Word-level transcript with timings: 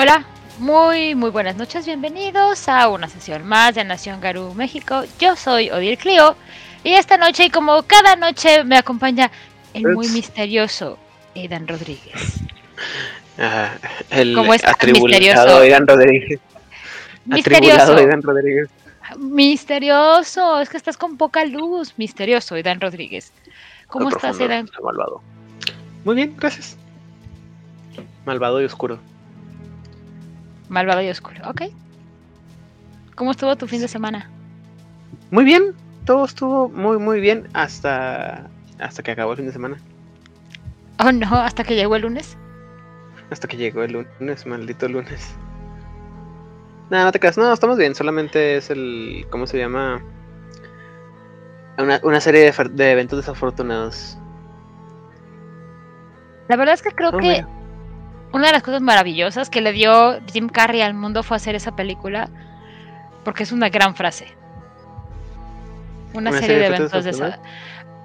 Hola, 0.00 0.24
muy 0.60 1.16
muy 1.16 1.30
buenas 1.30 1.56
noches, 1.56 1.84
bienvenidos 1.84 2.68
a 2.68 2.88
una 2.88 3.08
sesión 3.08 3.44
más 3.44 3.74
de 3.74 3.82
Nación 3.82 4.20
Garú 4.20 4.54
México. 4.54 5.02
Yo 5.18 5.34
soy 5.34 5.70
Odir 5.70 5.98
Clio 5.98 6.36
y 6.84 6.92
esta 6.92 7.16
noche, 7.16 7.46
y 7.46 7.50
como 7.50 7.82
cada 7.82 8.14
noche, 8.14 8.62
me 8.62 8.76
acompaña 8.78 9.28
el 9.74 9.88
muy 9.88 10.06
misterioso 10.10 11.00
Aidan 11.34 11.66
Rodríguez. 11.66 12.14
El 14.10 14.36
¿Cómo 14.36 14.52
misterioso? 14.52 15.58
Aidan 15.58 15.84
Rodríguez. 15.88 16.40
Misterioso, 17.24 17.96
Aidan 17.96 18.22
Rodríguez. 18.22 18.68
misterioso, 19.18 20.60
es 20.60 20.68
que 20.68 20.76
estás 20.76 20.96
con 20.96 21.16
poca 21.16 21.44
luz, 21.44 21.94
misterioso 21.96 22.54
Aidan 22.54 22.80
Rodríguez. 22.80 23.32
¿Cómo 23.88 24.04
Muy 24.04 24.12
estás, 24.14 24.36
profundo, 24.36 24.54
Aidan? 24.54 24.70
Malvado. 24.80 25.22
Muy 26.04 26.14
bien, 26.14 26.36
gracias. 26.38 26.76
Malvado 28.24 28.62
y 28.62 28.64
oscuro. 28.64 29.00
Malvado 30.68 31.02
y 31.02 31.08
oscuro, 31.08 31.48
ok. 31.48 31.62
¿Cómo 33.14 33.30
estuvo 33.32 33.56
tu 33.56 33.66
fin 33.66 33.80
de 33.80 33.88
semana? 33.88 34.30
Muy 35.30 35.44
bien, 35.44 35.74
todo 36.04 36.24
estuvo 36.24 36.68
muy 36.68 36.98
muy 36.98 37.20
bien 37.20 37.48
hasta 37.52 38.48
hasta 38.78 39.02
que 39.02 39.10
acabó 39.10 39.32
el 39.32 39.38
fin 39.38 39.46
de 39.46 39.52
semana. 39.52 39.78
Oh 41.00 41.12
no, 41.12 41.34
hasta 41.36 41.64
que 41.64 41.74
llegó 41.74 41.96
el 41.96 42.02
lunes. 42.02 42.36
Hasta 43.30 43.46
que 43.48 43.56
llegó 43.56 43.82
el 43.82 43.92
lunes, 43.92 44.46
maldito 44.46 44.88
lunes. 44.88 45.34
No, 46.90 47.04
no 47.04 47.12
te 47.12 47.20
creas, 47.20 47.36
no, 47.36 47.52
estamos 47.52 47.76
bien, 47.76 47.94
solamente 47.94 48.56
es 48.56 48.70
el. 48.70 49.26
¿Cómo 49.30 49.46
se 49.46 49.58
llama? 49.58 50.02
Una, 51.76 52.00
una 52.02 52.20
serie 52.20 52.50
de, 52.50 52.90
eventos 52.92 53.18
desafortunados. 53.18 54.18
La 56.48 56.56
verdad 56.56 56.74
es 56.74 56.82
que 56.82 56.90
creo 56.92 57.10
Oh, 57.10 57.18
que 57.18 57.18
mira. 57.18 57.48
Una 58.32 58.48
de 58.48 58.52
las 58.52 58.62
cosas 58.62 58.82
maravillosas 58.82 59.50
que 59.50 59.60
le 59.60 59.72
dio 59.72 60.20
Jim 60.32 60.48
Carrey 60.48 60.80
al 60.82 60.94
mundo 60.94 61.22
fue 61.22 61.36
hacer 61.36 61.54
esa 61.54 61.74
película, 61.74 62.28
porque 63.24 63.42
es 63.42 63.52
una 63.52 63.68
gran 63.68 63.94
frase. 63.94 64.26
Una, 66.14 66.30
Una 66.30 66.40
serie, 66.40 66.40
de 66.40 66.46
serie 66.46 66.70
de 66.70 66.76
eventos 66.76 67.04
de 67.04 67.10
esa... 67.10 67.40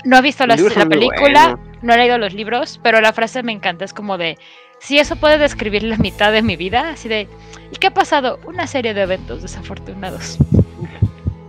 No 0.05 0.17
he 0.17 0.21
visto 0.21 0.45
la, 0.45 0.57
película, 0.57 1.57
no 1.81 1.93
he 1.93 1.97
leído 1.97 2.17
los 2.17 2.33
libros, 2.33 2.79
pero 2.83 2.99
la 2.99 3.13
frase 3.13 3.41
me 3.41 3.53
encanta, 3.53 3.85
es 3.85 3.93
como 3.93 4.17
de, 4.17 4.37
si 4.79 4.99
eso 4.99 5.15
puede 5.15 5.37
describir 5.37 5.83
la 5.83 5.95
mitad 5.95 6.33
de 6.33 6.41
mi 6.41 6.57
vida, 6.57 6.89
así 6.89 7.07
de, 7.07 7.29
¿y 7.71 7.75
qué 7.77 7.87
ha 7.87 7.93
pasado? 7.93 8.37
Una 8.45 8.67
serie 8.67 8.93
de 8.93 9.03
eventos 9.03 9.41
desafortunados. 9.41 10.37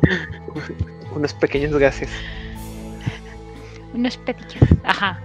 Unos 1.15 1.35
pequeños 1.35 1.77
gases. 1.77 2.11
Unos 3.93 4.17
petillos. 4.19 4.63
Ajá. 4.85 5.21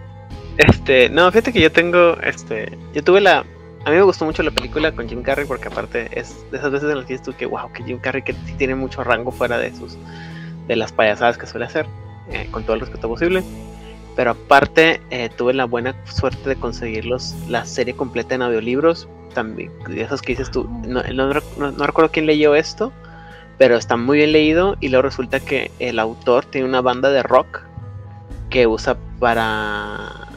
Este, 0.59 1.09
no, 1.09 1.31
fíjate 1.31 1.53
que 1.53 1.61
yo 1.61 1.71
tengo, 1.71 2.17
este, 2.21 2.77
yo 2.93 3.01
tuve 3.03 3.21
la, 3.21 3.39
a 3.85 3.89
mí 3.89 3.95
me 3.95 4.01
gustó 4.01 4.25
mucho 4.25 4.43
la 4.43 4.51
película 4.51 4.91
con 4.93 5.07
Jim 5.07 5.21
Carrey 5.23 5.45
porque 5.45 5.69
aparte 5.69 6.09
es 6.19 6.35
de 6.51 6.57
esas 6.57 6.71
veces 6.71 6.89
en 6.89 6.97
las 6.97 7.05
que 7.05 7.13
dices 7.13 7.25
tú 7.25 7.33
que 7.37 7.45
wow, 7.45 7.71
que 7.71 7.83
Jim 7.83 7.97
Carrey 7.99 8.23
que 8.23 8.33
tiene 8.57 8.75
mucho 8.75 9.03
rango 9.03 9.31
fuera 9.31 9.57
de 9.57 9.73
sus, 9.73 9.97
de 10.67 10.75
las 10.75 10.91
payasadas 10.91 11.37
que 11.37 11.47
suele 11.47 11.65
hacer, 11.65 11.87
eh, 12.29 12.49
con 12.51 12.65
todo 12.65 12.75
el 12.75 12.81
respeto 12.81 13.07
posible. 13.07 13.45
Pero 14.15 14.31
aparte 14.31 15.01
eh, 15.11 15.29
tuve 15.35 15.53
la 15.53 15.65
buena 15.65 15.95
suerte 16.05 16.49
de 16.49 16.57
conseguir 16.57 17.05
los, 17.05 17.35
la 17.47 17.65
serie 17.65 17.95
completa 17.95 18.35
en 18.35 18.41
audiolibros, 18.43 19.09
también, 19.33 19.71
de 19.87 20.01
esos 20.01 20.21
que 20.21 20.33
dices 20.33 20.51
tú, 20.51 20.69
no, 20.85 21.03
no, 21.13 21.33
no- 21.57 21.71
no 21.71 21.87
recuerdo 21.87 22.11
quién 22.11 22.27
leyó 22.27 22.55
esto, 22.55 22.93
pero 23.59 23.77
está 23.77 23.97
muy 23.97 24.19
bien 24.19 24.33
leído 24.33 24.77
y 24.81 24.89
luego 24.89 25.03
resulta 25.03 25.39
que 25.41 25.71
el 25.79 25.99
autor 25.99 26.45
tiene 26.45 26.67
una 26.67 26.81
banda 26.81 27.11
de 27.11 27.23
rock 27.23 27.61
que 28.49 28.67
usa 28.67 28.97
para 29.19 30.28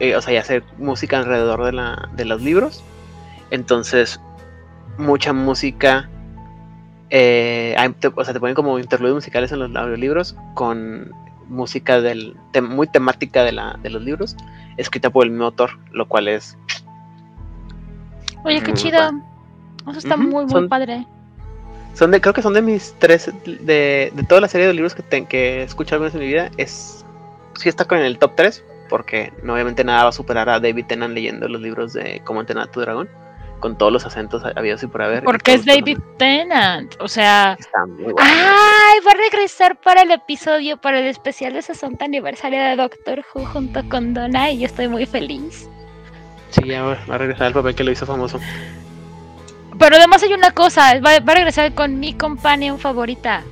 eh, 0.00 0.16
o 0.16 0.22
sea, 0.22 0.34
y 0.34 0.36
hacer 0.36 0.62
música 0.78 1.18
alrededor 1.18 1.64
de, 1.64 1.72
la, 1.72 2.08
de 2.14 2.24
los 2.24 2.42
libros. 2.42 2.82
Entonces, 3.50 4.20
mucha 4.98 5.32
música. 5.32 6.08
eh, 7.10 7.74
hay- 7.78 7.90
te- 7.92 8.08
o 8.14 8.24
sea, 8.24 8.34
te 8.34 8.40
ponen 8.40 8.54
como 8.56 8.78
interludios 8.80 9.14
musicales 9.16 9.52
en 9.52 9.60
los 9.60 9.74
audiolibros 9.76 10.34
con 10.54 11.12
música 11.48 12.00
del, 12.00 12.36
te- 12.52 12.60
muy 12.60 12.88
temática 12.88 13.44
de, 13.44 13.52
la, 13.52 13.78
de 13.80 13.90
los 13.90 14.02
libros, 14.02 14.36
escrita 14.76 15.10
por 15.10 15.24
el 15.24 15.30
mismo 15.30 15.44
autor, 15.46 15.78
lo 15.92 16.08
cual 16.08 16.26
es. 16.26 16.58
Oye, 18.44 18.60
qué 18.62 18.72
chido. 18.74 18.98
Eso 19.88 19.98
está 19.98 20.16
muy, 20.16 20.44
muy 20.44 20.50
son- 20.50 20.68
padre. 20.68 21.06
Son 21.94 22.10
de, 22.10 22.20
creo 22.20 22.34
que 22.34 22.42
son 22.42 22.52
de 22.52 22.60
mis 22.62 22.94
tres, 22.98 23.32
de, 23.46 24.12
de 24.14 24.22
toda 24.28 24.40
la 24.42 24.48
serie 24.48 24.66
de 24.66 24.74
libros 24.74 24.94
que, 24.94 25.02
te- 25.02 25.24
que 25.24 25.60
he 25.60 25.62
escuchado 25.62 26.06
en 26.06 26.18
mi 26.18 26.26
vida, 26.26 26.50
es, 26.56 27.04
sí 27.54 27.68
está 27.68 27.84
con 27.86 27.98
el 27.98 28.18
top 28.18 28.32
3, 28.36 28.62
porque 28.88 29.32
no, 29.42 29.54
obviamente 29.54 29.84
nada 29.84 30.04
va 30.04 30.08
a 30.10 30.12
superar 30.12 30.48
a 30.48 30.60
David 30.60 30.86
Tennant 30.86 31.14
leyendo 31.14 31.48
los 31.48 31.60
libros 31.60 31.92
de 31.92 32.20
Cómo 32.24 32.40
entrenar 32.40 32.68
a 32.68 32.70
tu 32.70 32.80
dragón, 32.80 33.08
con 33.60 33.76
todos 33.76 33.92
los 33.92 34.06
acentos 34.06 34.42
habidos 34.56 34.82
y 34.82 34.86
por 34.86 35.02
haber. 35.02 35.24
Porque 35.24 35.54
es 35.54 35.66
los 35.66 35.76
David 35.76 35.98
Tennant. 36.18 36.94
O 37.00 37.08
sea, 37.08 37.56
Está 37.58 37.86
muy 37.86 38.12
bueno. 38.12 38.18
¡Ay! 38.20 38.98
Va 39.06 39.12
a 39.12 39.30
regresar 39.30 39.80
para 39.80 40.02
el 40.02 40.10
episodio, 40.10 40.76
para 40.76 41.00
el 41.00 41.06
especial 41.06 41.52
de 41.54 41.62
60 41.62 42.04
aniversario 42.04 42.60
de 42.60 42.76
Doctor 42.76 43.24
Who 43.34 43.46
junto 43.46 43.88
con 43.88 44.14
Donna 44.14 44.50
y 44.50 44.60
yo 44.60 44.66
estoy 44.66 44.88
muy 44.88 45.06
feliz. 45.06 45.68
Sí, 46.50 46.62
ya 46.66 46.82
va 46.82 46.96
a 47.08 47.18
regresar 47.18 47.48
al 47.48 47.52
papel 47.52 47.74
que 47.74 47.84
lo 47.84 47.90
hizo 47.90 48.06
famoso. 48.06 48.40
Pero 49.78 49.96
además 49.96 50.22
hay 50.22 50.32
una 50.32 50.52
cosa, 50.52 51.00
va, 51.00 51.18
va 51.20 51.32
a 51.32 51.36
regresar 51.36 51.74
con 51.74 51.98
mi 51.98 52.14
companion 52.14 52.78
favorita. 52.78 53.42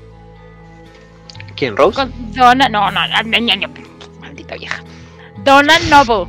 ¿Quién, 1.56 1.77
Rose? 1.77 1.97
Con 1.97 2.33
Donna, 2.33 2.69
no, 2.69 2.91
no, 2.91 3.06
no, 3.06 3.22
no, 3.22 3.41
no, 3.41 3.56
no, 3.56 4.21
maldita 4.21 4.56
vieja. 4.56 4.83
Donna 5.44 5.75
Noble. 5.91 6.27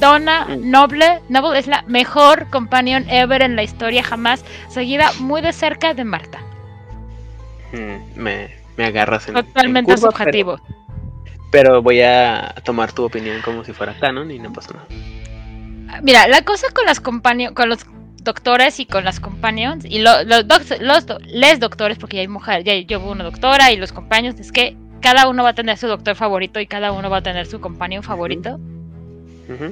Donna 0.00 0.44
Mm. 0.48 0.70
Noble, 0.70 1.20
Noble 1.28 1.58
es 1.58 1.66
la 1.66 1.82
mejor 1.88 2.48
companion 2.50 3.04
ever 3.10 3.42
en 3.42 3.56
la 3.56 3.62
historia 3.64 4.02
jamás, 4.02 4.44
seguida 4.68 5.10
muy 5.20 5.40
de 5.42 5.52
cerca 5.52 5.92
de 5.94 6.04
Marta. 6.04 6.38
Mm, 7.72 8.20
me, 8.20 8.50
me 8.76 8.84
agarras 8.84 9.28
en. 9.28 9.36
en 9.36 9.44
Totalmente 9.44 9.94
curva, 9.94 10.10
subjetivo. 10.10 10.60
Pero, 10.64 10.78
pero 11.50 11.82
voy 11.82 12.00
a 12.02 12.54
tomar 12.64 12.92
tu 12.92 13.04
opinión 13.04 13.40
como 13.42 13.64
si 13.64 13.72
fuera 13.72 13.94
canon 13.98 14.30
y 14.30 14.38
no 14.38 14.52
pasa 14.52 14.74
nada. 14.74 16.00
Mira, 16.02 16.28
la 16.28 16.42
cosa 16.42 16.68
con 16.74 16.86
las 16.86 17.00
companion, 17.00 17.54
con 17.54 17.68
los 17.68 17.80
doctores 18.22 18.78
y 18.78 18.86
con 18.86 19.04
las 19.04 19.20
companions 19.20 19.84
y 19.84 19.98
lo- 20.00 20.22
los, 20.24 20.46
doc- 20.46 20.80
los 20.80 21.06
do- 21.06 21.18
les 21.26 21.58
doctores, 21.60 21.98
porque 21.98 22.16
ya 22.16 22.20
hay 22.22 22.28
mujeres, 22.28 22.64
ya 22.64 22.74
yo 22.74 23.00
hubo 23.00 23.10
una 23.12 23.24
doctora 23.24 23.72
y 23.72 23.76
los 23.76 23.90
companions, 23.92 24.38
es 24.38 24.52
que 24.52 24.76
cada 25.00 25.28
uno 25.28 25.42
va 25.42 25.50
a 25.50 25.54
tener 25.54 25.76
su 25.76 25.86
doctor 25.86 26.14
favorito 26.16 26.60
y 26.60 26.66
cada 26.66 26.92
uno 26.92 27.10
va 27.10 27.18
a 27.18 27.22
tener 27.22 27.46
su 27.46 27.60
companion 27.60 28.02
favorito 28.02 28.58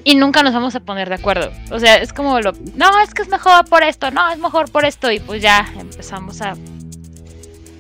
y 0.05 0.15
nunca 0.15 0.43
nos 0.43 0.55
vamos 0.55 0.75
a 0.75 0.81
poner 0.81 1.09
de 1.09 1.17
acuerdo. 1.17 1.53
O 1.71 1.79
sea, 1.79 1.97
es 1.97 2.13
como 2.13 2.41
lo, 2.41 2.53
no, 2.75 2.99
es 3.01 3.13
que 3.13 3.23
es 3.23 3.29
mejor 3.29 3.69
por 3.69 3.83
esto, 3.83 4.11
no, 4.11 4.31
es 4.31 4.39
mejor 4.39 4.71
por 4.71 4.85
esto 4.87 5.11
y 5.11 5.21
pues 5.21 5.43
ya 5.43 5.67
empezamos 5.79 6.41
a 6.41 6.55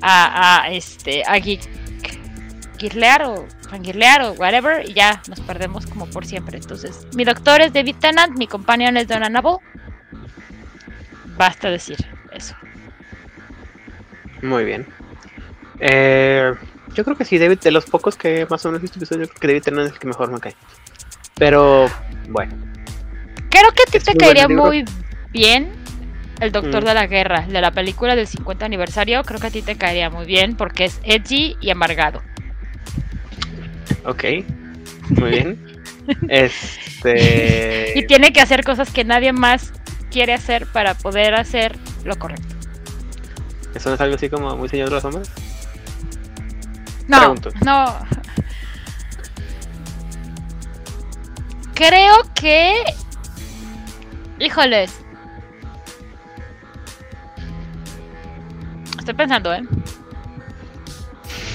a, 0.02 0.62
a 0.62 0.70
este 0.70 1.22
a 1.26 1.38
guirlear 2.78 3.22
o 3.24 3.46
fangirlear 3.70 4.22
o 4.22 4.32
whatever 4.32 4.88
y 4.88 4.92
ya 4.92 5.22
nos 5.28 5.40
perdemos 5.40 5.86
como 5.86 6.06
por 6.06 6.26
siempre. 6.26 6.58
Entonces, 6.58 7.06
mi 7.14 7.24
doctor 7.24 7.62
es 7.62 7.72
David 7.72 7.96
Tennant, 7.98 8.36
mi 8.36 8.46
companion 8.46 8.96
es 8.96 9.08
Donna 9.08 9.28
Noble. 9.28 9.58
Basta 11.36 11.70
decir 11.70 11.96
eso. 12.32 12.54
Muy 14.42 14.64
bien. 14.64 14.86
Eh, 15.80 16.54
yo 16.96 17.04
creo 17.04 17.16
que 17.16 17.24
sí, 17.26 17.38
David, 17.38 17.58
de 17.60 17.70
los 17.70 17.84
pocos 17.84 18.16
que 18.16 18.46
más 18.48 18.64
o 18.64 18.68
menos 18.68 18.80
he 18.80 18.96
visto 18.96 18.98
yo 18.98 19.28
creo 19.28 19.28
que 19.28 19.46
David 19.46 19.62
Tennant 19.62 19.86
es 19.88 19.92
el 19.92 19.98
que 19.98 20.06
mejor 20.06 20.32
me 20.32 20.40
cae. 20.40 20.56
Pero, 21.34 21.88
bueno. 22.28 22.54
Creo 23.50 23.70
que 23.72 23.82
a 23.82 23.90
ti 23.90 23.98
Es 23.98 24.04
te 24.04 24.14
caería 24.14 24.48
muy 24.48 24.84
bien 25.30 25.72
el 26.40 26.52
Doctor 26.52 26.82
Mm. 26.82 26.86
de 26.86 26.94
la 26.94 27.06
Guerra, 27.06 27.46
de 27.46 27.60
la 27.60 27.70
película 27.70 28.16
del 28.16 28.26
50 28.26 28.64
aniversario. 28.64 29.22
Creo 29.24 29.38
que 29.38 29.46
a 29.46 29.50
ti 29.50 29.60
te 29.60 29.76
caería 29.76 30.08
muy 30.08 30.24
bien 30.24 30.56
porque 30.56 30.86
es 30.86 31.00
edgy 31.04 31.56
y 31.60 31.70
amargado. 31.70 32.22
Ok. 34.04 34.24
Muy 35.10 35.30
bien. 35.30 35.82
este. 36.28 37.92
Y 37.94 38.06
tiene 38.06 38.32
que 38.32 38.40
hacer 38.40 38.64
cosas 38.64 38.90
que 38.90 39.04
nadie 39.04 39.32
más 39.32 39.72
quiere 40.10 40.32
hacer 40.32 40.66
para 40.66 40.94
poder 40.94 41.34
hacer 41.34 41.76
lo 42.04 42.16
correcto. 42.16 42.54
¿Eso 43.74 43.90
no 43.90 43.96
es 43.96 44.00
algo 44.00 44.14
así 44.14 44.30
como 44.30 44.56
muy 44.56 44.68
señor 44.70 44.88
de 44.88 44.94
las 44.94 45.02
sombras? 45.02 45.30
No, 47.08 47.18
Pregunto. 47.18 47.50
no. 47.64 47.98
Creo 51.74 52.14
que. 52.34 52.74
Híjoles. 54.38 55.00
Estoy 58.98 59.14
pensando, 59.14 59.54
¿eh? 59.54 59.62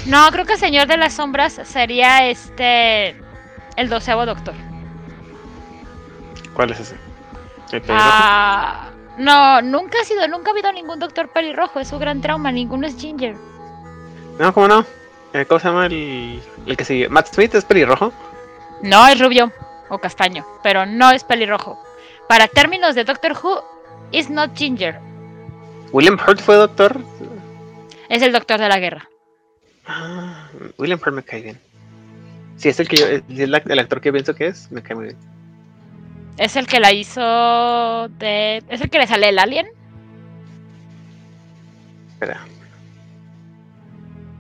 No, 0.06 0.32
creo 0.32 0.46
que 0.46 0.58
Señor 0.58 0.88
de 0.88 0.98
las 0.98 1.14
Sombras 1.14 1.60
sería 1.66 2.28
este. 2.28 3.16
El 3.76 3.90
doceavo 3.90 4.26
doctor. 4.26 4.54
¿Cuál 6.54 6.72
es 6.72 6.80
ese? 6.80 6.98
¿El? 7.72 7.84
Ah, 7.90 8.90
no, 9.18 9.62
nunca 9.62 10.00
ha 10.02 10.04
sido, 10.04 10.28
nunca 10.28 10.50
ha 10.50 10.54
habido 10.54 10.72
ningún 10.72 11.00
doctor 11.00 11.30
pelirrojo. 11.30 11.80
Es 11.80 11.88
su 11.88 12.00
gran 12.00 12.22
trauma. 12.22 12.52
Ninguno 12.52 12.88
es 12.88 12.96
Ginger. 12.98 13.36
No, 14.40 14.54
¿cómo 14.54 14.68
no? 14.68 14.86
Eh, 15.34 15.46
¿Cómo 15.46 15.60
se 15.60 15.68
llama 15.68 15.86
el, 15.86 16.42
el 16.66 16.78
que 16.78 16.86
sigue? 16.86 17.10
¿Matt 17.10 17.34
Smith 17.34 17.56
es 17.56 17.66
pelirrojo? 17.66 18.12
No 18.84 19.08
es 19.08 19.20
rubio 19.20 19.52
o 19.90 19.98
castaño, 19.98 20.46
pero 20.64 20.86
no 20.86 21.12
es 21.12 21.24
pelirrojo. 21.24 21.82
Para 22.28 22.48
términos 22.48 22.96
de 22.96 23.04
Doctor 23.04 23.34
Who, 23.42 23.64
is 24.12 24.30
not 24.30 24.56
Ginger. 24.56 25.00
William 25.92 26.18
Hurt 26.26 26.40
fue 26.40 26.56
doctor. 26.56 27.00
Es 28.10 28.22
el 28.22 28.32
doctor 28.32 28.60
de 28.60 28.70
la 28.70 28.80
guerra. 28.80 29.10
Ah, 29.86 30.48
William 30.78 31.00
Hurt 31.00 31.16
me 31.16 31.24
cae 31.24 31.42
bien. 31.42 31.60
Si 32.58 32.70
es 32.70 32.80
el 32.80 32.88
que 32.88 32.98
yo, 32.98 33.08
es 33.08 33.24
el, 33.40 33.54
el 33.54 33.80
actor 33.80 34.02
que 34.02 34.12
pienso 34.12 34.36
que 34.36 34.48
es, 34.48 34.72
me 34.72 34.82
cae 34.82 34.96
muy 34.96 35.06
bien. 35.06 35.18
Es 36.38 36.56
el 36.56 36.68
que 36.68 36.80
la 36.80 36.92
hizo 36.92 38.08
de. 38.18 38.64
¿Es 38.70 38.82
el 38.82 38.90
que 38.90 39.00
le 39.00 39.08
sale 39.08 39.30
el 39.30 39.40
alien? 39.40 39.68
Espera. 42.14 42.46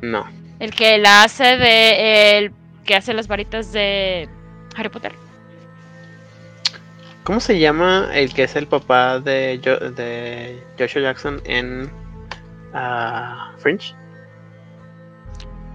No. 0.01 0.25
El 0.61 0.75
que 0.75 0.99
la 0.99 1.23
hace 1.23 1.57
de. 1.57 2.37
El 2.37 2.53
que 2.85 2.95
hace 2.95 3.15
las 3.15 3.27
varitas 3.27 3.71
de 3.71 4.29
Harry 4.77 4.89
Potter. 4.89 5.11
¿Cómo 7.23 7.39
se 7.39 7.57
llama 7.57 8.09
el 8.13 8.31
que 8.31 8.43
es 8.43 8.55
el 8.55 8.67
papá 8.67 9.19
de, 9.19 9.59
Jo- 9.63 9.89
de 9.91 10.63
Joshua 10.77 11.01
Jackson 11.01 11.41
en 11.45 11.91
ah, 12.75 13.53
Fringe? 13.57 13.95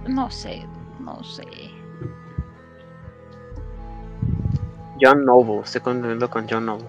No 0.07 0.31
sé, 0.31 0.65
no 1.01 1.21
sé. 1.21 1.43
John 5.01 5.25
Noble, 5.25 5.63
estoy 5.65 5.81
confundiendo 5.81 6.29
con 6.29 6.47
John 6.49 6.65
Noble. 6.65 6.87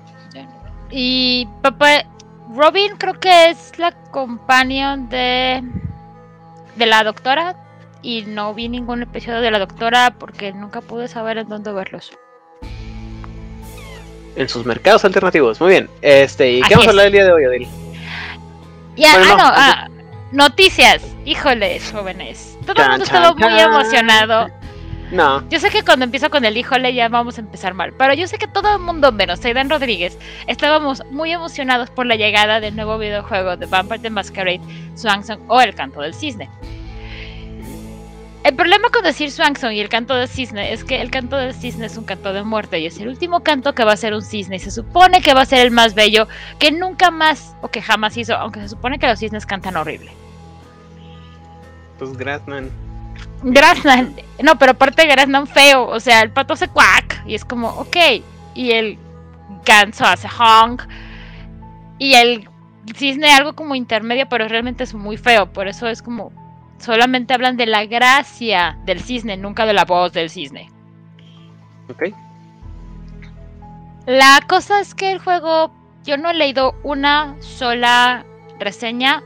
Y 0.90 1.48
papá. 1.62 2.04
Robin 2.54 2.96
creo 2.96 3.18
que 3.18 3.50
es 3.50 3.76
la 3.76 3.90
companion 4.12 5.08
de. 5.08 5.62
de 6.76 6.86
la 6.86 7.02
doctora. 7.02 7.56
Y 8.02 8.22
no 8.22 8.54
vi 8.54 8.68
ningún 8.68 9.02
episodio 9.02 9.40
de 9.40 9.50
la 9.50 9.58
doctora 9.58 10.14
porque 10.18 10.52
nunca 10.52 10.80
pude 10.80 11.08
saber 11.08 11.38
en 11.38 11.48
dónde 11.48 11.72
verlos. 11.72 12.12
En 14.36 14.48
sus 14.48 14.64
mercados 14.64 15.04
alternativos. 15.04 15.60
Muy 15.60 15.70
bien. 15.70 15.90
Este, 16.00 16.52
¿y 16.52 16.60
Así 16.60 16.68
qué 16.68 16.74
vamos 16.74 16.86
a 16.86 16.90
hablar 16.90 17.06
el 17.06 17.12
día 17.12 17.24
de 17.24 17.32
hoy, 17.32 17.46
Odil? 17.46 17.68
Ya, 18.96 19.18
Bueno, 19.18 19.34
ah, 19.34 19.36
no, 19.36 19.44
no, 19.44 19.54
ah, 19.54 19.88
noticias. 20.32 21.02
Híjoles, 21.24 21.90
jóvenes. 21.92 22.56
Todo 22.64 22.82
el 22.82 22.88
mundo 22.90 23.04
estaba 23.04 23.28
chan, 23.28 23.36
muy 23.36 23.48
chan. 23.48 23.72
emocionado. 23.72 24.48
No. 25.10 25.48
Yo 25.48 25.58
sé 25.58 25.70
que 25.70 25.82
cuando 25.82 26.04
empiezo 26.04 26.28
con 26.30 26.44
el 26.44 26.56
híjole 26.56 26.92
ya 26.92 27.08
vamos 27.08 27.38
a 27.38 27.40
empezar 27.40 27.72
mal, 27.72 27.94
pero 27.96 28.12
yo 28.12 28.26
sé 28.28 28.36
que 28.36 28.46
todo 28.46 28.74
el 28.74 28.78
mundo, 28.78 29.10
menos 29.10 29.42
Aidan 29.44 29.70
Rodríguez, 29.70 30.18
estábamos 30.46 31.02
muy 31.10 31.32
emocionados 31.32 31.88
por 31.88 32.04
la 32.04 32.16
llegada 32.16 32.60
del 32.60 32.76
nuevo 32.76 32.98
videojuego 32.98 33.56
de 33.56 33.66
Vampire 33.66 34.00
the 34.00 34.10
Masquerade, 34.10 34.60
Swansong 34.96 35.40
o 35.48 35.60
El 35.62 35.74
Canto 35.74 36.02
del 36.02 36.14
Cisne. 36.14 36.50
El 38.44 38.55
problema 38.55 38.88
con 38.90 39.02
decir 39.02 39.31
Swansong 39.31 39.73
y 39.73 39.81
el 39.81 39.88
canto 39.88 40.14
del 40.14 40.29
cisne 40.29 40.73
es 40.73 40.85
que 40.85 41.00
el 41.00 41.11
canto 41.11 41.37
del 41.37 41.52
cisne 41.52 41.87
es 41.87 41.96
un 41.96 42.05
canto 42.05 42.32
de 42.32 42.43
muerte 42.44 42.79
y 42.79 42.87
es 42.87 42.99
el 42.99 43.08
último 43.08 43.43
canto 43.43 43.75
que 43.75 43.85
va 43.85 43.93
a 43.93 43.96
ser 43.96 44.14
un 44.14 44.23
cisne 44.23 44.56
y 44.56 44.61
se 44.61 44.70
supone 44.70 45.20
que 45.20 45.35
va 45.35 45.43
a 45.43 45.46
ser 45.46 45.61
el 45.61 45.70
más 45.70 45.94
bello 45.94 46.29
que 46.58 46.70
nunca 46.70 47.11
más 47.11 47.55
o 47.62 47.69
que 47.69 47.82
jamás 47.82 48.17
hizo, 48.17 48.37
aunque 48.37 48.61
se 48.61 48.69
supone 48.69 48.99
que 48.99 49.08
los 49.08 49.19
cisnes 49.19 49.44
cantan 49.44 49.76
horrible. 49.76 50.12
Pues 51.99 52.17
Grassman. 52.17 52.70
Grasnan, 53.43 54.14
no, 54.43 54.56
pero 54.56 54.73
aparte 54.73 55.06
Grasnan 55.06 55.46
feo, 55.46 55.87
o 55.87 55.99
sea, 55.99 56.23
el 56.23 56.31
pato 56.31 56.55
hace 56.55 56.69
quack 56.69 57.23
y 57.26 57.35
es 57.35 57.44
como, 57.44 57.69
ok, 57.70 57.96
y 58.55 58.70
el 58.70 58.99
ganso 59.64 60.05
hace 60.05 60.29
honk 60.29 60.82
y 61.99 62.14
el 62.14 62.49
cisne 62.94 63.31
algo 63.32 63.55
como 63.55 63.75
intermedio, 63.75 64.29
pero 64.29 64.49
realmente 64.49 64.85
es 64.85 64.94
muy 64.94 65.17
feo, 65.17 65.52
por 65.52 65.69
eso 65.69 65.88
es 65.88 66.02
como, 66.02 66.32
solamente 66.78 67.34
hablan 67.34 67.56
de 67.56 67.66
la 67.66 67.84
gracia 67.86 68.78
del 68.84 69.00
cisne, 69.00 69.36
nunca 69.36 69.66
de 69.66 69.72
la 69.72 69.84
voz 69.84 70.12
del 70.12 70.30
cisne. 70.30 70.70
Ok. 71.90 72.04
La 74.06 74.40
cosa 74.48 74.80
es 74.80 74.94
que 74.94 75.12
el 75.12 75.19
juego, 75.19 75.70
yo 76.04 76.16
no 76.16 76.30
he 76.30 76.34
leído 76.34 76.75
una 76.82 77.36
sola 77.40 78.25
reseña 78.58 79.22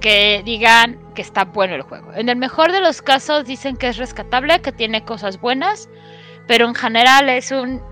que 0.00 0.42
digan 0.44 0.98
que 1.14 1.22
está 1.22 1.44
bueno 1.44 1.74
el 1.74 1.82
juego. 1.82 2.12
En 2.14 2.28
el 2.28 2.36
mejor 2.36 2.72
de 2.72 2.80
los 2.80 3.00
casos 3.02 3.46
dicen 3.46 3.76
que 3.76 3.88
es 3.88 3.96
rescatable, 3.96 4.60
que 4.60 4.72
tiene 4.72 5.02
cosas 5.04 5.40
buenas, 5.40 5.88
pero 6.46 6.66
en 6.66 6.74
general 6.74 7.28
es 7.28 7.50
un... 7.50 7.82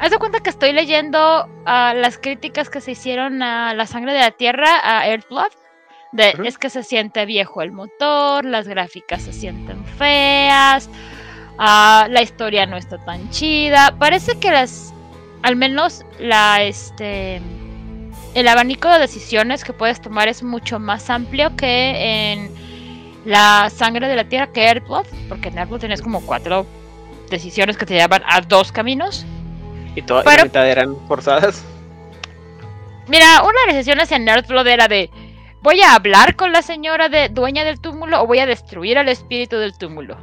Haz 0.00 0.10
de 0.10 0.18
cuenta 0.18 0.40
que 0.40 0.50
estoy 0.50 0.72
leyendo 0.72 1.48
ah, 1.64 1.92
las 1.94 2.18
críticas 2.18 2.70
que 2.70 2.80
se 2.80 2.92
hicieron 2.92 3.42
a 3.42 3.74
La 3.74 3.86
Sangre 3.86 4.12
de 4.12 4.20
la 4.20 4.30
Tierra, 4.30 4.68
a 4.82 5.08
Earthblood. 5.08 5.52
De. 6.12 6.34
Es 6.44 6.56
que 6.56 6.70
se 6.70 6.82
siente 6.82 7.26
viejo 7.26 7.60
el 7.62 7.70
motor, 7.72 8.44
las 8.44 8.66
gráficas 8.66 9.22
se 9.22 9.32
sienten 9.32 9.84
feas, 9.84 10.88
ah, 11.58 12.06
la 12.10 12.22
historia 12.22 12.64
no 12.66 12.76
está 12.76 12.96
tan 13.04 13.28
chida. 13.30 13.94
Parece 13.98 14.38
que 14.40 14.50
las, 14.50 14.94
al 15.42 15.56
menos 15.56 16.04
la, 16.18 16.62
este, 16.62 17.42
el 18.34 18.48
abanico 18.48 18.88
de 18.88 19.00
decisiones 19.00 19.64
que 19.64 19.74
puedes 19.74 20.00
tomar 20.00 20.28
es 20.28 20.42
mucho 20.42 20.78
más 20.78 21.10
amplio 21.10 21.54
que 21.56 22.32
en 22.32 22.50
la 23.26 23.68
sangre 23.68 24.08
de 24.08 24.16
la 24.16 24.24
tierra 24.24 24.46
que 24.50 24.64
Earthblood, 24.64 25.06
porque 25.28 25.48
en 25.48 25.58
Earthblood 25.58 25.80
tienes 25.80 26.00
como 26.00 26.22
cuatro 26.24 26.64
decisiones 27.28 27.76
que 27.76 27.84
te 27.84 27.94
llevan 27.94 28.22
a 28.26 28.40
dos 28.40 28.72
caminos. 28.72 29.26
Y 29.94 30.00
toda 30.00 30.22
Pero- 30.22 30.38
la 30.38 30.44
mitad 30.44 30.66
eran 30.66 30.96
forzadas. 31.06 31.62
Mira, 33.08 33.42
una 33.42 33.60
de 33.60 33.66
las 33.66 33.76
decisiones 33.76 34.10
en 34.12 34.26
Earthblood 34.28 34.66
era 34.66 34.88
de 34.88 35.10
voy 35.62 35.80
a 35.82 35.94
hablar 35.94 36.36
con 36.36 36.52
la 36.52 36.62
señora 36.62 37.08
de 37.08 37.28
dueña 37.28 37.64
del 37.64 37.80
túmulo 37.80 38.22
o 38.22 38.26
voy 38.26 38.38
a 38.40 38.46
destruir 38.46 38.98
al 38.98 39.08
espíritu 39.08 39.56
del 39.56 39.76
túmulo. 39.76 40.16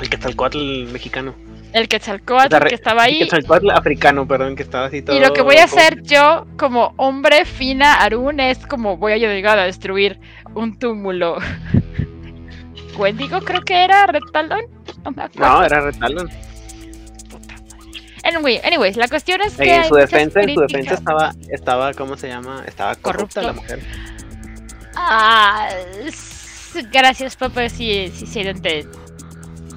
El 0.00 0.08
Quetzalcoatl 0.08 0.86
mexicano. 0.92 1.34
El 1.72 1.86
Quetzalcóatl 1.86 2.52
La 2.52 2.58
re- 2.58 2.68
que 2.70 2.74
estaba 2.74 3.04
El 3.04 3.10
ahí. 3.14 3.18
Quetzalcoatl 3.20 3.70
africano, 3.70 4.26
perdón, 4.26 4.56
que 4.56 4.62
estaba 4.64 4.86
así 4.86 5.02
todo. 5.02 5.16
Y 5.16 5.20
lo 5.20 5.32
que 5.32 5.42
voy 5.42 5.56
a 5.56 5.64
hacer 5.64 6.02
yo, 6.02 6.46
como 6.58 6.94
hombre 6.96 7.44
fina, 7.44 7.94
Arun, 8.00 8.40
es 8.40 8.66
como 8.66 8.96
voy 8.96 9.12
a 9.12 9.16
llegar 9.18 9.58
a 9.58 9.64
destruir 9.64 10.18
un 10.54 10.78
túmulo. 10.78 11.36
Wendigo 12.98 13.40
creo 13.40 13.62
que 13.62 13.84
era, 13.84 14.06
Red 14.06 14.22
Talon. 14.32 14.60
No 15.04 15.10
me 15.12 15.22
acuerdo. 15.22 15.48
No, 15.58 15.62
era 15.64 15.80
Retalon. 15.80 16.28
Anyway, 18.22 18.60
anyways, 18.64 18.96
la 18.96 19.08
cuestión 19.08 19.40
es 19.40 19.56
que. 19.56 19.74
en 19.76 19.84
su 19.84 19.94
defensa, 19.94 20.40
en 20.40 20.54
su 20.54 20.60
defensa 20.60 20.94
estaba, 20.94 21.32
estaba, 21.50 21.94
¿cómo 21.94 22.16
se 22.16 22.28
llama? 22.28 22.62
Estaba 22.66 22.94
corrupta 22.96 23.40
Corrupto. 23.40 23.42
la 23.42 23.52
mujer. 23.52 23.80
Ah, 24.94 25.68
gracias, 26.92 27.36
papá. 27.36 27.68
Sí, 27.68 28.10
sí, 28.14 28.26
sí, 28.26 28.42
de- 28.42 28.86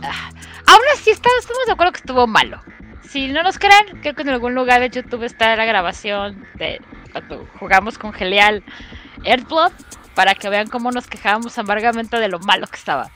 Ah, 0.04 0.30
Aún 0.66 0.82
así, 0.94 1.12
estamos, 1.12 1.40
estamos 1.40 1.66
de 1.66 1.72
acuerdo 1.74 1.92
que 1.94 2.00
estuvo 2.00 2.26
malo. 2.28 2.62
Si 3.10 3.28
no 3.28 3.44
nos 3.44 3.60
creen, 3.60 4.00
creo 4.02 4.16
que 4.16 4.22
en 4.24 4.30
algún 4.30 4.56
lugar 4.56 4.80
de 4.82 4.90
YouTube 4.90 5.24
está 5.24 5.56
la 5.56 5.66
grabación 5.66 6.46
de 6.56 6.80
cuando 7.12 7.46
jugamos 7.60 7.98
con 7.98 8.12
Gelial 8.14 8.64
Earthblood 9.24 9.72
para 10.16 10.36
que 10.36 10.50
vean 10.50 10.68
cómo 10.68 10.92
nos 10.92 11.08
quejábamos 11.08 11.58
amargamente 11.58 12.18
de 12.18 12.28
lo 12.28 12.40
malo 12.40 12.66
que 12.68 12.78
estaba. 12.78 13.12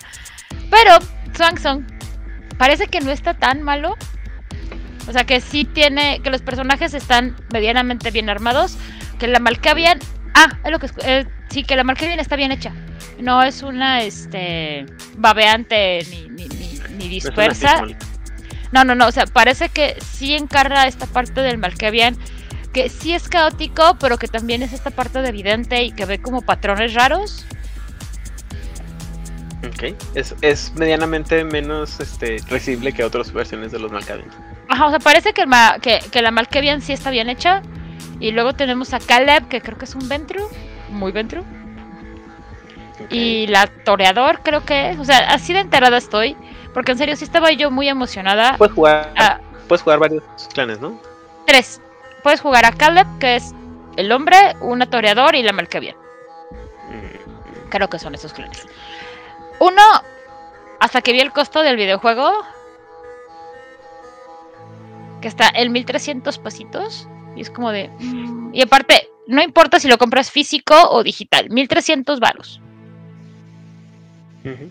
Pero 0.69 0.97
Swansong 1.35 1.85
parece 2.57 2.87
que 2.87 2.99
no 2.99 3.11
está 3.11 3.33
tan 3.33 3.63
malo. 3.63 3.95
O 5.07 5.13
sea 5.13 5.23
que 5.23 5.39
sí 5.39 5.65
tiene, 5.65 6.21
que 6.21 6.29
los 6.29 6.41
personajes 6.41 6.93
están 6.93 7.35
medianamente 7.53 8.11
bien 8.11 8.29
armados, 8.29 8.77
que 9.19 9.27
la 9.27 9.39
Malkavian, 9.39 9.99
ah, 10.33 10.59
es 10.63 10.71
lo 10.71 10.79
que 10.79 10.89
eh, 11.03 11.25
sí, 11.49 11.63
que 11.63 11.75
la 11.75 11.83
Malkavian 11.83 12.19
está 12.19 12.35
bien 12.35 12.51
hecha. 12.51 12.73
No 13.19 13.41
es 13.41 13.63
una, 13.63 14.03
este, 14.03 14.85
babeante 15.17 16.05
ni, 16.09 16.27
ni, 16.29 16.47
ni, 16.49 16.79
ni 16.97 17.07
dispersa. 17.07 17.83
No, 18.71 18.83
no, 18.83 18.95
no, 18.95 19.07
o 19.07 19.11
sea, 19.11 19.25
parece 19.25 19.69
que 19.69 19.95
sí 20.01 20.35
encarga 20.35 20.87
esta 20.87 21.05
parte 21.05 21.41
del 21.41 21.57
Malkavian, 21.57 22.17
que 22.73 22.89
sí 22.89 23.13
es 23.13 23.29
caótico, 23.29 23.97
pero 23.99 24.17
que 24.17 24.27
también 24.27 24.61
es 24.61 24.73
esta 24.73 24.91
parte 24.91 25.21
de 25.21 25.29
evidente 25.29 25.83
y 25.83 25.91
que 25.91 26.05
ve 26.05 26.21
como 26.21 26.41
patrones 26.41 26.93
raros. 26.93 27.45
Ok. 29.65 29.95
Es, 30.15 30.35
es 30.41 30.73
medianamente 30.75 31.43
menos 31.43 31.99
este, 31.99 32.37
recible 32.49 32.91
que 32.91 33.03
otras 33.03 33.31
versiones 33.31 33.71
de 33.71 33.79
los 33.79 33.91
Malkavian. 33.91 34.29
Ajá, 34.69 34.85
o 34.87 34.89
sea, 34.89 34.99
parece 34.99 35.33
que, 35.33 35.45
ma- 35.45 35.77
que, 35.81 35.99
que 36.11 36.21
la 36.21 36.31
Malkavian 36.31 36.81
sí 36.81 36.93
está 36.93 37.09
bien 37.09 37.29
hecha. 37.29 37.61
Y 38.19 38.31
luego 38.31 38.53
tenemos 38.53 38.93
a 38.93 38.99
Caleb, 38.99 39.47
que 39.47 39.61
creo 39.61 39.77
que 39.77 39.85
es 39.85 39.95
un 39.95 40.07
Ventru, 40.09 40.47
muy 40.89 41.11
Ventru. 41.11 41.43
Y 43.09 43.47
la 43.47 43.67
Toreador, 43.67 44.39
creo 44.43 44.65
que 44.65 44.89
es. 44.91 44.99
O 44.99 45.05
sea, 45.05 45.19
así 45.31 45.53
de 45.53 45.59
enterada 45.59 45.97
estoy. 45.97 46.35
Porque 46.73 46.91
en 46.91 46.97
serio, 46.97 47.15
sí 47.15 47.23
estaba 47.23 47.51
yo 47.51 47.71
muy 47.71 47.87
emocionada. 47.87 48.57
Puedes 48.57 48.73
jugar, 48.75 49.13
Ah, 49.17 49.39
puedes 49.67 49.81
jugar 49.83 49.99
varios 49.99 50.23
clanes, 50.53 50.79
¿no? 50.79 50.99
tres. 51.45 51.81
Puedes 52.23 52.41
jugar 52.41 52.65
a 52.65 52.71
Caleb, 52.73 53.07
que 53.19 53.35
es 53.37 53.53
el 53.95 54.11
hombre, 54.11 54.37
una 54.59 54.85
Toreador 54.89 55.35
y 55.35 55.43
la 55.43 55.53
Malkavian. 55.53 55.95
Mm, 56.89 57.69
Creo 57.69 57.87
que 57.89 57.99
son 57.99 58.15
esos 58.15 58.33
clanes. 58.33 58.65
Uno, 59.59 59.81
hasta 60.79 61.01
que 61.01 61.13
vi 61.13 61.19
el 61.21 61.31
costo 61.31 61.61
del 61.63 61.77
videojuego, 61.77 62.31
que 65.21 65.27
está 65.27 65.49
en 65.53 65.71
1300 65.71 66.37
pesitos. 66.39 67.07
Y 67.35 67.41
es 67.41 67.49
como 67.49 67.71
de. 67.71 67.89
mm, 67.99 68.53
y 68.53 68.61
aparte, 68.61 69.09
no 69.27 69.41
importa 69.41 69.79
si 69.79 69.87
lo 69.87 69.97
compras 69.97 70.31
físico 70.31 70.75
o 70.89 71.03
digital, 71.03 71.49
1300 71.49 72.19
varos. 72.19 72.61
ujú. 74.43 74.69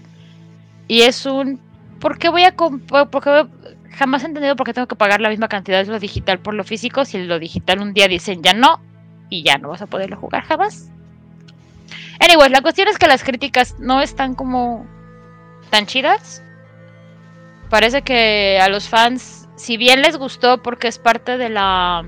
Y 0.88 1.02
es 1.02 1.26
un 1.26 1.60
¿por 2.00 2.18
qué 2.18 2.28
voy 2.28 2.44
a 2.44 2.54
comprar? 2.54 3.48
jamás 3.90 4.22
he 4.22 4.26
entendido 4.26 4.56
por 4.56 4.66
qué 4.66 4.74
tengo 4.74 4.88
que 4.88 4.96
pagar 4.96 5.20
la 5.20 5.30
misma 5.30 5.48
cantidad 5.48 5.84
de 5.84 5.90
lo 5.90 5.98
digital 5.98 6.38
por 6.38 6.52
lo 6.54 6.64
físico 6.64 7.04
si 7.06 7.18
lo 7.18 7.38
digital 7.38 7.80
un 7.80 7.94
día 7.94 8.08
dicen 8.08 8.42
ya 8.42 8.52
no 8.52 8.80
y 9.30 9.42
ya 9.42 9.56
no 9.56 9.70
vas 9.70 9.82
a 9.82 9.86
poderlo 9.86 10.16
jugar 10.16 10.44
jamás. 10.44 10.90
Anyways, 12.20 12.50
la 12.50 12.62
cuestión 12.62 12.88
es 12.88 12.98
que 12.98 13.08
las 13.08 13.24
críticas 13.24 13.76
no 13.78 14.00
están 14.00 14.34
como 14.34 14.86
tan 15.70 15.86
chidas. 15.86 16.42
Parece 17.68 18.02
que 18.02 18.60
a 18.60 18.68
los 18.68 18.88
fans, 18.88 19.45
si 19.56 19.76
bien 19.76 20.02
les 20.02 20.16
gustó 20.16 20.62
porque 20.62 20.88
es 20.88 20.98
parte 20.98 21.38
de 21.38 21.48
la 21.48 22.04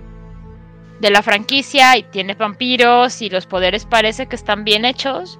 de 1.00 1.10
la 1.10 1.22
franquicia 1.22 1.96
y 1.96 2.02
tiene 2.02 2.34
vampiros 2.34 3.22
y 3.22 3.30
los 3.30 3.46
poderes 3.46 3.84
parece 3.84 4.26
que 4.26 4.34
están 4.34 4.64
bien 4.64 4.84
hechos, 4.84 5.38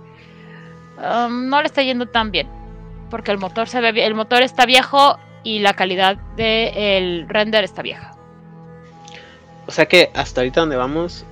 um, 0.98 1.48
no 1.48 1.60
le 1.60 1.66
está 1.66 1.82
yendo 1.82 2.06
tan 2.06 2.30
bien 2.30 2.48
porque 3.10 3.32
el 3.32 3.38
motor 3.38 3.68
se 3.68 3.80
ve 3.80 4.04
el 4.04 4.14
motor 4.14 4.42
está 4.42 4.66
viejo 4.66 5.18
y 5.42 5.60
la 5.60 5.74
calidad 5.74 6.16
del 6.36 7.28
render 7.28 7.64
está 7.64 7.82
vieja. 7.82 8.12
O 9.66 9.70
sea 9.70 9.86
que 9.86 10.10
hasta 10.14 10.40
ahorita 10.40 10.60
donde 10.60 10.76
vamos, 10.76 11.24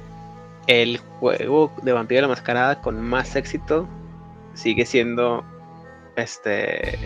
el 0.66 0.98
juego 0.98 1.72
de 1.82 1.92
Vampiro 1.92 2.18
de 2.18 2.22
la 2.22 2.28
Mascarada 2.28 2.80
con 2.80 3.00
más 3.00 3.34
éxito 3.36 3.88
sigue 4.54 4.84
siendo 4.84 5.44
este 6.16 6.98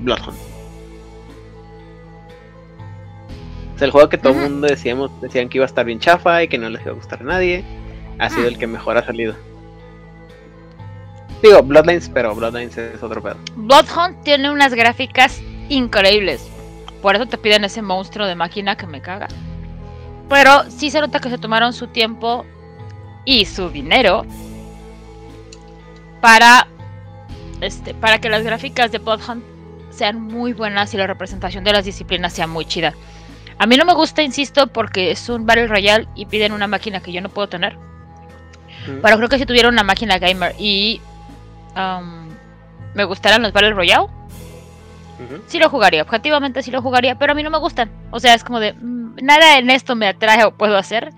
Bloodhound. 0.00 0.51
El 3.82 3.90
juego 3.90 4.08
que 4.08 4.16
todo 4.18 4.32
el 4.34 4.38
mundo 4.38 4.68
decíamos, 4.68 5.10
decían 5.20 5.48
que 5.48 5.58
iba 5.58 5.64
a 5.64 5.66
estar 5.66 5.84
bien 5.84 5.98
chafa 5.98 6.42
y 6.42 6.48
que 6.48 6.56
no 6.56 6.70
les 6.70 6.80
iba 6.82 6.92
a 6.92 6.94
gustar 6.94 7.20
a 7.20 7.24
nadie, 7.24 7.64
ha 8.18 8.30
sido 8.30 8.46
el 8.46 8.56
que 8.56 8.68
mejor 8.68 8.96
ha 8.96 9.04
salido. 9.04 9.34
Digo, 11.42 11.60
Bloodlines, 11.64 12.08
pero 12.08 12.32
Bloodlines 12.32 12.78
es 12.78 13.02
otro 13.02 13.20
pedo. 13.20 13.36
Bloodhound 13.56 14.22
tiene 14.22 14.52
unas 14.52 14.72
gráficas 14.74 15.42
increíbles. 15.68 16.48
Por 17.02 17.16
eso 17.16 17.26
te 17.26 17.36
piden 17.36 17.64
ese 17.64 17.82
monstruo 17.82 18.28
de 18.28 18.36
máquina 18.36 18.76
que 18.76 18.86
me 18.86 19.02
caga. 19.02 19.26
Pero 20.28 20.70
sí 20.70 20.88
se 20.88 21.00
nota 21.00 21.18
que 21.18 21.28
se 21.28 21.38
tomaron 21.38 21.72
su 21.72 21.88
tiempo 21.88 22.46
y 23.24 23.46
su 23.46 23.70
dinero 23.70 24.24
para 26.20 26.68
este 27.60 27.94
para 27.94 28.20
que 28.20 28.28
las 28.28 28.44
gráficas 28.44 28.92
de 28.92 28.98
Bloodhound 28.98 29.42
sean 29.90 30.20
muy 30.20 30.52
buenas 30.52 30.94
y 30.94 30.96
la 30.96 31.08
representación 31.08 31.64
de 31.64 31.72
las 31.72 31.84
disciplinas 31.84 32.32
sea 32.32 32.46
muy 32.46 32.64
chida. 32.64 32.94
A 33.62 33.66
mí 33.66 33.76
no 33.76 33.84
me 33.84 33.94
gusta, 33.94 34.24
insisto, 34.24 34.66
porque 34.66 35.12
es 35.12 35.28
un 35.28 35.46
Battle 35.46 35.68
Royale 35.68 36.08
y 36.16 36.26
piden 36.26 36.50
una 36.50 36.66
máquina 36.66 36.98
que 36.98 37.12
yo 37.12 37.20
no 37.20 37.28
puedo 37.28 37.48
tener. 37.48 37.78
Pero 39.00 39.16
creo 39.16 39.28
que 39.28 39.38
si 39.38 39.46
tuviera 39.46 39.68
una 39.68 39.84
máquina 39.84 40.18
gamer 40.18 40.56
y 40.58 41.00
um, 41.76 42.28
me 42.92 43.04
gustaran 43.04 43.40
los 43.40 43.52
Battle 43.52 43.74
Royale, 43.74 44.08
sí 45.46 45.60
lo 45.60 45.70
jugaría. 45.70 46.02
Objetivamente 46.02 46.60
sí 46.64 46.72
lo 46.72 46.82
jugaría, 46.82 47.16
pero 47.20 47.30
a 47.30 47.34
mí 47.36 47.44
no 47.44 47.50
me 47.50 47.58
gustan. 47.58 47.88
O 48.10 48.18
sea, 48.18 48.34
es 48.34 48.42
como 48.42 48.58
de 48.58 48.72
mm, 48.72 49.18
nada 49.22 49.56
en 49.58 49.70
esto 49.70 49.94
me 49.94 50.08
atrae 50.08 50.42
o 50.42 50.50
puedo 50.50 50.76
hacer. 50.76 51.12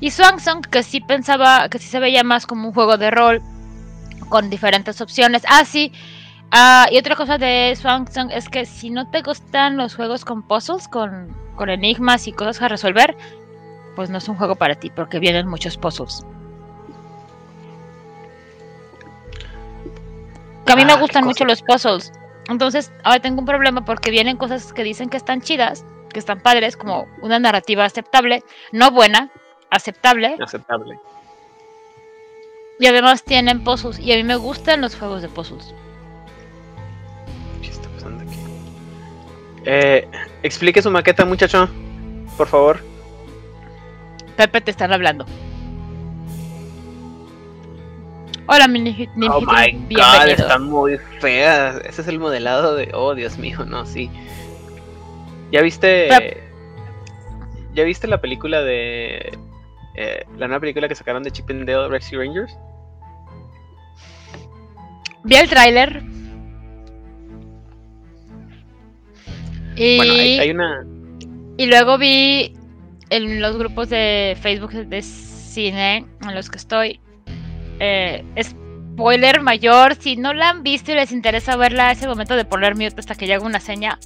Y 0.00 0.12
Swan 0.12 0.40
Song, 0.40 0.64
que 0.66 0.82
sí 0.82 1.02
pensaba, 1.02 1.68
que 1.68 1.78
sí 1.78 1.88
se 1.88 2.00
veía 2.00 2.24
más 2.24 2.46
como 2.46 2.68
un 2.68 2.72
juego 2.72 2.96
de 2.96 3.10
rol 3.10 3.42
con 4.30 4.48
diferentes 4.48 5.02
opciones. 5.02 5.42
Ah, 5.46 5.66
sí. 5.66 5.92
Ah, 6.52 6.88
y 6.90 6.98
otra 6.98 7.14
cosa 7.14 7.38
de 7.38 7.76
Swan 7.76 8.10
Song 8.10 8.30
es 8.32 8.48
que 8.48 8.66
si 8.66 8.90
no 8.90 9.08
te 9.08 9.22
gustan 9.22 9.76
los 9.76 9.94
juegos 9.94 10.24
con 10.24 10.42
puzzles, 10.42 10.88
con, 10.88 11.28
con 11.54 11.70
enigmas 11.70 12.26
y 12.26 12.32
cosas 12.32 12.60
a 12.62 12.68
resolver, 12.68 13.16
pues 13.94 14.10
no 14.10 14.18
es 14.18 14.28
un 14.28 14.36
juego 14.36 14.56
para 14.56 14.74
ti, 14.74 14.90
porque 14.90 15.20
vienen 15.20 15.46
muchos 15.46 15.76
puzzles. 15.76 16.24
Que 20.66 20.72
a 20.72 20.76
mí 20.76 20.84
me 20.84 20.96
gustan 20.96 21.24
mucho 21.24 21.44
los 21.44 21.62
puzzles. 21.62 22.12
Entonces, 22.48 22.90
ahora 23.04 23.20
tengo 23.20 23.40
un 23.40 23.46
problema 23.46 23.84
porque 23.84 24.10
vienen 24.10 24.36
cosas 24.36 24.72
que 24.72 24.82
dicen 24.82 25.08
que 25.08 25.16
están 25.16 25.42
chidas, 25.42 25.84
que 26.12 26.18
están 26.18 26.40
padres, 26.40 26.76
como 26.76 27.06
una 27.22 27.38
narrativa 27.38 27.84
aceptable, 27.84 28.42
no 28.72 28.90
buena, 28.90 29.30
aceptable. 29.70 30.36
Aceptable. 30.40 30.98
Y 32.80 32.86
además 32.86 33.22
tienen 33.22 33.62
puzzles. 33.62 34.00
Y 34.00 34.12
a 34.12 34.16
mí 34.16 34.24
me 34.24 34.34
gustan 34.34 34.80
los 34.80 34.96
juegos 34.96 35.22
de 35.22 35.28
puzzles. 35.28 35.74
Eh, 39.64 40.08
explique 40.42 40.82
su 40.82 40.90
maqueta, 40.90 41.24
muchacho. 41.24 41.68
Por 42.36 42.46
favor. 42.46 42.80
Pepe, 44.36 44.60
te 44.60 44.70
están 44.70 44.92
hablando. 44.92 45.26
Hola, 48.46 48.66
mini, 48.66 49.08
Oh 49.30 49.40
my 49.40 49.94
god, 49.94 50.28
están 50.28 50.64
muy 50.64 50.98
feas. 51.20 51.76
Ese 51.84 52.02
es 52.02 52.08
el 52.08 52.18
modelado 52.18 52.74
de. 52.74 52.90
Oh, 52.94 53.14
Dios 53.14 53.38
mío, 53.38 53.64
no, 53.64 53.86
sí. 53.86 54.10
¿Ya 55.52 55.62
viste. 55.62 56.08
¿Ya 57.74 57.84
viste 57.84 58.08
la 58.08 58.20
película 58.20 58.62
de 58.62 59.30
eh, 59.94 60.24
la 60.36 60.46
nueva 60.46 60.60
película 60.60 60.88
que 60.88 60.94
sacaron 60.94 61.22
de 61.22 61.30
Chip 61.30 61.50
and 61.50 61.66
Dale 61.66 61.88
Rescue 61.88 62.18
Rangers. 62.18 62.56
Vi 65.24 65.36
el 65.36 65.48
tráiler. 65.48 66.02
Y... 69.76 69.96
Bueno, 69.96 70.12
hay, 70.12 70.50
una. 70.50 70.86
Y 71.56 71.66
luego 71.66 71.98
vi 71.98 72.54
en 73.10 73.40
los 73.40 73.56
grupos 73.56 73.88
de 73.90 74.36
Facebook 74.40 74.72
de 74.72 75.02
cine 75.02 76.06
en 76.22 76.34
los 76.34 76.48
que 76.48 76.58
estoy. 76.58 77.00
Eh, 77.78 78.24
spoiler 78.42 79.40
mayor. 79.40 79.96
Si 79.96 80.16
no 80.16 80.32
la 80.32 80.50
han 80.50 80.62
visto 80.62 80.92
y 80.92 80.94
les 80.94 81.12
interesa 81.12 81.56
verla, 81.56 81.92
es 81.92 82.02
el 82.02 82.08
momento 82.08 82.36
de 82.36 82.44
poner 82.44 82.74
mute 82.74 82.96
hasta 82.98 83.14
que 83.14 83.26
llegue 83.26 83.44
una 83.44 83.60
seña. 83.60 83.98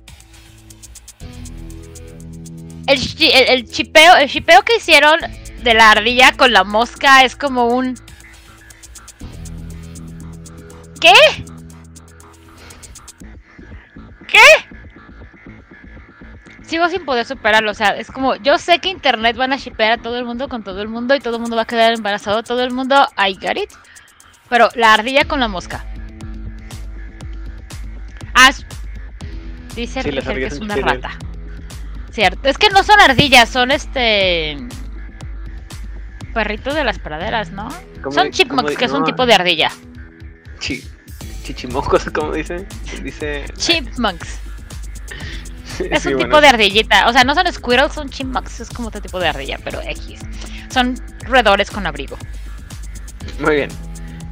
El, 2.87 3.01
el, 3.49 3.69
chipeo, 3.69 4.17
el 4.17 4.29
chipeo 4.29 4.63
que 4.63 4.77
hicieron 4.77 5.19
de 5.63 5.75
la 5.75 5.91
ardilla 5.93 6.33
con 6.33 6.53
la 6.53 6.65
mosca 6.65 7.25
es 7.25 7.35
como 7.35 7.67
un... 7.69 7.99
¿Qué? 11.01 11.13
¿Qué? 14.29 14.74
Sigo 16.75 16.89
sin 16.89 17.05
poder 17.05 17.25
superarlo, 17.25 17.71
o 17.71 17.75
sea, 17.75 17.91
es 17.91 18.11
como, 18.11 18.35
yo 18.35 18.59
sé 18.59 18.81
que 18.81 18.89
internet 18.89 19.37
van 19.37 19.53
a 19.53 19.57
shipear 19.57 19.93
a 19.93 19.99
todo 19.99 20.19
el 20.19 20.25
mundo 20.25 20.49
con 20.49 20.65
todo 20.65 20.83
el 20.83 20.89
mundo 20.89 21.15
y 21.15 21.21
todo 21.21 21.37
el 21.37 21.41
mundo 21.41 21.55
va 21.55 21.63
a 21.63 21.67
quedar 21.67 21.93
embarazado, 21.93 22.43
todo 22.43 22.65
el 22.65 22.73
mundo, 22.73 22.97
I 23.17 23.35
got 23.35 23.57
it. 23.57 23.71
Pero 24.49 24.69
la 24.75 24.93
ardilla 24.93 25.25
con 25.25 25.39
la 25.39 25.47
mosca. 25.47 25.85
Ah, 28.35 28.51
dice 29.77 30.03
que 30.03 30.47
es 30.47 30.59
una 30.59 30.75
rata. 30.75 31.17
Cierto, 32.11 32.49
es 32.49 32.59
que 32.59 32.69
no 32.71 32.83
son 32.83 33.01
ardillas, 33.01 33.49
son 33.49 33.71
este 33.71 34.59
perritos 36.35 36.75
de 36.75 36.83
las 36.83 36.99
praderas, 36.99 37.53
¿no? 37.53 37.69
Son 38.11 38.33
chipmunks, 38.33 38.77
que 38.77 38.87
es 38.87 38.93
un 38.93 39.05
tipo 39.05 39.27
de 39.27 39.35
ardilla. 39.35 39.71
chichimocos, 41.45 42.07
como 42.07 42.33
dicen. 42.33 42.67
Dice. 43.01 43.45
Chipmunks. 43.59 44.41
Es 45.81 46.07
un 46.07 46.19
tipo 46.19 46.41
de 46.41 46.49
ardillita. 46.49 47.09
O 47.09 47.13
sea, 47.13 47.25
no 47.25 47.35
son 47.35 47.53
squirrels, 47.53 47.93
son 47.93 48.09
chipmunks. 48.11 48.61
Es 48.61 48.71
como 48.71 48.89
otro 48.89 49.01
tipo 49.01 49.19
de 49.19 49.29
ardilla, 49.29 49.59
pero 49.63 49.81
X. 49.83 50.21
Son 50.73 50.95
roedores 51.23 51.71
con 51.71 51.87
abrigo. 51.87 52.17
Muy 53.41 53.57
bien. 53.57 53.71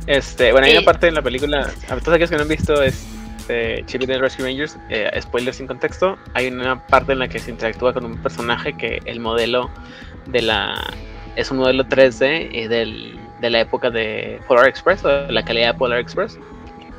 Este, 0.07 0.53
bueno, 0.53 0.67
hay 0.67 0.77
una 0.77 0.85
parte 0.85 1.09
en 1.09 1.15
la 1.15 1.23
película. 1.23 1.71
A 1.89 1.97
todos 1.97 2.15
aquellos 2.15 2.31
que 2.31 2.37
no 2.37 2.43
han 2.43 2.49
visto 2.49 2.83
es 2.83 3.07
de 3.49 3.83
Chip 3.87 4.03
Rescue 4.03 4.45
Rangers, 4.45 4.77
eh, 4.89 5.11
spoiler 5.21 5.53
sin 5.53 5.67
contexto, 5.67 6.17
hay 6.35 6.49
una 6.49 6.85
parte 6.87 7.13
en 7.13 7.19
la 7.19 7.29
que 7.29 7.39
se 7.39 7.51
interactúa 7.51 7.93
con 7.93 8.05
un 8.05 8.17
personaje 8.23 8.73
que 8.73 9.01
el 9.05 9.21
modelo 9.21 9.71
de 10.27 10.43
la 10.43 10.75
es 11.35 11.51
un 11.51 11.59
modelo 11.59 11.85
3D 11.85 12.51
eh, 12.53 12.69
del, 12.69 13.19
de 13.41 13.51
la 13.51 13.61
época 13.61 13.91
de 13.91 14.41
Polar 14.47 14.69
Express, 14.69 15.05
o 15.05 15.09
de 15.09 15.33
la 15.33 15.45
calidad 15.45 15.73
de 15.73 15.79
Polar 15.79 15.99
Express. 15.99 16.39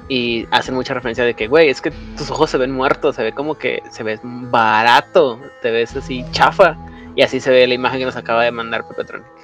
Y 0.09 0.47
hacen 0.51 0.75
mucha 0.75 0.93
referencia 0.93 1.23
de 1.23 1.33
que, 1.33 1.47
güey, 1.47 1.69
es 1.69 1.81
que 1.81 1.91
tus 2.17 2.29
ojos 2.29 2.49
se 2.49 2.57
ven 2.57 2.71
muertos, 2.71 3.15
se 3.15 3.23
ve 3.23 3.31
como 3.31 3.55
que 3.55 3.81
se 3.89 4.03
ves 4.03 4.19
barato, 4.23 5.39
te 5.61 5.71
ves 5.71 5.95
así 5.95 6.25
chafa. 6.31 6.77
Y 7.15 7.21
así 7.21 7.39
se 7.39 7.51
ve 7.51 7.67
la 7.67 7.73
imagen 7.73 7.99
que 7.99 8.05
nos 8.05 8.15
acaba 8.15 8.43
de 8.43 8.51
mandar 8.51 8.87
Pepetronic. 8.87 9.43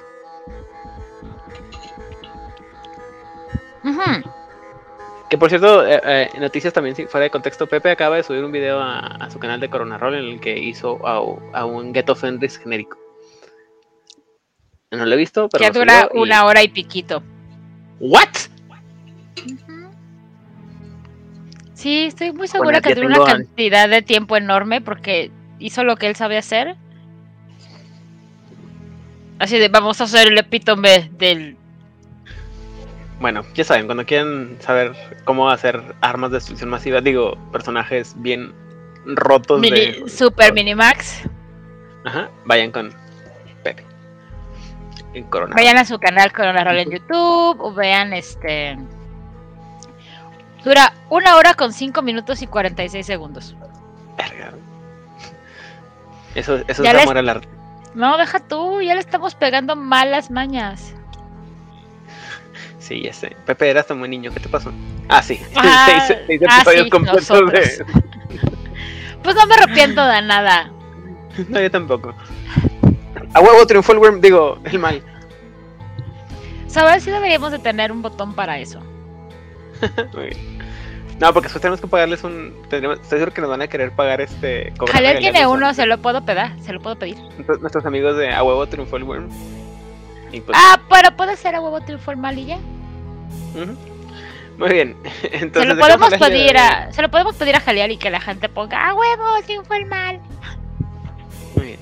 Que 5.30 5.38
por 5.38 5.48
cierto, 5.48 5.86
eh, 5.86 6.00
eh, 6.04 6.30
noticias 6.40 6.72
también 6.72 6.96
fuera 7.08 7.24
de 7.24 7.30
contexto, 7.30 7.68
Pepe 7.68 7.90
acaba 7.90 8.16
de 8.16 8.24
subir 8.24 8.44
un 8.44 8.50
video 8.50 8.80
a, 8.80 9.28
su 9.30 9.38
canal 9.38 9.60
de 9.60 9.70
Corona 9.70 9.96
Roll 9.96 10.16
en 10.16 10.24
el 10.24 10.40
que 10.40 10.58
hizo 10.58 11.06
a, 11.06 11.64
un 11.64 11.92
Ghetto 11.92 12.16
Fendrix 12.16 12.58
genérico. 12.58 12.98
No 14.90 15.06
lo 15.06 15.14
he 15.14 15.16
visto, 15.16 15.48
pero. 15.48 15.64
Que 15.64 15.78
dura 15.78 16.08
una 16.14 16.46
hora 16.46 16.64
y 16.64 16.68
piquito. 16.68 17.22
¿What? 18.00 18.28
Sí, 21.80 22.04
estoy 22.04 22.30
muy 22.32 22.46
segura 22.46 22.82
que 22.82 22.94
dura 22.94 23.06
una 23.06 23.24
cantidad 23.24 23.88
de 23.88 24.02
tiempo 24.02 24.36
enorme 24.36 24.82
porque 24.82 25.30
hizo 25.58 25.82
lo 25.82 25.96
que 25.96 26.08
él 26.08 26.14
sabe 26.14 26.36
hacer. 26.36 26.76
Así 29.38 29.58
de, 29.58 29.68
vamos 29.68 29.98
a 30.02 30.04
hacer 30.04 30.28
el 30.28 30.36
epítome 30.36 31.10
del. 31.16 31.56
Bueno, 33.18 33.46
ya 33.54 33.64
saben, 33.64 33.86
cuando 33.86 34.04
quieran 34.04 34.58
saber 34.60 34.92
cómo 35.24 35.48
hacer 35.48 35.82
armas 36.02 36.32
de 36.32 36.36
destrucción 36.36 36.68
masiva, 36.68 37.00
digo, 37.00 37.38
personajes 37.50 38.12
bien 38.18 38.52
rotos 39.06 39.62
Mini, 39.62 40.02
de. 40.02 40.08
Super 40.10 40.52
Minimax. 40.52 41.22
Ajá, 42.04 42.28
vayan 42.44 42.72
con 42.72 42.92
Pepe. 43.62 43.86
En 45.14 45.24
Corona. 45.24 45.56
Vayan 45.56 45.78
a 45.78 45.86
su 45.86 45.98
canal 45.98 46.30
Corona 46.30 46.62
Roll 46.62 46.76
en 46.76 46.90
YouTube 46.90 47.58
o 47.58 47.72
vean 47.72 48.12
este. 48.12 48.76
Dura 50.64 50.92
una 51.08 51.36
hora 51.36 51.54
con 51.54 51.72
5 51.72 52.02
minutos 52.02 52.42
y 52.42 52.46
46 52.46 53.06
segundos. 53.06 53.56
Verga. 54.16 54.52
Eso, 56.34 56.56
eso 56.68 56.84
es 56.84 56.94
amor 57.02 57.18
al 57.18 57.28
arte. 57.28 57.48
No, 57.94 58.16
deja 58.18 58.40
tú, 58.40 58.80
ya 58.80 58.94
le 58.94 59.00
estamos 59.00 59.34
pegando 59.34 59.74
malas 59.74 60.30
mañas. 60.30 60.94
Sí, 62.78 63.02
ya 63.02 63.12
sé. 63.12 63.36
Pepe, 63.46 63.70
eras 63.70 63.86
tan 63.86 63.98
buen 63.98 64.10
niño. 64.10 64.32
¿Qué 64.32 64.40
te 64.40 64.48
pasó? 64.48 64.72
Ah, 65.08 65.22
sí. 65.22 65.40
Ah, 65.56 66.06
seis, 66.06 66.18
seis 66.26 66.42
ah, 66.48 66.56
episodios 66.56 66.84
sí, 66.84 66.90
completos 66.90 67.30
nosotros. 67.30 67.52
de. 67.52 67.86
Pues 69.22 69.36
no 69.36 69.46
me 69.46 69.54
arrepiento 69.54 70.06
de 70.06 70.22
nada. 70.22 70.70
No, 71.48 71.60
yo 71.60 71.70
tampoco. 71.70 72.14
A 73.34 73.40
huevo 73.40 73.66
triunfó 73.66 73.92
el 73.92 73.98
worm, 73.98 74.20
digo, 74.20 74.58
el 74.64 74.78
mal. 74.78 75.02
Sabes 76.66 77.04
si 77.04 77.10
deberíamos 77.10 77.52
de 77.52 77.58
tener 77.58 77.92
un 77.92 78.02
botón 78.02 78.34
para 78.34 78.58
eso. 78.58 78.80
Muy 80.14 80.24
bien. 80.26 80.58
No, 81.20 81.32
porque 81.34 81.46
después 81.48 81.60
tenemos 81.60 81.80
que 81.80 81.86
pagarles 81.86 82.24
un. 82.24 82.54
tendremos- 82.70 82.98
estoy 83.00 83.18
seguro 83.18 83.34
que 83.34 83.42
nos 83.42 83.50
van 83.50 83.60
a 83.60 83.68
querer 83.68 83.92
pagar 83.92 84.20
este. 84.22 84.72
Javier 84.90 85.18
tiene 85.18 85.46
uno, 85.46 85.66
¿no? 85.68 85.74
se 85.74 85.84
lo 85.84 85.98
puedo 85.98 86.24
pedir, 86.24 86.50
se 86.62 86.72
lo 86.72 86.80
puedo 86.80 86.96
pedir. 86.96 87.16
Entonces, 87.36 87.60
Nuestros 87.60 87.84
amigos 87.84 88.16
de 88.16 88.32
A 88.32 88.42
huevo 88.42 88.66
triunfó 88.66 88.96
el 88.96 89.04
worm. 89.04 89.28
Pues. 90.30 90.44
Ah, 90.54 90.80
pero 90.88 91.14
puede 91.16 91.36
ser 91.36 91.54
a 91.56 91.60
huevo 91.60 91.80
triunfo 91.80 92.14
mal 92.16 92.38
y 92.38 92.46
ya. 92.46 92.58
Muy 94.56 94.70
bien. 94.70 94.96
Entonces, 95.24 95.62
Se 95.62 95.66
lo 95.66 95.74
¿de 95.74 95.74
qué 95.74 95.80
podemos 95.80 96.10
vamos 96.10 96.12
a 96.12 96.14
el 96.26 96.32
pedir 96.32 96.52
de 96.54 96.92
se 96.92 97.02
lo 97.02 97.10
podemos 97.10 97.36
pedir 97.36 97.56
a 97.56 97.60
Jalial 97.60 97.90
y 97.90 97.96
que 97.96 98.10
la 98.10 98.20
gente 98.20 98.48
ponga 98.48 98.88
a 98.88 98.94
huevo 98.94 99.24
triunfo 99.44 99.74
el 99.74 99.86
mal. 99.86 100.20
Muy 101.56 101.66
bien. 101.66 101.80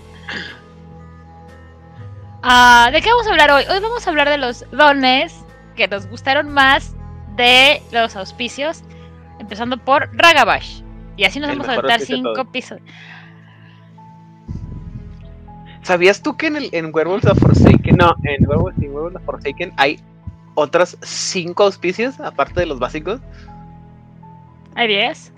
Ah, 2.42 2.90
¿De 2.92 3.02
qué 3.02 3.10
vamos 3.10 3.26
a 3.26 3.30
hablar 3.30 3.50
hoy? 3.50 3.64
Hoy 3.70 3.80
vamos 3.80 4.06
a 4.06 4.10
hablar 4.10 4.28
de 4.28 4.38
los 4.38 4.64
dones 4.70 5.44
que 5.76 5.86
nos 5.88 6.06
gustaron 6.06 6.48
más 6.50 6.94
de 7.38 7.82
los 7.92 8.14
auspicios, 8.16 8.82
empezando 9.38 9.78
por 9.78 10.10
Ragabash. 10.12 10.82
Y 11.16 11.24
así 11.24 11.40
nos 11.40 11.48
El 11.50 11.56
vamos 11.56 11.70
a 11.70 11.78
aventar 11.78 12.00
cinco 12.00 12.44
pisos. 12.52 12.78
¿Sabías 15.82 16.22
tú 16.22 16.36
que 16.36 16.48
en, 16.48 16.56
el, 16.56 16.68
en 16.72 16.94
Werewolves 16.94 17.24
of 17.30 17.38
Forsaken, 17.38 17.96
no, 17.96 18.14
en 18.24 18.46
Werewolves, 18.46 18.78
en 18.82 18.90
Werewolves 18.90 19.16
of 19.16 19.24
Forsaken 19.24 19.72
hay 19.78 19.98
otros 20.54 20.98
cinco 21.00 21.62
auspicios 21.62 22.20
aparte 22.20 22.60
de 22.60 22.66
los 22.66 22.78
básicos? 22.78 23.20
¿Hay 24.74 24.88
10? 24.88 25.32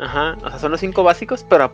Ajá, 0.00 0.36
o 0.44 0.50
sea, 0.50 0.58
son 0.58 0.72
los 0.72 0.80
cinco 0.80 1.04
básicos, 1.04 1.44
pero 1.48 1.72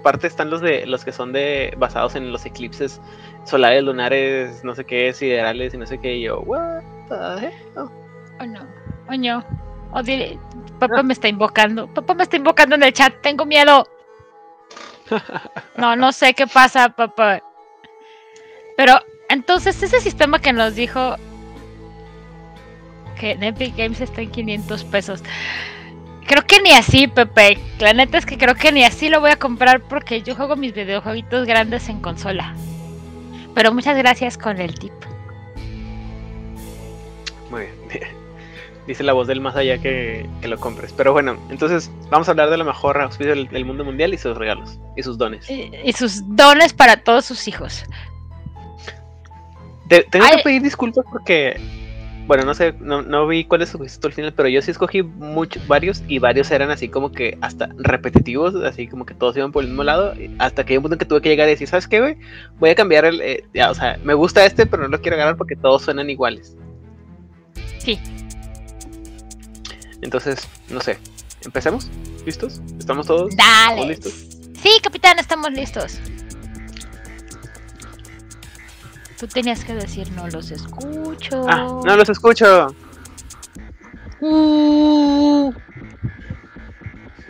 aparte 0.00 0.26
están 0.26 0.50
los 0.50 0.60
de 0.60 0.86
los 0.86 1.04
que 1.04 1.12
son 1.12 1.32
de 1.32 1.74
basados 1.78 2.14
en 2.16 2.32
los 2.32 2.46
eclipses 2.46 3.00
solares, 3.44 3.84
lunares, 3.84 4.64
no 4.64 4.74
sé 4.74 4.84
qué, 4.84 5.12
siderales 5.12 5.74
y 5.74 5.78
no 5.78 5.86
sé 5.86 5.98
qué. 5.98 6.16
Y 6.16 6.22
yo, 6.22 6.40
what 6.40 6.82
the 7.08 7.46
hell? 7.76 7.90
Oh. 8.38 8.42
¿O 8.42 8.46
no? 8.46 8.60
¿O 9.08 9.16
no? 9.16 9.44
O 9.92 10.02
dile- 10.02 10.38
Papá 10.78 11.02
me 11.02 11.12
está 11.14 11.28
invocando. 11.28 11.86
Papá 11.92 12.14
me 12.14 12.24
está 12.24 12.36
invocando 12.36 12.74
en 12.74 12.82
el 12.82 12.92
chat. 12.92 13.14
Tengo 13.22 13.44
miedo. 13.46 13.86
No, 15.76 15.94
no 15.94 16.10
sé 16.10 16.34
qué 16.34 16.46
pasa, 16.46 16.88
papá. 16.88 17.40
Pero, 18.76 18.98
entonces, 19.28 19.80
ese 19.82 20.00
sistema 20.00 20.40
que 20.40 20.52
nos 20.52 20.74
dijo 20.74 21.16
que 23.20 23.32
en 23.32 23.42
Epic 23.42 23.76
Games 23.76 24.00
está 24.00 24.20
en 24.22 24.30
500 24.30 24.84
pesos. 24.84 25.22
Creo 26.26 26.42
que 26.42 26.60
ni 26.60 26.72
así, 26.72 27.06
Pepe. 27.06 27.58
La 27.78 27.92
neta 27.92 28.18
es 28.18 28.26
que 28.26 28.36
creo 28.36 28.54
que 28.56 28.72
ni 28.72 28.84
así 28.84 29.08
lo 29.08 29.20
voy 29.20 29.30
a 29.30 29.36
comprar 29.38 29.80
porque 29.82 30.22
yo 30.22 30.34
juego 30.34 30.56
mis 30.56 30.74
videojueguitos 30.74 31.46
grandes 31.46 31.88
en 31.88 32.00
consola. 32.00 32.54
Pero 33.54 33.72
muchas 33.72 33.96
gracias 33.96 34.36
con 34.36 34.60
el 34.60 34.78
tip. 34.78 34.92
Dice 38.86 39.02
la 39.02 39.12
voz 39.12 39.26
del 39.26 39.40
más 39.40 39.56
allá 39.56 39.78
que, 39.78 40.26
que 40.40 40.48
lo 40.48 40.58
compres. 40.58 40.92
Pero 40.92 41.12
bueno, 41.12 41.36
entonces 41.50 41.90
vamos 42.10 42.28
a 42.28 42.30
hablar 42.30 42.50
de 42.50 42.56
lo 42.56 42.64
mejor 42.64 43.00
auspicio 43.00 43.34
del, 43.34 43.48
del 43.48 43.64
mundo 43.64 43.84
mundial 43.84 44.14
y 44.14 44.18
sus 44.18 44.36
regalos 44.36 44.78
y 44.96 45.02
sus 45.02 45.18
dones. 45.18 45.50
Y, 45.50 45.70
y 45.84 45.92
sus 45.92 46.22
dones 46.36 46.72
para 46.72 46.96
todos 46.96 47.24
sus 47.24 47.48
hijos. 47.48 47.84
Te- 49.88 50.04
tengo 50.04 50.24
Ay. 50.28 50.36
que 50.38 50.42
pedir 50.42 50.62
disculpas 50.62 51.04
porque, 51.10 51.60
bueno, 52.26 52.44
no 52.44 52.54
sé, 52.54 52.74
no, 52.80 53.02
no 53.02 53.26
vi 53.26 53.44
cuál 53.44 53.62
escogiste 53.62 54.00
tú 54.00 54.06
al 54.08 54.12
final, 54.12 54.32
pero 54.34 54.48
yo 54.48 54.60
sí 54.62 54.70
escogí 54.72 55.02
muchos, 55.02 55.66
varios 55.68 56.02
y 56.08 56.18
varios 56.18 56.50
eran 56.50 56.70
así 56.70 56.88
como 56.88 57.12
que 57.12 57.38
hasta 57.40 57.68
repetitivos, 57.78 58.54
así 58.64 58.88
como 58.88 59.06
que 59.06 59.14
todos 59.14 59.36
iban 59.36 59.52
por 59.52 59.62
el 59.62 59.68
mismo 59.70 59.84
lado, 59.84 60.14
hasta 60.38 60.64
que 60.64 60.72
hay 60.72 60.76
un 60.78 60.82
punto 60.82 60.94
en 60.94 60.98
que 60.98 61.04
tuve 61.06 61.20
que 61.22 61.28
llegar 61.28 61.46
y 61.48 61.52
decir, 61.52 61.68
¿sabes 61.68 61.86
qué, 61.86 62.00
güey? 62.00 62.16
Voy 62.58 62.70
a 62.70 62.74
cambiar 62.74 63.04
el, 63.04 63.20
eh, 63.20 63.44
ya, 63.54 63.70
o 63.70 63.74
sea, 63.74 63.98
me 64.02 64.14
gusta 64.14 64.44
este, 64.44 64.66
pero 64.66 64.82
no 64.84 64.88
lo 64.88 65.00
quiero 65.00 65.16
agarrar 65.16 65.36
porque 65.36 65.54
todos 65.56 65.82
suenan 65.82 66.10
iguales. 66.10 66.56
Sí. 67.78 68.00
Entonces, 70.06 70.46
no 70.68 70.80
sé, 70.80 71.00
¿empecemos? 71.44 71.90
¿Listos? 72.24 72.60
¿Estamos 72.78 73.08
todos? 73.08 73.34
Dale. 73.36 73.88
listos? 73.88 74.12
Sí, 74.62 74.70
capitán, 74.80 75.18
estamos 75.18 75.50
listos. 75.50 75.98
Tú 79.18 79.26
tenías 79.26 79.64
que 79.64 79.74
decir 79.74 80.12
no 80.12 80.28
los 80.28 80.52
escucho. 80.52 81.44
Ah, 81.48 81.80
no 81.84 81.96
los 81.96 82.08
escucho. 82.08 82.68
Uh, 84.20 85.52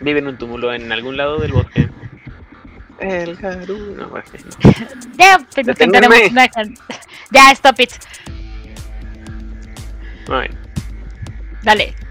Vive 0.01 0.19
en 0.19 0.27
un 0.27 0.37
túmulo 0.37 0.71
en 0.71 0.91
algún 0.91 1.17
lado 1.17 1.39
del 1.39 1.53
bosque. 1.53 1.89
El 2.99 3.43
Haru, 3.43 3.95
no, 3.95 4.09
bueno, 4.09 4.25
ya, 5.17 5.39
cantaremos 5.73 6.31
una 6.31 6.47
Ya, 7.31 7.51
stop 7.53 7.79
it. 7.79 7.91
muy 10.27 10.41
bien. 10.41 10.57
Dale. 11.63 12.06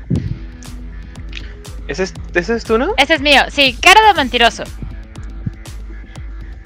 ¿Ese 1.89 2.05
es, 2.05 2.15
¿Ese 2.35 2.57
es 2.57 2.65
tú, 2.65 2.79
no? 2.79 2.95
Ese 2.97 3.15
es 3.15 3.21
mío. 3.21 3.43
Sí, 3.51 3.77
cara 3.81 4.01
de 4.09 4.15
mentiroso. 4.15 4.65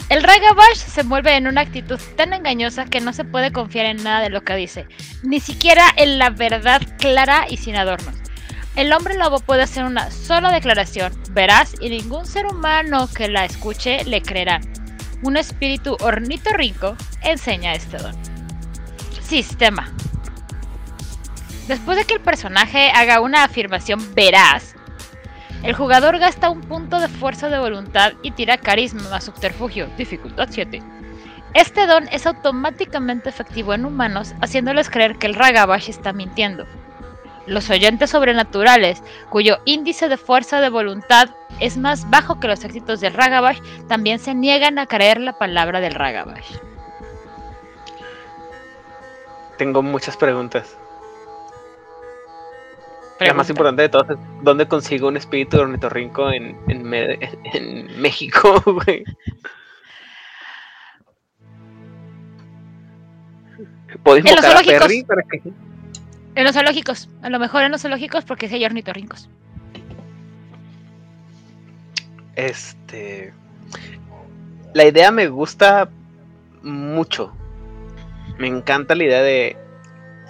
El 0.09 0.25
Ragabash 0.25 0.77
se 0.77 1.05
mueve 1.05 1.37
en 1.37 1.47
una 1.47 1.61
actitud 1.61 2.01
tan 2.17 2.33
engañosa 2.33 2.87
que 2.87 3.01
no 3.01 3.13
se 3.13 3.25
puede 3.25 3.53
confiar 3.53 3.87
en 3.87 4.03
nada 4.03 4.21
de 4.21 4.31
lo 4.31 4.43
que 4.43 4.57
dice, 4.57 4.87
ni 5.23 5.39
siquiera 5.39 5.85
en 5.97 6.19
la 6.19 6.31
verdad 6.31 6.83
clara 6.99 7.47
y 7.49 7.59
sin 7.59 7.77
adornos. 7.77 8.17
El 8.75 8.93
hombre 8.93 9.17
lobo 9.17 9.39
puede 9.39 9.63
hacer 9.63 9.85
una 9.85 10.11
sola 10.11 10.51
declaración 10.51 11.13
veraz 11.31 11.75
y 11.81 11.91
ningún 11.91 12.27
ser 12.27 12.47
humano 12.47 13.09
que 13.15 13.29
la 13.29 13.45
escuche 13.45 14.05
le 14.05 14.21
creerá. 14.21 14.61
Un 15.23 15.37
espíritu 15.37 15.97
ornitorrinco 16.01 16.97
enseña 17.23 17.75
este 17.75 17.99
don. 17.99 18.17
Sistema. 19.23 19.93
Después 21.69 21.97
de 21.97 22.05
que 22.05 22.15
el 22.15 22.21
personaje 22.21 22.91
haga 22.91 23.21
una 23.21 23.45
afirmación 23.45 24.15
veraz, 24.15 24.75
el 25.63 25.75
jugador 25.75 26.19
gasta 26.19 26.49
un 26.49 26.63
punto 26.63 26.99
de 27.01 27.09
fuerza 27.09 27.49
de 27.49 27.59
voluntad 27.59 28.15
y 28.23 28.31
tira 28.31 28.57
carisma 28.57 29.09
más 29.11 29.25
subterfugio, 29.25 29.89
dificultad 29.99 30.49
7. 30.51 30.83
Este 31.53 31.87
don 31.87 32.09
es 32.09 32.27
automáticamente 32.27 33.29
efectivo 33.29 33.75
en 33.75 33.85
humanos, 33.85 34.35
haciéndoles 34.41 34.89
creer 34.89 35.17
que 35.17 35.27
el 35.27 35.35
Ragabash 35.35 35.91
está 35.91 36.13
mintiendo. 36.13 36.65
Los 37.47 37.69
oyentes 37.69 38.11
sobrenaturales, 38.11 39.03
cuyo 39.29 39.59
índice 39.65 40.09
de 40.09 40.17
fuerza 40.17 40.61
de 40.61 40.71
voluntad 40.71 41.31
es 41.59 41.77
más 41.77 42.09
bajo 42.09 42.39
que 42.39 42.49
los 42.49 42.65
éxitos 42.65 43.01
del 43.01 43.15
Ragabash, 43.15 43.61
también 43.89 44.19
se 44.19 44.35
niegan 44.35 44.79
a 44.79 44.87
creer 44.87 45.21
la 45.21 45.33
palabra 45.33 45.81
del 45.81 45.95
Ragabash. 45.95 46.57
Tengo 49.59 49.83
muchas 49.83 50.17
preguntas. 50.17 50.80
La 53.21 53.35
más 53.35 53.47
Pregunta. 53.47 53.53
importante 53.53 53.83
de 53.83 53.89
todas 53.91 54.11
es 54.11 54.17
¿dónde 54.43 54.67
consigo 54.67 55.09
un 55.09 55.19
espíritu 55.19 55.59
de 55.59 55.65
ornitorrinco 55.65 56.31
en, 56.31 56.57
en, 56.69 58.01
México, 58.01 58.63
güey? 58.65 59.05
¿Puedo 64.03 64.17
En 64.17 64.25
los 64.25 64.31
invocar 64.33 64.45
a 64.45 64.63
zoológicos. 64.63 64.81
Perry 64.81 65.05
para 65.05 65.23
que... 65.23 65.43
En 66.35 66.45
los 66.45 66.55
zoológicos, 66.55 67.11
a 67.21 67.29
lo 67.29 67.39
mejor 67.39 67.63
en 67.63 67.73
los 67.73 67.83
zoológicos 67.83 68.25
porque 68.25 68.49
sí 68.49 68.55
hay 68.55 68.65
ornitorrincos. 68.65 69.29
Este... 72.37 73.35
La 74.73 74.87
idea 74.87 75.11
me 75.11 75.29
gusta 75.29 75.91
mucho. 76.63 77.35
Me 78.39 78.47
encanta 78.47 78.95
la 78.95 79.05
idea 79.05 79.21
de... 79.21 79.59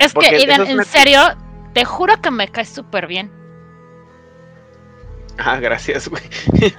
Es 0.00 0.12
Porque 0.12 0.31
que, 0.31 0.42
en 0.44 0.85
serio, 0.85 1.20
te 1.72 1.85
juro 1.85 2.20
que 2.20 2.30
me 2.30 2.48
caes 2.48 2.68
súper 2.68 3.06
bien. 3.06 3.30
Ah, 5.38 5.59
gracias, 5.59 6.09
güey. 6.09 6.22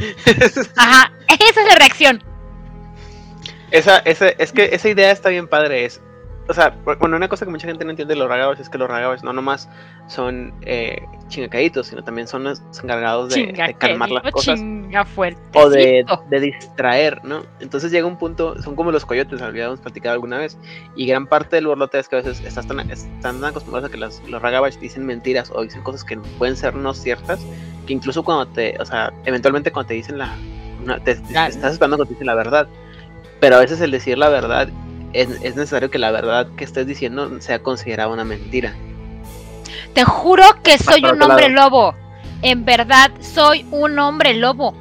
Ajá, 0.77 1.11
esa 1.27 1.61
es 1.61 1.67
la 1.67 1.75
reacción. 1.75 2.23
esa, 3.71 3.99
esa, 3.99 4.29
es 4.29 4.51
que 4.51 4.69
esa 4.73 4.89
idea 4.89 5.11
está 5.11 5.29
bien 5.29 5.47
padre. 5.47 5.85
Es, 5.85 6.01
o 6.51 6.53
sea, 6.53 6.75
bueno, 6.99 7.15
una 7.15 7.29
cosa 7.29 7.45
que 7.45 7.51
mucha 7.51 7.65
gente 7.65 7.85
no 7.85 7.91
entiende 7.91 8.13
de 8.13 8.19
los 8.19 8.27
ragabas 8.27 8.59
es 8.59 8.69
que 8.69 8.77
los 8.77 8.89
ragabas 8.89 9.23
no 9.23 9.31
nomás 9.31 9.69
son 10.07 10.53
eh, 10.63 11.01
chingacaditos, 11.29 11.87
sino 11.87 12.03
también 12.03 12.27
son 12.27 12.43
los 12.43 12.61
encargados 12.83 13.33
de, 13.33 13.53
de 13.53 13.73
calmar 13.77 14.11
las 14.11 14.29
cosas 14.33 14.59
o 15.53 15.69
de, 15.69 16.05
de, 16.29 16.39
distraer, 16.41 17.23
¿no? 17.23 17.43
Entonces 17.61 17.89
llega 17.89 18.05
un 18.05 18.17
punto, 18.17 18.61
son 18.61 18.75
como 18.75 18.91
los 18.91 19.05
coyotes, 19.05 19.41
habíamos 19.41 19.79
platicado 19.79 20.13
alguna 20.13 20.39
vez, 20.39 20.57
y 20.97 21.07
gran 21.07 21.25
parte 21.25 21.55
del 21.55 21.67
borlote 21.67 21.99
es 21.99 22.09
que 22.09 22.17
a 22.17 22.21
veces 22.21 22.41
están 22.41 22.67
tan, 22.67 22.91
están 22.91 23.41
acostumbrados 23.45 23.87
a 23.87 23.91
que 23.91 23.97
los, 23.97 24.21
los 24.27 24.41
ragabas 24.41 24.77
dicen 24.77 25.05
mentiras 25.05 25.51
o 25.55 25.61
dicen 25.61 25.83
cosas 25.83 26.03
que 26.03 26.17
pueden 26.37 26.57
ser 26.57 26.75
no 26.75 26.93
ciertas, 26.93 27.39
que 27.87 27.93
incluso 27.93 28.23
cuando 28.23 28.47
te, 28.47 28.75
o 28.77 28.85
sea, 28.85 29.13
eventualmente 29.23 29.71
cuando 29.71 29.87
te 29.87 29.93
dicen 29.93 30.17
la, 30.17 30.35
te, 31.05 31.11
estás 31.11 31.55
esperando 31.55 31.95
cuando 31.95 32.05
te 32.07 32.13
dicen 32.15 32.27
la 32.27 32.35
verdad, 32.35 32.67
pero 33.39 33.55
a 33.55 33.59
veces 33.59 33.79
el 33.79 33.91
decir 33.91 34.17
la 34.17 34.27
verdad 34.27 34.67
es, 35.13 35.29
necesario 35.41 35.89
que 35.89 35.99
la 35.99 36.11
verdad 36.11 36.47
que 36.55 36.63
estés 36.63 36.87
diciendo 36.87 37.41
sea 37.41 37.59
considerada 37.59 38.09
una 38.09 38.23
mentira. 38.23 38.73
Te 39.93 40.03
juro 40.03 40.43
que 40.63 40.77
soy 40.77 41.03
un 41.03 41.21
hombre 41.21 41.49
lobo. 41.49 41.93
En 42.41 42.65
verdad, 42.65 43.11
soy 43.19 43.65
un 43.71 43.99
hombre 43.99 44.33
lobo. 44.33 44.73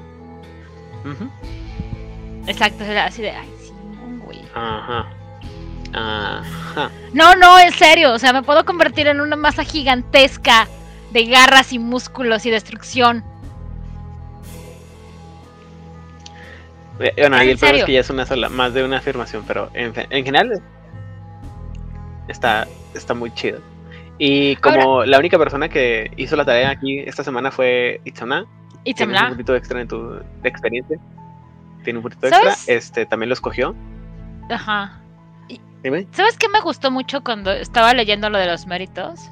Exacto, 2.46 2.84
así 2.84 3.22
de, 3.22 3.30
ay, 3.30 3.48
sí, 3.62 3.72
güey. 4.24 4.40
Ajá. 4.54 5.06
Ajá. 5.92 6.90
No, 7.12 7.34
no, 7.34 7.58
en 7.58 7.72
serio, 7.72 8.12
o 8.12 8.18
sea, 8.18 8.32
me 8.32 8.42
puedo 8.42 8.64
convertir 8.64 9.08
en 9.08 9.20
una 9.20 9.36
masa 9.36 9.64
gigantesca 9.64 10.68
de 11.10 11.24
garras 11.24 11.72
y 11.72 11.78
músculos 11.78 12.46
y 12.46 12.50
destrucción. 12.50 13.24
Bueno, 17.00 17.36
ahí 17.36 17.48
el 17.48 17.58
problema 17.58 17.78
es 17.78 17.84
que 17.86 17.92
ya 17.94 18.00
es 18.00 18.10
una 18.10 18.26
sola, 18.26 18.50
más 18.50 18.74
de 18.74 18.84
una 18.84 18.98
afirmación, 18.98 19.44
pero 19.46 19.70
en, 19.72 19.94
general 19.94 20.60
está, 22.28 22.66
está 22.94 23.14
muy 23.14 23.32
chido. 23.32 23.60
Y 24.18 24.56
como 24.56 25.06
la 25.06 25.18
única 25.18 25.38
persona 25.38 25.70
que 25.70 26.10
hizo 26.18 26.36
la 26.36 26.44
tarea 26.44 26.68
aquí 26.68 26.98
esta 27.00 27.24
semana 27.24 27.50
fue 27.50 28.02
Itzana, 28.04 28.44
tiene 28.84 29.18
un 29.18 29.30
poquito 29.30 29.56
extra 29.56 29.80
en 29.80 29.88
tu 29.88 30.10
de 30.10 30.48
experiencia. 30.48 30.98
Tiene 31.84 32.00
un 32.00 32.02
poquito 32.02 32.26
extra. 32.26 32.54
Este 32.66 33.06
también 33.06 33.30
lo 33.30 33.32
escogió. 33.32 33.74
Ajá. 34.50 35.00
¿Sabes 36.12 36.36
qué 36.36 36.48
me 36.50 36.60
gustó 36.60 36.90
mucho 36.90 37.24
cuando 37.24 37.50
estaba 37.50 37.94
leyendo 37.94 38.28
lo 38.28 38.36
de 38.36 38.46
los 38.46 38.66
méritos? 38.66 39.30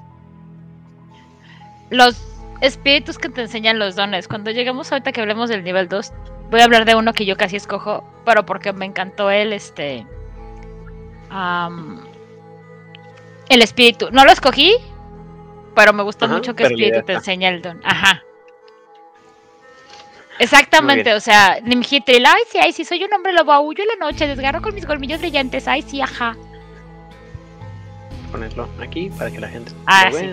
Los 1.90 2.24
espíritus 2.62 3.18
que 3.18 3.28
te 3.28 3.42
enseñan 3.42 3.78
los 3.78 3.94
dones. 3.94 4.26
Cuando 4.26 4.50
lleguemos 4.50 4.90
ahorita 4.90 5.12
que 5.12 5.20
hablemos 5.20 5.50
del 5.50 5.62
nivel 5.62 5.88
2, 5.88 6.12
voy 6.50 6.60
a 6.60 6.64
hablar 6.64 6.84
de 6.84 6.94
uno 6.94 7.12
que 7.12 7.26
yo 7.26 7.36
casi 7.36 7.56
escojo, 7.56 8.04
pero 8.24 8.44
porque 8.44 8.72
me 8.72 8.86
encantó 8.86 9.30
el 9.30 9.52
este 9.52 10.06
el 13.48 13.62
espíritu. 13.62 14.08
No 14.10 14.24
lo 14.24 14.32
escogí, 14.32 14.74
pero 15.74 15.92
me 15.92 16.02
gustó 16.02 16.28
mucho 16.28 16.54
que 16.54 16.64
espíritu 16.64 17.02
te 17.02 17.14
enseña 17.14 17.48
el 17.50 17.62
don. 17.62 17.80
Ajá. 17.84 18.22
Exactamente, 20.40 21.14
o 21.14 21.20
sea, 21.20 21.58
Nimhitril, 21.64 22.24
ay 22.24 22.42
sí, 22.48 22.58
ay 22.58 22.72
sí, 22.72 22.84
soy 22.84 23.02
un 23.02 23.12
hombre 23.12 23.32
lobo, 23.32 23.52
aullo 23.52 23.82
en 23.82 23.88
la 23.88 24.06
noche, 24.06 24.28
desgarro 24.28 24.62
con 24.62 24.72
mis 24.72 24.86
colmillos 24.86 25.18
brillantes, 25.18 25.66
ay 25.66 25.82
sí, 25.82 26.00
ajá. 26.00 26.36
Ponerlo 28.30 28.68
aquí 28.80 29.10
para 29.10 29.32
que 29.32 29.40
la 29.40 29.48
gente 29.48 29.72
ah, 29.86 30.10
sí. 30.12 30.30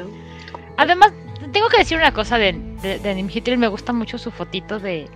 Además, 0.78 1.12
tengo 1.52 1.70
que 1.70 1.78
decir 1.78 1.98
una 1.98 2.14
cosa 2.14 2.38
de, 2.38 2.54
de, 2.54 3.00
de 3.00 3.58
me 3.58 3.68
gusta 3.68 3.94
mucho 3.94 4.20
su 4.20 4.30
fotito 4.30 4.78
de, 4.80 5.10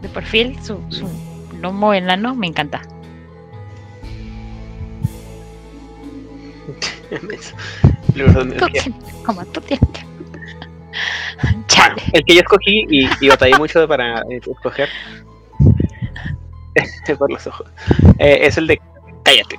de 0.00 0.08
perfil, 0.08 0.58
su, 0.62 0.80
su 0.88 1.08
lomo 1.60 1.94
enano, 1.94 2.34
me 2.34 2.46
encanta. 2.46 2.82
Como 9.24 9.44
tú 9.46 9.60
tienes. 9.60 9.88
el 12.12 12.24
que 12.24 12.34
yo 12.34 12.40
escogí 12.40 12.84
y, 12.88 13.08
y 13.20 13.28
batallé 13.28 13.56
mucho 13.56 13.86
para 13.88 14.20
eh, 14.22 14.40
escoger 14.44 14.88
por 17.18 17.30
los 17.30 17.46
ojos 17.46 17.68
eh, 18.18 18.40
es 18.42 18.58
el 18.58 18.66
de 18.66 18.80
Cállate. 19.22 19.58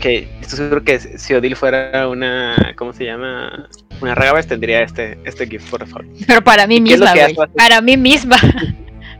Que 0.00 0.28
estoy 0.40 0.58
seguro 0.58 0.84
que 0.84 1.00
si 1.00 1.34
Odil 1.34 1.56
fuera 1.56 2.08
una. 2.08 2.74
¿Cómo 2.76 2.92
se 2.92 3.04
llama? 3.04 3.68
Una 4.00 4.14
ragabas 4.14 4.46
tendría 4.46 4.82
este, 4.82 5.18
este 5.24 5.46
GIF, 5.46 5.68
por 5.70 5.86
favor. 5.86 6.06
Pero 6.26 6.44
para 6.44 6.66
mí 6.66 6.80
misma, 6.80 7.12
Para 7.56 7.80
mí 7.80 7.96
misma. 7.96 8.36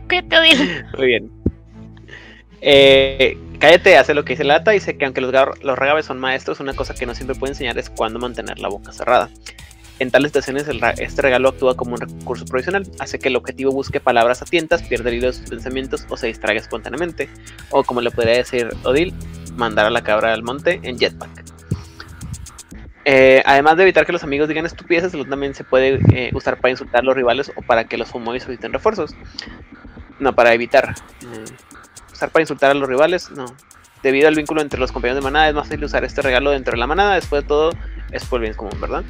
¿Qué 0.09 0.23
te 0.23 0.41
digo? 0.41 0.63
Muy 0.97 1.07
bien. 1.07 1.31
Eh, 2.61 3.37
cállate, 3.59 3.95
hace 3.97 4.13
lo 4.13 4.25
que 4.25 4.33
dice 4.33 4.43
Lata. 4.43 4.71
Dice 4.71 4.97
que 4.97 5.05
aunque 5.05 5.21
los, 5.21 5.31
los 5.61 6.05
son 6.05 6.19
maestros, 6.19 6.59
una 6.59 6.73
cosa 6.73 6.93
que 6.93 7.05
no 7.05 7.15
siempre 7.15 7.35
puede 7.35 7.51
enseñar 7.51 7.77
es 7.77 7.89
cuándo 7.89 8.19
mantener 8.19 8.59
la 8.59 8.67
boca 8.67 8.91
cerrada. 8.91 9.29
En 9.99 10.11
tales 10.11 10.29
situaciones, 10.29 10.65
este 10.97 11.21
regalo 11.21 11.49
actúa 11.49 11.75
como 11.75 11.95
un 11.95 11.99
recurso 11.99 12.45
provisional, 12.45 12.89
hace 12.99 13.19
que 13.19 13.27
el 13.27 13.35
objetivo 13.35 13.73
busque 13.73 13.99
palabras 13.99 14.41
a 14.41 14.45
tientas, 14.45 14.81
pierda 14.81 15.09
el 15.09 15.17
hilo 15.17 15.27
de 15.27 15.33
sus 15.33 15.49
pensamientos 15.49 16.05
o 16.09 16.15
se 16.15 16.27
distraiga 16.27 16.61
espontáneamente. 16.61 17.29
O 17.69 17.83
como 17.83 17.99
le 17.99 18.09
podría 18.09 18.37
decir 18.37 18.69
Odil, 18.83 19.13
mandar 19.57 19.85
a 19.85 19.89
la 19.89 20.01
cabra 20.01 20.33
al 20.33 20.41
monte 20.41 20.79
en 20.83 20.97
jetpack. 20.97 21.43
Eh, 23.03 23.41
además 23.45 23.75
de 23.75 23.83
evitar 23.83 24.05
que 24.05 24.13
los 24.13 24.23
amigos 24.23 24.47
digan 24.47 24.65
estupideces, 24.65 25.11
también 25.27 25.53
se 25.53 25.65
puede 25.65 25.99
eh, 26.13 26.29
usar 26.33 26.59
para 26.61 26.71
insultar 26.71 27.01
a 27.01 27.03
los 27.03 27.15
rivales 27.15 27.51
o 27.55 27.61
para 27.61 27.83
que 27.83 27.97
los 27.97 28.09
fumois 28.09 28.43
soliciten 28.43 28.71
refuerzos. 28.71 29.13
No, 30.19 30.33
para 30.33 30.53
evitar. 30.53 30.95
Mm, 31.21 32.11
usar 32.11 32.29
para 32.29 32.43
insultar 32.43 32.71
a 32.71 32.73
los 32.73 32.87
rivales, 32.87 33.31
no. 33.31 33.45
Debido 34.03 34.27
al 34.27 34.35
vínculo 34.35 34.61
entre 34.61 34.79
los 34.79 34.91
compañeros 34.91 35.21
de 35.21 35.29
manada, 35.29 35.49
es 35.49 35.55
más 35.55 35.67
fácil 35.67 35.83
usar 35.83 36.03
este 36.05 36.21
regalo 36.21 36.51
dentro 36.51 36.71
de 36.71 36.77
la 36.77 36.87
manada. 36.87 37.15
Después 37.15 37.43
de 37.43 37.47
todo, 37.47 37.71
es 38.11 38.25
por 38.25 38.39
el 38.39 38.43
bien 38.43 38.53
común, 38.53 38.79
¿verdad? 38.79 39.03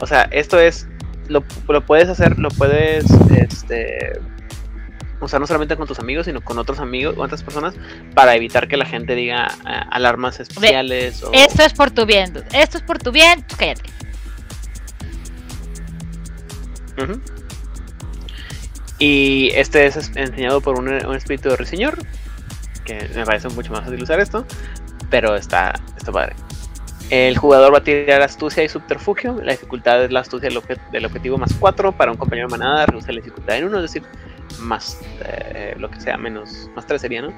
O 0.00 0.06
sea, 0.06 0.22
esto 0.30 0.58
es. 0.58 0.86
Lo, 1.28 1.42
puedes 1.82 2.08
hacer, 2.08 2.38
lo 2.38 2.48
puedes. 2.50 3.04
Este. 3.36 4.20
Usar 5.20 5.40
no 5.40 5.48
solamente 5.48 5.76
con 5.76 5.88
tus 5.88 5.98
amigos, 5.98 6.26
sino 6.26 6.40
con 6.40 6.58
otros 6.58 6.78
amigos 6.78 7.16
o 7.18 7.22
otras 7.22 7.42
personas 7.42 7.74
para 8.14 8.36
evitar 8.36 8.68
que 8.68 8.76
la 8.76 8.86
gente 8.86 9.16
diga 9.16 9.48
eh, 9.66 9.80
alarmas 9.90 10.38
especiales. 10.38 11.24
Esto 11.32 11.62
es 11.64 11.72
por 11.72 11.90
tu 11.90 12.06
bien, 12.06 12.32
esto 12.52 12.78
es 12.78 12.84
por 12.84 12.98
tu 12.98 13.10
bien, 13.10 13.44
cállate. 13.58 13.90
Y 18.98 19.50
este 19.54 19.86
es 19.86 20.10
enseñado 20.16 20.60
por 20.60 20.78
un, 20.78 20.88
espíritu 21.14 21.50
de 21.50 21.56
ruiseñor, 21.56 21.98
que 22.84 23.08
me 23.14 23.24
parece 23.24 23.48
mucho 23.48 23.72
más 23.72 23.84
fácil 23.84 24.02
usar 24.02 24.20
esto, 24.20 24.44
pero 25.10 25.36
está, 25.36 25.74
está 25.96 26.10
padre. 26.10 26.34
El 27.10 27.38
jugador 27.38 27.72
va 27.72 27.78
a 27.78 27.84
tirar 27.84 28.20
astucia 28.20 28.62
y 28.62 28.68
subterfugio. 28.68 29.40
La 29.42 29.52
dificultad 29.52 30.04
es 30.04 30.12
la 30.12 30.20
astucia 30.20 30.50
del, 30.50 31.06
objetivo 31.06 31.38
más 31.38 31.54
4. 31.58 31.92
Para 31.92 32.10
un 32.10 32.18
compañero 32.18 32.48
de 32.48 32.58
manada, 32.58 32.86
reduce 32.86 33.12
la 33.12 33.20
dificultad 33.20 33.56
en 33.56 33.64
1, 33.64 33.76
es 33.76 33.82
decir, 33.82 34.02
más 34.60 35.00
eh, 35.24 35.74
lo 35.78 35.90
que 35.90 36.00
sea, 36.00 36.18
menos, 36.18 36.68
más 36.74 36.86
3 36.86 37.00
sería, 37.00 37.22
¿no? 37.22 37.32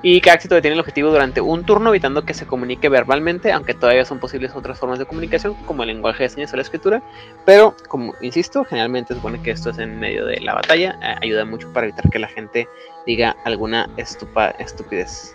Y 0.00 0.20
que 0.20 0.30
éxito 0.30 0.54
detiene 0.54 0.74
el 0.74 0.80
objetivo 0.80 1.10
durante 1.10 1.40
un 1.40 1.64
turno, 1.64 1.90
evitando 1.90 2.24
que 2.24 2.32
se 2.32 2.46
comunique 2.46 2.88
verbalmente, 2.88 3.50
aunque 3.52 3.74
todavía 3.74 4.04
son 4.04 4.20
posibles 4.20 4.54
otras 4.54 4.78
formas 4.78 5.00
de 5.00 5.06
comunicación, 5.06 5.54
como 5.66 5.82
el 5.82 5.88
lenguaje 5.88 6.22
de 6.22 6.28
señas 6.28 6.52
o 6.52 6.56
la 6.56 6.62
escritura. 6.62 7.02
Pero, 7.44 7.74
como 7.88 8.14
insisto, 8.20 8.64
generalmente 8.64 9.14
supone 9.14 9.42
que 9.42 9.50
esto 9.50 9.70
es 9.70 9.78
en 9.78 9.98
medio 9.98 10.24
de 10.24 10.40
la 10.40 10.54
batalla, 10.54 10.98
eh, 11.02 11.16
ayuda 11.22 11.44
mucho 11.44 11.72
para 11.72 11.88
evitar 11.88 12.08
que 12.10 12.20
la 12.20 12.28
gente 12.28 12.68
diga 13.06 13.36
alguna 13.44 13.88
estupidez 13.96 15.34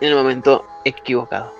en 0.00 0.08
el 0.08 0.14
momento 0.14 0.64
equivocado. 0.84 1.52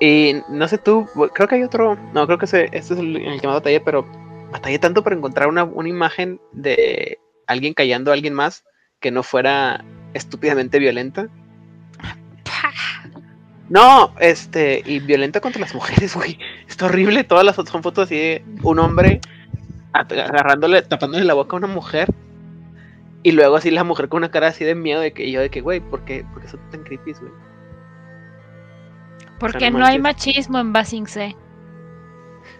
Y 0.00 0.42
no 0.48 0.66
sé 0.66 0.78
tú, 0.78 1.08
creo 1.32 1.46
que 1.46 1.54
hay 1.54 1.62
otro, 1.62 1.96
no, 2.12 2.26
creo 2.26 2.38
que 2.38 2.46
ese, 2.46 2.64
este 2.72 2.94
es 2.94 2.98
el, 2.98 3.16
el 3.16 3.40
que 3.40 3.46
más 3.46 3.62
pero 3.84 4.04
batallé 4.50 4.80
tanto 4.80 5.04
para 5.04 5.14
encontrar 5.14 5.48
una 5.48 5.88
imagen 5.88 6.40
de 6.50 7.20
alguien 7.46 7.74
callando 7.74 8.10
a 8.10 8.14
alguien 8.14 8.34
más 8.34 8.64
que 8.98 9.12
no 9.12 9.22
fuera 9.22 9.84
estúpidamente 10.14 10.78
violenta. 10.78 11.28
No, 13.68 14.14
este, 14.20 14.82
y 14.84 14.98
violenta 14.98 15.40
contra 15.40 15.62
las 15.62 15.74
mujeres, 15.74 16.14
güey. 16.16 16.38
Está 16.68 16.86
horrible. 16.86 17.24
Todas 17.24 17.42
las 17.42 17.58
otras 17.58 17.72
son 17.72 17.82
fotos 17.82 18.04
así 18.04 18.16
de 18.16 18.44
un 18.62 18.78
hombre 18.78 19.20
agarrándole, 19.92 20.82
tapándole 20.82 21.24
la 21.24 21.32
boca 21.34 21.56
a 21.56 21.58
una 21.58 21.68
mujer. 21.68 22.08
Y 23.22 23.32
luego 23.32 23.56
así 23.56 23.70
la 23.70 23.84
mujer 23.84 24.08
con 24.08 24.18
una 24.18 24.30
cara 24.30 24.48
así 24.48 24.64
de 24.64 24.74
miedo 24.74 25.00
de 25.00 25.12
que 25.12 25.30
yo 25.30 25.40
de 25.40 25.48
que, 25.48 25.60
güey, 25.60 25.80
¿por 25.80 26.04
qué, 26.04 26.24
¿por 26.32 26.42
qué 26.42 26.48
son 26.48 26.60
tan 26.70 26.82
creepy, 26.82 27.12
güey? 27.12 27.32
Porque 29.38 29.70
no, 29.70 29.84
hay 29.84 29.98
machismo 29.98 30.58
en 30.58 30.72
Basing 30.72 31.06
C. 31.06 31.36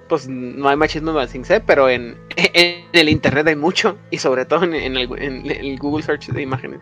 Pues 0.09 0.29
no 0.29 0.69
hay 0.69 0.77
machismo 0.77 1.11
en 1.11 1.17
Basing 1.17 1.45
C, 1.45 1.61
pero 1.61 1.88
en, 1.88 2.17
en, 2.37 2.85
el 2.93 3.09
internet 3.09 3.47
hay 3.49 3.57
mucho. 3.57 3.99
Y 4.11 4.19
sobre 4.19 4.45
todo 4.45 4.65
en, 4.65 4.75
el, 4.75 4.97
en 5.19 5.47
el 5.47 5.79
Google 5.79 6.03
Search 6.03 6.29
de 6.29 6.43
imágenes. 6.43 6.81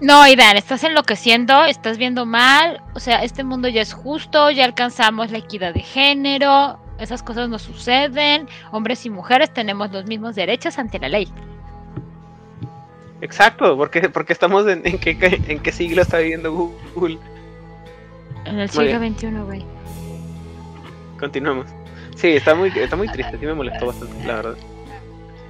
No, 0.00 0.26
Idan, 0.26 0.56
estás 0.56 0.82
enloqueciendo, 0.84 1.64
estás 1.64 1.98
viendo 1.98 2.24
mal, 2.24 2.82
o 2.94 3.00
sea, 3.00 3.22
este 3.22 3.44
mundo 3.44 3.68
ya 3.68 3.82
es 3.82 3.92
justo, 3.92 4.50
ya 4.50 4.64
alcanzamos 4.64 5.30
la 5.30 5.38
equidad 5.38 5.74
de 5.74 5.80
género, 5.80 6.78
esas 6.98 7.22
cosas 7.22 7.50
no 7.50 7.58
suceden, 7.58 8.48
hombres 8.72 9.04
y 9.04 9.10
mujeres 9.10 9.52
tenemos 9.52 9.92
los 9.92 10.06
mismos 10.06 10.34
derechos 10.34 10.78
ante 10.78 10.98
la 10.98 11.10
ley. 11.10 11.28
Exacto, 13.20 13.76
porque, 13.76 14.08
porque 14.08 14.32
estamos 14.32 14.66
en, 14.66 14.86
en, 14.86 14.98
qué, 14.98 15.18
en 15.48 15.60
qué 15.60 15.72
siglo 15.72 16.00
está 16.00 16.18
viviendo 16.18 16.52
Google. 16.94 17.18
En 18.46 18.58
el 18.58 18.70
siglo 18.70 18.98
XXI, 18.98 19.26
güey. 19.44 19.64
Continuamos. 21.18 21.66
Sí, 22.16 22.28
está 22.28 22.54
muy, 22.54 22.70
está 22.74 22.96
muy 22.96 23.08
triste, 23.08 23.36
sí 23.38 23.44
me 23.44 23.52
molestó 23.52 23.86
bastante, 23.86 24.26
la 24.26 24.34
verdad. 24.36 24.56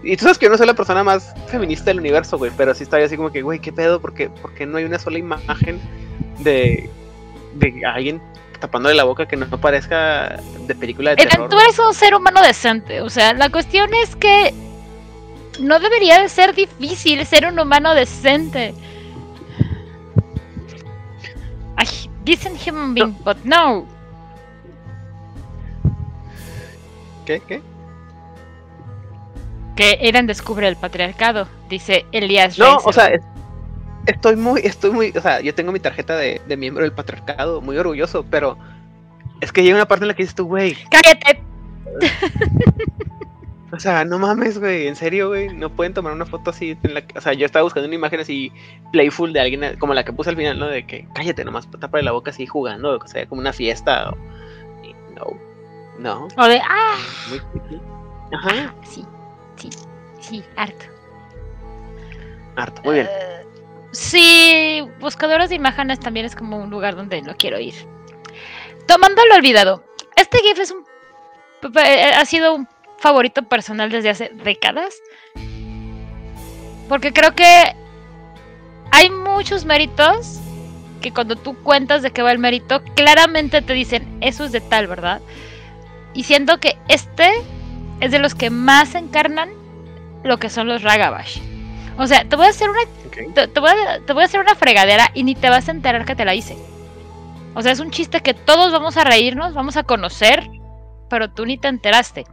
Y 0.02 0.16
tú 0.16 0.22
sabes 0.24 0.38
que 0.38 0.46
yo 0.46 0.50
no 0.50 0.56
soy 0.56 0.66
la 0.66 0.74
persona 0.74 1.04
más 1.04 1.34
feminista 1.48 1.86
del 1.86 2.00
universo, 2.00 2.38
güey, 2.38 2.50
pero 2.56 2.74
sí 2.74 2.84
estaba 2.84 3.04
así 3.04 3.16
como 3.16 3.30
que, 3.30 3.42
güey, 3.42 3.58
¿qué 3.58 3.72
pedo? 3.72 4.00
Porque, 4.00 4.30
porque 4.30 4.64
no 4.64 4.78
hay 4.78 4.84
una 4.84 4.98
sola 4.98 5.18
imagen 5.18 5.78
de, 6.38 6.88
de 7.54 7.82
alguien 7.84 8.20
tapándole 8.60 8.94
la 8.94 9.04
boca 9.04 9.26
que 9.26 9.36
no 9.36 9.46
parezca 9.58 10.40
de 10.66 10.74
película 10.74 11.10
de 11.10 11.16
terror. 11.16 11.48
Tú 11.48 11.58
eres 11.58 11.78
un 11.78 11.94
ser 11.94 12.14
humano 12.14 12.42
decente, 12.42 13.00
o 13.00 13.10
sea, 13.10 13.32
la 13.32 13.50
cuestión 13.50 13.90
es 13.94 14.14
que 14.16 14.54
no 15.58 15.78
debería 15.80 16.20
de 16.20 16.28
ser 16.28 16.54
difícil 16.54 17.24
ser 17.26 17.46
un 17.46 17.58
humano 17.58 17.94
decente. 17.94 18.74
Ay, 21.76 21.88
dicen 22.24 22.54
human 22.66 22.94
being, 22.94 23.16
but 23.24 23.38
no. 23.44 23.86
¿Qué? 27.26 27.40
¿Qué? 27.46 27.62
Que 29.80 29.98
Eren 30.02 30.26
descubre 30.26 30.68
el 30.68 30.76
patriarcado, 30.76 31.48
dice 31.70 32.04
Elías 32.12 32.58
No, 32.58 32.76
o 32.84 32.92
sea, 32.92 33.10
estoy 34.04 34.36
muy, 34.36 34.60
estoy 34.62 34.90
muy, 34.90 35.10
o 35.16 35.22
sea, 35.22 35.40
yo 35.40 35.54
tengo 35.54 35.72
mi 35.72 35.80
tarjeta 35.80 36.16
de, 36.16 36.38
de, 36.46 36.56
miembro 36.58 36.84
del 36.84 36.92
patriarcado, 36.92 37.62
muy 37.62 37.78
orgulloso, 37.78 38.26
pero 38.28 38.58
es 39.40 39.52
que 39.52 39.62
llega 39.62 39.76
una 39.76 39.88
parte 39.88 40.04
en 40.04 40.08
la 40.08 40.14
que 40.14 40.24
dices 40.24 40.34
tú, 40.34 40.44
güey. 40.48 40.76
¡Cállate! 40.90 41.42
O 43.72 43.78
sea, 43.78 44.04
no 44.04 44.18
mames, 44.18 44.58
güey, 44.58 44.86
en 44.86 44.96
serio, 44.96 45.28
güey, 45.28 45.54
no 45.54 45.70
pueden 45.70 45.94
tomar 45.94 46.12
una 46.12 46.26
foto 46.26 46.50
así. 46.50 46.76
En 46.82 46.92
la, 46.92 47.04
o 47.16 47.20
sea, 47.20 47.32
yo 47.32 47.46
estaba 47.46 47.62
buscando 47.62 47.86
una 47.86 47.94
imagen 47.94 48.20
así 48.20 48.52
playful 48.92 49.32
de 49.32 49.40
alguien, 49.40 49.76
como 49.78 49.94
la 49.94 50.04
que 50.04 50.12
puse 50.12 50.28
al 50.28 50.36
final, 50.36 50.58
¿no? 50.58 50.66
De 50.66 50.86
que 50.86 51.06
cállate 51.14 51.44
nomás, 51.44 51.70
tapa 51.70 52.02
la 52.02 52.12
boca 52.12 52.32
así 52.32 52.46
jugando, 52.46 52.98
o 52.98 53.06
sea, 53.06 53.26
como 53.26 53.40
una 53.40 53.52
fiesta. 53.52 54.10
O, 54.10 54.16
no, 55.14 55.38
no. 56.00 56.28
O 56.36 56.46
de, 56.48 56.60
ah. 56.68 56.96
Muy 57.30 57.40
Ajá. 58.32 58.74
Sí, 58.82 59.04
sí, 59.60 59.70
sí, 60.20 60.44
harto. 60.56 60.86
Harto, 62.56 62.82
muy 62.82 62.94
bien. 62.94 63.06
Uh, 63.06 63.46
sí, 63.92 64.82
buscadores 64.98 65.50
de 65.50 65.56
imágenes 65.56 66.00
también 66.00 66.26
es 66.26 66.34
como 66.34 66.58
un 66.58 66.70
lugar 66.70 66.96
donde 66.96 67.22
no 67.22 67.36
quiero 67.36 67.58
ir. 67.58 67.74
Tomando 68.86 69.24
lo 69.26 69.36
olvidado, 69.36 69.84
este 70.16 70.38
GIF 70.38 70.58
es 70.58 70.70
un. 70.70 70.84
Ha 72.16 72.24
sido 72.24 72.54
un 72.54 72.66
favorito 72.98 73.42
personal 73.42 73.90
desde 73.90 74.10
hace 74.10 74.30
décadas. 74.34 74.94
Porque 76.88 77.12
creo 77.12 77.34
que 77.34 77.76
hay 78.90 79.10
muchos 79.10 79.64
méritos 79.64 80.40
que 81.00 81.12
cuando 81.12 81.36
tú 81.36 81.54
cuentas 81.62 82.02
de 82.02 82.10
qué 82.10 82.22
va 82.22 82.32
el 82.32 82.38
mérito, 82.38 82.82
claramente 82.94 83.62
te 83.62 83.72
dicen, 83.72 84.18
eso 84.20 84.44
es 84.44 84.52
de 84.52 84.60
tal, 84.60 84.86
¿verdad? 84.86 85.20
Y 86.12 86.24
siento 86.24 86.58
que 86.58 86.76
este 86.88 87.30
es 88.00 88.10
de 88.10 88.18
los 88.18 88.34
que 88.34 88.50
más 88.50 88.94
encarnan 88.94 89.50
lo 90.24 90.38
que 90.38 90.50
son 90.50 90.68
los 90.68 90.82
Ragabash. 90.82 91.38
O 91.96 92.06
sea, 92.06 92.24
te 92.24 92.36
voy 92.36 92.46
a 92.46 92.50
hacer 92.50 92.70
una 92.70 92.80
okay. 93.06 93.28
te, 93.34 93.48
te, 93.48 93.60
voy 93.60 93.70
a, 93.70 94.00
te 94.00 94.12
voy 94.12 94.22
a 94.22 94.26
hacer 94.26 94.40
una 94.40 94.54
fregadera 94.54 95.10
y 95.14 95.22
ni 95.22 95.34
te 95.34 95.50
vas 95.50 95.68
a 95.68 95.72
enterar 95.72 96.04
que 96.04 96.16
te 96.16 96.24
la 96.24 96.34
hice. 96.34 96.56
O 97.54 97.62
sea, 97.62 97.72
es 97.72 97.80
un 97.80 97.90
chiste 97.90 98.20
que 98.20 98.34
todos 98.34 98.72
vamos 98.72 98.96
a 98.96 99.04
reírnos, 99.04 99.54
vamos 99.54 99.76
a 99.76 99.82
conocer, 99.82 100.48
pero 101.08 101.30
tú 101.30 101.46
ni 101.46 101.58
te 101.58 101.68
enteraste. 101.68 102.24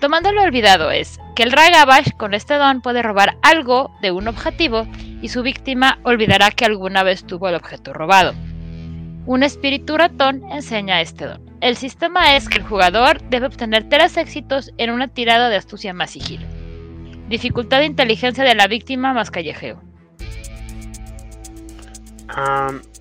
Tomando 0.00 0.32
lo 0.32 0.42
olvidado 0.42 0.90
es 0.90 1.18
que 1.34 1.44
el 1.44 1.52
Ragabash 1.52 2.10
con 2.16 2.34
este 2.34 2.54
don 2.54 2.82
puede 2.82 3.02
robar 3.02 3.38
algo 3.42 3.90
de 4.02 4.10
un 4.10 4.28
objetivo 4.28 4.86
y 5.22 5.28
su 5.28 5.42
víctima 5.42 5.98
olvidará 6.02 6.50
que 6.50 6.66
alguna 6.66 7.02
vez 7.02 7.24
tuvo 7.24 7.48
el 7.48 7.54
objeto 7.54 7.94
robado. 7.94 8.34
Un 9.24 9.42
espíritu 9.42 9.96
ratón 9.96 10.42
enseña 10.52 11.00
este 11.00 11.26
don. 11.26 11.53
El 11.64 11.78
sistema 11.78 12.36
es 12.36 12.46
que 12.46 12.58
el 12.58 12.64
jugador 12.64 13.22
debe 13.30 13.46
obtener 13.46 13.88
tres 13.88 14.18
éxitos 14.18 14.70
en 14.76 14.90
una 14.90 15.08
tirada 15.08 15.48
de 15.48 15.56
astucia 15.56 15.94
más 15.94 16.10
sigilo. 16.10 16.44
Dificultad 17.30 17.78
de 17.78 17.86
inteligencia 17.86 18.44
de 18.44 18.54
la 18.54 18.66
víctima 18.66 19.14
más 19.14 19.30
callejeo. 19.30 19.80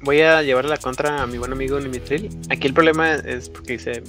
Voy 0.03 0.21
a 0.21 0.41
llevar 0.43 0.63
la 0.63 0.77
contra 0.77 1.23
a 1.23 1.27
mi 1.27 1.37
buen 1.39 1.51
amigo 1.51 1.77
Nimitril. 1.77 2.29
Aquí 2.49 2.67
el 2.67 2.73
problema 2.73 3.15
es 3.15 3.49
porque 3.49 3.73
dice 3.73 4.01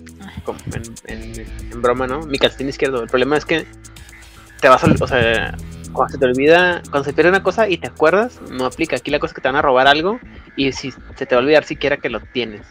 en, 1.08 1.82
broma, 1.82 2.06
¿no? 2.06 2.20
Mi 2.20 2.38
calcetín 2.38 2.68
izquierdo. 2.68 3.02
El 3.02 3.08
problema 3.08 3.36
es 3.36 3.44
que 3.44 3.66
te 4.60 4.68
vas 4.68 4.84
a, 4.84 4.86
o 4.86 5.08
sea, 5.08 5.56
cuando 5.92 6.12
se 6.12 6.18
te 6.18 6.26
olvida, 6.26 6.80
cuando 6.92 7.02
se 7.02 7.12
pierde 7.12 7.30
una 7.30 7.42
cosa 7.42 7.68
y 7.68 7.78
te 7.78 7.88
acuerdas, 7.88 8.40
no 8.52 8.66
aplica. 8.66 8.94
Aquí 8.94 9.10
la 9.10 9.18
cosa 9.18 9.32
es 9.32 9.34
que 9.34 9.40
te 9.40 9.48
van 9.48 9.56
a 9.56 9.62
robar 9.62 9.88
algo 9.88 10.20
y 10.54 10.70
si 10.70 10.92
se 10.92 11.26
te 11.26 11.34
va 11.34 11.40
a 11.40 11.42
olvidar 11.42 11.64
siquiera 11.64 11.96
que 11.96 12.08
lo 12.08 12.20
tienes 12.20 12.64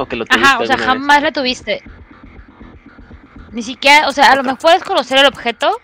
o 0.00 0.06
que 0.06 0.16
lo 0.16 0.24
tuviste. 0.24 0.46
Ajá, 0.46 0.58
o 0.58 0.66
sea, 0.66 0.78
jamás 0.78 1.18
vez. 1.18 1.24
la 1.24 1.32
tuviste. 1.32 1.82
Ni 3.52 3.62
siquiera, 3.62 4.08
o 4.08 4.12
sea, 4.12 4.32
a 4.32 4.36
lo 4.36 4.42
mejor 4.42 4.58
puedes 4.58 4.84
conocer 4.84 5.18
el 5.18 5.26
objeto, 5.26 5.80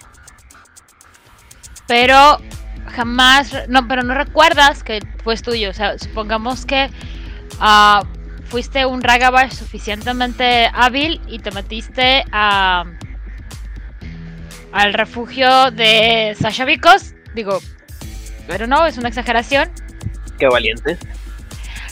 pero 1.87 2.39
jamás, 2.87 3.53
no, 3.69 3.87
pero 3.89 4.03
no 4.03 4.15
recuerdas 4.15 4.83
que 4.83 5.01
fue 5.23 5.37
tuyo. 5.37 5.71
O 5.71 5.75
sea, 5.75 5.99
supongamos 5.99 6.65
que 6.65 6.91
uh, 7.61 8.05
fuiste 8.47 8.87
un 8.87 9.03
Ragabash 9.03 9.53
suficientemente 9.53 10.71
hábil 10.73 11.21
y 11.27 11.41
te 11.41 11.51
metiste 11.51 12.25
a 12.33 12.85
al 14.73 14.93
refugio 14.93 15.71
de 15.71 16.37
Sasha 16.39 16.65
Vicos. 16.65 17.15
Digo, 17.35 17.61
pero 18.47 18.67
no, 18.67 18.87
es 18.87 18.99
una 18.99 19.09
exageración. 19.09 19.71
Qué 20.39 20.47
valiente. 20.47 20.99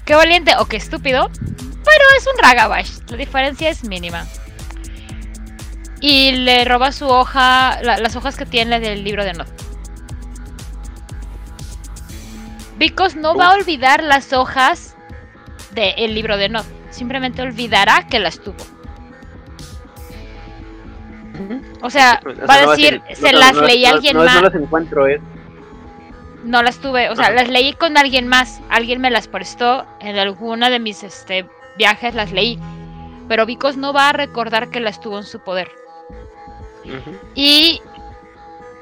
Qué 0.05 0.15
valiente 0.15 0.53
o 0.59 0.67
qué 0.67 0.77
estúpido. 0.77 1.31
Pero 1.85 2.05
es 2.19 2.27
un 2.27 2.43
Ragabash. 2.43 2.91
La 3.09 3.17
diferencia 3.17 3.69
es 3.69 3.85
mínima. 3.85 4.27
Y 6.01 6.33
le 6.33 6.65
roba 6.65 6.93
su 6.93 7.07
hoja, 7.07 7.81
la, 7.83 7.99
las 7.99 8.17
hojas 8.17 8.37
que 8.37 8.47
tiene 8.47 8.81
del 8.81 9.05
libro 9.05 9.25
de 9.25 9.33
Not. 9.33 9.49
Vicos 12.77 13.15
no 13.15 13.35
va 13.35 13.49
a 13.49 13.55
olvidar 13.55 14.03
las 14.03 14.33
hojas 14.33 14.97
del 15.73 15.95
de 15.97 16.09
libro 16.09 16.37
de 16.37 16.49
Not. 16.49 16.67
Simplemente 16.91 17.43
olvidará 17.43 18.07
que 18.09 18.19
las 18.19 18.39
tuvo. 18.41 18.57
O 21.83 21.91
sea, 21.91 22.21
va 22.49 22.55
a 22.55 22.67
decir, 22.69 23.03
se 23.15 23.33
las 23.33 23.57
leí 23.57 23.85
a 23.85 23.91
alguien 23.91 24.17
más. 24.17 24.37
No 24.37 24.43
las 24.43 24.55
encuentro, 24.55 25.07
¿eh? 25.09 25.21
No 26.45 26.63
las 26.63 26.79
tuve, 26.79 27.11
o 27.11 27.17
sea, 27.17 27.27
Ajá. 27.27 27.35
las 27.35 27.49
leí 27.49 27.73
con 27.75 27.97
alguien 27.97 28.29
más. 28.29 28.61
Alguien 28.69 29.01
me 29.01 29.11
las 29.11 29.29
prestó 29.29 29.87
en 30.01 30.17
alguna 30.17 30.71
de 30.71 30.79
mis 30.79 31.03
este, 31.03 31.47
viajes, 31.77 32.15
las 32.15 32.33
leí. 32.33 32.59
Pero 33.29 33.47
Vicos 33.47 33.77
no 33.77 33.93
va 33.93 34.11
a 34.11 34.13
recordar 34.13 34.71
que 34.71 34.81
las 34.81 35.01
tuvo 35.01 35.19
en 35.19 35.25
su 35.25 35.41
poder. 35.41 35.69
Uh 36.85 36.89
-huh. 36.89 37.19
Y 37.35 37.81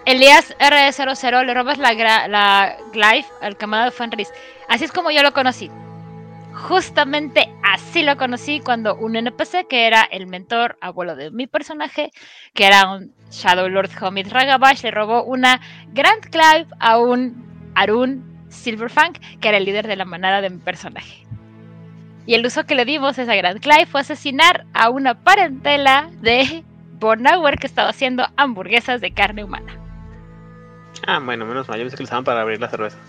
Elías 0.04 0.56
R00 0.58 1.44
le 1.44 1.54
robas 1.54 1.78
la, 1.78 1.92
la 2.26 2.76
Glyph 2.92 3.26
al 3.40 3.56
camarada 3.56 3.90
de 3.90 3.96
Fenris. 3.96 4.32
Así 4.68 4.84
es 4.84 4.92
como 4.92 5.10
yo 5.10 5.22
lo 5.22 5.32
conocí. 5.32 5.70
Justamente 6.52 7.52
así 7.62 8.02
lo 8.02 8.16
conocí 8.16 8.60
cuando 8.60 8.94
un 8.96 9.16
NPC 9.16 9.66
que 9.68 9.86
era 9.86 10.02
el 10.02 10.26
mentor 10.26 10.76
abuelo 10.80 11.16
de 11.16 11.30
mi 11.30 11.46
personaje, 11.46 12.10
que 12.52 12.66
era 12.66 12.90
un 12.90 13.14
Shadow 13.30 13.68
Lord 13.68 13.90
Homid 14.00 14.28
Ragabash, 14.28 14.82
le 14.82 14.90
robó 14.90 15.24
una 15.24 15.60
Grand 15.92 16.22
Clive 16.28 16.66
a 16.78 16.98
un 16.98 17.72
Arun 17.74 18.46
Silverfang, 18.50 19.14
que 19.40 19.48
era 19.48 19.56
el 19.56 19.64
líder 19.64 19.86
de 19.86 19.96
la 19.96 20.04
manada 20.04 20.42
de 20.42 20.50
mi 20.50 20.58
personaje. 20.58 21.26
Y 22.26 22.34
el 22.34 22.46
uso 22.46 22.64
que 22.64 22.74
le 22.74 22.84
dimos 22.84 23.18
a 23.18 23.22
esa 23.22 23.34
Grand 23.34 23.60
Clive 23.60 23.86
fue 23.86 24.00
asesinar 24.00 24.64
a 24.74 24.90
una 24.90 25.14
parentela 25.14 26.08
de 26.20 26.64
Bornauer 27.00 27.58
que 27.58 27.66
estaba 27.66 27.88
haciendo 27.88 28.26
hamburguesas 28.36 29.00
de 29.00 29.12
carne 29.12 29.44
humana. 29.44 29.76
Ah, 31.06 31.20
bueno, 31.22 31.44
menos 31.44 31.68
mal. 31.68 31.78
Yo 31.78 31.84
pensé 31.84 31.96
que 31.96 32.02
lo 32.04 32.06
usaban 32.06 32.24
para 32.24 32.42
abrir 32.42 32.60
las 32.60 32.70
cervezas. 32.70 33.00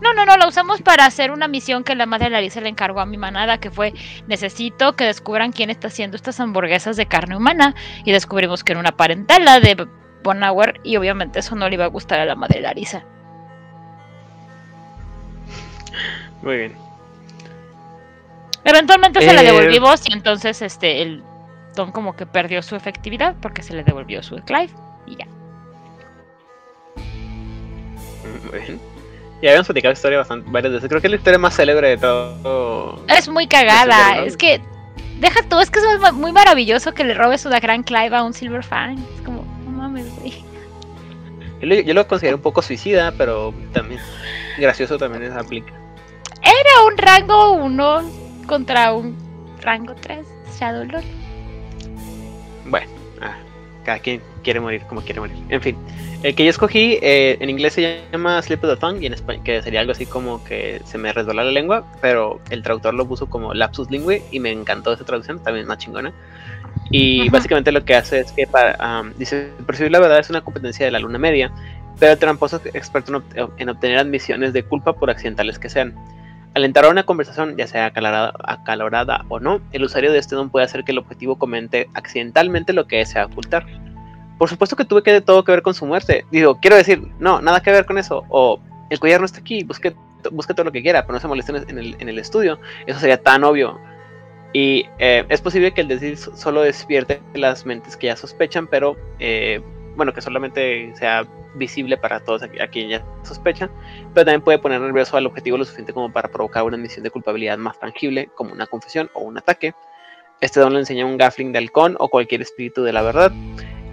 No, 0.00 0.14
no, 0.14 0.24
no, 0.24 0.36
lo 0.36 0.48
usamos 0.48 0.80
para 0.80 1.04
hacer 1.04 1.32
una 1.32 1.48
misión 1.48 1.82
que 1.82 1.94
la 1.94 2.06
madre 2.06 2.30
Larissa 2.30 2.60
le 2.60 2.68
encargó 2.68 3.00
a 3.00 3.06
mi 3.06 3.16
manada, 3.16 3.58
que 3.58 3.70
fue, 3.70 3.92
necesito 4.28 4.94
que 4.94 5.04
descubran 5.04 5.50
quién 5.50 5.70
está 5.70 5.88
haciendo 5.88 6.16
estas 6.16 6.38
hamburguesas 6.38 6.96
de 6.96 7.06
carne 7.06 7.36
humana. 7.36 7.74
Y 8.04 8.12
descubrimos 8.12 8.64
que 8.64 8.72
era 8.72 8.80
una 8.80 8.96
parentela 8.96 9.60
de 9.60 9.86
Bonauer 10.22 10.80
y 10.82 10.96
obviamente 10.96 11.40
eso 11.40 11.56
no 11.56 11.68
le 11.68 11.74
iba 11.74 11.84
a 11.84 11.88
gustar 11.88 12.20
a 12.20 12.24
la 12.24 12.36
madre 12.36 12.60
Larissa. 12.60 13.04
Muy 16.42 16.56
bien. 16.56 16.87
Eventualmente 18.68 19.20
eh... 19.20 19.28
se 19.28 19.32
la 19.32 19.42
devolvimos 19.42 20.02
y 20.06 20.12
entonces 20.12 20.60
este 20.62 21.02
el 21.02 21.22
don 21.74 21.90
como 21.90 22.14
que 22.14 22.26
perdió 22.26 22.62
su 22.62 22.76
efectividad 22.76 23.34
porque 23.40 23.62
se 23.62 23.74
le 23.74 23.82
devolvió 23.82 24.22
su 24.22 24.36
Clive 24.36 24.70
y 25.06 25.16
ya. 25.16 25.26
Muy 28.50 28.60
bien. 28.60 28.80
Ya 29.40 29.50
habíamos 29.50 29.68
platicado 29.68 29.92
la 29.92 29.96
historia 29.96 30.18
bastante 30.18 30.50
varias 30.50 30.72
veces. 30.72 30.88
Creo 30.88 31.00
que 31.00 31.06
es 31.06 31.10
la 31.12 31.16
historia 31.16 31.38
más 31.38 31.54
célebre 31.54 31.90
de 31.90 31.98
todo. 31.98 33.04
Es 33.08 33.28
muy 33.28 33.46
cagada. 33.46 34.24
Es 34.24 34.36
que. 34.36 34.60
Deja 35.20 35.42
tú, 35.48 35.58
es 35.58 35.68
que 35.70 35.80
es 35.80 36.12
muy 36.12 36.30
maravilloso 36.30 36.94
que 36.94 37.02
le 37.02 37.12
robes 37.12 37.44
una 37.44 37.58
gran 37.58 37.82
Clive 37.82 38.14
a 38.14 38.22
un 38.22 38.32
Silver 38.32 38.62
Fan. 38.62 38.98
Es 39.16 39.22
como, 39.22 39.44
no 39.64 39.70
mames, 39.70 40.06
güey. 40.16 40.44
Yo 41.60 41.66
lo, 41.66 41.74
yo 41.74 41.94
lo 41.94 42.06
considero 42.06 42.36
un 42.36 42.42
poco 42.42 42.62
suicida, 42.62 43.12
pero 43.18 43.52
también 43.72 44.00
gracioso 44.58 44.96
también 44.96 45.24
es 45.24 45.32
aplica. 45.32 45.72
Era 46.42 46.86
un 46.86 46.96
rango 46.96 47.52
1 47.52 48.27
contra 48.48 48.92
un 48.92 49.16
rango 49.62 49.94
3 49.94 50.26
Shadowlord. 50.58 51.04
Bueno, 52.66 52.86
ah, 53.22 53.36
cada 53.84 53.98
quien 54.00 54.20
quiere 54.42 54.58
morir 54.60 54.82
como 54.88 55.00
quiere 55.02 55.20
morir. 55.20 55.36
En 55.48 55.60
fin, 55.62 55.76
el 56.22 56.34
que 56.34 56.44
yo 56.44 56.50
escogí 56.50 56.98
eh, 57.00 57.36
en 57.40 57.50
inglés 57.50 57.74
se 57.74 58.04
llama 58.12 58.40
Slip 58.42 58.64
of 58.64 58.70
the 58.70 58.76
Tongue 58.76 59.00
y 59.02 59.06
en 59.06 59.12
español 59.14 59.42
que 59.44 59.62
sería 59.62 59.80
algo 59.80 59.92
así 59.92 60.06
como 60.06 60.42
que 60.44 60.80
se 60.84 60.98
me 60.98 61.12
resbaló 61.12 61.44
la 61.44 61.50
lengua, 61.52 61.84
pero 62.00 62.40
el 62.50 62.62
traductor 62.62 62.92
lo 62.94 63.06
puso 63.06 63.26
como 63.26 63.54
lapsus 63.54 63.90
lingüe 63.90 64.22
y 64.32 64.40
me 64.40 64.50
encantó 64.50 64.92
esa 64.92 65.04
traducción, 65.04 65.42
también 65.42 65.66
más 65.66 65.78
chingona. 65.78 66.12
Y 66.90 67.22
Ajá. 67.22 67.30
básicamente 67.32 67.70
lo 67.72 67.84
que 67.84 67.94
hace 67.94 68.20
es 68.20 68.32
que 68.32 68.46
para, 68.46 68.76
am, 68.78 69.12
dice, 69.18 69.50
percibir 69.66 69.92
la 69.92 70.00
verdad 70.00 70.18
es 70.20 70.30
una 70.30 70.40
competencia 70.40 70.86
de 70.86 70.92
la 70.92 70.98
luna 70.98 71.18
media, 71.18 71.50
pero 71.98 72.12
el 72.12 72.18
tramposo 72.18 72.60
es 72.64 72.74
experto 72.74 73.12
en, 73.14 73.22
ob- 73.22 73.50
en 73.58 73.68
obtener 73.68 73.98
admisiones 73.98 74.52
de 74.52 74.62
culpa 74.62 74.94
por 74.94 75.10
accidentales 75.10 75.58
que 75.58 75.68
sean. 75.68 75.94
Al 76.54 76.64
entrar 76.64 76.86
a 76.86 76.88
una 76.90 77.04
conversación, 77.04 77.56
ya 77.56 77.66
sea 77.66 77.86
acalorada, 77.86 78.32
acalorada 78.44 79.24
o 79.28 79.38
no, 79.38 79.60
el 79.72 79.84
usuario 79.84 80.10
de 80.10 80.18
este 80.18 80.34
don 80.34 80.50
puede 80.50 80.64
hacer 80.64 80.82
que 80.84 80.92
el 80.92 80.98
objetivo 80.98 81.36
comente 81.36 81.88
accidentalmente 81.94 82.72
lo 82.72 82.86
que 82.86 82.96
desea 82.96 83.26
ocultar. 83.26 83.66
Por 84.38 84.48
supuesto 84.48 84.74
que 84.76 84.84
tuve 84.84 85.02
que 85.02 85.20
todo 85.20 85.44
que 85.44 85.52
ver 85.52 85.62
con 85.62 85.74
su 85.74 85.84
muerte. 85.86 86.24
Digo, 86.30 86.58
quiero 86.60 86.76
decir, 86.76 87.02
no, 87.18 87.40
nada 87.40 87.60
que 87.60 87.70
ver 87.70 87.86
con 87.86 87.98
eso. 87.98 88.24
O 88.28 88.60
el 88.90 88.98
collar 88.98 89.20
no 89.20 89.26
está 89.26 89.40
aquí, 89.40 89.62
busque, 89.64 89.94
busque 90.32 90.54
todo 90.54 90.64
lo 90.64 90.72
que 90.72 90.82
quiera, 90.82 91.02
pero 91.02 91.14
no 91.14 91.20
se 91.20 91.28
moleste 91.28 91.52
en 91.68 91.78
el, 91.78 91.96
en 91.98 92.08
el 92.08 92.18
estudio. 92.18 92.58
Eso 92.86 92.98
sería 92.98 93.20
tan 93.22 93.44
obvio. 93.44 93.78
Y 94.52 94.86
eh, 94.98 95.26
es 95.28 95.40
posible 95.40 95.72
que 95.74 95.82
el 95.82 95.88
decir 95.88 96.16
so- 96.16 96.34
solo 96.36 96.62
despierte 96.62 97.20
las 97.34 97.66
mentes 97.66 97.96
que 97.96 98.06
ya 98.06 98.16
sospechan, 98.16 98.66
pero 98.66 98.96
eh, 99.18 99.60
bueno, 99.98 100.14
que 100.14 100.22
solamente 100.22 100.94
sea 100.96 101.26
visible 101.56 101.96
para 101.98 102.20
todos 102.20 102.42
a, 102.42 102.46
a 102.62 102.68
quien 102.68 102.88
ya 102.88 103.04
sospechan, 103.24 103.68
pero 104.14 104.24
también 104.24 104.40
puede 104.40 104.58
poner 104.58 104.80
nervioso 104.80 105.16
al 105.18 105.26
objetivo 105.26 105.58
lo 105.58 105.64
suficiente 105.64 105.92
como 105.92 106.10
para 106.10 106.28
provocar 106.30 106.62
una 106.62 106.76
admisión 106.76 107.02
de 107.02 107.10
culpabilidad 107.10 107.58
más 107.58 107.78
tangible, 107.78 108.30
como 108.34 108.52
una 108.52 108.66
confesión 108.66 109.10
o 109.12 109.20
un 109.20 109.36
ataque. 109.36 109.74
Este 110.40 110.60
don 110.60 110.72
le 110.72 110.78
enseña 110.78 111.04
un 111.04 111.18
gafling 111.18 111.50
de 111.52 111.58
halcón 111.58 111.96
o 111.98 112.08
cualquier 112.08 112.40
espíritu 112.42 112.82
de 112.84 112.92
la 112.92 113.02
verdad. 113.02 113.32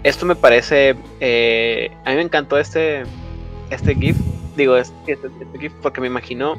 Esto 0.04 0.24
me 0.24 0.36
parece. 0.36 0.94
eh, 1.20 1.90
a 2.04 2.10
mí 2.10 2.16
me 2.16 2.22
encantó 2.22 2.56
este, 2.56 3.02
este 3.70 3.94
GIF. 3.96 4.16
Digo, 4.56 4.76
este, 4.76 5.12
este- 5.12 5.26
este 5.40 5.58
GIF 5.58 5.72
porque 5.82 6.00
me 6.00 6.06
imaginó 6.06 6.56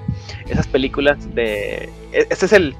esas 0.49 0.67
películas 0.67 1.33
de. 1.33 1.89
e- 2.11 2.27
Este 2.29 2.45
es 2.47 2.51
el. 2.51 2.75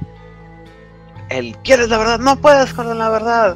El. 1.30 1.56
¿Quieres 1.60 1.88
la 1.89 1.97
verdad? 1.97 2.19
No 2.19 2.36
puedes 2.41 2.73
con 2.73 2.95
la 2.97 3.10
verdad. 3.10 3.56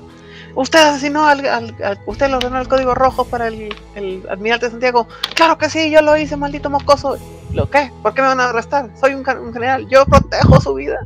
Usted 0.56 0.80
asesinó 0.80 1.26
al, 1.28 1.46
al- 1.46 2.00
Usted 2.06 2.28
le 2.30 2.36
ordenó 2.36 2.60
el 2.60 2.68
código 2.68 2.94
rojo 2.94 3.26
para 3.26 3.48
el, 3.48 3.74
el 3.96 4.24
almirante 4.30 4.70
Santiago. 4.70 5.08
Claro 5.36 5.58
que 5.58 5.70
sí, 5.70 5.90
yo 5.92 6.02
lo 6.02 6.18
hice, 6.18 6.36
maldito 6.38 6.70
mocoso. 6.70 7.18
¿Lo 7.54 7.70
qué? 7.70 7.92
¿Por 8.02 8.14
qué 8.14 8.22
me 8.22 8.28
van 8.30 8.40
a 8.40 8.50
arrestar? 8.50 8.90
Soy 9.00 9.14
un, 9.14 9.24
general, 9.26 9.88
yo 9.90 10.06
protejo 10.06 10.60
su 10.62 10.74
vida. 10.74 11.00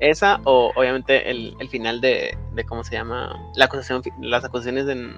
Esa, 0.00 0.40
o 0.44 0.72
obviamente 0.74 1.30
el, 1.30 1.54
el 1.60 1.68
final 1.68 2.00
de, 2.00 2.36
de 2.54 2.64
cómo 2.64 2.82
se 2.82 2.94
llama, 2.94 3.36
la 3.54 3.66
acusación, 3.66 4.02
las 4.20 4.44
acusaciones 4.44 4.88
en, 4.88 5.14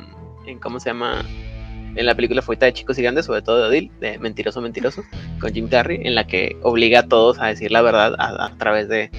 en 0.47 0.59
cómo 0.59 0.79
se 0.79 0.91
llama, 0.91 1.25
en 1.97 2.05
la 2.05 2.15
película 2.15 2.43
Fuita 2.43 2.67
de 2.67 2.75
Chicos 2.75 2.99
y 2.99 3.03
Grandes, 3.03 3.25
sobre 3.25 3.41
todo 3.41 3.63
de 3.63 3.69
Odil, 3.69 3.93
de 4.01 4.19
Mentiroso 4.19 4.61
Mentiroso, 4.61 5.03
con 5.41 5.53
Jim 5.55 5.69
Carrey, 5.69 6.01
en 6.05 6.15
la 6.15 6.27
que 6.27 6.59
obliga 6.63 7.01
a 7.01 7.09
todos 7.09 7.41
a 7.41 7.47
decir 7.47 7.71
la 7.73 7.81
verdad 7.83 8.15
a 8.19 8.51
través 8.59 8.89
de 8.89 9.11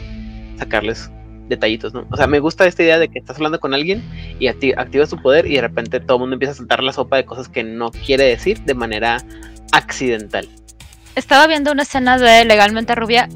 sacarles 0.59 1.09
detallitos, 1.47 1.93
¿no? 1.93 2.05
O 2.11 2.17
sea, 2.17 2.27
me 2.27 2.39
gusta 2.39 2.65
esta 2.65 2.83
idea 2.83 2.97
de 2.99 3.07
que 3.09 3.19
estás 3.19 3.35
hablando 3.37 3.59
con 3.59 3.73
alguien 3.73 4.03
y 4.39 4.45
acti- 4.47 4.73
activas 4.77 5.09
tu 5.09 5.21
poder 5.21 5.45
y 5.45 5.55
de 5.55 5.61
repente 5.61 5.99
todo 5.99 6.17
el 6.17 6.21
mundo 6.21 6.33
empieza 6.35 6.53
a 6.53 6.55
soltar 6.55 6.81
la 6.83 6.91
sopa 6.93 7.17
de 7.17 7.25
cosas 7.25 7.49
que 7.49 7.63
no 7.63 7.91
quiere 7.91 8.23
decir 8.25 8.61
de 8.61 8.73
manera 8.73 9.17
accidental. 9.71 10.47
Estaba 11.15 11.47
viendo 11.47 11.71
una 11.71 11.83
escena 11.83 12.17
de 12.17 12.45
Legalmente 12.45 12.93
Rubia. 12.95 13.29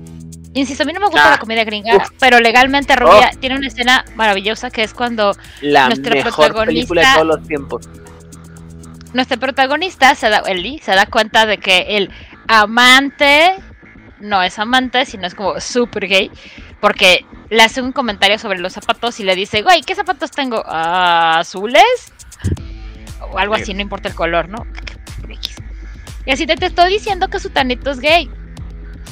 Insisto, 0.53 0.83
a 0.83 0.85
mí 0.85 0.93
no 0.93 0.99
me 0.99 1.05
gusta 1.05 1.27
Ah, 1.27 1.31
la 1.31 1.37
comida 1.37 1.63
gringa, 1.63 1.95
uf. 1.95 2.09
pero 2.19 2.39
Legalmente 2.39 2.95
Rubia 2.95 3.29
tiene 3.39 3.55
una 3.55 3.67
escena 3.67 4.03
maravillosa 4.15 4.71
que 4.71 4.83
es 4.83 4.93
cuando 4.93 5.33
La 5.61 5.85
Nuestro 5.87 6.15
mejor 6.15 6.65
película 6.65 7.01
de 7.01 7.07
protagonista- 7.07 7.13
todos 7.15 7.27
los 7.27 7.47
tiempos. 7.47 7.89
nuestro 9.13 9.39
protagonista, 9.39 10.15
se 10.15 10.29
da, 10.29 10.39
Ellie, 10.47 10.79
se 10.79 10.91
da 10.95 11.05
cuenta 11.05 11.45
de 11.45 11.57
que 11.59 11.97
el 11.97 12.09
amante 12.47 13.53
no 14.19 14.41
es 14.43 14.59
amante, 14.59 15.05
sino 15.05 15.25
es 15.27 15.35
como 15.35 15.59
súper 15.59 16.07
gay, 16.07 16.31
porque 16.81 17.25
le 17.49 17.63
hace 17.63 17.81
un 17.81 17.91
comentario 17.91 18.37
sobre 18.39 18.59
los 18.59 18.73
zapatos 18.73 19.19
y 19.19 19.23
le 19.23 19.35
dice, 19.35 19.61
güey, 19.61 19.81
¿qué 19.81 19.95
zapatos 19.95 20.31
tengo? 20.31 20.63
"Ah, 20.65 21.39
¿Azules? 21.39 21.83
O 23.31 23.37
algo 23.37 23.55
así, 23.55 23.73
no 23.73 23.81
importa 23.81 24.09
el 24.09 24.15
color, 24.15 24.49
¿no? 24.49 24.65
Y 26.25 26.31
así 26.31 26.45
te, 26.45 26.55
te 26.55 26.67
estoy 26.67 26.91
diciendo 26.91 27.27
que 27.27 27.39
su 27.39 27.49
tanito 27.49 27.89
es 27.91 27.99
gay. 27.99 28.29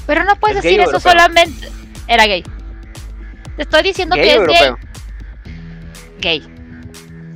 Pero 0.06 0.24
no 0.24 0.36
puedes 0.40 0.58
¿Es 0.58 0.64
gay 0.64 0.72
decir 0.78 0.82
eso 0.82 0.92
europeo? 0.98 1.12
solamente. 1.12 1.68
Era 2.08 2.26
gay. 2.28 2.44
Te 3.56 3.64
estoy 3.64 3.82
diciendo 3.84 4.16
¿Gay 4.16 4.24
que 4.26 4.32
es 4.36 4.40
gay. 4.48 4.56
europeo? 4.68 4.78
Gay. 6.20 6.48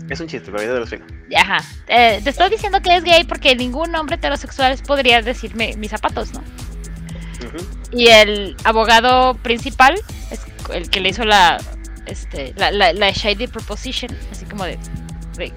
Es 0.09 0.19
un 0.19 0.27
chiste, 0.27 0.51
pero 0.51 0.57
ahorita 0.59 0.73
te 0.73 0.77
lo 0.79 0.85
explico. 0.85 1.05
Ajá. 1.35 1.57
Eh, 1.87 2.19
te 2.23 2.29
estoy 2.29 2.49
diciendo 2.49 2.81
que 2.81 2.95
es 2.95 3.03
gay 3.03 3.23
porque 3.23 3.55
ningún 3.55 3.95
hombre 3.95 4.15
heterosexual 4.17 4.77
podría 4.85 5.21
decirme 5.21 5.73
mis 5.77 5.89
zapatos, 5.91 6.31
¿no? 6.33 6.43
Y 7.91 8.07
el 8.07 8.55
abogado 8.63 9.33
principal 9.35 9.95
es 10.29 10.39
el 10.73 10.89
que 10.89 10.99
le 10.99 11.09
hizo 11.09 11.25
la 11.25 11.57
este 12.05 12.53
la, 12.57 12.71
la, 12.71 12.93
la 12.93 13.11
shady 13.11 13.47
proposition, 13.47 14.15
así 14.31 14.45
como 14.45 14.65
de 14.65 14.77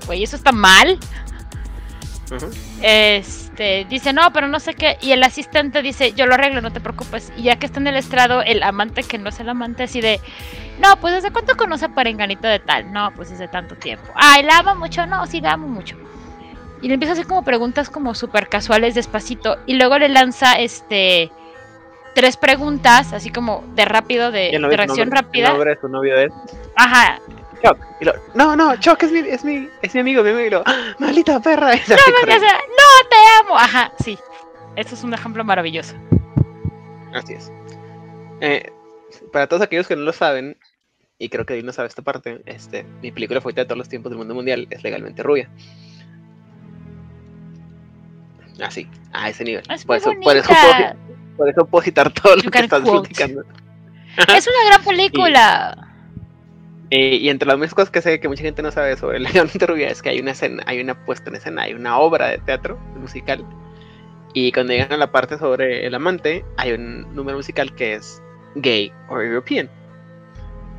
güey, 0.07 0.23
eso 0.23 0.37
está 0.37 0.53
mal. 0.53 0.99
Este 2.81 3.87
dice, 3.88 4.12
"No, 4.12 4.33
pero 4.33 4.49
no 4.49 4.59
sé 4.59 4.75
qué." 4.75 4.97
Y 5.01 5.12
el 5.12 5.23
asistente 5.23 5.83
dice, 5.83 6.12
"Yo 6.12 6.27
lo 6.27 6.35
arreglo, 6.35 6.61
no 6.61 6.73
te 6.73 6.81
preocupes." 6.81 7.33
Y 7.37 7.45
ya 7.45 7.57
que 7.57 7.67
está 7.67 7.81
en 7.81 7.87
el 7.87 7.97
estrado, 7.97 8.43
el 8.43 8.62
amante 8.62 9.03
que 9.03 9.19
no 9.19 9.29
es 9.29 9.40
el 9.40 9.49
amante 9.49 9.85
así 9.85 10.01
de, 10.01 10.21
"No, 10.81 10.97
pues 11.01 11.14
¿desde 11.14 11.31
cuánto 11.31 11.57
conoce 11.57 11.85
a 11.85 11.95
Perenganito 11.95 12.49
de 12.49 12.59
tal?" 12.59 12.93
"No, 12.93 13.12
pues 13.14 13.31
desde 13.31 13.47
tanto 13.49 13.77
tiempo." 13.77 14.11
"Ay, 14.14 14.43
la 14.43 14.59
ama 14.59 14.75
mucho." 14.75 15.07
"No, 15.07 15.27
sí 15.27 15.40
la 15.40 15.53
amo 15.53 15.69
mucho." 15.69 15.97
Y 16.83 16.88
le 16.88 16.95
empieza 16.95 17.12
a 17.12 17.14
hacer 17.14 17.27
como 17.27 17.45
preguntas 17.45 17.88
como 17.90 18.14
súper 18.14 18.49
casuales 18.49 18.95
despacito 18.95 19.59
y 19.67 19.75
luego 19.75 19.99
le 19.99 20.09
lanza 20.09 20.55
este 20.55 21.31
tres 22.14 22.37
preguntas, 22.37 23.12
así 23.12 23.31
como 23.31 23.64
de 23.74 23.85
rápido, 23.85 24.31
de, 24.31 24.50
el 24.50 24.62
de 24.62 24.77
reacción 24.77 25.09
nombre- 25.09 25.20
rápida. 25.22 25.46
El 25.48 25.53
nombre 25.55 25.70
de 25.74 25.81
su 25.81 25.88
novio 25.88 26.16
es 26.18 26.33
Ajá. 26.77 27.18
Y 28.00 28.05
lo, 28.05 28.12
no, 28.35 28.55
no, 28.57 28.77
Chuck 28.77 29.03
es 29.05 29.11
mi, 29.12 29.20
es 29.20 29.42
mi, 29.42 29.68
es 29.81 29.94
mi 29.94 30.00
amigo, 30.00 30.22
mi 30.22 30.31
amigo. 30.31 30.46
Y 30.46 30.50
lo, 30.50 30.62
"Ah, 30.66 30.94
maldita 30.98 31.40
perra. 31.40 31.70
No, 31.88 32.27
me 32.27 32.38
no 32.38 33.09
te 33.09 33.16
amo. 33.42 33.57
Ajá, 33.57 33.90
sí. 34.03 34.18
Esto 34.77 34.94
es 34.94 35.03
un 35.03 35.14
ejemplo 35.14 35.44
maravilloso. 35.44 35.94
Así 37.14 37.33
es. 37.35 37.50
Eh, 38.40 38.70
para 39.33 39.46
todos 39.46 39.62
aquellos 39.62 39.87
que 39.88 39.96
no 39.96 40.03
lo 40.03 40.12
saben, 40.12 40.59
y 41.18 41.31
creo 41.31 41.46
que 41.46 41.55
David 41.55 41.64
no 41.64 41.72
sabe 41.72 41.88
esta 41.88 42.03
parte, 42.03 42.42
este, 42.44 42.85
mi 43.00 43.11
película 43.12 43.40
favorita 43.40 43.62
de 43.62 43.66
todos 43.66 43.79
los 43.79 43.88
tiempos 43.88 44.11
del 44.11 44.18
mundo 44.18 44.35
mundial 44.35 44.66
es 44.68 44.83
Legalmente 44.83 45.22
Rubia. 45.22 45.48
Así, 48.62 48.88
a 49.12 49.31
ese 49.31 49.42
nivel. 49.44 49.64
Es 49.70 49.85
por, 49.85 49.96
eso, 49.96 50.12
por, 50.22 50.37
eso 50.37 50.48
puedo. 50.48 50.94
Por 51.37 51.49
eso 51.49 51.64
puedo 51.64 51.83
citar 51.83 52.12
todo 52.23 52.37
lo 52.37 52.51
que 52.51 52.59
estás 52.59 52.81
quote. 52.83 53.09
platicando. 53.09 53.42
Es 54.29 54.47
una 54.47 54.70
gran 54.70 54.85
película. 54.85 55.88
Eh, 56.90 57.16
y 57.16 57.29
entre 57.29 57.49
las 57.49 57.59
muchas 57.59 57.75
cosas 57.75 57.90
que 57.90 58.00
sé 58.00 58.21
que 58.21 58.29
mucha 58.29 58.42
gente 58.42 58.63
no 58.63 58.71
sabe 58.71 58.96
sobre 58.96 59.19
Legalmente 59.21 59.67
Rubia 59.67 59.88
es 59.88 60.02
que 60.02 60.11
hay 60.11 60.21
una 60.21 60.31
escena, 60.31 60.63
hay 60.67 60.81
una 60.81 60.94
puesta 61.04 61.31
en 61.31 61.37
escena, 61.37 61.63
hay 61.63 61.75
una 61.75 61.98
obra 61.98 62.29
de 62.29 62.38
teatro 62.38 62.79
musical. 63.00 63.44
Y 64.33 64.52
cuando 64.52 64.73
llegan 64.73 64.92
a 64.92 64.96
la 64.96 65.11
parte 65.11 65.38
sobre 65.38 65.87
el 65.87 65.94
amante, 65.94 66.44
hay 66.56 66.73
un 66.73 67.13
número 67.15 67.37
musical 67.37 67.75
que 67.75 67.94
es 67.94 68.23
gay 68.56 68.92
o 69.09 69.21
European. 69.21 69.69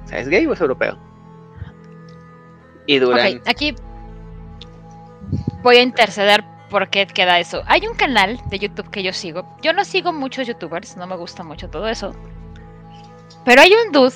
O 0.06 0.08
sea, 0.08 0.20
¿es 0.20 0.30
gay 0.30 0.46
o 0.46 0.54
es 0.54 0.62
europeo? 0.62 0.98
Y 2.86 3.00
duran. 3.00 3.42
Aquí 3.46 3.76
voy 5.64 5.78
a 5.78 5.82
interceder 5.82 6.44
por 6.70 6.90
qué 6.90 7.06
queda 7.08 7.40
eso. 7.40 7.64
Hay 7.68 7.88
un 7.88 7.96
canal 7.96 8.40
de 8.50 8.60
YouTube 8.60 8.90
que 8.90 9.04
yo 9.04 9.14
sigo. 9.14 9.48
Yo 9.62 9.74
no 9.74 9.86
sigo 9.86 10.14
muchos 10.14 10.48
youtubers, 10.48 10.98
no 10.98 11.08
me 11.08 11.16
gusta 11.16 11.44
mucho 11.44 11.70
todo 11.70 11.88
eso. 11.88 12.16
Pero 13.44 13.62
hay 13.62 13.74
un 13.74 13.92
dude 13.92 14.16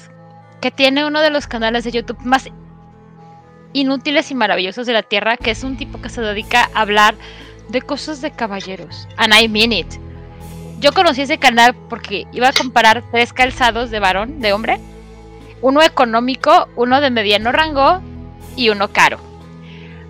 que 0.62 0.72
tiene 0.72 1.06
uno 1.06 1.22
de 1.22 1.30
los 1.30 1.48
canales 1.48 1.84
de 1.84 1.92
YouTube 1.92 2.20
más 2.24 2.50
inútiles 3.74 4.32
y 4.32 4.36
maravillosos 4.36 4.88
de 4.88 4.94
la 4.94 5.04
Tierra, 5.04 5.38
que 5.38 5.52
es 5.52 5.64
un 5.64 5.78
tipo 5.78 6.02
que 6.02 6.10
se 6.10 6.22
dedica 6.22 6.70
a 6.74 6.82
hablar 6.82 7.16
de 7.70 7.82
cosas 7.82 8.22
de 8.22 8.32
caballeros. 8.32 9.08
And 9.18 9.34
I 9.34 9.48
mean 9.48 9.72
it. 9.72 9.88
Yo 10.80 10.92
conocí 10.94 11.22
ese 11.22 11.38
canal 11.38 11.76
porque 11.90 12.26
iba 12.32 12.48
a 12.50 12.54
comparar 12.54 13.04
tres 13.12 13.34
calzados 13.34 13.92
de 13.92 14.00
varón, 14.00 14.40
de 14.40 14.54
hombre. 14.54 14.80
Uno 15.62 15.82
económico, 15.82 16.70
uno 16.76 17.02
de 17.02 17.12
mediano 17.12 17.52
rango 17.52 18.02
y 18.56 18.70
uno 18.70 18.88
caro. 18.92 19.29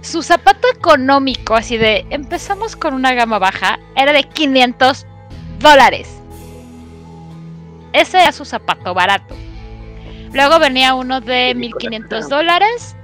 Su 0.02 0.24
zapato 0.24 0.68
económico, 0.74 1.56
así 1.56 1.78
de 1.78 2.06
empezamos 2.10 2.76
con 2.76 2.94
una 2.94 3.14
gama 3.14 3.38
baja, 3.38 3.80
era 3.96 4.14
de 4.14 4.24
500 4.24 5.06
dólares. 5.60 6.20
Ese 7.92 8.22
era 8.22 8.32
su 8.32 8.46
zapato 8.46 8.94
barato. 8.94 9.36
Luego 10.32 10.60
venía 10.60 10.94
uno 10.94 11.22
de 11.22 11.54
1500 11.56 12.30
dólares 12.30 12.96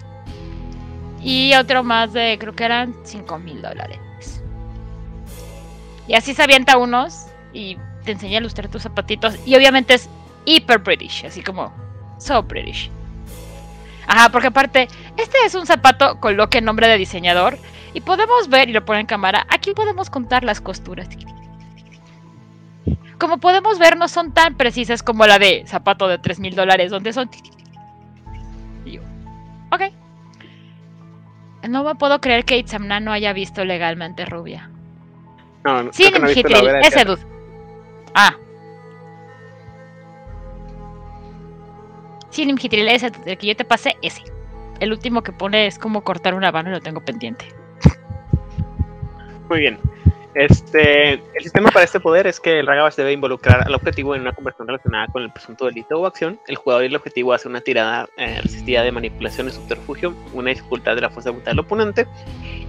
y 1.22 1.54
otro 1.56 1.84
más 1.84 2.14
de, 2.14 2.38
creo 2.40 2.54
que 2.54 2.64
eran 2.64 2.96
5000 3.04 3.62
dólares. 3.62 4.00
Y 6.08 6.14
así 6.14 6.34
se 6.34 6.44
avienta 6.44 6.78
unos 6.78 7.26
y 7.52 7.78
te 8.04 8.12
enseña 8.12 8.38
a 8.38 8.42
ilustrar 8.42 8.70
tus 8.70 8.84
zapatitos. 8.84 9.36
Y 9.46 9.56
obviamente 9.56 9.96
es 9.96 10.08
hiper 10.46 10.80
British, 10.80 11.26
así 11.26 11.42
como 11.42 11.74
so 12.20 12.44
British. 12.44 12.92
Ajá, 14.08 14.30
porque 14.30 14.48
aparte, 14.48 14.88
este 15.18 15.38
es 15.46 15.56
un 15.56 15.66
zapato 15.66 16.20
con 16.20 16.38
lo 16.38 16.50
que 16.50 16.62
nombre 16.62 16.88
de 16.88 16.98
diseñador. 16.98 17.58
Y 17.94 18.02
podemos 18.02 18.50
ver, 18.50 18.70
y 18.70 18.74
lo 18.74 18.84
pone 18.84 19.00
en 19.00 19.06
cámara, 19.06 19.48
aquí 19.50 19.74
podemos 19.74 20.10
contar 20.10 20.44
las 20.44 20.60
costuras. 20.60 21.08
Como 23.18 23.38
podemos 23.38 23.80
ver, 23.80 23.98
no 23.98 24.10
son 24.10 24.34
tan 24.34 24.56
precisas 24.56 25.02
como 25.02 25.26
la 25.26 25.40
de 25.40 25.64
zapato 25.66 26.08
de 26.08 26.18
3 26.18 26.40
mil 26.40 26.56
dólares, 26.56 26.92
donde 26.92 27.14
son... 27.14 27.30
Y 28.84 28.92
yo, 28.92 29.02
ok. 29.72 29.84
No 31.70 31.86
me 31.86 31.96
puedo 31.96 32.20
creer 32.20 32.44
que 32.44 32.58
Itzamna 32.58 33.00
no 33.00 33.14
haya 33.14 33.32
visto 33.32 33.64
legalmente 33.64 34.26
rubia. 34.26 34.70
No, 35.64 35.84
no, 35.84 35.92
que 35.92 36.12
no 36.20 36.28
de 36.28 36.80
ese 36.82 37.06
dude. 37.06 37.26
Ah. 38.14 38.36
Sí, 42.30 42.46
Nimjitril, 42.46 42.88
ese, 42.90 43.12
el 43.26 43.38
que 43.38 43.48
yo 43.48 43.56
te 43.56 43.64
pasé, 43.64 43.96
ese. 44.02 44.35
El 44.80 44.92
último 44.92 45.24
que 45.24 45.32
pone 45.32 45.68
es 45.68 45.80
como 45.80 46.04
cortar 46.04 46.34
una 46.34 46.52
mano 46.52 46.70
y 46.70 46.74
lo 46.74 46.82
tengo 46.82 47.02
pendiente. 47.02 47.46
Muy 49.50 49.60
bien. 49.60 49.80
Este, 50.36 51.14
el 51.14 51.44
sistema 51.44 51.70
para 51.70 51.86
este 51.86 52.02
poder 52.02 52.28
es 52.28 52.42
que 52.42 52.60
el 52.60 52.68
Ragabash 52.68 52.96
debe 52.96 53.14
involucrar 53.14 53.66
al 53.66 53.74
objetivo 53.74 54.16
en 54.16 54.22
una 54.22 54.34
conversión 54.34 54.68
relacionada 54.68 55.08
con 55.08 55.24
el 55.24 55.32
presunto 55.32 55.66
delito 55.66 55.98
o 55.98 56.06
acción. 56.06 56.38
El 56.48 56.58
jugador 56.58 56.84
y 56.84 56.88
el 56.88 56.96
objetivo 56.98 57.32
hace 57.32 57.48
una 57.48 57.62
tirada 57.62 58.10
eh, 58.18 58.42
resistida 58.42 58.84
de 58.84 58.92
manipulación 58.92 59.48
y 59.48 59.52
subterfugio, 59.52 60.14
una 60.34 60.50
dificultad 60.50 60.96
de 60.96 61.02
la 61.02 61.10
fuerza 61.10 61.32
brutal 61.32 61.56
del 61.56 61.60
oponente, 61.60 62.06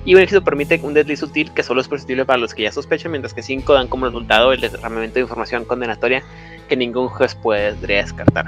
y 0.04 0.14
un 0.14 0.20
éxito 0.20 0.44
permite 0.44 0.78
un 0.80 0.94
desliz 0.94 1.18
sutil 1.18 1.52
que 1.52 1.64
solo 1.64 1.80
es 1.80 1.88
perceptible 1.88 2.24
para 2.24 2.38
los 2.38 2.54
que 2.54 2.62
ya 2.62 2.70
sospechan, 2.70 3.10
mientras 3.10 3.34
que 3.34 3.42
5 3.42 3.74
dan 3.74 3.88
como 3.88 4.06
resultado 4.06 4.52
el 4.52 4.60
derramamiento 4.60 5.14
de 5.14 5.22
información 5.22 5.64
condenatoria 5.64 6.22
que 6.68 6.76
ningún 6.76 7.08
juez 7.08 7.34
podría 7.34 8.02
descartar. 8.02 8.46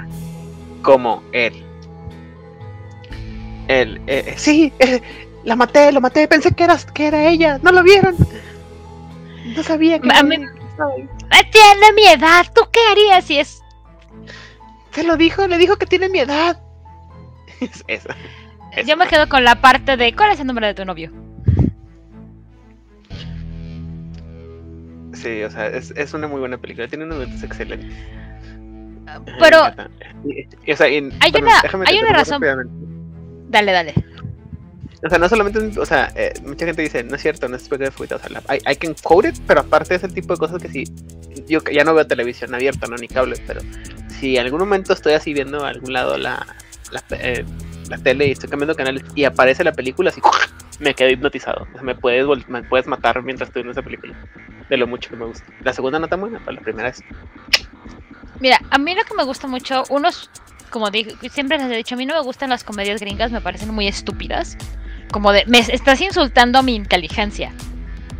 Como 0.81 1.23
él. 1.33 1.68
El, 3.69 3.97
eh, 4.07 4.23
eh, 4.27 4.33
sí, 4.35 4.73
eh, 4.79 4.99
la 5.43 5.55
maté, 5.55 5.91
lo 5.91 6.01
maté, 6.01 6.27
pensé 6.27 6.51
que, 6.55 6.63
eras, 6.63 6.85
que 6.85 7.05
era 7.07 7.29
ella, 7.29 7.59
no 7.61 7.71
lo 7.71 7.83
vieron. 7.83 8.15
No 9.55 9.61
sabía 9.63 9.99
que 9.99 10.07
era 10.07 10.19
ella. 10.21 10.51
¡Ah, 11.29 11.41
Tiene 11.51 11.93
mi 11.95 12.05
edad, 12.07 12.45
¿tú 12.53 12.61
qué 12.71 12.79
harías 12.91 13.25
si 13.25 13.37
es...? 13.39 13.61
Se 14.91 15.03
lo 15.03 15.17
dijo, 15.17 15.47
le 15.47 15.57
dijo 15.59 15.75
que 15.77 15.85
tiene 15.85 16.09
mi 16.09 16.19
edad. 16.19 16.59
Es 17.61 17.83
esa. 17.87 18.15
Es- 18.75 18.87
Yo 18.87 18.97
me 18.97 19.07
quedo 19.07 19.29
con 19.29 19.43
la 19.43 19.61
parte 19.61 19.97
de... 19.97 20.15
¿Cuál 20.15 20.31
es 20.31 20.39
el 20.39 20.47
nombre 20.47 20.65
de 20.67 20.73
tu 20.73 20.83
novio? 20.85 21.11
Sí, 25.13 25.43
o 25.43 25.51
sea, 25.51 25.67
es, 25.67 25.91
es 25.95 26.13
una 26.13 26.27
muy 26.27 26.39
buena 26.39 26.57
película, 26.57 26.87
tiene 26.87 27.03
unos 27.05 27.17
momentos 27.19 27.43
excelentes. 27.43 27.91
Pero... 29.39 29.59
O 29.67 30.75
sea, 30.75 30.85
Hay 30.87 30.99
una- 30.99 31.61
hay 31.85 31.99
una 31.99 32.13
razón. 32.13 32.41
Dale, 33.49 33.71
dale. 33.71 33.93
O 35.03 35.09
sea, 35.09 35.17
no 35.17 35.29
solamente, 35.29 35.79
o 35.79 35.85
sea, 35.85 36.11
eh, 36.15 36.33
mucha 36.45 36.65
gente 36.65 36.81
dice, 36.81 37.03
no 37.03 37.15
es 37.15 37.21
cierto, 37.21 37.47
no 37.47 37.55
es 37.55 37.69
de 37.69 37.91
favorita, 37.91 38.17
o 38.17 38.19
sea, 38.19 38.29
la, 38.29 38.55
I, 38.55 38.59
I 38.69 38.75
can 38.75 38.93
quote 39.01 39.29
it, 39.29 39.35
pero 39.47 39.61
aparte 39.61 39.95
es 39.95 40.03
el 40.03 40.13
tipo 40.13 40.33
de 40.33 40.39
cosas 40.39 40.61
que 40.61 40.67
sí, 40.67 40.83
yo 41.47 41.61
ya 41.71 41.85
no 41.85 41.93
veo 41.93 42.05
televisión 42.05 42.53
abierta, 42.53 42.85
no, 42.87 42.97
ni 42.97 43.07
cable, 43.07 43.41
pero 43.47 43.61
si 44.19 44.35
en 44.35 44.43
algún 44.43 44.59
momento 44.59 44.91
estoy 44.91 45.13
así 45.13 45.33
viendo 45.33 45.65
a 45.65 45.69
algún 45.69 45.93
lado 45.93 46.17
la, 46.17 46.45
la, 46.91 47.03
eh, 47.17 47.45
la 47.89 47.97
tele 47.97 48.27
y 48.27 48.31
estoy 48.31 48.49
cambiando 48.49 48.75
canales 48.75 49.03
y 49.15 49.23
aparece 49.23 49.63
la 49.63 49.71
película, 49.71 50.09
así, 50.09 50.21
me 50.79 50.93
quedo 50.93 51.09
hipnotizado, 51.09 51.65
o 51.69 51.73
sea, 51.73 51.81
me 51.81 51.95
puedes, 51.95 52.25
me 52.49 52.63
puedes 52.63 52.85
matar 52.85 53.23
mientras 53.23 53.49
estoy 53.49 53.63
viendo 53.63 53.79
esa 53.79 53.85
película, 53.85 54.13
de 54.69 54.77
lo 54.77 54.85
mucho 54.85 55.09
que 55.09 55.15
me 55.15 55.25
gusta. 55.25 55.45
La 55.63 55.71
segunda 55.71 55.97
no 55.99 56.09
tan 56.09 56.19
buena, 56.19 56.41
pero 56.43 56.57
la 56.57 56.61
primera 56.61 56.89
es... 56.89 57.01
Mira, 58.41 58.59
a 58.69 58.77
mí 58.77 58.95
lo 58.95 59.03
que 59.03 59.15
me 59.15 59.23
gusta 59.23 59.47
mucho, 59.47 59.83
unos, 59.89 60.29
como 60.69 60.89
dije, 60.91 61.15
siempre 61.29 61.57
les 61.57 61.71
he 61.71 61.75
dicho, 61.75 61.95
a 61.95 61.97
mí 61.97 62.05
no 62.05 62.15
me 62.15 62.21
gustan 62.21 62.49
las 62.49 62.63
comedias 62.63 63.01
gringas, 63.01 63.31
me 63.31 63.41
parecen 63.41 63.73
muy 63.73 63.87
estúpidas. 63.87 64.57
Como 65.11 65.31
de, 65.31 65.43
me 65.47 65.59
estás 65.59 66.01
insultando 66.01 66.61
mi 66.63 66.75
inteligencia. 66.75 67.51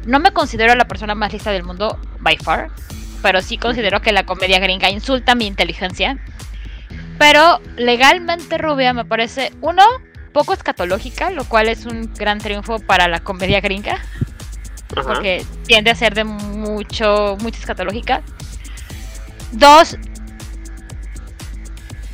No 0.05 0.19
me 0.19 0.31
considero 0.31 0.75
la 0.75 0.87
persona 0.87 1.15
más 1.15 1.31
lista 1.33 1.51
del 1.51 1.63
mundo, 1.63 1.99
by 2.19 2.37
far, 2.37 2.71
pero 3.21 3.41
sí 3.41 3.57
considero 3.57 4.01
que 4.01 4.11
la 4.11 4.25
comedia 4.25 4.59
gringa 4.59 4.89
insulta 4.89 5.35
mi 5.35 5.45
inteligencia. 5.45 6.17
Pero 7.17 7.61
legalmente 7.75 8.57
rubia 8.57 8.93
me 8.93 9.05
parece, 9.05 9.51
uno, 9.61 9.83
poco 10.33 10.53
escatológica, 10.53 11.29
lo 11.29 11.43
cual 11.43 11.67
es 11.67 11.85
un 11.85 12.11
gran 12.13 12.39
triunfo 12.39 12.79
para 12.79 13.07
la 13.07 13.19
comedia 13.19 13.59
gringa 13.59 13.95
Ajá. 14.95 15.03
porque 15.03 15.45
tiende 15.67 15.91
a 15.91 15.95
ser 15.95 16.15
de 16.15 16.23
mucho, 16.23 17.37
mucho 17.41 17.59
escatológica. 17.59 18.21
Dos, 19.51 19.97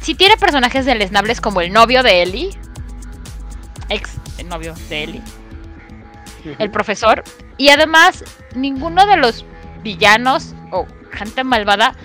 si 0.05 0.13
tiene 0.13 0.37
personajes 0.37 0.85
deleznables 0.85 1.41
como 1.41 1.61
el 1.61 1.73
novio 1.73 2.03
de 2.03 2.21
Ellie, 2.21 2.51
ex 3.89 4.11
el 4.37 4.47
novio 4.47 4.75
de 4.87 5.03
Ellie, 5.03 5.21
el 6.59 6.69
profesor, 6.69 7.23
y 7.57 7.69
además 7.69 8.23
ninguno 8.53 9.07
de 9.07 9.17
los 9.17 9.43
villanos 9.81 10.53
o 10.71 10.85
gente 11.11 11.43
malvada 11.43 11.95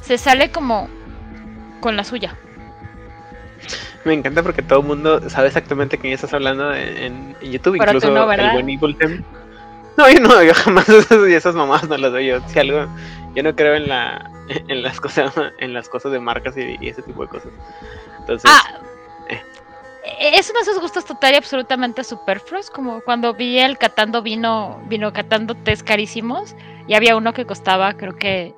se 0.00 0.16
sale 0.16 0.50
como 0.50 0.88
con 1.80 1.98
la 1.98 2.04
suya. 2.04 2.34
Me 4.06 4.14
encanta 4.14 4.42
porque 4.42 4.62
todo 4.62 4.80
el 4.80 4.86
mundo 4.86 5.28
sabe 5.28 5.48
exactamente 5.48 5.98
quién 5.98 6.14
estás 6.14 6.32
hablando 6.32 6.74
en, 6.74 7.34
en 7.42 7.52
YouTube, 7.52 7.76
Pero 7.78 7.92
tú 7.92 7.98
incluso 7.98 8.10
no, 8.10 8.32
el 8.32 8.52
buen 8.52 8.70
Evil 8.70 8.96
Tem. 8.96 9.22
No, 9.98 10.08
yo 10.08 10.20
no, 10.20 10.42
yo 10.42 10.54
jamás 10.54 10.88
esas, 10.88 11.28
y 11.28 11.34
esas 11.34 11.54
mamás 11.54 11.86
no 11.86 11.98
las 11.98 12.10
doy 12.10 12.28
yo. 12.28 12.40
Si 12.48 12.58
algo, 12.58 12.86
yo 13.34 13.42
no 13.42 13.54
creo 13.54 13.74
en 13.74 13.88
la 13.88 14.30
en 14.68 14.82
las 14.82 15.00
cosas 15.00 15.32
en 15.58 15.72
las 15.74 15.88
cosas 15.88 16.12
de 16.12 16.20
marcas 16.20 16.56
y, 16.56 16.76
y 16.80 16.88
ese 16.88 17.02
tipo 17.02 17.22
de 17.22 17.28
cosas. 17.28 17.52
Entonces, 18.20 18.50
Ah, 18.52 18.62
eh. 19.28 19.42
es 20.20 20.50
uno 20.50 20.58
de 20.60 20.62
esos 20.62 20.80
gustos 20.80 21.04
total 21.04 21.34
y 21.34 21.36
absolutamente 21.36 22.04
superfluos, 22.04 22.70
como 22.70 23.00
cuando 23.02 23.34
vi 23.34 23.58
el 23.58 23.78
catando 23.78 24.22
vino, 24.22 24.82
vino 24.88 25.12
catando 25.12 25.54
tés 25.54 25.82
carísimos 25.82 26.54
y 26.88 26.94
había 26.94 27.16
uno 27.16 27.32
que 27.32 27.46
costaba, 27.46 27.94
creo 27.94 28.16
que 28.16 28.54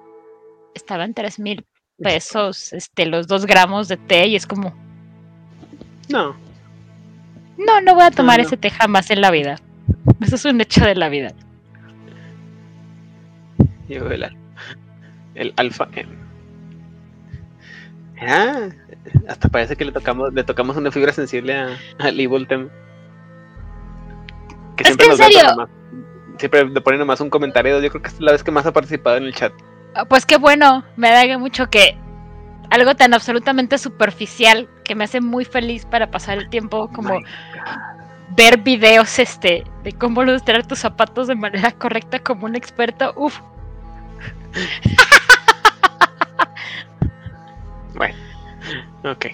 estaba 0.75 1.05
en 1.05 1.15
tres 1.15 1.39
mil 1.39 1.65
pesos, 2.03 2.73
este, 2.73 3.07
los 3.07 3.27
dos 3.29 3.47
gramos 3.47 3.89
de 3.89 3.97
té 3.97 4.27
y 4.29 4.37
es 4.37 4.47
como, 4.47 4.75
no, 6.09 6.37
no, 7.59 7.81
no 7.81 7.95
voy 7.95 8.05
a 8.05 8.11
tomar 8.11 8.41
no. 8.41 8.45
ese 8.47 8.57
té 8.57 8.71
jamás 8.71 9.11
en 9.11 9.21
la 9.21 9.31
vida. 9.31 9.57
Eso 10.21 10.37
es 10.37 10.45
un 10.45 10.61
hecho 10.61 10.85
de 10.85 10.95
la 10.95 11.09
vida. 11.09 11.33
yo 13.89 14.05
el, 15.35 15.49
al- 15.49 15.53
el 15.53 15.55
alfa. 15.57 15.89
eh. 15.95 16.07
Ah, 18.21 18.69
hasta 19.29 19.49
parece 19.49 19.75
que 19.77 19.85
le 19.85 19.93
tocamos 19.93 20.33
le 20.33 20.45
tocamos 20.45 20.77
una 20.77 20.91
fibra 20.93 21.13
sensible 21.13 21.55
a, 21.57 21.77
al 21.99 22.21
Evil 22.21 22.47
Tem. 22.47 22.69
Que 24.77 24.85
Es 24.89 24.97
que 24.97 25.07
en 25.07 25.17
serio. 25.17 25.41
nomás- 25.43 25.69
siempre 26.39 26.65
le 26.69 26.81
pone 26.81 26.99
nomás 26.99 27.21
un 27.21 27.31
comentario. 27.31 27.81
Yo 27.81 27.91
creo 27.91 28.03
que 28.03 28.09
es 28.09 28.21
la 28.21 28.33
vez 28.33 28.43
que 28.45 28.51
más 28.51 28.65
ha 28.67 28.73
participado 28.73 29.17
en 29.17 29.25
el 29.25 29.35
chat. 29.35 29.53
Ah, 29.95 30.05
Pues 30.05 30.25
qué 30.25 30.37
bueno, 30.39 30.85
me 30.97 31.11
da 31.11 31.37
mucho 31.39 31.69
que 31.69 31.97
algo 32.71 32.95
tan 32.95 33.13
absolutamente 33.13 33.77
superficial 33.77 34.69
que 34.85 34.95
me 34.95 35.05
hace 35.05 35.21
muy 35.21 35.45
feliz 35.45 35.85
para 35.85 36.11
pasar 36.11 36.39
el 36.39 36.49
tiempo 36.49 36.89
como 36.93 37.19
My 37.21 37.25
ver 38.35 38.57
videos 38.59 39.19
este 39.19 39.63
de 39.85 39.93
cómo 39.93 40.23
ilustrar 40.23 40.67
tus 40.67 40.79
zapatos 40.79 41.27
de 41.29 41.35
manera 41.35 41.71
correcta 41.73 42.19
como 42.21 42.47
un 42.47 42.55
experto. 42.57 43.13
Uf, 43.17 43.41
Bueno, 47.95 48.15
ok. 49.05 49.27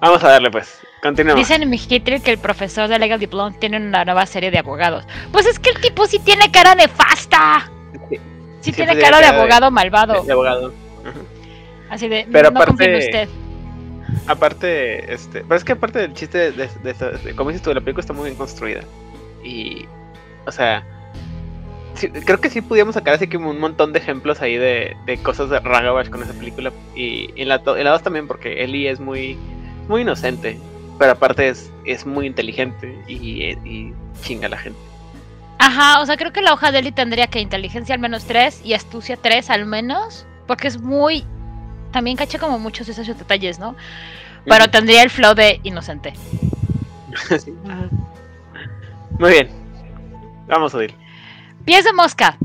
Vamos 0.00 0.22
a 0.24 0.28
darle 0.30 0.50
pues. 0.50 0.80
Continuamos. 1.02 1.46
dicen 1.46 1.62
en 1.62 1.70
mi 1.70 1.76
Hitler 1.78 2.20
que 2.20 2.30
el 2.30 2.38
profesor 2.38 2.88
de 2.88 2.98
Legal 2.98 3.18
Diplom 3.18 3.54
tiene 3.58 3.78
una 3.78 4.04
nueva 4.04 4.26
serie 4.26 4.50
de 4.50 4.58
abogados. 4.58 5.06
Pues 5.32 5.46
es 5.46 5.58
que 5.58 5.70
el 5.70 5.80
tipo 5.80 6.06
sí 6.06 6.18
tiene 6.18 6.50
cara 6.50 6.74
nefasta. 6.74 7.70
Sí, 8.10 8.20
Sí 8.60 8.72
tiene 8.72 8.98
cara 8.98 9.18
de 9.20 9.26
abogado 9.26 9.70
malvado. 9.70 10.22
De 10.22 10.32
abogado. 10.32 10.72
Así 11.88 12.08
de, 12.08 12.26
Pero 12.30 12.50
no 12.50 12.60
confío 12.64 12.86
en 12.86 12.94
aparte- 12.96 13.04
usted. 13.06 13.28
Aparte, 14.26 15.14
este. 15.14 15.40
Pero 15.42 15.54
es 15.56 15.64
que 15.64 15.72
aparte 15.72 15.98
del 16.00 16.12
chiste 16.14 16.36
de, 16.38 16.52
de, 16.52 16.68
de- 16.82 17.18
de- 17.24 17.34
como 17.36 17.50
dices 17.50 17.62
tú, 17.62 17.72
la 17.72 17.80
película 17.80 18.00
está 18.00 18.12
muy 18.12 18.24
bien 18.26 18.36
construida. 18.36 18.82
Y. 19.42 19.86
O 20.46 20.52
sea. 20.52 20.84
Sí, 22.00 22.08
creo 22.08 22.40
que 22.40 22.50
sí 22.50 22.62
pudiéramos 22.62 22.94
sacar 22.94 23.14
así 23.14 23.28
como 23.28 23.50
un 23.50 23.60
montón 23.60 23.92
de 23.92 23.98
ejemplos 23.98 24.40
ahí 24.40 24.56
de, 24.56 24.96
de 25.06 25.18
cosas 25.18 25.50
de 25.50 25.60
Ragabash 25.60 26.08
con 26.08 26.22
esa 26.22 26.32
película. 26.32 26.72
Y 26.94 27.30
en 27.36 27.48
la, 27.48 27.62
en 27.64 27.84
la 27.84 27.90
2 27.90 28.02
también, 28.02 28.26
porque 28.26 28.64
Ellie 28.64 28.90
es 28.90 29.00
muy. 29.00 29.38
Muy 29.88 30.02
inocente. 30.02 30.58
Pero 30.98 31.12
aparte 31.12 31.48
es, 31.48 31.72
es 31.84 32.06
muy 32.06 32.26
inteligente 32.26 33.02
y, 33.08 33.42
y 33.64 33.94
chinga 34.22 34.46
a 34.46 34.50
la 34.50 34.58
gente. 34.58 34.78
Ajá, 35.58 36.00
o 36.00 36.06
sea, 36.06 36.16
creo 36.16 36.32
que 36.32 36.40
la 36.40 36.54
hoja 36.54 36.72
de 36.72 36.78
Eli 36.78 36.90
tendría 36.90 37.26
que 37.26 37.38
inteligencia 37.38 37.94
al 37.94 38.00
menos 38.00 38.24
3 38.24 38.62
y 38.64 38.72
astucia 38.72 39.18
3 39.18 39.50
al 39.50 39.66
menos, 39.66 40.26
porque 40.46 40.68
es 40.68 40.80
muy... 40.80 41.26
También 41.92 42.16
caché 42.16 42.38
como 42.38 42.58
muchos 42.58 42.86
de 42.86 42.94
esos 42.94 43.06
detalles, 43.06 43.58
¿no? 43.58 43.76
Pero 44.46 44.70
tendría 44.70 45.02
el 45.02 45.10
flow 45.10 45.34
de 45.34 45.60
inocente. 45.62 46.14
Sí. 47.38 47.52
Muy 49.18 49.30
bien. 49.32 49.50
Vamos 50.46 50.74
a 50.74 50.84
ir. 50.84 50.94
Pies 51.70 51.84
de 51.84 51.92
mosca. 51.92 52.36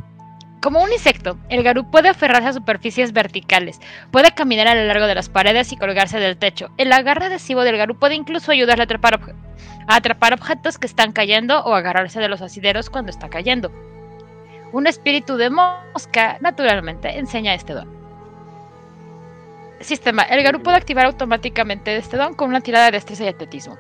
Como 0.62 0.84
un 0.84 0.92
insecto, 0.94 1.40
el 1.50 1.64
garú 1.64 1.90
puede 1.90 2.10
aferrarse 2.10 2.50
a 2.50 2.54
superficies 2.54 3.12
verticales, 3.12 3.82
puede 4.12 4.36
caminar 4.36 4.68
a 4.68 4.76
lo 4.76 4.86
largo 4.86 5.08
de 5.08 5.16
las 5.16 5.30
paredes 5.30 5.72
y 5.72 5.78
colgarse 5.78 6.20
del 6.20 6.38
techo. 6.38 6.70
El 6.78 6.94
agarre 6.94 7.26
adhesivo 7.26 7.64
del 7.64 7.76
garú 7.76 7.98
puede 7.98 8.14
incluso 8.14 8.52
ayudarle 8.52 8.84
a 8.84 9.96
atrapar, 9.96 10.34
objetos 10.34 10.78
que 10.78 10.86
están 10.86 11.12
cayendo 11.12 11.60
o 11.62 11.74
agarrarse 11.74 12.20
de 12.20 12.30
los 12.30 12.44
asideros 12.44 12.92
cuando 12.92 13.10
está 13.10 13.28
cayendo. 13.28 13.72
Un 14.72 14.86
espíritu 14.86 15.38
de 15.38 15.50
mosca, 15.50 16.38
naturalmente, 16.40 17.18
enseña 17.18 17.56
este 17.56 17.74
don. 17.74 17.90
Sistema. 19.80 20.22
El 20.22 20.44
Garú 20.44 20.62
puede 20.62 20.78
activar 20.78 21.08
automáticamente 21.08 21.98
este 21.98 22.16
don 22.16 22.36
con 22.36 22.50
una 22.50 22.62
tirada 22.62 22.86
de 22.86 22.92
destreza 22.92 23.24
y 23.24 23.30
atletismo. 23.30 23.76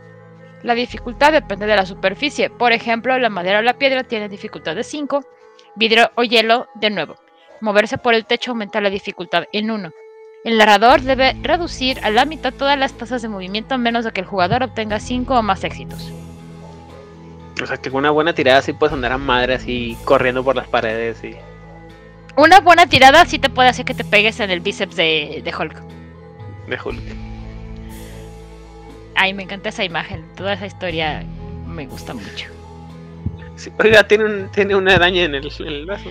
La 0.64 0.74
dificultad 0.74 1.32
depende 1.32 1.68
de 1.68 1.76
la 1.76 1.86
superficie. 1.86 2.50
Por 2.50 2.72
ejemplo, 2.72 3.16
la 3.20 3.30
madera 3.30 3.60
o 3.60 3.62
la 3.62 3.78
piedra 3.78 4.04
tiene 4.04 4.28
dificultad 4.28 4.76
de 4.76 4.84
5, 4.84 5.24
vidrio 5.76 6.12
o 6.16 6.24
hielo 6.24 6.68
de 6.76 6.90
nuevo. 6.90 7.16
Moverse 7.62 7.98
por 7.98 8.14
el 8.14 8.26
techo 8.26 8.52
aumenta 8.52 8.82
la 8.82 8.90
dificultad 8.90 9.46
en 9.52 9.72
1. 9.72 9.92
El 10.44 10.58
narrador 10.58 11.02
debe 11.02 11.36
reducir 11.42 12.00
a 12.04 12.10
la 12.10 12.26
mitad 12.26 12.54
todas 12.54 12.78
las 12.78 12.94
tasas 12.94 13.22
de 13.22 13.30
movimiento 13.30 13.76
a 13.76 13.78
menos 13.78 14.06
de 14.06 14.12
que 14.12 14.22
el 14.22 14.28
jugador 14.28 14.64
obtenga 14.64 15.00
5 15.00 15.34
o 15.34 15.42
más 15.42 15.64
éxitos. 15.64 16.12
O 17.62 17.66
sea, 17.66 17.78
que 17.78 17.90
con 17.90 18.00
una 18.00 18.12
buena 18.12 18.34
tirada 18.34 18.62
sí 18.62 18.74
puedes 18.74 18.94
andar 18.94 19.14
a 19.14 19.18
madre 19.18 19.56
así 19.56 19.98
corriendo 20.06 20.44
por 20.44 20.56
las 20.56 20.68
paredes 20.68 21.24
y... 21.24 21.36
Una 22.38 22.60
buena 22.60 22.86
tirada 22.86 23.26
sí 23.26 23.40
te 23.40 23.50
puede 23.50 23.70
hacer 23.70 23.86
que 23.86 23.94
te 23.94 24.04
pegues 24.04 24.40
en 24.42 24.52
el 24.52 24.60
bíceps 24.60 24.96
de, 24.96 25.42
de 25.44 25.56
Hulk. 25.56 25.82
De 26.68 26.78
Hulk. 26.84 27.04
Ay, 29.16 29.34
me 29.34 29.44
encanta 29.44 29.70
esa 29.70 29.86
imagen. 29.86 30.26
Toda 30.36 30.54
esa 30.54 30.66
historia 30.66 31.24
me 31.66 31.88
gusta 31.88 32.14
mucho. 32.14 32.55
Sí, 33.56 33.72
oiga, 33.80 34.08
tiene, 34.08 34.26
un, 34.26 34.52
tiene 34.52 34.76
una 34.76 34.96
araña 34.96 35.24
en 35.24 35.36
el, 35.36 35.52
en 35.60 35.68
el 35.68 35.86
brazo. 35.86 36.10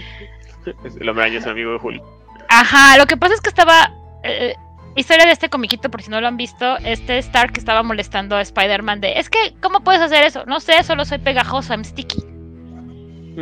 El 1.00 1.08
hombre 1.08 1.24
araña 1.24 1.38
es 1.40 1.46
amigo 1.46 1.72
de 1.72 1.78
Hulk. 1.82 2.02
Ajá, 2.48 2.96
lo 2.96 3.06
que 3.06 3.16
pasa 3.16 3.34
es 3.34 3.40
que 3.40 3.48
estaba. 3.48 3.92
eh, 4.22 4.54
historia 4.96 5.26
de 5.26 5.32
este 5.32 5.50
comiquito, 5.50 5.90
por 5.90 6.02
si 6.02 6.10
no 6.10 6.20
lo 6.20 6.28
han 6.28 6.36
visto. 6.36 6.76
Este 6.78 7.18
Stark 7.18 7.52
estaba 7.56 7.82
molestando 7.82 8.36
a 8.36 8.40
Spider-Man 8.40 9.00
de. 9.00 9.18
Es 9.18 9.28
que, 9.28 9.54
¿cómo 9.60 9.80
puedes 9.80 10.00
hacer 10.00 10.24
eso? 10.24 10.44
No 10.46 10.60
sé, 10.60 10.82
solo 10.84 11.04
soy 11.04 11.18
pegajoso, 11.18 11.72
I'm 11.72 11.84
sticky. 11.84 12.22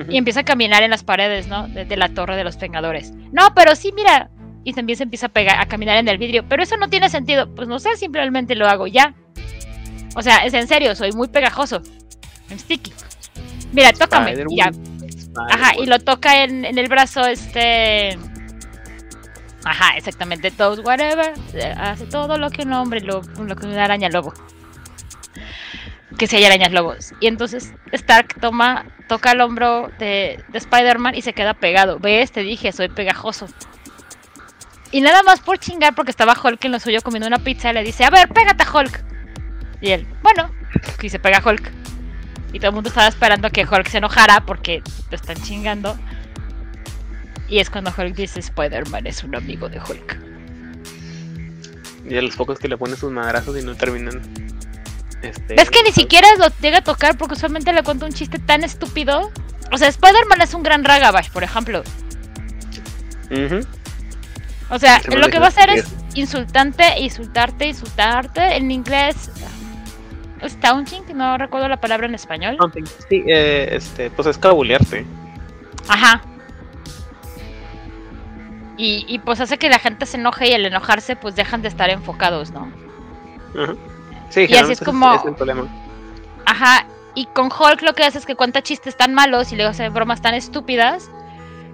Y 0.08 0.16
empieza 0.16 0.40
a 0.40 0.44
caminar 0.44 0.82
en 0.82 0.90
las 0.90 1.04
paredes, 1.04 1.48
¿no? 1.48 1.68
De, 1.68 1.84
de 1.84 1.96
la 1.98 2.08
torre 2.08 2.34
de 2.34 2.44
los 2.44 2.58
Vengadores. 2.58 3.12
No, 3.30 3.54
pero 3.54 3.76
sí, 3.76 3.92
mira. 3.94 4.30
Y 4.64 4.72
también 4.72 4.96
se 4.96 5.02
empieza 5.02 5.26
a, 5.26 5.28
pegar, 5.28 5.60
a 5.60 5.66
caminar 5.66 5.98
en 5.98 6.08
el 6.08 6.16
vidrio. 6.16 6.44
Pero 6.48 6.62
eso 6.62 6.78
no 6.78 6.88
tiene 6.88 7.10
sentido. 7.10 7.54
Pues 7.54 7.68
no 7.68 7.78
sé, 7.78 7.94
simplemente 7.96 8.54
lo 8.54 8.66
hago 8.68 8.86
ya. 8.86 9.14
O 10.16 10.22
sea, 10.22 10.46
es 10.46 10.54
en 10.54 10.66
serio, 10.66 10.94
soy 10.94 11.12
muy 11.12 11.28
pegajoso. 11.28 11.82
I'm 12.48 12.58
sticky. 12.58 12.92
Mira, 13.72 13.92
tócame. 13.92 14.36
Ya. 14.50 14.70
Ajá, 15.50 15.72
y 15.78 15.86
lo 15.86 15.98
toca 15.98 16.44
en, 16.44 16.64
en 16.64 16.78
el 16.78 16.88
brazo 16.88 17.26
este... 17.26 18.18
Ajá, 19.64 19.96
exactamente, 19.96 20.50
does 20.50 20.80
whatever, 20.80 21.34
hace 21.78 22.06
todo 22.06 22.36
lo 22.36 22.50
que 22.50 22.62
un 22.62 22.72
hombre, 22.72 23.00
lo, 23.00 23.22
lo 23.22 23.54
que 23.54 23.66
una 23.66 23.84
araña 23.84 24.08
lobo. 24.08 24.34
Que 26.18 26.26
si 26.26 26.36
hay 26.36 26.44
arañas 26.44 26.72
lobos. 26.72 27.14
Y 27.20 27.28
entonces 27.28 27.72
Stark 27.92 28.40
toma, 28.40 28.86
toca 29.06 29.30
el 29.30 29.40
hombro 29.40 29.88
de, 30.00 30.42
de 30.48 30.58
Spider-Man 30.58 31.14
y 31.14 31.22
se 31.22 31.32
queda 31.32 31.54
pegado. 31.54 32.00
Ves, 32.00 32.32
te 32.32 32.40
dije, 32.42 32.72
soy 32.72 32.88
pegajoso. 32.88 33.46
Y 34.90 35.00
nada 35.00 35.22
más 35.22 35.40
por 35.40 35.58
chingar, 35.58 35.94
porque 35.94 36.10
estaba 36.10 36.36
Hulk 36.42 36.64
en 36.64 36.72
lo 36.72 36.80
suyo 36.80 37.00
comiendo 37.00 37.28
una 37.28 37.38
pizza, 37.38 37.72
le 37.72 37.84
dice, 37.84 38.04
a 38.04 38.10
ver, 38.10 38.28
pégate 38.28 38.64
a 38.64 38.72
Hulk. 38.72 39.04
Y 39.80 39.92
él, 39.92 40.06
bueno, 40.22 40.50
y 41.00 41.08
se 41.08 41.20
pega 41.20 41.38
a 41.38 41.48
Hulk. 41.48 41.70
Y 42.52 42.58
todo 42.58 42.68
el 42.68 42.74
mundo 42.74 42.88
estaba 42.88 43.08
esperando 43.08 43.50
que 43.50 43.64
Hulk 43.64 43.88
se 43.88 43.98
enojara 43.98 44.44
porque 44.44 44.82
lo 45.10 45.16
están 45.16 45.36
chingando. 45.42 45.96
Y 47.48 47.58
es 47.58 47.70
cuando 47.70 47.92
Hulk 47.96 48.14
dice 48.14 48.40
Spider-Man 48.40 49.06
es 49.06 49.24
un 49.24 49.34
amigo 49.34 49.68
de 49.68 49.78
Hulk. 49.78 50.18
Y 52.04 52.14
de 52.14 52.22
los 52.22 52.36
pocos 52.36 52.58
que 52.58 52.68
le 52.68 52.76
ponen 52.76 52.96
sus 52.96 53.10
madrazos 53.12 53.58
y 53.58 53.64
no 53.64 53.74
terminan. 53.74 54.20
Este, 55.22 55.54
¿Ves 55.54 55.70
que 55.70 55.82
ni 55.84 55.92
siquiera 55.92 56.26
lo 56.38 56.48
llega 56.60 56.78
a 56.78 56.82
tocar 56.82 57.16
porque 57.16 57.34
usualmente 57.34 57.72
le 57.72 57.82
cuento 57.82 58.06
un 58.06 58.12
chiste 58.12 58.38
tan 58.38 58.64
estúpido? 58.64 59.30
O 59.70 59.78
sea, 59.78 59.88
Spider-Man 59.88 60.40
es 60.40 60.52
un 60.52 60.62
gran 60.62 60.84
Ragabash, 60.84 61.30
por 61.30 61.44
ejemplo. 61.44 61.82
O 64.68 64.78
sea, 64.78 65.00
Se 65.00 65.16
lo 65.16 65.28
que 65.28 65.38
va 65.38 65.46
a 65.46 65.48
hacer 65.48 65.70
es 65.70 65.86
insultante, 66.14 67.00
insultarte, 67.00 67.66
insultarte. 67.66 68.56
En 68.56 68.70
inglés, 68.70 69.30
taunting, 70.60 71.04
no 71.14 71.38
recuerdo 71.38 71.68
la 71.68 71.76
palabra 71.78 72.06
en 72.06 72.14
español. 72.14 72.56
Sí, 73.08 73.22
eh, 73.26 73.68
este, 73.72 74.10
pues 74.10 74.26
es 74.28 74.38
cabulearte. 74.38 75.06
Ajá. 75.88 76.20
Y, 78.76 79.04
y 79.08 79.18
pues 79.18 79.40
hace 79.40 79.58
que 79.58 79.68
la 79.68 79.78
gente 79.78 80.06
se 80.06 80.16
enoje 80.16 80.50
y 80.50 80.54
al 80.54 80.64
enojarse 80.66 81.14
pues 81.16 81.36
dejan 81.36 81.62
de 81.62 81.68
estar 81.68 81.90
enfocados, 81.90 82.50
¿no? 82.50 82.72
Ujú. 83.54 83.78
Sí, 84.30 84.46
Y 84.48 84.54
así 84.54 84.72
es 84.72 84.80
como- 84.80 85.14
es 85.14 85.24
el 85.24 85.34
problema. 85.34 85.66
Ajá. 86.46 86.86
Y 87.14 87.26
con 87.26 87.46
Hulk 87.52 87.82
lo 87.82 87.92
que 87.92 88.04
hace 88.04 88.18
es 88.18 88.26
que 88.26 88.34
cuenta 88.34 88.62
chistes 88.62 88.96
tan 88.96 89.12
malos 89.12 89.52
y 89.52 89.56
luego 89.56 89.70
hace 89.70 89.88
bromas 89.90 90.22
tan 90.22 90.34
estúpidas 90.34 91.10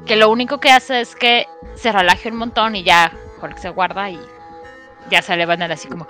que 0.04 0.16
lo 0.16 0.30
único 0.30 0.58
que 0.58 0.70
hace 0.70 1.00
es 1.00 1.14
que 1.14 1.46
se 1.76 1.92
relaje 1.92 2.28
un 2.30 2.36
montón 2.36 2.74
y 2.74 2.82
ya 2.82 3.12
Hulk 3.40 3.56
se 3.58 3.68
guarda 3.70 4.10
y 4.10 4.18
ya 5.10 5.22
se 5.22 5.36
levantan 5.36 5.70
así 5.70 5.86
como... 5.88 6.06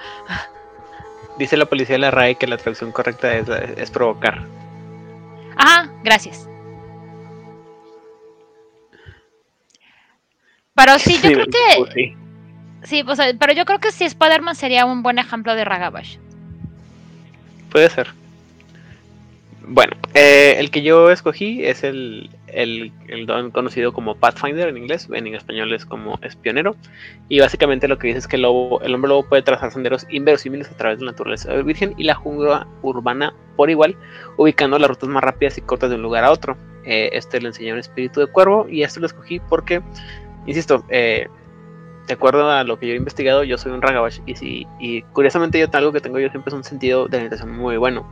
Dice 1.39 1.57
la 1.57 1.67
policía 1.67 1.95
de 1.95 2.01
la 2.01 2.11
RAE 2.11 2.35
que 2.35 2.47
la 2.47 2.57
traducción 2.57 2.93
correcta 2.93 3.35
es, 3.35 3.49
es 3.49 3.91
provocar. 3.91 4.45
Ah, 5.57 5.89
gracias. 6.03 6.49
Pero 10.75 10.99
sí, 10.99 11.15
yo 11.15 11.33
creo 11.33 11.47
que... 11.47 11.79
pues 11.79 11.93
sí. 11.95 12.17
Sí, 12.85 13.03
pues, 13.03 13.19
eh, 13.19 13.37
pero 13.39 13.53
yo 13.53 13.65
creo 13.65 13.81
que 13.81 13.91
sí, 13.91 14.05
Spider-Man 14.05 14.55
sería 14.55 14.87
un 14.87 15.03
buen 15.03 15.19
ejemplo 15.19 15.55
de 15.55 15.65
Ragabash. 15.65 16.17
Puede 17.71 17.91
ser. 17.91 18.09
Bueno, 19.67 19.97
eh, 20.15 20.55
el 20.59 20.71
que 20.71 20.83
yo 20.83 21.11
escogí 21.11 21.65
es 21.65 21.85
el, 21.85 22.31
el, 22.53 22.93
don 23.27 23.51
conocido 23.51 23.93
como 23.93 24.15
Pathfinder 24.15 24.69
en 24.69 24.77
inglés, 24.77 25.09
en 25.13 25.27
español 25.29 25.73
es 25.73 25.85
como 25.85 26.19
espionero. 26.23 26.77
Y 27.29 27.41
básicamente 27.41 27.89
lo 27.89 27.99
que 27.99 28.09
dice 28.09 28.21
es 28.21 28.29
que 28.29 28.37
el, 28.37 28.43
lobo, 28.43 28.77
hombre 28.77 29.09
lobo 29.09 29.29
puede 29.29 29.43
trazar 29.43 29.73
senderos 29.73 30.07
inverosímiles 30.11 30.71
a 30.71 30.77
través 30.77 30.99
de 30.99 31.05
la 31.05 31.13
naturaleza 31.13 31.53
virgen 31.63 31.95
y 31.97 32.05
la 32.05 32.15
jungla 32.15 32.67
urbana 32.83 33.35
por 33.57 33.71
igual, 33.71 33.97
ubicando 34.37 34.79
las 34.79 34.89
rutas 34.89 35.09
más 35.09 35.23
rápidas 35.23 35.59
y 35.59 35.63
cortas 35.63 35.91
de 35.91 35.97
un 35.97 36.03
lugar 36.03 36.25
a 36.25 36.31
otro. 36.31 36.57
Eh, 36.85 37.11
este 37.13 37.41
le 37.41 37.49
enseñó 37.49 37.75
un 37.75 37.81
espíritu 37.81 38.21
de 38.21 38.27
cuervo 38.27 38.67
y 38.69 38.83
esto 38.83 39.01
lo 39.01 39.07
escogí 39.07 39.41
porque, 39.41 39.83
insisto, 40.47 40.85
eh, 40.89 41.27
de 42.07 42.15
acuerdo 42.15 42.51
a 42.51 42.65
lo 42.65 42.79
que 42.79 42.87
yo 42.87 42.95
he 42.95 42.97
investigado, 42.97 43.45
yo 43.45 43.59
soy 43.59 43.73
un 43.73 43.83
Ragabash 43.83 44.21
y, 44.27 44.67
y 44.81 45.03
curiosamente 45.13 45.59
yo 45.59 45.67
algo 45.73 45.93
que 45.93 46.01
tengo 46.01 46.19
yo 46.19 46.31
siempre 46.31 46.49
es 46.49 46.55
un 46.55 46.65
sentido 46.65 47.07
de 47.07 47.19
orientación 47.19 47.51
muy 47.51 47.77
bueno. 47.77 48.11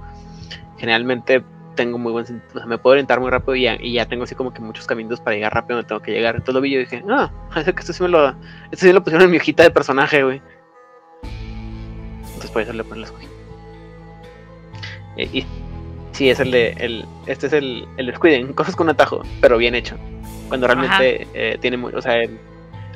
Generalmente 0.79 1.43
tengo 1.77 1.97
muy 1.99 2.11
buen 2.11 2.27
sentido, 2.27 2.51
o 2.55 2.59
sea, 2.59 2.67
me 2.67 2.79
puedo 2.79 2.93
orientar 2.93 3.21
muy 3.21 3.31
rápido 3.31 3.55
y 3.55 3.63
ya, 3.63 3.77
y 3.81 3.93
ya 3.93 4.07
tengo 4.07 4.25
así 4.25 4.35
como 4.35 4.53
que 4.53 4.61
muchos 4.61 4.87
caminos 4.87 5.21
para 5.21 5.37
llegar 5.37 5.55
rápido 5.55 5.77
donde 5.77 5.89
tengo 5.89 6.03
que 6.03 6.11
llegar. 6.11 6.35
Entonces 6.35 6.55
lo 6.55 6.61
vi 6.61 6.71
y 6.71 6.75
yo 6.75 6.81
dije, 6.81 7.05
ah, 7.09 7.31
es 7.57 7.65
que 7.65 7.71
esto 7.81 7.93
sí 7.93 8.03
me 8.03 8.09
lo, 8.09 8.29
esto 8.31 8.87
sí 8.87 8.93
lo 8.93 9.03
pusieron 9.05 9.27
en 9.27 9.31
mi 9.31 9.37
hojita 9.37 9.63
de 9.63 9.71
personaje, 9.71 10.25
güey. 10.25 10.43
Entonces 12.25 12.51
por 12.51 12.63
eso 12.63 12.73
le 12.73 12.83
lo 12.83 13.05
escogí. 13.05 13.27
Eh, 15.17 15.29
y 15.33 15.47
sí, 16.13 16.29
es 16.31 16.41
el 16.41 16.51
de, 16.51 16.71
el, 16.79 17.05
este 17.27 17.47
es 17.47 17.53
el, 17.53 17.87
el 17.97 18.15
Squiden, 18.15 18.53
cosas 18.55 18.75
con 18.75 18.89
atajo, 18.89 19.23
pero 19.41 19.57
bien 19.59 19.75
hecho. 19.75 19.97
Cuando 20.49 20.67
realmente 20.67 21.27
eh, 21.35 21.59
tiene 21.61 21.77
muy, 21.77 21.93
o 21.95 22.03
sea, 22.03 22.19
el- 22.23 22.39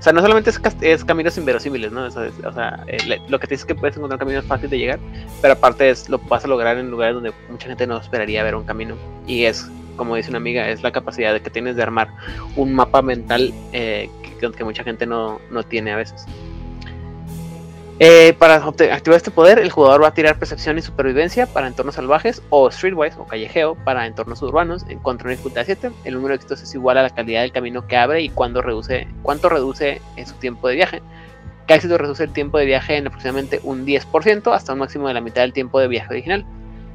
o 0.01 0.03
sea, 0.03 0.13
no 0.15 0.21
solamente 0.23 0.49
es, 0.51 0.61
es 0.81 1.05
caminos 1.05 1.37
inverosímiles, 1.39 1.93
¿no? 1.93 2.05
O 2.07 2.11
sea, 2.11 2.27
es- 2.27 2.45
o 2.45 2.53
sea, 2.53 2.83
eh, 2.89 3.21
lo 3.29 3.39
que 3.39 3.47
te 3.47 3.55
es 3.55 3.65
que 3.67 3.75
puedes 3.75 3.97
encontrar 3.97 4.19
caminos 4.19 4.45
fáciles 4.47 4.71
de 4.71 4.79
llegar, 4.79 4.99
pero 5.43 5.53
aparte 5.55 5.91
es 5.91 6.09
lo 6.09 6.19
vas 6.19 6.45
a 6.45 6.49
lograr 6.49 6.79
en 6.79 6.91
lugares 6.91 7.15
donde 7.15 7.33
mucha 7.51 7.69
gente 7.69 7.87
no 7.87 7.99
esperaría 7.99 8.43
ver 8.43 8.55
un 8.55 8.65
camino. 8.65 8.97
Y 9.27 9.45
es, 9.45 9.71
como 9.97 10.17
dice 10.17 10.31
una 10.31 10.39
amiga, 10.39 10.69
es 10.71 10.83
la 10.83 10.91
capacidad 10.91 11.33
de 11.35 11.41
que 11.43 11.51
tienes 11.51 11.77
de 11.77 11.83
armar 11.83 12.09
un 12.57 12.73
mapa 12.75 13.03
mental 13.03 13.53
eh, 13.73 14.09
que, 14.41 14.51
que 14.51 14.65
mucha 14.65 14.83
gente 14.85 15.05
no, 15.07 15.39
no 15.51 15.63
tiene 15.63 15.93
a 15.93 15.97
veces. 15.97 16.25
Eh, 18.03 18.33
para 18.39 18.55
activar 18.55 19.19
este 19.19 19.31
poder, 19.31 19.59
el 19.59 19.71
jugador 19.71 20.03
va 20.03 20.09
a 20.09 20.15
tirar 20.15 20.39
percepción 20.39 20.79
y 20.79 20.81
supervivencia 20.81 21.45
para 21.45 21.67
entornos 21.67 21.97
salvajes 21.97 22.41
o 22.49 22.71
streetwise 22.71 23.19
o 23.19 23.27
callejeo 23.27 23.75
para 23.75 24.07
entornos 24.07 24.41
urbanos 24.41 24.87
en 24.89 24.99
contra 25.01 25.27
una 25.27 25.33
dificultad 25.33 25.65
7. 25.67 25.91
El 26.05 26.15
número 26.15 26.31
de 26.31 26.37
éxitos 26.37 26.63
es 26.63 26.75
igual 26.75 26.97
a 26.97 27.03
la 27.03 27.11
calidad 27.11 27.43
del 27.43 27.53
camino 27.53 27.87
que 27.87 27.99
abre 27.99 28.23
y 28.23 28.31
cuándo 28.31 28.63
reduce, 28.63 29.07
cuánto 29.23 29.51
reduce 29.51 30.01
en 30.17 30.27
su 30.27 30.35
tiempo 30.37 30.67
de 30.69 30.77
viaje. 30.77 31.03
Cada 31.67 31.77
éxito 31.77 31.99
reduce 31.99 32.25
el 32.25 32.33
tiempo 32.33 32.57
de 32.57 32.65
viaje 32.65 32.97
en 32.97 33.07
aproximadamente 33.07 33.61
un 33.65 33.85
10% 33.85 34.51
hasta 34.55 34.73
un 34.73 34.79
máximo 34.79 35.09
de 35.09 35.13
la 35.13 35.21
mitad 35.21 35.43
del 35.43 35.53
tiempo 35.53 35.79
de 35.79 35.89
viaje 35.89 36.09
original. 36.09 36.47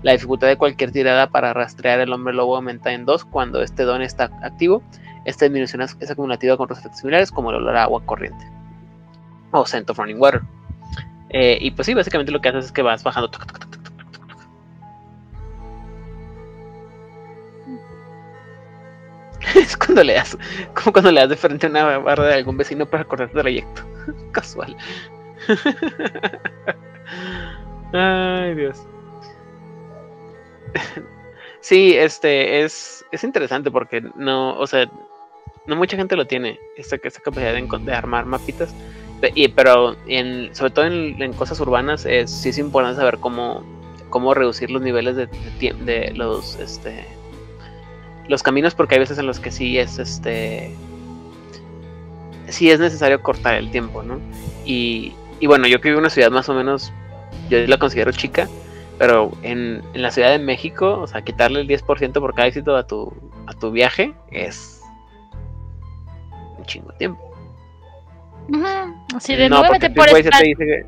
La 0.01 0.13
dificultad 0.13 0.47
de 0.47 0.57
cualquier 0.57 0.91
tirada 0.91 1.27
para 1.27 1.53
rastrear 1.53 1.99
el 1.99 2.11
hombre 2.13 2.33
lobo 2.33 2.55
aumenta 2.55 2.93
en 2.93 3.05
2 3.05 3.25
cuando 3.25 3.61
este 3.61 3.83
don 3.83 4.01
está 4.01 4.31
activo. 4.41 4.81
Esta 5.25 5.45
disminución 5.45 5.83
es 5.83 6.09
acumulativa 6.09 6.57
con 6.57 6.63
otros 6.63 6.79
similares 6.95 7.29
como 7.29 7.51
el 7.51 7.57
olor 7.57 7.77
a 7.77 7.83
agua 7.83 8.01
corriente 8.03 8.43
o 9.51 9.65
scent 9.67 9.87
of 9.91 9.99
running 9.99 10.19
water. 10.19 10.41
Eh, 11.29 11.57
y 11.59 11.71
pues 11.71 11.85
sí, 11.85 11.93
básicamente 11.93 12.31
lo 12.31 12.41
que 12.41 12.49
haces 12.49 12.65
es 12.65 12.71
que 12.71 12.81
vas 12.81 13.03
bajando. 13.03 13.29
es 19.55 19.77
cuando 19.77 20.03
le 20.03 20.13
das, 20.13 20.37
como 20.73 20.91
cuando 20.91 21.11
le 21.11 21.21
das 21.21 21.29
de 21.29 21.35
frente 21.35 21.67
a 21.67 21.69
una 21.69 21.97
barra 21.99 22.25
de 22.25 22.33
algún 22.35 22.57
vecino 22.57 22.85
para 22.85 23.03
correr 23.03 23.29
tu 23.29 23.39
trayecto. 23.39 23.81
Casual. 24.31 24.75
Ay, 27.93 28.55
Dios. 28.55 28.87
Sí, 31.61 31.95
este 31.95 32.63
es, 32.63 33.05
es 33.11 33.23
interesante 33.23 33.71
porque 33.71 34.01
no, 34.15 34.57
o 34.59 34.67
sea, 34.67 34.89
no 35.65 35.75
mucha 35.75 35.97
gente 35.97 36.15
lo 36.15 36.27
tiene, 36.27 36.59
esta, 36.77 36.97
esta 37.01 37.21
capacidad 37.21 37.53
de, 37.53 37.67
de 37.79 37.93
armar 37.93 38.25
mapitas. 38.25 38.75
Pero 39.55 39.95
sobre 40.53 40.71
todo 40.71 40.85
en, 40.85 41.33
cosas 41.33 41.59
urbanas 41.59 42.05
es, 42.05 42.31
sí 42.31 42.49
es 42.49 42.57
importante 42.57 42.99
saber 42.99 43.19
cómo, 43.19 43.63
cómo 44.09 44.33
reducir 44.33 44.71
los 44.71 44.81
niveles 44.81 45.15
de, 45.15 46.13
los 46.15 46.55
este 46.57 47.05
los 48.27 48.41
caminos 48.41 48.73
porque 48.73 48.95
hay 48.95 48.99
veces 48.99 49.19
en 49.19 49.27
los 49.27 49.39
que 49.39 49.51
sí 49.51 49.77
es 49.77 49.99
este 49.99 50.73
sí 52.47 52.69
es 52.69 52.79
necesario 52.79 53.21
cortar 53.21 53.55
el 53.55 53.71
tiempo, 53.71 54.03
¿no? 54.03 54.19
Y, 54.65 55.13
y 55.39 55.47
bueno, 55.47 55.67
yo 55.67 55.81
que 55.81 55.89
vivo 55.89 55.99
en 55.99 56.05
una 56.05 56.09
ciudad 56.09 56.31
más 56.31 56.49
o 56.49 56.53
menos, 56.53 56.91
yo 57.49 57.65
la 57.67 57.77
considero 57.77 58.11
chica, 58.11 58.47
pero 58.97 59.31
en, 59.41 59.81
en, 59.93 60.01
la 60.01 60.11
Ciudad 60.11 60.31
de 60.31 60.39
México, 60.39 60.99
o 61.01 61.07
sea, 61.07 61.21
quitarle 61.21 61.61
el 61.61 61.67
10% 61.67 62.13
por 62.13 62.33
cada 62.33 62.47
éxito 62.47 62.75
a 62.75 62.87
tu, 62.87 63.13
a 63.47 63.53
tu 63.53 63.71
viaje 63.71 64.13
es 64.31 64.81
un 66.57 66.65
chingo 66.65 66.91
de 66.91 66.97
tiempo. 66.97 67.24
Así 69.15 69.35
de 69.35 69.49
no, 69.49 69.63
por 69.63 69.75
esta... 69.75 70.39
te 70.39 70.45
dice 70.45 70.65
que... 70.65 70.85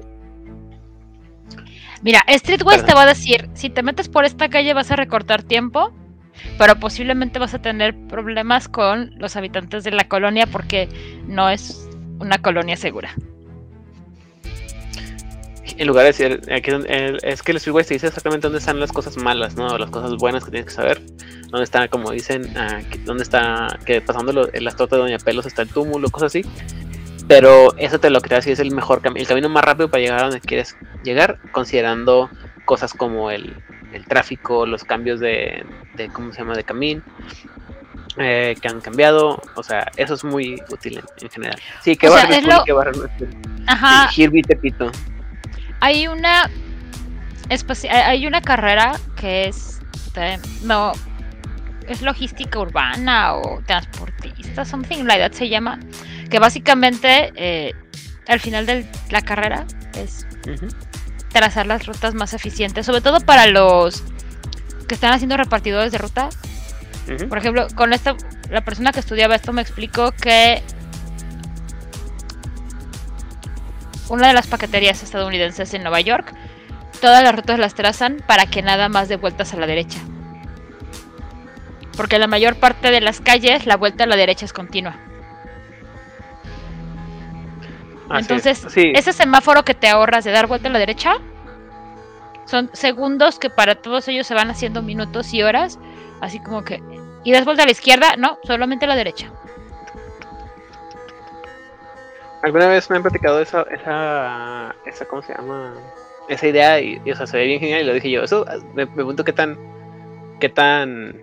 Mira, 2.04 2.24
Streetwise 2.30 2.84
te 2.84 2.94
va 2.94 3.04
a 3.04 3.06
decir, 3.08 3.50
si 3.54 3.70
te 3.70 3.82
metes 3.82 4.08
por 4.08 4.26
esta 4.26 4.50
calle 4.50 4.74
vas 4.74 4.92
a 4.92 4.96
recortar 4.96 5.44
tiempo, 5.44 5.92
pero 6.58 6.76
posiblemente 6.80 7.40
vas 7.40 7.54
a 7.54 7.60
tener 7.60 7.96
problemas 8.08 8.68
con 8.68 9.12
los 9.18 9.36
habitantes 9.36 9.84
de 9.84 9.92
la 9.92 10.08
colonia 10.08 10.46
porque 10.46 10.88
no 11.26 11.50
es 11.50 11.90
una 12.20 12.38
colonia 12.38 12.78
segura 12.78 13.16
en 15.78 15.88
lugar 15.88 16.04
de 16.04 16.08
decir, 16.08 16.42
aquí 16.52 16.72
es 17.24 17.44
que 17.44 17.52
el 17.52 17.60
Streetwise 17.60 17.88
te 17.88 17.94
dice 17.96 18.08
exactamente 18.08 18.48
dónde 18.48 18.60
están 18.60 18.80
las 18.80 18.92
cosas 18.92 19.18
malas, 19.18 19.56
¿no? 19.56 19.78
Las 19.78 19.90
cosas 19.90 20.16
buenas 20.16 20.44
que 20.44 20.52
tienes 20.52 20.68
que 20.68 20.74
saber. 20.74 21.02
Dónde 21.50 21.64
está, 21.64 21.88
como 21.88 22.12
dicen, 22.12 22.44
uh, 22.46 22.84
dónde 23.06 23.24
está, 23.24 23.80
que 23.86 24.02
pasando 24.02 24.34
lo, 24.34 24.48
las 24.54 24.76
tortas 24.76 24.98
de 24.98 25.04
Doña 25.04 25.20
Pelos 25.20 25.46
está 25.46 25.62
el 25.62 25.70
túmulo, 25.70 26.10
cosas 26.10 26.28
así. 26.28 26.42
Pero 27.28 27.76
eso 27.78 28.00
te 28.00 28.10
lo 28.10 28.22
te 28.22 28.36
hace 28.36 28.52
es 28.52 28.60
el 28.60 28.72
mejor 28.72 29.02
camino, 29.02 29.22
el 29.22 29.28
camino 29.28 29.50
más 29.50 29.64
rápido 29.64 29.90
para 29.90 30.02
llegar 30.02 30.20
a 30.20 30.24
donde 30.24 30.40
quieres 30.40 30.78
llegar, 31.04 31.40
considerando 31.52 32.30
cosas 32.66 32.94
como 32.94 33.32
el, 33.32 33.56
el 33.94 34.06
tráfico, 34.06 34.66
los 34.66 34.84
cambios 34.84 35.20
de, 35.20 35.66
de, 35.96 36.08
¿cómo 36.10 36.32
se 36.32 36.40
llama?, 36.40 36.56
de 36.56 36.64
camino. 36.64 37.02
Eh, 38.20 38.56
que 38.60 38.68
han 38.68 38.82
cambiado, 38.82 39.40
o 39.54 39.62
sea, 39.62 39.92
eso 39.96 40.16
es 40.16 40.24
muy 40.24 40.60
útil 40.70 40.98
en, 40.98 41.04
en 41.22 41.30
general. 41.30 41.60
Sí, 41.84 41.96
que 41.96 42.10
va 42.10 42.22
a 42.22 42.42
lo... 42.42 42.64
que 42.64 42.74
barrer 42.74 42.96
Ajá. 43.68 44.10
Hirby 44.16 44.42
Tepito 44.42 44.92
hay 45.80 46.08
una 46.08 46.50
hay 47.90 48.28
una 48.28 48.42
carrera 48.42 48.94
que 49.16 49.48
es 49.48 49.80
no 50.64 50.92
es 51.88 52.02
logística 52.02 52.60
urbana 52.60 53.36
o 53.36 53.62
transportista 53.66 54.66
something 54.66 55.04
like 55.04 55.22
that 55.22 55.32
se 55.32 55.48
llama 55.48 55.80
que 56.30 56.40
básicamente 56.40 57.32
eh, 57.36 57.74
al 58.28 58.40
final 58.40 58.66
de 58.66 58.86
la 59.10 59.22
carrera 59.22 59.66
es 59.96 60.26
trazar 61.30 61.66
las 61.66 61.86
rutas 61.86 62.14
más 62.14 62.34
eficientes 62.34 62.86
sobre 62.86 63.02
todo 63.02 63.20
para 63.20 63.48
los 63.48 64.04
que 64.88 64.96
están 64.96 65.14
haciendo 65.14 65.38
repartidores 65.38 65.92
de 65.92 65.98
ruta 65.98 66.30
por 67.30 67.38
ejemplo 67.38 67.68
con 67.76 67.94
esto 67.94 68.18
la 68.50 68.62
persona 68.62 68.92
que 68.92 69.00
estudiaba 69.00 69.36
esto 69.36 69.54
me 69.54 69.62
explicó 69.62 70.12
que 70.12 70.62
una 74.10 74.28
de 74.28 74.34
las 74.34 74.48
paqueterías 74.48 75.04
estadounidenses 75.04 75.74
en 75.74 75.84
Nueva 75.84 76.02
York, 76.02 76.34
todas 77.02 77.24
las 77.24 77.36
rutas 77.36 77.60
las 77.60 77.76
trazan 77.76 78.18
para 78.26 78.46
que 78.46 78.62
nada 78.62 78.90
más 78.90 79.10
de 79.10 79.18
vueltas 79.18 79.54
a 79.54 79.58
la 79.58 79.68
derecha. 79.68 80.00
Porque 81.96 82.20
la 82.20 82.28
mayor 82.28 82.56
parte 82.58 82.92
de 82.92 83.02
las 83.02 83.20
calles 83.20 83.66
la 83.66 83.76
vuelta 83.76 84.04
a 84.04 84.08
la 84.08 84.16
derecha 84.16 84.46
es 84.46 84.54
continua. 84.54 84.96
Entonces, 88.10 88.66
ese 88.76 89.14
semáforo 89.14 89.64
que 89.64 89.74
te 89.74 89.88
ahorras 89.88 90.24
de 90.24 90.32
dar 90.32 90.48
vuelta 90.48 90.70
a 90.70 90.72
la 90.72 90.80
derecha 90.80 91.18
son 92.46 92.70
segundos 92.74 93.40
que 93.40 93.50
para 93.50 93.76
todos 93.76 94.08
ellos 94.08 94.26
se 94.26 94.34
van 94.34 94.50
haciendo 94.50 94.82
minutos 94.82 95.34
y 95.34 95.44
horas. 95.44 95.80
Así 96.22 96.40
como 96.40 96.64
que. 96.64 96.82
¿Y 97.24 97.32
das 97.32 97.46
vuelta 97.46 97.64
a 97.64 97.66
la 97.66 97.72
izquierda? 97.72 98.16
No, 98.18 98.40
solamente 98.44 98.86
a 98.86 98.88
la 98.88 98.96
derecha. 98.96 99.32
alguna 102.44 102.68
vez 102.68 102.90
me 102.90 102.96
han 102.96 103.02
platicado 103.02 103.42
esa, 103.42 103.64
esa, 103.64 104.76
esa 104.86 105.06
¿cómo 105.06 105.22
se 105.22 105.34
llama? 105.34 105.74
Esa 106.30 106.48
idea 106.48 106.80
y, 106.80 107.00
o 107.10 107.16
sea, 107.16 107.28
se 107.28 107.38
ve 107.38 107.46
bien 107.46 107.60
genial 107.60 107.82
y 107.82 107.84
lo 107.86 107.94
dije 107.94 108.10
yo. 108.10 108.24
Eso 108.24 108.46
me, 108.74 108.86
me 108.86 108.94
pregunto 108.94 109.24
qué 109.24 109.34
tan, 109.34 109.58
qué 110.40 110.50
tan 110.50 111.22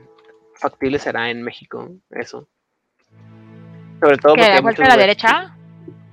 factible 0.55 0.99
será 0.99 1.31
en 1.31 1.43
México 1.43 1.91
eso. 2.11 2.49
Sobre 4.01 4.19
todo 4.19 4.35
porque. 4.35 4.61
vuelta 4.61 4.85
a 4.85 4.89
la 4.89 4.97
derecha? 4.97 5.57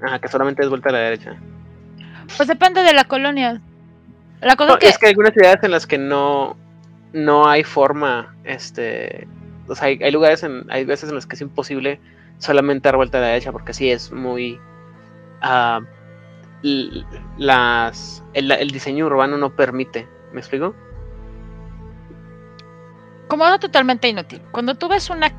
Ajá, 0.01 0.19
que 0.19 0.27
solamente 0.27 0.63
es 0.63 0.69
vuelta 0.69 0.89
a 0.89 0.93
la 0.93 0.99
derecha. 0.99 1.35
Pues 2.37 2.47
depende 2.47 2.81
de 2.81 2.93
la 2.93 3.03
colonia. 3.03 3.61
La 4.41 4.55
cosa 4.55 4.77
que... 4.77 4.87
Es 4.87 4.97
que 4.97 5.07
hay 5.07 5.11
algunas 5.11 5.33
ciudades 5.33 5.63
en 5.63 5.71
las 5.71 5.85
que 5.85 5.97
no, 5.97 6.57
no 7.13 7.47
hay 7.47 7.63
forma, 7.63 8.35
este, 8.43 9.27
o 9.67 9.75
sea, 9.75 9.87
hay, 9.87 9.99
hay 10.01 10.11
lugares, 10.11 10.43
en, 10.43 10.65
hay 10.69 10.85
veces 10.85 11.09
en 11.09 11.15
las 11.15 11.27
que 11.27 11.35
es 11.35 11.41
imposible 11.41 11.99
solamente 12.39 12.87
dar 12.87 12.95
vuelta 12.95 13.19
a 13.19 13.21
la 13.21 13.27
derecha 13.27 13.51
porque 13.51 13.73
sí 13.73 13.91
es 13.91 14.11
muy, 14.11 14.59
uh, 15.43 15.85
las, 17.37 18.23
el, 18.33 18.71
diseño 18.71 19.05
urbano 19.05 19.37
no 19.37 19.55
permite. 19.55 20.07
¿Me 20.33 20.39
explico? 20.39 20.75
Como 23.27 23.45
algo 23.45 23.59
totalmente 23.59 24.07
inútil. 24.07 24.41
Cuando 24.51 24.75
tú 24.75 24.87
ves 24.87 25.09
una 25.09 25.31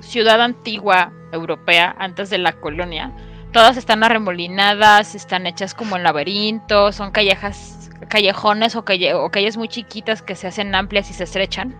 ciudad 0.00 0.40
antigua 0.40 1.12
europea 1.32 1.94
antes 1.98 2.30
de 2.30 2.38
la 2.38 2.52
colonia, 2.52 3.12
todas 3.52 3.76
están 3.76 4.02
arremolinadas, 4.02 5.14
están 5.14 5.46
hechas 5.46 5.74
como 5.74 5.96
en 5.96 6.02
laberinto, 6.02 6.92
son 6.92 7.10
callejas, 7.10 7.90
callejones 8.08 8.76
o, 8.76 8.80
o 8.80 9.30
calles 9.30 9.56
muy 9.56 9.68
chiquitas 9.68 10.22
que 10.22 10.34
se 10.34 10.46
hacen 10.46 10.74
amplias 10.74 11.10
y 11.10 11.14
se 11.14 11.24
estrechan. 11.24 11.74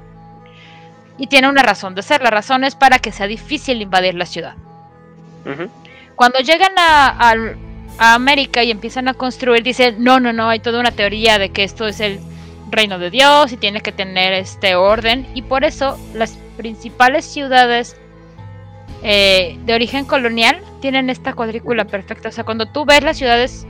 Y 1.18 1.26
tiene 1.26 1.48
una 1.48 1.62
razón 1.62 1.94
de 1.94 2.02
ser. 2.02 2.22
La 2.22 2.30
razón 2.30 2.64
es 2.64 2.76
para 2.76 3.00
que 3.00 3.12
sea 3.12 3.26
difícil 3.26 3.82
invadir 3.82 4.14
la 4.14 4.26
ciudad. 4.26 4.54
Cuando 6.14 6.40
llegan 6.40 6.72
a, 6.76 7.34
América 7.98 8.62
y 8.62 8.70
empiezan 8.70 9.08
a 9.08 9.14
construir, 9.14 9.62
dicen, 9.62 9.96
no, 10.04 10.20
no, 10.20 10.32
no, 10.32 10.48
hay 10.48 10.60
toda 10.60 10.78
una 10.78 10.92
teoría 10.92 11.38
de 11.38 11.50
que 11.50 11.64
esto 11.64 11.88
es 11.88 11.98
el 11.98 12.20
reino 12.70 12.98
de 12.98 13.10
Dios 13.10 13.50
y 13.50 13.56
tiene 13.56 13.80
que 13.80 13.90
tener 13.92 14.32
este 14.34 14.76
orden. 14.76 15.26
Y 15.34 15.42
por 15.42 15.64
eso 15.64 15.98
las 16.14 16.38
principales 16.56 17.24
ciudades 17.24 17.96
eh, 19.03 19.59
de 19.64 19.74
origen 19.74 20.05
colonial 20.05 20.61
tienen 20.80 21.11
esta 21.11 21.32
cuadrícula 21.34 21.84
perfecta. 21.84 22.28
O 22.28 22.32
sea, 22.32 22.44
cuando 22.44 22.66
tú 22.66 22.84
ves 22.84 23.03
las 23.03 23.16
ciudades 23.16 23.66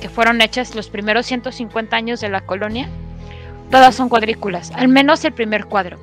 que 0.00 0.08
fueron 0.08 0.40
hechas 0.40 0.74
los 0.74 0.88
primeros 0.88 1.26
150 1.26 1.94
años 1.94 2.20
de 2.20 2.28
la 2.28 2.40
colonia, 2.40 2.88
todas 3.70 3.94
son 3.94 4.08
cuadrículas, 4.08 4.70
al 4.72 4.88
menos 4.88 5.24
el 5.24 5.32
primer 5.32 5.66
cuadro. 5.66 5.98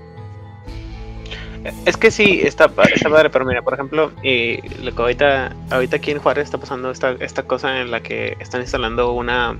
Es 1.85 1.97
que 1.97 2.11
sí, 2.11 2.39
está, 2.43 2.71
está 2.93 3.09
padre, 3.09 3.29
pero 3.29 3.43
mira, 3.43 3.61
por 3.61 3.73
ejemplo, 3.73 4.11
y 4.23 4.61
lo 4.83 4.95
que 4.95 5.01
ahorita, 5.01 5.53
ahorita 5.71 5.97
aquí 5.97 6.11
en 6.11 6.19
Juárez 6.19 6.45
está 6.45 6.57
pasando 6.57 6.91
esta, 6.91 7.11
esta 7.19 7.43
cosa 7.43 7.81
en 7.81 7.91
la 7.91 8.01
que 8.01 8.37
están 8.39 8.61
instalando 8.61 9.11
una, 9.11 9.57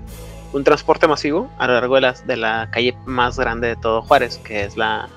un 0.54 0.64
transporte 0.64 1.08
masivo 1.08 1.50
a 1.58 1.68
lo 1.68 1.74
largo 1.74 1.96
de 1.96 2.02
la, 2.02 2.14
de 2.14 2.38
la 2.38 2.70
calle 2.72 2.96
más 3.06 3.38
grande 3.38 3.70
de 3.70 3.76
todo 3.76 4.04
Juárez, 4.04 4.38
que 4.38 4.64
es 4.64 4.78
la, 4.78 5.10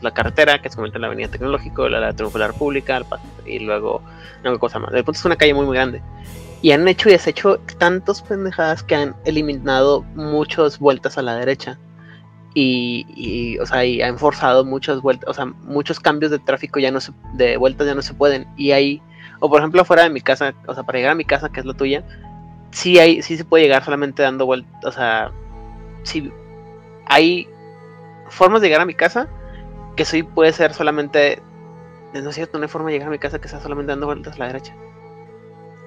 la 0.00 0.10
carretera, 0.12 0.60
que 0.60 0.68
se 0.68 0.76
convierte 0.76 0.98
en 0.98 1.02
la 1.02 1.06
avenida 1.08 1.28
tecnológico, 1.28 1.88
la, 1.88 2.00
la 2.00 2.12
triunfal 2.12 2.54
pública, 2.54 3.00
y 3.46 3.58
luego 3.60 4.02
una 4.42 4.58
cosa 4.58 4.78
más. 4.78 4.92
El 4.92 5.04
punto 5.04 5.18
es 5.18 5.24
una 5.24 5.36
calle 5.36 5.54
muy, 5.54 5.66
muy 5.66 5.76
grande. 5.76 6.02
Y 6.62 6.72
han 6.72 6.88
hecho 6.88 7.08
y 7.08 7.12
deshecho 7.12 7.58
tantos 7.78 8.22
pendejadas 8.22 8.82
que 8.82 8.94
han 8.94 9.14
eliminado 9.24 10.02
muchas 10.14 10.78
vueltas 10.78 11.18
a 11.18 11.22
la 11.22 11.36
derecha 11.36 11.78
y, 12.54 13.58
o 13.58 13.66
sea, 13.66 13.84
y 13.84 14.00
han 14.00 14.18
forzado 14.18 14.64
muchas 14.64 15.00
vueltas, 15.02 15.28
o 15.28 15.34
sea, 15.34 15.46
muchos 15.46 15.98
cambios 15.98 16.30
de 16.30 16.38
tráfico 16.38 16.78
ya 16.78 16.90
no 16.90 17.00
se, 17.00 17.12
de 17.34 17.56
vueltas 17.56 17.86
ya 17.86 17.94
no 17.94 18.02
se 18.02 18.14
pueden. 18.14 18.46
Y 18.56 18.70
ahí, 18.70 19.02
o 19.40 19.50
por 19.50 19.60
ejemplo, 19.60 19.84
fuera 19.84 20.04
de 20.04 20.10
mi 20.10 20.20
casa, 20.20 20.54
o 20.66 20.74
sea, 20.74 20.84
para 20.84 20.98
llegar 20.98 21.12
a 21.12 21.16
mi 21.16 21.24
casa, 21.24 21.50
que 21.50 21.60
es 21.60 21.66
la 21.66 21.74
tuya, 21.74 22.04
sí 22.70 22.98
hay, 22.98 23.22
sí 23.22 23.36
se 23.36 23.44
puede 23.44 23.64
llegar 23.64 23.84
solamente 23.84 24.22
dando 24.22 24.46
vueltas, 24.46 24.72
o 24.84 24.92
sea, 24.92 25.32
sí 26.04 26.32
hay 27.06 27.48
formas 28.28 28.60
de 28.60 28.68
llegar 28.68 28.80
a 28.80 28.86
mi 28.86 28.94
casa 28.94 29.28
que 29.96 30.04
sí 30.04 30.22
puede 30.22 30.52
ser 30.52 30.74
solamente, 30.74 31.40
no 32.12 32.30
es 32.30 32.34
cierto, 32.34 32.58
no 32.58 32.64
hay 32.64 32.68
forma 32.68 32.88
de 32.88 32.94
llegar 32.94 33.08
a 33.08 33.12
mi 33.12 33.18
casa 33.18 33.40
que 33.40 33.48
sea 33.48 33.60
solamente 33.60 33.92
dando 33.92 34.06
vueltas 34.06 34.34
a 34.36 34.38
la 34.38 34.46
derecha. 34.46 34.74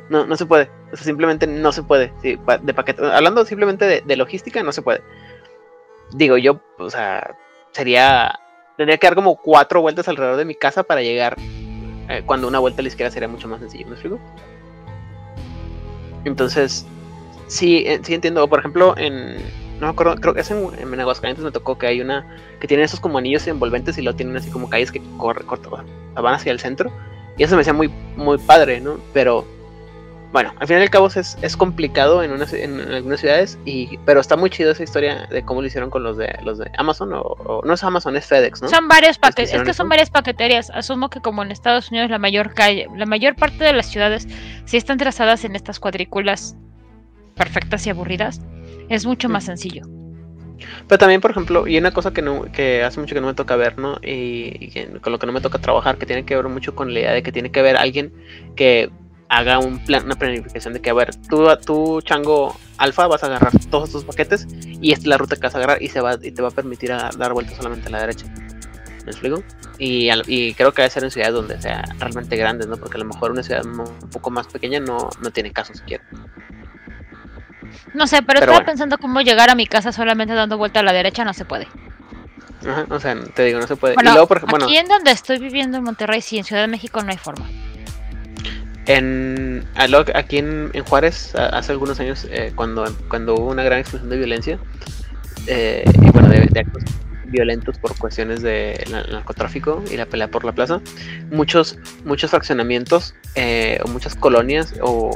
No, 0.09 0.25
no 0.25 0.37
se 0.37 0.45
puede. 0.45 0.69
O 0.93 0.95
sea, 0.95 1.03
simplemente 1.03 1.47
no 1.47 1.71
se 1.73 1.83
puede. 1.83 2.13
de 2.21 2.73
paquete, 2.73 3.05
hablando 3.05 3.43
simplemente 3.43 3.85
de, 3.85 4.01
de 4.01 4.15
logística, 4.15 4.63
no 4.63 4.71
se 4.71 4.81
puede 4.81 5.01
digo 6.11 6.37
yo, 6.37 6.61
o 6.77 6.89
sea, 6.89 7.35
sería, 7.71 8.39
tendría 8.77 8.97
que 8.97 9.07
dar 9.07 9.15
como 9.15 9.35
cuatro 9.35 9.81
vueltas 9.81 10.07
alrededor 10.07 10.37
de 10.37 10.45
mi 10.45 10.55
casa 10.55 10.83
para 10.83 11.01
llegar 11.01 11.35
eh, 12.09 12.23
cuando 12.25 12.47
una 12.47 12.59
vuelta 12.59 12.81
a 12.81 12.83
la 12.83 12.89
izquierda 12.89 13.11
sería 13.11 13.27
mucho 13.27 13.47
más 13.47 13.59
sencillo, 13.59 13.87
¿me 13.87 13.93
explico? 13.93 14.19
Entonces, 16.23 16.85
sí, 17.47 17.83
eh, 17.85 17.99
sí 18.03 18.13
entiendo. 18.13 18.47
Por 18.47 18.59
ejemplo, 18.59 18.95
en. 18.97 19.37
No 19.79 19.87
me 19.87 19.91
acuerdo, 19.93 20.15
creo 20.15 20.33
que 20.33 20.41
es 20.41 20.51
en, 20.51 20.69
en 20.79 20.99
Aguascalientes 20.99 21.43
me 21.43 21.51
tocó 21.51 21.77
que 21.77 21.87
hay 21.87 22.01
una 22.01 22.25
que 22.59 22.67
tiene 22.67 22.83
esos 22.83 22.99
como 22.99 23.17
anillos 23.17 23.47
envolventes 23.47 23.97
y 23.97 24.01
lo 24.01 24.15
tienen 24.15 24.35
así 24.35 24.49
como 24.49 24.69
calles 24.69 24.91
que 24.91 25.01
corre, 25.17 25.45
corta, 25.45 25.69
van 25.69 26.33
hacia 26.33 26.51
el 26.51 26.59
centro. 26.59 26.91
Y 27.37 27.43
eso 27.43 27.55
me 27.55 27.59
decía 27.59 27.73
muy, 27.73 27.89
muy 28.15 28.39
padre, 28.39 28.81
¿no? 28.81 28.97
Pero 29.13 29.45
bueno, 30.31 30.53
al 30.59 30.67
final 30.67 30.81
y 30.81 30.85
al 30.85 30.89
cabo 30.89 31.07
es, 31.07 31.37
es 31.41 31.55
complicado 31.55 32.21
en, 32.21 32.31
unas, 32.31 32.51
en, 32.53 32.79
algunas 32.79 33.19
ciudades, 33.21 33.57
y, 33.65 33.97
pero 34.05 34.19
está 34.19 34.35
muy 34.35 34.49
chido 34.49 34.71
esa 34.71 34.83
historia 34.83 35.25
de 35.29 35.43
cómo 35.43 35.61
lo 35.61 35.67
hicieron 35.67 35.89
con 35.89 36.03
los 36.03 36.17
de 36.17 36.37
los 36.43 36.57
de 36.57 36.69
Amazon, 36.77 37.11
o, 37.13 37.61
no 37.63 37.73
es 37.73 37.83
Amazon, 37.83 38.15
es 38.17 38.25
FedEx, 38.25 38.61
¿no? 38.61 38.67
Son 38.67 38.87
varios 38.87 39.17
paquetes, 39.17 39.53
es 39.53 39.63
que 39.63 39.73
son 39.73 39.87
varias 39.87 40.09
paqueterías. 40.09 40.69
Asumo 40.71 41.09
que 41.09 41.21
como 41.21 41.43
en 41.43 41.51
Estados 41.51 41.91
Unidos 41.91 42.09
la 42.09 42.19
mayor 42.19 42.53
calle, 42.53 42.87
la 42.95 43.05
mayor 43.05 43.35
parte 43.35 43.63
de 43.63 43.73
las 43.73 43.87
ciudades 43.87 44.27
sí 44.65 44.75
están 44.75 44.97
trazadas 44.97 45.45
en 45.45 45.55
estas 45.55 45.79
cuadrículas 45.79 46.55
perfectas 47.37 47.85
y 47.87 47.89
aburridas, 47.89 48.41
es 48.89 49.05
mucho 49.05 49.29
más 49.29 49.45
sencillo. 49.45 49.83
Pero 50.87 50.97
también, 50.97 51.21
por 51.21 51.31
ejemplo, 51.31 51.67
y 51.67 51.77
una 51.77 51.91
cosa 51.91 52.11
que, 52.11 52.21
no, 52.21 52.43
que 52.51 52.83
hace 52.83 52.99
mucho 52.99 53.13
que 53.13 53.21
no 53.21 53.27
me 53.27 53.33
toca 53.33 53.55
ver, 53.55 53.77
¿no? 53.77 53.99
Y, 54.01 54.57
y, 54.59 54.99
con 54.99 55.11
lo 55.11 55.19
que 55.19 55.27
no 55.27 55.33
me 55.33 55.41
toca 55.41 55.59
trabajar, 55.59 55.97
que 55.97 56.05
tiene 56.05 56.25
que 56.25 56.35
ver 56.35 56.47
mucho 56.47 56.75
con 56.75 56.93
la 56.93 56.99
idea 56.99 57.11
de 57.11 57.23
que 57.23 57.31
tiene 57.31 57.51
que 57.51 57.61
ver 57.61 57.77
alguien 57.77 58.11
que 58.55 58.89
haga 59.29 59.59
un 59.59 59.79
plan, 59.79 60.05
una 60.05 60.15
planificación 60.15 60.73
de 60.73 60.81
que, 60.81 60.89
a 60.89 60.93
ver, 60.93 61.15
tú, 61.29 61.47
tú 61.65 62.01
chango 62.01 62.55
alfa, 62.77 63.07
vas 63.07 63.23
a 63.23 63.27
agarrar 63.27 63.51
todos 63.69 63.89
estos 63.89 64.05
paquetes 64.05 64.47
y 64.81 64.91
esta 64.91 65.03
es 65.03 65.07
la 65.07 65.17
ruta 65.17 65.35
que 65.35 65.41
vas 65.41 65.55
a 65.55 65.57
agarrar 65.57 65.81
y, 65.81 65.89
se 65.89 66.01
va, 66.01 66.17
y 66.21 66.31
te 66.31 66.41
va 66.41 66.49
a 66.49 66.51
permitir 66.51 66.89
dar 66.89 67.33
vueltas 67.33 67.57
solamente 67.57 67.87
a 67.87 67.91
la 67.91 67.99
derecha. 68.01 68.25
¿Me 69.05 69.11
explico? 69.11 69.43
Y, 69.77 70.09
y 70.27 70.53
creo 70.53 70.73
que 70.73 70.81
debe 70.81 70.91
ser 70.91 71.03
en 71.03 71.11
ciudades 71.11 71.33
donde 71.33 71.61
sea 71.61 71.83
realmente 71.99 72.35
grandes, 72.35 72.67
¿no? 72.67 72.77
Porque 72.77 72.95
a 72.95 72.99
lo 72.99 73.05
mejor 73.05 73.31
una 73.31 73.43
ciudad 73.43 73.65
un 73.65 74.09
poco 74.09 74.29
más 74.29 74.47
pequeña 74.47 74.79
no, 74.79 75.09
no 75.21 75.31
tiene 75.31 75.51
caso 75.51 75.73
siquiera. 75.73 76.03
No 77.93 78.07
sé, 78.07 78.21
pero, 78.21 78.39
estaba 78.39 78.65
pensando 78.65 78.97
cómo 78.97 79.21
llegar 79.21 79.49
a 79.49 79.55
mi 79.55 79.67
casa 79.67 79.91
solamente 79.91 80.33
dando 80.33 80.57
vuelta 80.57 80.79
a 80.81 80.83
la 80.83 80.93
derecha, 80.93 81.23
no 81.23 81.33
se 81.33 81.45
puede. 81.45 81.67
Ajá, 82.67 82.85
o 82.89 82.99
sea, 82.99 83.15
te 83.33 83.43
digo, 83.43 83.59
no 83.59 83.67
se 83.67 83.75
puede. 83.75 83.93
Bueno, 83.93 84.11
y 84.11 84.13
luego, 84.13 84.27
por, 84.27 84.41
bueno, 84.49 84.65
aquí 84.65 84.77
en 84.77 84.87
donde 84.87 85.11
estoy 85.11 85.37
viviendo 85.39 85.77
en 85.77 85.83
Monterrey, 85.83 86.21
sí, 86.21 86.37
en 86.37 86.43
Ciudad 86.43 86.63
de 86.63 86.67
México 86.67 87.01
no 87.01 87.11
hay 87.11 87.17
forma. 87.17 87.47
En, 88.87 89.65
aquí 90.15 90.37
en, 90.37 90.71
Juárez, 90.87 91.35
hace 91.35 91.73
algunos 91.73 91.99
años, 91.99 92.25
eh, 92.31 92.53
cuando, 92.55 92.85
cuando 93.09 93.35
hubo 93.35 93.49
una 93.49 93.63
gran 93.63 93.79
explosión 93.79 94.09
de 94.09 94.17
violencia, 94.17 94.59
eh, 95.47 95.83
y 96.01 96.09
bueno, 96.11 96.29
de, 96.29 96.59
actos 96.59 96.83
violentos 97.25 97.77
por 97.77 97.97
cuestiones 97.97 98.41
de 98.41 98.81
narcotráfico 99.11 99.83
y 99.91 99.97
la 99.97 100.05
pelea 100.05 100.29
por 100.29 100.45
la 100.45 100.53
plaza, 100.53 100.81
muchos, 101.29 101.77
muchos 102.05 102.31
fraccionamientos 102.31 103.13
eh, 103.35 103.79
o 103.83 103.89
muchas 103.89 104.15
colonias 104.15 104.73
o 104.81 105.11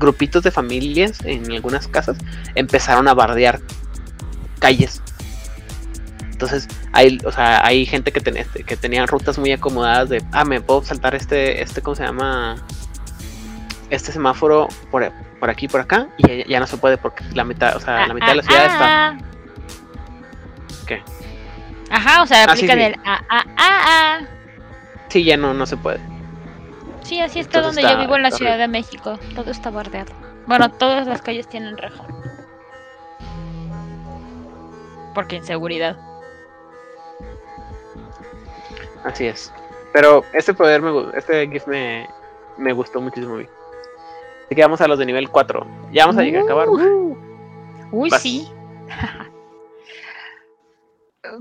grupitos 0.00 0.42
de 0.42 0.50
familias 0.50 1.20
en 1.24 1.52
algunas 1.52 1.86
casas 1.86 2.16
empezaron 2.56 3.06
a 3.06 3.14
bardear 3.14 3.60
calles 4.58 5.00
entonces, 6.40 6.68
hay, 6.92 7.18
o 7.26 7.32
sea, 7.32 7.66
hay 7.66 7.84
gente 7.84 8.12
que, 8.12 8.20
tenía 8.22 8.46
que 8.66 8.74
tenía 8.74 9.04
rutas 9.04 9.36
muy 9.38 9.52
acomodadas 9.52 10.08
de, 10.08 10.24
ah, 10.32 10.46
me 10.46 10.62
puedo 10.62 10.82
saltar 10.82 11.14
este, 11.14 11.60
este, 11.60 11.82
¿cómo 11.82 11.94
se 11.94 12.02
llama? 12.02 12.56
Este 13.90 14.10
semáforo 14.10 14.68
por, 14.90 15.12
por 15.38 15.50
aquí, 15.50 15.68
por 15.68 15.82
acá, 15.82 16.08
y 16.16 16.48
ya, 16.48 16.58
no 16.58 16.66
se 16.66 16.78
puede 16.78 16.96
porque 16.96 17.24
la 17.34 17.44
mitad, 17.44 17.76
o 17.76 17.80
sea, 17.80 18.06
la 18.06 18.14
mitad 18.14 18.28
de 18.28 18.34
la 18.36 18.42
ciudad 18.42 18.64
está. 18.64 19.08
Ah. 19.08 19.18
¿Qué? 20.86 21.02
Ajá, 21.90 22.22
o 22.22 22.26
sea, 22.26 22.44
ah, 22.44 22.52
aplican 22.52 22.78
el 22.78 22.96
ah, 23.04 23.20
ah, 23.28 23.44
ah, 23.58 24.18
Sí, 25.08 25.22
ya 25.22 25.36
no, 25.36 25.52
no 25.52 25.66
se 25.66 25.76
puede. 25.76 26.00
Sí, 27.02 27.20
así 27.20 27.40
está 27.40 27.60
donde 27.60 27.82
yo 27.82 27.98
vivo 27.98 28.16
en 28.16 28.22
la 28.22 28.30
Ciudad 28.30 28.58
de 28.58 28.68
México. 28.68 29.18
Todo 29.34 29.50
está 29.50 29.70
bardeado. 29.70 30.12
Bueno, 30.46 30.70
todas 30.70 31.06
las 31.06 31.22
calles 31.22 31.48
tienen 31.48 31.76
reja. 31.76 32.04
Porque 35.14 35.36
inseguridad. 35.36 35.96
Así 39.04 39.26
es. 39.26 39.52
Pero 39.92 40.24
este 40.32 40.54
poder, 40.54 40.82
me, 40.82 41.16
este 41.16 41.48
GIF 41.48 41.66
me, 41.66 42.08
me 42.58 42.72
gustó 42.72 43.00
muchísimo. 43.00 43.36
Así 43.36 44.54
que 44.54 44.62
vamos 44.62 44.80
a 44.80 44.88
los 44.88 44.98
de 44.98 45.06
nivel 45.06 45.28
4. 45.28 45.66
Ya 45.92 46.06
vamos 46.06 46.20
a 46.20 46.24
llegar 46.24 46.42
a 46.42 46.44
acabar. 46.44 46.68
Uh. 46.68 47.16
Uy, 47.92 48.10
sí. 48.10 48.48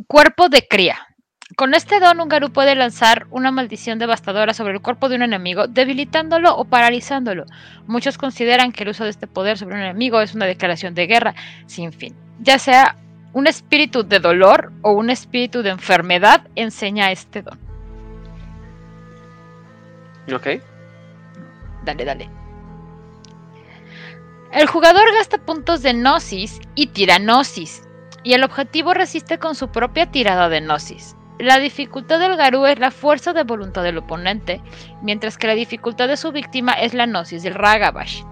Cuerpo 0.07 0.49
de 0.49 0.67
cría. 0.67 1.08
Con 1.55 1.73
este 1.73 1.99
don, 1.99 2.21
un 2.21 2.29
Garú 2.29 2.51
puede 2.51 2.75
lanzar 2.75 3.25
una 3.31 3.51
maldición 3.51 3.97
devastadora 3.97 4.53
sobre 4.53 4.73
el 4.73 4.81
cuerpo 4.81 5.09
de 5.09 5.15
un 5.15 5.23
enemigo, 5.23 5.67
debilitándolo 5.67 6.55
o 6.55 6.65
paralizándolo. 6.65 7.45
Muchos 7.87 8.19
consideran 8.19 8.71
que 8.71 8.83
el 8.83 8.89
uso 8.89 9.03
de 9.03 9.09
este 9.09 9.25
poder 9.25 9.57
sobre 9.57 9.75
un 9.75 9.81
enemigo 9.81 10.21
es 10.21 10.35
una 10.35 10.45
declaración 10.45 10.93
de 10.93 11.07
guerra 11.07 11.33
sin 11.65 11.91
fin, 11.91 12.15
ya 12.39 12.59
sea 12.59 12.95
un 13.33 13.47
espíritu 13.47 14.03
de 14.03 14.19
dolor 14.19 14.71
o 14.83 14.91
un 14.91 15.09
espíritu 15.09 15.63
de 15.63 15.71
enfermedad 15.71 16.47
enseña 16.55 17.11
este 17.11 17.41
don. 17.41 17.57
Ok. 20.31 20.47
Dale, 21.83 22.05
dale. 22.05 22.29
El 24.51 24.67
jugador 24.67 25.03
gasta 25.17 25.39
puntos 25.39 25.81
de 25.81 25.93
Gnosis 25.93 26.59
y 26.75 26.87
tiranosis, 26.87 27.87
y 28.23 28.33
el 28.33 28.43
objetivo 28.43 28.93
resiste 28.93 29.39
con 29.39 29.55
su 29.55 29.69
propia 29.69 30.11
tirada 30.11 30.47
de 30.49 30.61
Gnosis. 30.61 31.15
La 31.39 31.57
dificultad 31.57 32.19
del 32.19 32.35
Garú 32.35 32.65
es 32.65 32.79
la 32.79 32.91
fuerza 32.91 33.31
de 33.31 33.45
voluntad 33.45 33.81
del 33.81 33.97
oponente, 33.97 34.61
mientras 35.01 35.37
que 35.37 35.47
la 35.47 35.55
dificultad 35.55 36.09
de 36.09 36.17
su 36.17 36.33
víctima 36.33 36.73
es 36.73 36.93
la 36.93 37.05
Gnosis 37.05 37.43
del 37.43 37.55
Ragabash. 37.55 38.23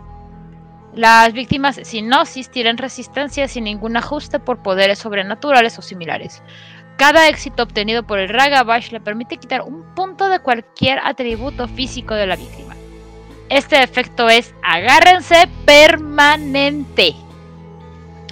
Las 0.93 1.32
víctimas 1.32 1.80
sin 1.84 2.10
gnosis 2.10 2.51
tienen 2.51 2.78
resistencia 2.78 3.47
sin 3.47 3.64
ningún 3.64 3.95
ajuste 3.95 4.39
por 4.39 4.62
poderes 4.62 4.99
sobrenaturales 4.99 5.80
o 5.80 5.82
similares. 5.82 6.43
Cada 6.97 7.30
éxito 7.30 7.64
obtenido 7.64 8.05
por 8.05 8.20
el 8.20 8.28
Ragabash 8.28 8.91
le 8.91 8.99
permite 8.99 9.38
quitar 9.38 9.62
un 9.62 9.84
punto 9.95 10.28
de 10.28 10.39
cualquier 10.39 10.99
atributo 10.99 11.70
físico 11.70 12.14
de 12.14 12.28
la 12.28 12.36
víctima. 12.36 12.76
Este 13.47 13.82
efecto 13.82 14.28
es 14.28 14.53
agárrense 14.64 15.47
permanente. 15.66 17.16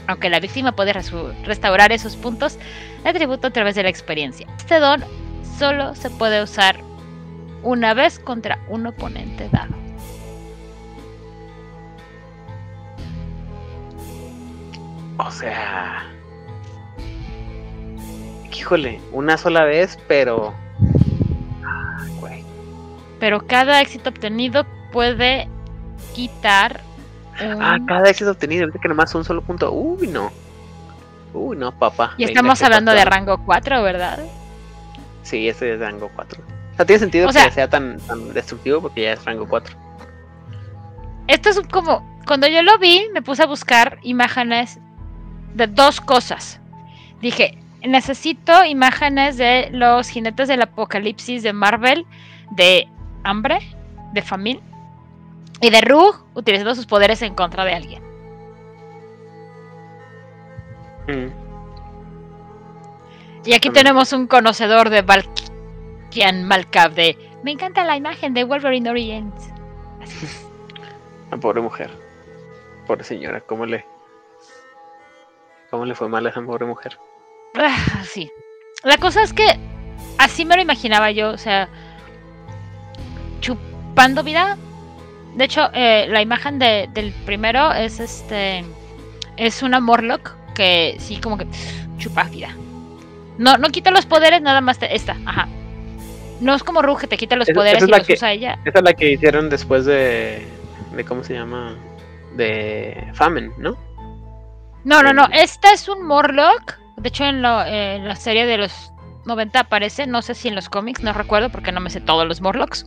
Aunque 0.07 0.29
la 0.29 0.41
víctima 0.41 0.73
puede 0.73 0.91
restaurar 0.91 1.93
esos 1.93 2.17
puntos 2.17 2.59
atributo 3.09 3.47
a 3.47 3.51
través 3.51 3.75
de 3.75 3.83
la 3.83 3.89
experiencia. 3.89 4.47
Este 4.57 4.79
don 4.79 5.03
solo 5.57 5.95
se 5.95 6.09
puede 6.09 6.43
usar 6.43 6.77
una 7.63 7.93
vez 7.93 8.19
contra 8.19 8.59
un 8.69 8.85
oponente 8.87 9.49
dado. 9.49 9.73
O 15.17 15.31
sea. 15.31 16.03
Híjole, 18.53 18.99
una 19.11 19.37
sola 19.37 19.63
vez, 19.63 19.97
pero. 20.07 20.53
Pero 23.19 23.45
cada 23.47 23.81
éxito 23.81 24.09
obtenido 24.09 24.65
puede 24.91 25.47
quitar. 26.13 26.81
Ah, 27.39 27.77
cada 27.87 28.09
éxito 28.09 28.31
obtenido, 28.31 28.63
ahorita 28.63 28.79
que 28.79 28.87
nomás 28.87 29.15
un 29.15 29.23
solo 29.23 29.41
punto. 29.41 29.71
Uy, 29.71 30.07
no. 30.07 30.31
Uy, 31.35 31.57
no, 31.57 31.71
papá. 31.71 32.13
Y 32.17 32.23
estamos 32.23 32.61
hablando 32.61 32.93
de 32.93 33.05
rango 33.05 33.37
4, 33.45 33.83
¿verdad? 33.83 34.19
Sí, 35.23 35.47
este 35.47 35.73
es 35.73 35.79
rango 35.79 36.09
4. 36.15 36.41
O 36.41 36.75
sea, 36.75 36.85
tiene 36.85 36.99
sentido 36.99 37.27
que 37.29 37.51
sea 37.51 37.69
tan, 37.69 37.99
tan 38.01 38.33
destructivo 38.33 38.81
porque 38.81 39.03
ya 39.03 39.13
es 39.13 39.25
rango 39.25 39.47
4. 39.47 39.75
Esto 41.27 41.49
es 41.49 41.59
como. 41.71 42.15
Cuando 42.27 42.47
yo 42.47 42.63
lo 42.63 42.77
vi, 42.79 43.07
me 43.13 43.21
puse 43.21 43.43
a 43.43 43.45
buscar 43.45 43.99
imágenes 44.01 44.79
de 45.53 45.67
dos 45.67 46.01
cosas. 46.01 46.59
Dije, 47.21 47.57
necesito 47.83 48.65
imágenes 48.65 49.37
de 49.37 49.69
los 49.71 50.09
jinetes 50.09 50.47
del 50.47 50.61
apocalipsis 50.63 51.43
de 51.43 51.53
Marvel, 51.53 52.05
de 52.51 52.87
hambre, 53.23 53.59
de 54.13 54.21
familia 54.21 54.63
y 55.61 55.69
de 55.69 55.81
Rug 55.81 56.25
utilizando 56.33 56.75
sus 56.75 56.85
poderes 56.85 57.21
en 57.21 57.35
contra 57.35 57.65
de 57.65 57.73
alguien. 57.73 58.04
Mm. 61.07 61.27
Y 63.45 63.53
aquí 63.53 63.69
tenemos 63.69 64.11
un 64.11 64.27
conocedor 64.27 64.89
de 64.89 65.03
Valkian 65.03 66.45
Malkav 66.45 66.93
de 66.93 67.17
me 67.43 67.51
encanta 67.51 67.83
la 67.83 67.95
imagen 67.95 68.33
de 68.33 68.43
Wolverine 68.43 68.89
Origins. 68.89 69.51
La 71.31 71.37
pobre 71.37 71.61
mujer. 71.61 71.91
Pobre 72.87 73.03
señora, 73.03 73.41
¿cómo 73.41 73.65
le 73.65 73.85
¿Cómo 75.69 75.85
le 75.85 75.93
fue 75.93 76.07
mal 76.07 76.25
a 76.25 76.29
esa 76.29 76.41
pobre 76.41 76.65
mujer? 76.65 76.97
Ah, 77.55 78.03
sí. 78.03 78.31
La 78.83 78.97
cosa 78.97 79.23
es 79.23 79.33
que 79.33 79.59
así 80.17 80.45
me 80.45 80.55
lo 80.55 80.61
imaginaba 80.61 81.11
yo, 81.11 81.31
o 81.31 81.37
sea, 81.37 81.67
chupando 83.41 84.23
vida. 84.23 84.57
De 85.35 85.45
hecho, 85.45 85.69
eh, 85.73 86.07
la 86.07 86.21
imagen 86.21 86.59
del 86.59 87.13
primero 87.25 87.73
es 87.73 87.99
este. 87.99 88.63
Es 89.37 89.63
una 89.63 89.79
Morlock 89.79 90.35
que 90.55 90.95
sí, 90.99 91.17
como 91.17 91.37
que 91.37 91.45
chupa 91.99 92.23
vida. 92.23 92.49
No, 93.37 93.57
no 93.57 93.69
quita 93.69 93.91
los 93.91 94.05
poderes, 94.07 94.41
nada 94.41 94.61
más 94.61 94.77
esta, 94.81 95.15
ajá. 95.25 95.47
No 96.41 96.55
es 96.55 96.63
como 96.63 96.81
Rouge, 96.81 97.05
te 97.07 97.17
quita 97.17 97.35
los 97.35 97.47
Esa- 97.47 97.55
poderes 97.55 97.77
esa 97.77 97.85
es 97.85 97.89
y 97.89 97.91
la 97.91 97.97
los 97.99 98.07
que- 98.07 98.13
usa 98.13 98.31
ella. 98.31 98.59
Esa 98.65 98.79
es 98.79 98.83
la 98.83 98.93
que 98.93 99.11
hicieron 99.13 99.49
después 99.49 99.85
de. 99.85 100.45
de 100.95 101.05
¿Cómo 101.05 101.23
se 101.23 101.33
llama? 101.33 101.75
De 102.35 103.07
Famen, 103.13 103.51
¿no? 103.57 103.77
No, 104.83 105.01
no, 105.03 105.13
no. 105.13 105.27
Esta 105.31 105.71
es 105.71 105.87
un 105.87 106.05
Morlock. 106.05 106.77
De 106.97 107.09
hecho, 107.09 107.25
en, 107.25 107.41
lo- 107.41 107.65
en 107.65 108.07
la 108.07 108.15
serie 108.15 108.45
de 108.45 108.57
los 108.57 108.91
90 109.25 109.59
aparece. 109.61 110.07
No 110.07 110.21
sé 110.21 110.33
si 110.33 110.47
en 110.49 110.55
los 110.55 110.69
cómics, 110.69 111.01
no 111.03 111.13
recuerdo 111.13 111.49
porque 111.49 111.71
no 111.71 111.79
me 111.79 111.89
sé 111.89 112.01
todos 112.01 112.27
los 112.27 112.41
Morlocks. 112.41 112.85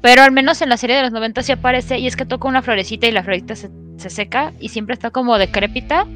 Pero 0.00 0.22
al 0.22 0.32
menos 0.32 0.60
en 0.60 0.68
la 0.68 0.76
serie 0.76 0.96
de 0.96 1.02
los 1.02 1.12
90 1.12 1.42
sí 1.42 1.52
aparece. 1.52 1.98
Y 1.98 2.06
es 2.06 2.16
que 2.16 2.26
toca 2.26 2.46
una 2.48 2.60
florecita 2.62 3.06
y 3.06 3.12
la 3.12 3.22
florecita 3.22 3.56
se, 3.56 3.70
se 3.96 4.10
seca. 4.10 4.52
Y 4.60 4.68
siempre 4.70 4.94
está 4.94 5.10
como 5.10 5.38
decrépita. 5.38 6.06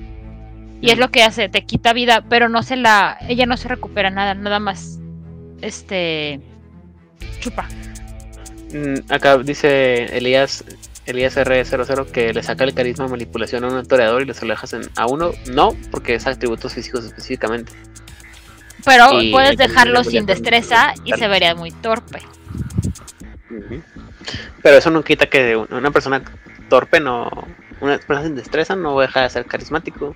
Y 0.81 0.91
es 0.91 0.99
lo 0.99 1.11
que 1.11 1.23
hace, 1.23 1.49
te 1.49 1.65
quita 1.65 1.93
vida. 1.93 2.25
Pero 2.29 2.49
no 2.49 2.63
se 2.63 2.77
la. 2.77 3.19
Ella 3.29 3.47
no 3.47 3.57
se 3.57 3.69
recupera 3.69 4.11
nada. 4.11 4.35
Nada 4.35 4.59
más. 4.61 4.99
Este. 5.61 6.41
Chupa. 7.41 7.67
Mm, 8.73 9.13
Acá 9.13 9.39
dice 9.39 10.05
Elías. 10.17 10.65
Elías 11.07 11.39
R00 11.39 12.11
que 12.11 12.35
le 12.35 12.43
saca 12.43 12.65
el 12.65 12.75
carisma 12.75 13.09
manipulación 13.09 13.65
a 13.65 13.69
un 13.69 13.87
toreador 13.87 14.21
y 14.21 14.27
le 14.27 14.35
alejas 14.43 14.75
en, 14.75 14.83
a 14.97 15.07
uno. 15.07 15.31
No, 15.51 15.75
porque 15.91 16.15
es 16.15 16.27
atributos 16.27 16.75
físicos 16.75 17.03
específicamente. 17.07 17.73
Pero 18.85 19.21
Y 19.23 19.33
puedes 19.33 19.57
dejarlo 19.57 20.05
sin 20.05 20.27
destreza 20.27 20.93
y 21.05 21.13
se 21.15 21.27
vería 21.29 21.55
muy 21.55 21.71
torpe. 21.71 22.21
Pero 24.63 24.77
eso 24.77 24.91
no 24.91 25.03
quita 25.03 25.27
que 25.27 25.57
un- 25.57 25.73
una 25.73 25.91
persona 25.91 26.23
torpe 26.69 27.01
no. 27.01 27.31
Una 27.81 27.97
persona 27.99 28.25
sin 28.25 28.35
destreza 28.37 28.77
no 28.77 28.99
deja 29.01 29.23
de 29.23 29.31
ser 29.31 29.47
carismático. 29.47 30.15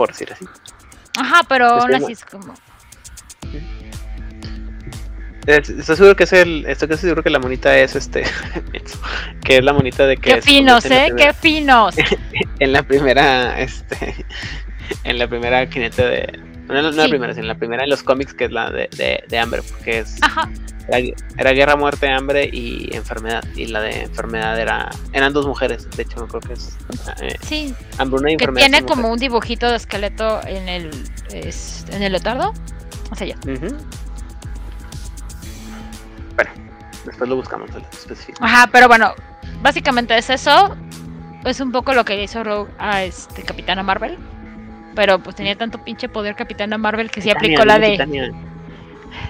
Por 0.00 0.08
decir 0.12 0.32
así. 0.32 0.46
Ajá, 1.18 1.42
pero 1.46 1.66
aún 1.66 1.94
así 1.94 2.12
es 2.12 2.24
como. 2.24 2.54
Es- 5.46 5.68
Estoy 5.68 5.96
seguro 5.96 6.16
que 6.16 6.24
es 6.24 6.32
el. 6.32 6.64
Estoy 6.66 6.96
seguro 6.96 7.22
que 7.22 7.28
la 7.28 7.38
monita 7.38 7.76
es 7.76 7.94
este. 7.96 8.24
que 9.44 9.58
es 9.58 9.62
la 9.62 9.74
monita 9.74 10.06
de 10.06 10.16
que. 10.16 10.36
Qué 10.36 10.40
finos, 10.40 10.86
¿eh? 10.86 11.12
Qué 11.14 11.34
finos. 11.34 11.94
En 12.60 12.72
la 12.72 12.82
primera. 12.82 13.60
Este. 13.60 14.24
En 15.04 15.18
la 15.18 15.28
primera 15.28 15.66
jinete 15.66 16.02
de. 16.02 16.40
No, 16.70 16.90
la 16.90 17.08
primera, 17.08 17.34
sino 17.34 17.46
la 17.46 17.54
primera 17.56 17.84
en 17.84 17.90
los 17.90 18.02
cómics 18.02 18.32
que 18.34 18.44
es 18.46 18.52
la 18.52 18.70
de, 18.70 18.88
de, 18.96 19.24
de 19.28 19.38
hambre. 19.38 19.62
Porque 19.68 20.00
es. 20.00 20.16
Ajá. 20.22 20.48
Era, 20.88 21.14
era 21.38 21.50
guerra, 21.52 21.76
muerte, 21.76 22.08
hambre 22.08 22.48
y 22.52 22.94
enfermedad. 22.96 23.44
Y 23.54 23.66
la 23.66 23.80
de 23.80 24.02
enfermedad 24.02 24.58
era. 24.58 24.90
Eran 25.12 25.32
dos 25.32 25.46
mujeres. 25.46 25.88
De 25.96 26.02
hecho, 26.02 26.26
creo 26.26 26.40
que 26.40 26.52
es. 26.54 26.76
eh, 27.20 27.36
Sí, 27.42 27.74
hambruna 27.98 28.32
y 28.32 28.36
que 28.36 28.44
enfermedad. 28.44 28.66
tiene 28.66 28.80
como 28.86 29.02
mujeres. 29.02 29.12
un 29.12 29.18
dibujito 29.20 29.70
de 29.70 29.76
esqueleto 29.76 30.40
en 30.46 30.68
el 30.68 30.90
es- 31.32 31.84
en 31.90 32.02
el 32.02 32.12
leotardo. 32.12 32.52
O 33.10 33.14
sea, 33.14 33.26
ya. 33.26 33.36
Bueno, 36.36 36.50
después 37.04 37.28
lo 37.28 37.36
buscamos 37.36 37.70
el 37.74 37.82
específico. 37.92 38.38
Ajá, 38.44 38.68
pero 38.72 38.88
bueno, 38.88 39.14
básicamente 39.62 40.16
es 40.16 40.30
eso. 40.30 40.76
Es 41.44 41.60
un 41.60 41.72
poco 41.72 41.94
lo 41.94 42.04
que 42.04 42.22
hizo 42.22 42.44
Rogue 42.44 42.70
a 42.78 43.02
este 43.04 43.42
Capitana 43.42 43.82
Marvel. 43.82 44.18
Pero 45.00 45.18
pues 45.18 45.34
tenía 45.34 45.56
tanto 45.56 45.82
pinche 45.82 46.10
poder 46.10 46.36
Capitana 46.36 46.76
Marvel 46.76 47.10
que 47.10 47.22
sí 47.22 47.30
aplicó 47.30 47.64
la 47.64 47.78
de 47.78 47.92
Titania. 47.92 48.30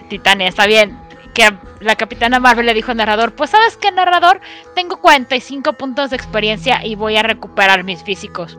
Titania, 0.08 0.48
está 0.48 0.66
bien. 0.66 0.98
Que 1.32 1.48
la 1.78 1.94
Capitana 1.94 2.40
Marvel 2.40 2.66
le 2.66 2.74
dijo 2.74 2.90
al 2.90 2.96
narrador, 2.96 3.36
pues 3.36 3.50
sabes 3.50 3.76
qué 3.76 3.92
narrador, 3.92 4.40
tengo 4.74 4.96
45 4.96 5.74
puntos 5.74 6.10
de 6.10 6.16
experiencia 6.16 6.84
y 6.84 6.96
voy 6.96 7.16
a 7.18 7.22
recuperar 7.22 7.84
mis 7.84 8.02
físicos. 8.02 8.58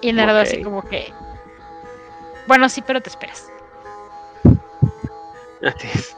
Y 0.00 0.08
el 0.08 0.16
narrador 0.16 0.42
así 0.42 0.60
como 0.60 0.82
que... 0.82 1.12
Bueno, 2.48 2.68
sí, 2.68 2.82
pero 2.84 3.00
te 3.00 3.10
esperas. 3.10 3.48
Así 5.62 5.86
es. 5.94 6.16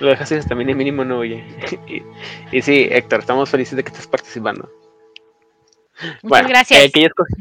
Lo 0.00 0.08
dejas 0.08 0.32
hasta 0.32 0.56
mínimo, 0.56 0.78
mínimo 0.78 1.04
no 1.04 1.18
oye. 1.18 1.44
y, 1.86 2.02
y 2.50 2.62
sí, 2.62 2.88
Héctor, 2.90 3.20
estamos 3.20 3.48
felices 3.48 3.76
de 3.76 3.84
que 3.84 3.92
estés 3.92 4.08
participando. 4.08 4.68
Muchas 6.02 6.22
Bueno, 6.22 6.48
gracias. 6.48 6.84
El 6.84 6.92
que 6.92 7.00
yo 7.02 7.06
escogí, 7.08 7.34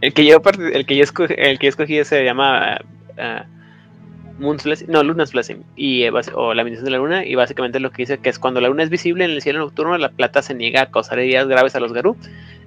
el 0.00 0.12
que 0.12 0.24
yo, 0.26 0.42
el 0.72 0.86
que 0.86 0.96
yo 0.96 1.02
escogí, 1.04 1.34
el 1.36 1.58
que 1.58 1.66
yo 1.66 1.70
escogí 1.70 2.04
se 2.04 2.24
llama 2.24 2.78
ah, 3.18 3.46
Moon's 4.38 4.64
Blessing, 4.64 4.88
no, 4.88 5.02
Luna's 5.02 5.32
Blessing, 5.32 5.64
y, 5.76 6.04
eh, 6.04 6.12
o 6.34 6.54
la 6.54 6.62
bendición 6.62 6.84
de 6.84 6.90
la 6.92 6.98
luna, 6.98 7.24
y 7.24 7.34
básicamente 7.34 7.80
lo 7.80 7.90
que 7.90 8.02
dice 8.02 8.18
que 8.18 8.28
es 8.28 8.38
cuando 8.38 8.60
la 8.60 8.68
luna 8.68 8.82
es 8.82 8.90
visible 8.90 9.24
en 9.24 9.32
el 9.32 9.42
cielo 9.42 9.58
nocturno, 9.58 9.96
la 9.98 10.10
plata 10.10 10.42
se 10.42 10.54
niega 10.54 10.82
a 10.82 10.90
causar 10.90 11.18
heridas 11.18 11.48
graves 11.48 11.74
a 11.74 11.80
los 11.80 11.92
Garú. 11.92 12.16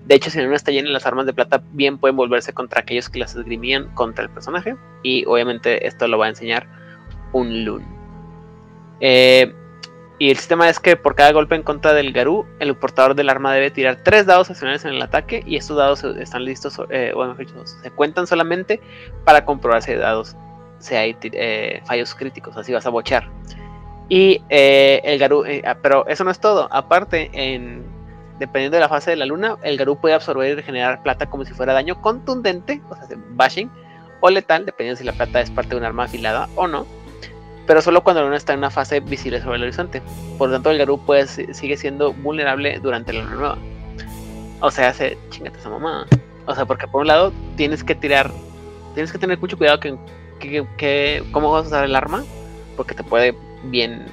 De 0.05 0.15
hecho, 0.15 0.29
si 0.29 0.39
la 0.39 0.45
luna 0.45 0.57
está 0.57 0.71
llena, 0.71 0.89
las 0.89 1.05
armas 1.05 1.25
de 1.25 1.33
plata 1.33 1.63
bien 1.71 1.97
pueden 1.97 2.17
volverse 2.17 2.53
contra 2.53 2.81
aquellos 2.81 3.09
que 3.09 3.19
las 3.19 3.35
esgrimían 3.35 3.93
contra 3.93 4.25
el 4.25 4.29
personaje, 4.29 4.75
y 5.03 5.23
obviamente 5.25 5.87
esto 5.87 6.07
lo 6.07 6.17
va 6.17 6.25
a 6.25 6.29
enseñar 6.29 6.67
un 7.31 7.63
Loon. 7.63 7.85
Eh, 8.99 9.53
y 10.21 10.29
el 10.29 10.37
sistema 10.37 10.69
es 10.69 10.79
que 10.79 10.95
por 10.95 11.15
cada 11.15 11.31
golpe 11.31 11.55
en 11.55 11.63
contra 11.63 11.93
del 11.93 12.13
Garú, 12.13 12.45
el 12.59 12.75
portador 12.75 13.15
del 13.15 13.27
arma 13.27 13.55
debe 13.55 13.71
tirar 13.71 14.03
tres 14.03 14.27
dados 14.27 14.51
accionales 14.51 14.85
en 14.85 14.91
el 14.91 15.01
ataque 15.01 15.43
y 15.47 15.55
estos 15.55 15.77
dados 15.77 16.03
están 16.03 16.45
listos, 16.45 16.79
eh, 16.91 17.11
o 17.15 17.25
mejor 17.25 17.37
dicho, 17.39 17.65
se 17.65 17.89
cuentan 17.89 18.27
solamente 18.27 18.79
para 19.25 19.43
comprobar 19.45 19.81
si 19.81 19.93
hay 19.93 19.97
dados, 19.97 20.35
si 20.77 20.93
hay 20.93 21.17
eh, 21.23 21.81
fallos 21.85 22.13
críticos, 22.13 22.55
así 22.55 22.71
vas 22.71 22.85
a 22.85 22.91
bochear. 22.91 23.27
Y 24.09 24.43
eh, 24.49 25.01
el 25.05 25.17
Garú, 25.17 25.43
eh, 25.43 25.63
ah, 25.65 25.77
pero 25.81 26.05
eso 26.05 26.23
no 26.23 26.29
es 26.29 26.39
todo, 26.39 26.67
aparte, 26.71 27.31
en, 27.33 27.83
dependiendo 28.37 28.77
de 28.77 28.81
la 28.81 28.89
fase 28.89 29.09
de 29.09 29.17
la 29.17 29.25
luna, 29.25 29.57
el 29.63 29.75
Garú 29.75 29.99
puede 29.99 30.13
absorber 30.13 30.51
y 30.51 30.53
regenerar 30.53 31.01
plata 31.01 31.31
como 31.31 31.45
si 31.45 31.53
fuera 31.55 31.73
daño 31.73 31.99
contundente, 31.99 32.79
o 32.91 32.95
sea, 32.95 33.07
bashing, 33.31 33.71
o 34.19 34.29
letal, 34.29 34.67
dependiendo 34.67 34.99
si 34.99 35.03
la 35.03 35.13
plata 35.13 35.41
es 35.41 35.49
parte 35.49 35.71
de 35.71 35.77
un 35.77 35.83
arma 35.83 36.03
afilada 36.03 36.47
o 36.53 36.67
no 36.67 36.85
pero 37.67 37.81
solo 37.81 38.01
cuando 38.03 38.21
la 38.21 38.25
luna 38.27 38.37
está 38.37 38.53
en 38.53 38.59
una 38.59 38.69
fase 38.71 38.99
visible 38.99 39.41
sobre 39.41 39.57
el 39.57 39.63
horizonte. 39.63 40.01
Por 40.37 40.49
lo 40.49 40.55
tanto, 40.55 40.71
el 40.71 40.77
Garú 40.77 40.99
pues, 41.05 41.39
sigue 41.53 41.77
siendo 41.77 42.13
vulnerable 42.13 42.79
durante 42.79 43.13
la 43.13 43.23
luna 43.23 43.35
nueva. 43.35 43.57
O 44.59 44.71
sea, 44.71 44.89
hace 44.89 45.17
chingate 45.29 45.57
esa 45.59 45.69
mamá. 45.69 46.05
O 46.47 46.55
sea, 46.55 46.65
porque 46.65 46.87
por 46.87 47.01
un 47.01 47.07
lado 47.07 47.31
tienes 47.55 47.83
que 47.83 47.95
tirar, 47.95 48.31
tienes 48.93 49.11
que 49.11 49.17
tener 49.17 49.39
mucho 49.39 49.57
cuidado 49.57 49.79
que, 49.79 49.95
que, 50.39 50.65
que- 50.77 51.23
cómo 51.31 51.51
vas 51.51 51.65
a 51.65 51.67
usar 51.67 51.85
el 51.85 51.95
arma, 51.95 52.23
porque 52.77 52.93
te 52.95 53.03
puede 53.03 53.35
bien 53.63 54.05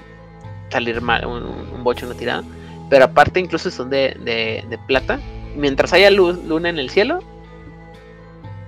salir 0.71 1.01
mal 1.01 1.25
un, 1.27 1.43
un 1.43 1.85
boche, 1.85 2.05
una 2.07 2.15
tirada. 2.15 2.45
Pero 2.91 3.05
aparte, 3.07 3.41
incluso 3.41 3.71
son 3.71 3.91
de, 3.91 4.17
de, 4.21 4.65
de 4.69 4.79
plata. 4.87 5.19
Mientras 5.57 5.93
haya 5.93 6.11
luz, 6.11 6.39
luna 6.45 6.69
en 6.69 6.79
el 6.79 6.91
cielo, 6.91 7.21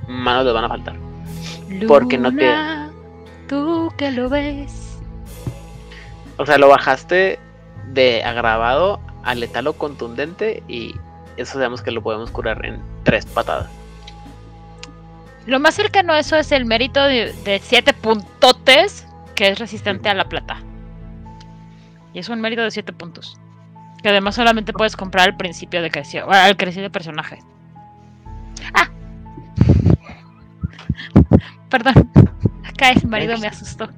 manos 0.09 0.45
les 0.45 0.55
van 0.55 0.65
a 0.65 0.69
faltar. 0.69 0.97
porque 1.87 2.19
no 2.19 2.31
te- 2.35 2.90
Tú 3.51 3.93
que 3.99 4.13
lo 4.13 4.29
ves. 4.29 4.99
O 6.37 6.47
sea, 6.47 6.57
lo 6.57 6.69
bajaste 6.69 7.41
de 7.89 8.23
agravado 8.23 9.01
a 9.25 9.35
letal 9.35 9.67
o 9.67 9.73
contundente 9.73 10.63
y 10.69 10.95
eso 11.37 11.55
sabemos 11.55 11.83
que 11.83 11.91
lo 11.91 12.01
podemos 12.01 12.31
curar 12.31 12.65
en 12.65 12.81
tres 13.03 13.27
patadas. 13.27 13.69
Lo 15.47 15.59
más 15.59 15.75
cercano 15.75 16.13
a 16.13 16.21
eso 16.21 16.37
es 16.37 16.53
el 16.53 16.65
mérito 16.65 17.03
de, 17.03 17.33
de 17.45 17.59
siete 17.59 17.93
puntotes 17.93 19.07
que 19.35 19.49
es 19.49 19.59
resistente 19.59 20.09
a 20.09 20.15
la 20.15 20.27
plata. 20.27 20.63
Y 22.13 22.21
es 22.21 22.29
un 22.29 22.41
mérito 22.41 22.63
de 22.63 22.71
7 22.71 22.93
puntos. 22.93 23.39
Que 24.03 24.09
además 24.09 24.35
solamente 24.35 24.73
puedes 24.73 24.97
comprar 24.97 25.29
al 25.29 25.37
principio 25.37 25.83
de 25.83 25.91
creación, 25.91 26.33
al 26.33 26.57
crecer 26.57 26.83
de 26.83 26.91
personaje. 26.91 27.39
Ah. 28.75 28.89
Perdón. 31.69 32.11
Acá 32.81 32.93
el 32.99 33.09
marido 33.09 33.37
me 33.39 33.47
asustó. 33.47 33.89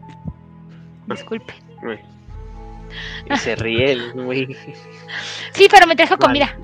Disculpe. 1.06 1.54
Y 3.30 3.36
se 3.36 3.54
ríe 3.54 3.92
el. 3.92 4.56
Sí, 5.52 5.68
pero 5.70 5.86
me 5.86 5.94
trajo 5.94 6.16
Vale. 6.16 6.26
comida. 6.26 6.56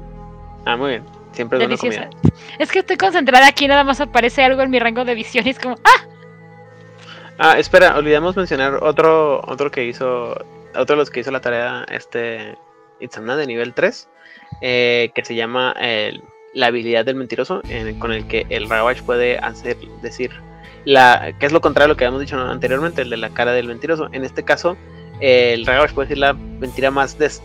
Ah, 0.67 0.77
muy 0.77 0.91
bien. 0.91 1.05
Siempre 1.33 1.63
es 1.65 1.81
comida. 1.81 2.11
Es 2.59 2.71
que 2.73 2.81
estoy 2.81 2.97
concentrada 2.97 3.47
aquí, 3.47 3.69
nada 3.69 3.85
más 3.85 4.01
aparece 4.01 4.43
algo 4.43 4.63
en 4.63 4.71
mi 4.71 4.81
rango 4.81 5.05
de 5.05 5.15
visión 5.15 5.47
y 5.47 5.51
es 5.51 5.59
como, 5.61 5.77
¡ah! 5.85 6.05
Ah, 7.39 7.59
espera, 7.59 7.97
olvidamos 7.97 8.37
mencionar 8.37 8.75
otro, 8.83 9.41
otro 9.47 9.71
que 9.71 9.85
hizo, 9.85 10.33
otro 10.75 10.85
de 10.87 10.97
los 10.97 11.11
que 11.11 11.21
hizo 11.21 11.31
la 11.31 11.41
tarea, 11.41 11.87
este, 11.89 12.57
Itzamna 12.99 13.37
de 13.37 13.47
nivel 13.47 13.75
3, 13.75 14.09
eh, 14.61 15.13
que 15.15 15.25
se 15.25 15.37
llama 15.37 15.73
el- 15.81 16.21
la 16.55 16.67
habilidad 16.67 17.05
del 17.05 17.15
mentiroso, 17.15 17.63
en- 17.69 17.97
con 18.01 18.13
el 18.13 18.27
que 18.27 18.47
el 18.49 18.69
Ravage 18.69 19.03
puede 19.05 19.39
hacer, 19.39 19.77
decir, 20.03 20.33
la, 20.85 21.33
que 21.39 21.47
es 21.47 21.53
lo 21.53 21.61
contrario 21.61 21.87
a 21.87 21.89
lo 21.89 21.97
que 21.97 22.05
habíamos 22.05 22.21
dicho 22.21 22.39
anteriormente, 22.39 23.03
el 23.03 23.11
de 23.11 23.17
la 23.17 23.31
cara 23.31 23.53
del 23.53 23.69
mentiroso. 23.69 24.09
En 24.13 24.25
este 24.25 24.43
caso, 24.45 24.77
eh, 25.21 25.53
el 25.55 25.67
Ravage 25.67 25.95
puede 25.95 26.09
decir 26.09 26.19
la 26.19 26.33
mentira 26.33 26.91
más 26.91 27.19
des- 27.19 27.43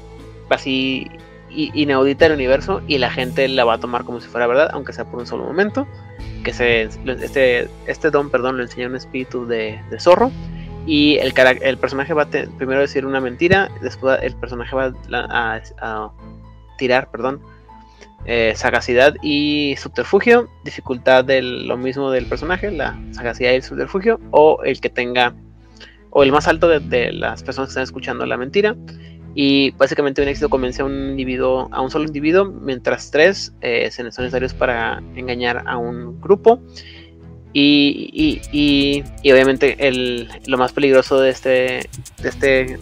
así 0.49 1.09
inaudita 1.49 2.25
del 2.25 2.33
universo 2.33 2.81
y 2.87 2.97
la 2.97 3.11
gente 3.11 3.47
la 3.47 3.63
va 3.63 3.75
a 3.75 3.79
tomar 3.79 4.03
como 4.05 4.19
si 4.19 4.27
fuera 4.27 4.47
verdad, 4.47 4.69
aunque 4.73 4.91
sea 4.93 5.05
por 5.05 5.19
un 5.19 5.27
solo 5.27 5.43
momento 5.43 5.87
que 6.43 6.51
se, 6.51 6.83
este, 6.83 7.69
este 7.85 8.09
don, 8.11 8.29
perdón, 8.29 8.57
lo 8.57 8.63
enseña 8.63 8.87
un 8.87 8.95
espíritu 8.95 9.45
de, 9.45 9.79
zorro. 9.99 10.31
Y 10.85 11.17
el, 11.19 11.33
el 11.61 11.77
personaje 11.77 12.13
va 12.13 12.23
a 12.23 12.27
primero 12.57 12.81
decir 12.81 13.05
una 13.05 13.21
mentira, 13.21 13.69
después 13.81 14.19
el 14.21 14.35
personaje 14.35 14.75
va 14.75 14.93
a, 15.13 15.61
a 15.79 16.11
tirar, 16.77 17.09
perdón, 17.09 17.41
eh, 18.25 18.53
sagacidad 18.55 19.15
y 19.21 19.75
subterfugio, 19.77 20.49
dificultad 20.63 21.25
de 21.25 21.41
lo 21.41 21.77
mismo 21.77 22.09
del 22.11 22.25
personaje, 22.25 22.71
la 22.71 22.99
sagacidad 23.11 23.51
y 23.51 23.55
el 23.55 23.63
subterfugio, 23.63 24.19
o 24.31 24.63
el 24.63 24.79
que 24.79 24.89
tenga 24.89 25.35
o 26.09 26.23
el 26.23 26.31
más 26.31 26.47
alto 26.47 26.67
de, 26.67 27.11
las 27.11 27.43
personas 27.43 27.69
que 27.69 27.71
están 27.71 27.83
escuchando 27.83 28.25
la 28.25 28.37
mentira. 28.37 28.75
Y 29.35 29.71
básicamente 29.71 30.21
un 30.21 30.27
éxito 30.27 30.47
convence 30.47 30.83
a 30.83 30.85
un 30.85 31.09
individuo, 31.09 31.67
a 31.71 31.81
un 31.81 31.89
solo 31.89 32.05
individuo, 32.05 32.45
mientras 32.45 33.09
tres 33.09 33.51
eh, 33.61 33.89
son 33.89 34.05
necesarios 34.05 34.53
para 34.53 35.01
engañar 35.15 35.63
a 35.65 35.77
un 35.77 36.21
grupo. 36.21 36.61
Y, 37.51 38.41
y, 38.51 39.31
obviamente 39.31 39.75
el, 39.87 40.27
lo 40.47 40.57
más 40.57 40.71
peligroso 40.71 41.19
de 41.19 41.29
este, 41.29 41.51
de 42.21 42.29
este 42.29 42.79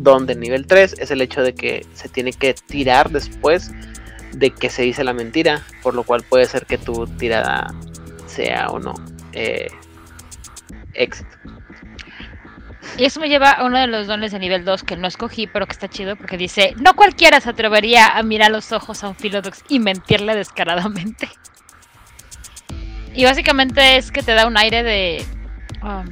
don 0.00 0.26
del 0.26 0.40
nivel 0.40 0.66
3 0.66 0.96
es 0.98 1.10
el 1.10 1.22
hecho 1.22 1.42
de 1.42 1.54
que 1.54 1.86
se 1.94 2.08
tiene 2.08 2.32
que 2.32 2.54
tirar 2.54 3.10
después 3.10 3.72
de 4.34 4.50
que 4.50 4.70
se 4.70 4.82
dice 4.82 5.04
la 5.04 5.12
mentira, 5.12 5.62
por 5.82 5.94
lo 5.94 6.04
cual 6.04 6.22
puede 6.22 6.46
ser 6.46 6.66
que 6.66 6.78
tu 6.78 7.06
tirada 7.06 7.72
sea 8.26 8.68
o 8.68 8.78
no 8.78 8.94
eh, 9.32 9.68
éxito. 10.94 11.30
Y 12.96 13.04
eso 13.04 13.18
me 13.18 13.28
lleva 13.28 13.50
a 13.50 13.64
uno 13.64 13.78
de 13.78 13.86
los 13.86 14.06
dones 14.06 14.30
de 14.30 14.38
nivel 14.38 14.64
2 14.64 14.84
que 14.84 14.96
no 14.96 15.08
escogí, 15.08 15.46
pero 15.46 15.66
que 15.66 15.72
está 15.72 15.88
chido 15.88 16.16
porque 16.16 16.36
dice, 16.36 16.74
no 16.76 16.94
cualquiera 16.94 17.40
se 17.40 17.50
atrevería 17.50 18.06
a 18.06 18.22
mirar 18.22 18.50
los 18.50 18.70
ojos 18.72 19.02
a 19.02 19.08
un 19.08 19.16
Philodox 19.16 19.64
y 19.68 19.80
mentirle 19.80 20.36
descaradamente. 20.36 21.28
Y 23.14 23.24
básicamente 23.24 23.96
es 23.96 24.12
que 24.12 24.22
te 24.22 24.34
da 24.34 24.46
un 24.46 24.56
aire 24.56 24.82
de... 24.82 25.24
Um, 25.82 26.04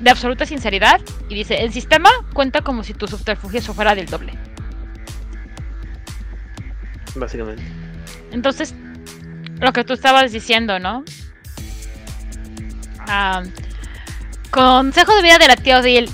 de 0.00 0.10
absoluta 0.10 0.44
sinceridad 0.44 1.00
y 1.28 1.34
dice, 1.36 1.62
el 1.62 1.72
sistema 1.72 2.10
cuenta 2.32 2.62
como 2.62 2.82
si 2.82 2.92
tu 2.92 3.06
subterfugio 3.06 3.62
fuera 3.72 3.94
del 3.94 4.06
doble. 4.06 4.32
Básicamente. 7.14 7.62
Entonces, 8.30 8.74
lo 9.60 9.72
que 9.72 9.84
tú 9.84 9.92
estabas 9.92 10.32
diciendo, 10.32 10.78
¿no? 10.78 11.04
Ah, 13.00 13.42
consejo 14.50 15.14
de 15.14 15.22
vida 15.22 15.38
de 15.38 15.48
la 15.48 15.56
tía 15.56 15.78
Odile. 15.78 16.08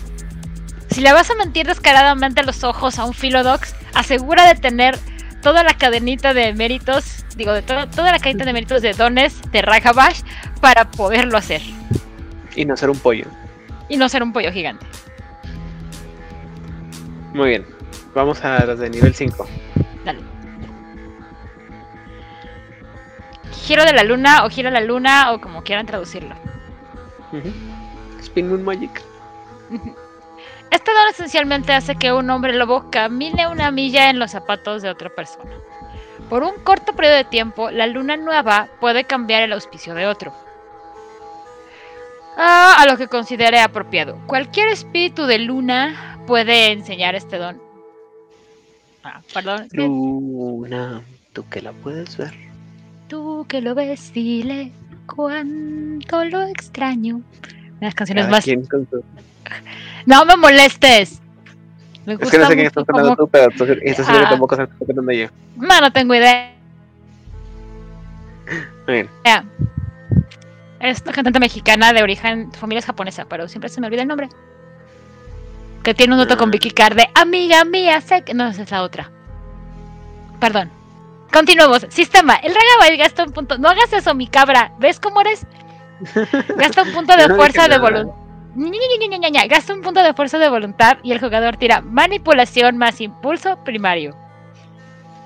Si 0.90 1.00
le 1.00 1.12
vas 1.12 1.30
a 1.30 1.34
mentir 1.34 1.66
descaradamente 1.66 2.40
a 2.40 2.44
los 2.44 2.64
ojos 2.64 2.98
a 2.98 3.04
un 3.04 3.14
Philodox, 3.14 3.74
asegura 3.94 4.46
de 4.46 4.54
tener 4.54 4.98
toda 5.42 5.62
la 5.62 5.74
cadenita 5.74 6.34
de 6.34 6.52
méritos, 6.54 7.24
digo, 7.36 7.52
de 7.52 7.62
toda 7.62 8.12
la 8.12 8.18
cadenita 8.18 8.44
de 8.44 8.52
méritos 8.52 8.82
de 8.82 8.92
dones 8.94 9.40
de 9.52 9.62
Ragabash 9.62 10.22
para 10.60 10.90
poderlo 10.90 11.38
hacer. 11.38 11.62
Y 12.56 12.64
no 12.64 12.76
ser 12.76 12.90
un 12.90 12.98
pollo. 12.98 13.26
Y 13.88 13.96
no 13.96 14.08
ser 14.08 14.22
un 14.22 14.32
pollo 14.32 14.50
gigante. 14.50 14.84
Muy 17.34 17.50
bien. 17.50 17.66
Vamos 18.14 18.42
a 18.44 18.64
las 18.64 18.78
de 18.78 18.90
nivel 18.90 19.14
5. 19.14 19.46
Dale. 20.04 20.37
Giro 23.68 23.84
de 23.84 23.92
la 23.92 24.02
luna 24.02 24.46
o 24.46 24.48
giro 24.48 24.70
la 24.70 24.80
luna 24.80 25.30
o 25.30 25.42
como 25.42 25.62
quieran 25.62 25.84
traducirlo. 25.84 26.34
Spin 28.18 28.48
Moon 28.48 28.64
Magic. 28.64 29.02
Este 30.70 30.92
don 30.92 31.08
esencialmente 31.10 31.74
hace 31.74 31.96
que 31.96 32.12
un 32.12 32.30
hombre 32.30 32.54
lobo 32.54 32.90
camine 32.90 33.46
una 33.46 33.70
milla 33.70 34.08
en 34.08 34.18
los 34.18 34.30
zapatos 34.30 34.80
de 34.80 34.88
otra 34.88 35.10
persona. 35.10 35.50
Por 36.30 36.42
un 36.42 36.54
corto 36.62 36.94
periodo 36.94 37.16
de 37.16 37.24
tiempo, 37.24 37.70
la 37.70 37.86
luna 37.86 38.16
nueva 38.16 38.68
puede 38.80 39.04
cambiar 39.04 39.42
el 39.42 39.52
auspicio 39.52 39.94
de 39.94 40.06
otro. 40.06 40.32
Ah, 42.38 42.76
a 42.78 42.86
lo 42.86 42.96
que 42.96 43.08
considere 43.08 43.60
apropiado. 43.60 44.18
Cualquier 44.26 44.68
espíritu 44.68 45.26
de 45.26 45.40
luna 45.40 46.18
puede 46.26 46.72
enseñar 46.72 47.14
este 47.14 47.36
don. 47.36 47.60
Ah, 49.04 49.20
perdón. 49.34 49.68
Luna, 49.72 51.02
tú 51.34 51.46
que 51.50 51.60
la 51.60 51.72
puedes 51.72 52.16
ver. 52.16 52.47
Tú 53.08 53.46
que 53.48 53.62
lo 53.62 53.74
ves, 53.74 54.12
dile 54.12 54.72
cuánto 55.06 56.24
lo 56.24 56.42
extraño. 56.42 57.22
Las 57.80 57.94
canciones 57.94 58.28
más. 58.28 58.46
No 60.04 60.24
me 60.26 60.36
molestes. 60.36 61.20
Me 62.04 62.14
es 62.14 62.30
que 62.30 62.38
no 62.38 62.46
sé 62.46 62.54
quién 62.54 62.66
estás 62.66 62.84
hablando 62.88 63.16
tú, 63.16 63.28
pero 63.28 63.48
tú, 63.50 63.64
estás 63.64 64.06
seguro 64.06 64.24
que 64.24 64.30
tampoco 64.30 64.56
qué 64.56 64.62
estás 64.62 65.16
yo. 65.16 65.26
No, 65.56 65.80
no 65.80 65.92
tengo 65.92 66.14
idea. 66.14 66.54
Bien. 68.86 69.08
Es 70.80 71.02
una 71.02 71.12
cantante 71.12 71.40
mexicana 71.40 71.92
de 71.92 72.02
origen, 72.02 72.52
familia 72.52 72.82
japonesa, 72.82 73.26
pero 73.26 73.48
siempre 73.48 73.68
se 73.68 73.80
me 73.80 73.86
olvida 73.86 74.02
el 74.02 74.08
nombre. 74.08 74.28
Que 75.82 75.94
tiene 75.94 76.14
un 76.14 76.26
con 76.26 76.48
ah. 76.48 76.52
Vicky 76.52 76.70
Card 76.70 76.96
de 76.96 77.08
Amiga 77.14 77.64
mía, 77.64 78.00
sé 78.00 78.22
que. 78.22 78.34
No, 78.34 78.48
esa 78.48 78.62
es 78.62 78.70
la 78.70 78.82
otra. 78.82 79.10
Perdón. 80.40 80.77
Continuamos. 81.32 81.86
Sistema. 81.90 82.36
El 82.36 82.54
Ragabay 82.54 82.96
gasta 82.96 83.24
un 83.24 83.32
punto. 83.32 83.58
No 83.58 83.68
hagas 83.68 83.92
eso, 83.92 84.14
mi 84.14 84.26
cabra. 84.26 84.72
¿Ves 84.78 84.98
cómo 85.00 85.20
eres? 85.20 85.46
Gasta 86.56 86.82
un 86.82 86.92
punto 86.92 87.16
de 87.16 87.34
fuerza 87.34 87.68
de 87.68 87.78
voluntad. 87.78 88.14
Gasta 89.48 89.72
un 89.74 89.82
punto 89.82 90.02
de 90.02 90.14
fuerza 90.14 90.38
de 90.38 90.48
voluntad 90.48 90.98
y 91.02 91.12
el 91.12 91.20
jugador 91.20 91.56
tira 91.56 91.80
manipulación 91.80 92.76
más 92.78 93.00
impulso 93.00 93.62
primario. 93.62 94.16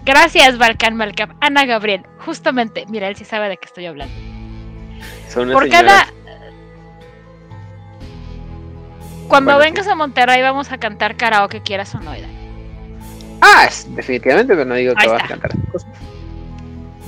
Gracias, 0.05 0.59
Balkan 0.59 0.97
Malcap. 0.97 1.31
Ana 1.41 1.65
Gabriel. 1.65 2.05
Justamente, 2.19 2.85
mira, 2.89 3.09
él 3.09 3.17
sí 3.17 3.25
sabe 3.25 3.49
de 3.49 3.57
qué 3.57 3.67
estoy 3.67 3.87
hablando. 3.87 4.15
Por 5.35 5.69
cada. 5.69 6.07
Cuando 9.29 9.57
vengas 9.57 9.87
a 9.87 9.95
Monterrey 9.95 10.43
vamos 10.43 10.73
a 10.73 10.79
cantar 10.79 11.17
karaoke, 11.17 11.63
quieras 11.63 11.95
o 11.95 12.01
no. 12.01 12.13
Ah, 13.41 13.69
definitivamente, 13.89 14.55
pero 14.55 14.67
no 14.67 14.75
digo 14.75 14.95
que 14.95 15.09
vas 15.09 15.25
a 15.25 15.27
cantar 15.27 15.53
cosas. 15.71 15.89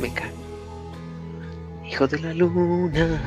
Me 0.00 0.12
cae. 0.12 0.30
Hijo 1.84 2.06
de 2.06 2.18
la 2.18 2.34
luna. 2.34 3.20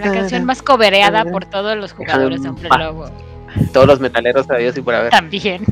La 0.00 0.12
canción 0.12 0.44
más 0.44 0.62
cobereada 0.62 1.24
por 1.24 1.44
todos 1.44 1.76
los 1.76 1.92
jugadores 1.92 2.42
de 2.42 2.48
Hombre 2.50 2.68
Lobo. 2.78 3.10
Todos 3.72 3.86
los 3.86 4.00
metaleros 4.00 4.46
de 4.46 4.58
Dios 4.58 4.76
y 4.76 4.82
por 4.82 4.94
haber. 4.94 5.10
También. 5.10 5.64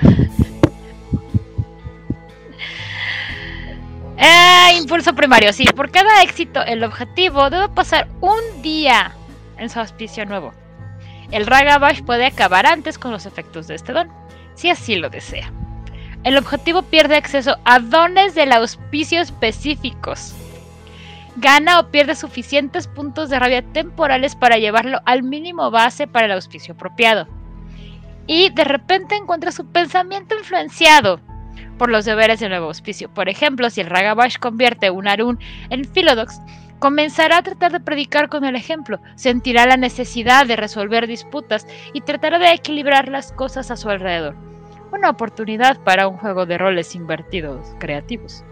Eh, 4.22 4.76
impulso 4.76 5.14
primario, 5.14 5.50
sí. 5.50 5.64
Por 5.74 5.90
cada 5.90 6.22
éxito, 6.22 6.62
el 6.62 6.84
objetivo 6.84 7.48
debe 7.48 7.70
pasar 7.70 8.06
un 8.20 8.60
día 8.60 9.12
en 9.56 9.70
su 9.70 9.80
auspicio 9.80 10.26
nuevo. 10.26 10.52
El 11.30 11.46
Ragabash 11.46 12.02
puede 12.02 12.26
acabar 12.26 12.66
antes 12.66 12.98
con 12.98 13.12
los 13.12 13.24
efectos 13.24 13.66
de 13.66 13.76
este 13.76 13.94
don 13.94 14.10
si 14.54 14.68
así 14.68 14.96
lo 14.96 15.08
desea. 15.08 15.50
El 16.22 16.36
objetivo 16.36 16.82
pierde 16.82 17.16
acceso 17.16 17.56
a 17.64 17.78
dones 17.78 18.34
del 18.34 18.52
auspicio 18.52 19.22
específicos. 19.22 20.34
Gana 21.36 21.80
o 21.80 21.90
pierde 21.90 22.14
suficientes 22.14 22.86
puntos 22.88 23.30
de 23.30 23.38
rabia 23.38 23.62
temporales 23.62 24.36
para 24.36 24.58
llevarlo 24.58 25.00
al 25.06 25.22
mínimo 25.22 25.70
base 25.70 26.06
para 26.06 26.26
el 26.26 26.32
auspicio 26.32 26.74
apropiado. 26.74 27.26
Y 28.26 28.50
de 28.50 28.64
repente 28.64 29.16
encuentra 29.16 29.50
su 29.50 29.64
pensamiento 29.64 30.36
influenciado 30.36 31.20
por 31.78 31.88
los 31.88 32.04
deberes 32.04 32.38
del 32.40 32.50
nuevo 32.50 32.66
auspicio. 32.66 33.08
Por 33.08 33.30
ejemplo, 33.30 33.70
si 33.70 33.80
el 33.80 33.86
Ragabash 33.86 34.36
convierte 34.36 34.90
un 34.90 35.08
Arun 35.08 35.38
en 35.70 35.86
Philodox, 35.86 36.38
comenzará 36.78 37.38
a 37.38 37.42
tratar 37.42 37.72
de 37.72 37.80
predicar 37.80 38.28
con 38.28 38.44
el 38.44 38.56
ejemplo, 38.56 39.00
sentirá 39.14 39.64
la 39.64 39.78
necesidad 39.78 40.44
de 40.44 40.56
resolver 40.56 41.06
disputas 41.06 41.66
y 41.94 42.02
tratará 42.02 42.38
de 42.38 42.52
equilibrar 42.52 43.08
las 43.08 43.32
cosas 43.32 43.70
a 43.70 43.76
su 43.76 43.88
alrededor 43.88 44.50
una 45.00 45.10
oportunidad 45.10 45.82
para 45.82 46.08
un 46.08 46.18
juego 46.18 46.46
de 46.46 46.58
roles 46.58 46.94
invertidos 46.94 47.74
creativos. 47.78 48.44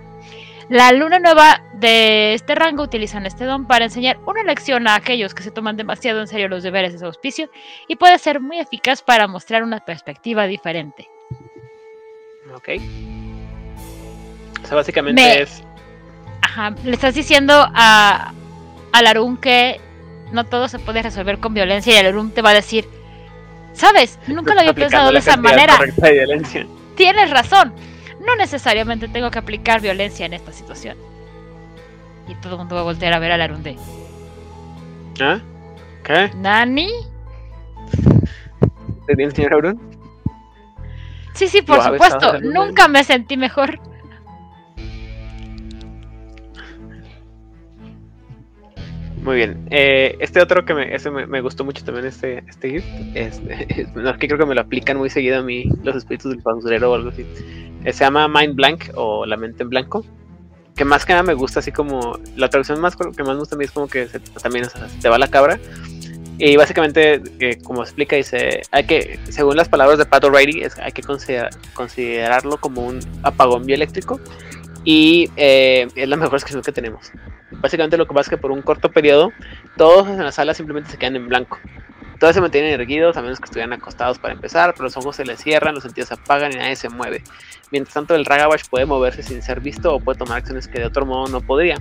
La 0.70 0.92
luna 0.92 1.18
nueva 1.18 1.62
de 1.74 2.34
este 2.34 2.54
rango 2.54 2.82
utilizan 2.82 3.24
este 3.26 3.44
don 3.44 3.66
para 3.66 3.84
enseñar 3.86 4.18
una 4.26 4.42
lección 4.42 4.86
a 4.86 4.96
aquellos 4.96 5.34
que 5.34 5.42
se 5.42 5.50
toman 5.50 5.76
demasiado 5.76 6.20
en 6.20 6.26
serio 6.26 6.48
los 6.48 6.62
deberes 6.62 6.92
de 6.92 6.98
su 6.98 7.06
auspicio 7.06 7.50
y 7.86 7.96
puede 7.96 8.18
ser 8.18 8.40
muy 8.40 8.58
eficaz 8.58 9.02
para 9.02 9.26
mostrar 9.28 9.62
una 9.62 9.80
perspectiva 9.80 10.46
diferente. 10.46 11.08
Ok. 12.54 12.68
O 14.62 14.66
sea, 14.66 14.76
básicamente 14.76 15.42
es. 15.42 15.62
Ajá, 16.42 16.74
le 16.84 16.92
estás 16.92 17.14
diciendo 17.14 17.54
a, 17.54 18.32
a 18.92 19.02
Larun 19.02 19.36
que 19.36 19.80
no 20.32 20.44
todo 20.44 20.68
se 20.68 20.78
puede 20.78 21.02
resolver 21.02 21.38
con 21.38 21.54
violencia 21.54 21.98
y 21.98 22.02
Larun 22.02 22.30
te 22.30 22.42
va 22.42 22.50
a 22.50 22.54
decir: 22.54 22.86
¿Sabes? 23.78 24.18
Nunca 24.26 24.54
lo 24.54 24.60
había 24.60 24.74
pensado 24.74 25.12
de 25.12 25.18
esa 25.18 25.36
manera. 25.36 25.78
Tienes 26.96 27.30
razón. 27.30 27.72
No 28.26 28.34
necesariamente 28.34 29.06
tengo 29.06 29.30
que 29.30 29.38
aplicar 29.38 29.80
violencia 29.80 30.26
en 30.26 30.32
esta 30.32 30.52
situación. 30.52 30.98
Y 32.26 32.34
todo 32.34 32.54
el 32.54 32.58
mundo 32.58 32.74
va 32.74 32.80
a 32.80 32.84
voltear 32.84 33.12
a 33.14 33.20
ver 33.20 33.30
a 33.30 33.36
Larunde. 33.36 33.76
¿Ah? 35.20 35.38
¿Qué? 36.02 36.30
¿Nani? 36.36 36.90
¿Te 39.06 39.14
bien, 39.14 39.30
señor 39.30 39.54
Arun? 39.54 39.80
Sí, 41.34 41.46
sí, 41.46 41.62
por 41.62 41.80
supuesto. 41.80 42.40
Nunca 42.40 42.88
me 42.88 43.04
sentí 43.04 43.36
mejor. 43.36 43.78
Muy 49.22 49.36
bien. 49.36 49.66
Eh, 49.70 50.16
este 50.20 50.40
otro 50.40 50.64
que 50.64 50.74
me, 50.74 50.94
ese 50.94 51.10
me, 51.10 51.40
gustó 51.40 51.64
mucho 51.64 51.84
también, 51.84 52.06
este, 52.06 52.44
este 52.48 52.70
gift. 52.70 52.86
Este, 53.14 53.86
que 54.18 54.26
creo 54.26 54.38
que 54.38 54.46
me 54.46 54.54
lo 54.54 54.60
aplican 54.60 54.96
muy 54.96 55.10
seguido 55.10 55.38
a 55.38 55.42
mí, 55.42 55.70
los 55.82 55.96
espíritus 55.96 56.30
del 56.30 56.40
basurero 56.40 56.92
o 56.92 56.94
algo 56.94 57.10
así. 57.10 57.26
Eh, 57.84 57.92
se 57.92 58.04
llama 58.04 58.28
Mind 58.28 58.54
Blank 58.54 58.90
o 58.94 59.26
La 59.26 59.36
Mente 59.36 59.62
en 59.62 59.70
Blanco. 59.70 60.04
Que 60.74 60.84
más 60.84 61.04
que 61.04 61.12
nada 61.12 61.24
me 61.24 61.34
gusta 61.34 61.60
así 61.60 61.72
como. 61.72 62.18
La 62.36 62.48
traducción 62.48 62.80
más 62.80 62.94
que 62.96 63.22
más 63.22 63.34
me 63.34 63.40
gusta 63.40 63.56
a 63.56 63.58
mí 63.58 63.64
es 63.64 63.72
como 63.72 63.88
que 63.88 64.06
se, 64.06 64.20
también 64.20 64.66
te 65.00 65.08
va 65.08 65.18
la 65.18 65.28
cabra. 65.28 65.58
Y 66.40 66.56
básicamente, 66.56 67.20
eh, 67.40 67.58
como 67.64 67.82
explica, 67.82 68.14
dice, 68.14 68.62
hay 68.70 68.84
que, 68.84 69.18
según 69.28 69.56
las 69.56 69.68
palabras 69.68 69.98
de 69.98 70.06
Pat 70.06 70.22
O'Reilly, 70.22 70.68
hay 70.80 70.92
que 70.92 71.02
considerarlo 71.74 72.58
como 72.58 72.86
un 72.86 73.00
apagón 73.24 73.66
bioeléctrico 73.66 74.20
y 74.84 75.30
eh, 75.36 75.88
es 75.94 76.08
la 76.08 76.16
mejor 76.16 76.32
descripción 76.32 76.62
que 76.62 76.72
tenemos. 76.72 77.12
Básicamente 77.50 77.96
lo 77.96 78.06
que 78.06 78.14
pasa 78.14 78.22
es 78.22 78.30
que 78.30 78.38
por 78.38 78.50
un 78.50 78.62
corto 78.62 78.90
periodo 78.90 79.32
todos 79.76 80.08
en 80.08 80.22
la 80.22 80.32
sala 80.32 80.54
simplemente 80.54 80.90
se 80.90 80.98
quedan 80.98 81.16
en 81.16 81.28
blanco. 81.28 81.58
Todos 82.18 82.34
se 82.34 82.40
mantienen 82.40 82.72
erguidos, 82.72 83.16
a 83.16 83.22
menos 83.22 83.38
que 83.38 83.44
estuvieran 83.44 83.72
acostados 83.72 84.18
para 84.18 84.34
empezar, 84.34 84.72
pero 84.72 84.84
los 84.84 84.96
ojos 84.96 85.14
se 85.14 85.24
les 85.24 85.38
cierran, 85.38 85.74
los 85.74 85.84
sentidos 85.84 86.08
se 86.08 86.14
apagan 86.14 86.52
y 86.52 86.56
nadie 86.56 86.74
se 86.74 86.88
mueve. 86.88 87.22
Mientras 87.70 87.94
tanto, 87.94 88.16
el 88.16 88.24
Ragabash 88.24 88.62
puede 88.68 88.86
moverse 88.86 89.22
sin 89.22 89.40
ser 89.40 89.60
visto 89.60 89.94
o 89.94 90.00
puede 90.00 90.18
tomar 90.18 90.38
acciones 90.38 90.66
que 90.66 90.80
de 90.80 90.86
otro 90.86 91.06
modo 91.06 91.28
no 91.28 91.40
podría. 91.40 91.76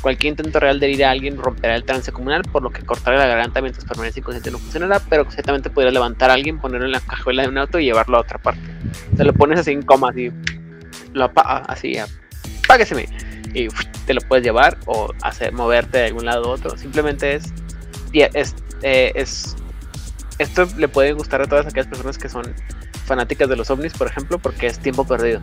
Cualquier 0.00 0.32
intento 0.32 0.58
real 0.58 0.80
de 0.80 0.86
herir 0.86 1.04
a 1.04 1.12
alguien 1.12 1.38
romperá 1.38 1.76
el 1.76 1.84
trance 1.84 2.10
comunal, 2.10 2.42
por 2.50 2.62
lo 2.62 2.70
que 2.70 2.82
cortarle 2.82 3.20
la 3.20 3.26
garganta 3.26 3.60
mientras 3.60 3.84
permanece 3.84 4.18
inconsciente 4.18 4.50
no 4.50 4.58
funcionará, 4.58 5.00
pero 5.08 5.30
ciertamente 5.30 5.70
podría 5.70 5.92
levantar 5.92 6.30
a 6.30 6.34
alguien, 6.34 6.58
ponerlo 6.58 6.86
en 6.86 6.92
la 6.92 7.00
cajuela 7.00 7.42
de 7.42 7.48
un 7.48 7.58
auto 7.58 7.78
y 7.78 7.84
llevarlo 7.84 8.16
a 8.16 8.22
otra 8.22 8.38
parte. 8.38 8.62
Te 9.16 9.22
lo 9.22 9.34
pones 9.34 9.60
así 9.60 9.70
en 9.70 9.82
coma, 9.82 10.10
así, 10.10 10.32
lo 11.12 11.30
así, 11.36 11.96
apágueseme, 12.66 13.08
y 13.54 13.68
te 14.06 14.14
lo 14.14 14.20
puedes 14.22 14.44
llevar 14.44 14.76
o 14.86 15.12
hacer 15.22 15.52
moverte 15.52 15.98
de 15.98 16.06
algún 16.06 16.26
lado 16.26 16.44
a 16.46 16.48
otro. 16.48 16.76
Simplemente 16.76 17.34
es, 17.34 17.52
es, 18.12 18.54
eh, 18.82 19.12
es 19.14 19.56
esto 20.38 20.66
le 20.76 20.88
puede 20.88 21.12
gustar 21.12 21.40
a 21.40 21.46
todas 21.46 21.66
aquellas 21.66 21.86
personas 21.86 22.18
que 22.18 22.28
son 22.28 22.44
fanáticas 23.06 23.48
de 23.48 23.56
los 23.56 23.70
ovnis, 23.70 23.94
por 23.94 24.08
ejemplo, 24.08 24.38
porque 24.38 24.66
es 24.66 24.78
tiempo 24.78 25.06
perdido. 25.06 25.40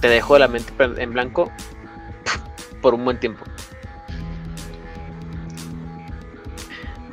Te 0.00 0.08
dejo 0.08 0.38
la 0.38 0.48
mente 0.48 0.72
en 0.78 1.12
blanco 1.12 1.52
por 2.80 2.94
un 2.94 3.04
buen 3.04 3.20
tiempo. 3.20 3.44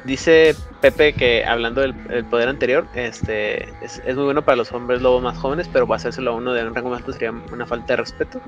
Dice 0.08 0.56
Pepe 0.80 1.12
que 1.12 1.44
hablando 1.44 1.82
del, 1.82 1.94
poder 2.26 2.48
anterior, 2.48 2.88
este 2.96 3.68
es, 3.82 4.02
muy 4.16 4.24
bueno 4.24 4.42
para 4.42 4.56
los 4.56 4.72
hombres 4.72 5.02
lobos 5.02 5.22
más 5.22 5.38
jóvenes, 5.38 5.70
pero 5.72 5.86
va 5.86 5.98
a 5.98 6.32
uno 6.32 6.54
de 6.54 6.66
un 6.66 6.74
rango 6.74 6.90
más 6.90 7.00
alto 7.00 7.12
sería 7.12 7.32
una 7.32 7.66
falta 7.66 7.88
de 7.88 7.98
respeto. 7.98 8.40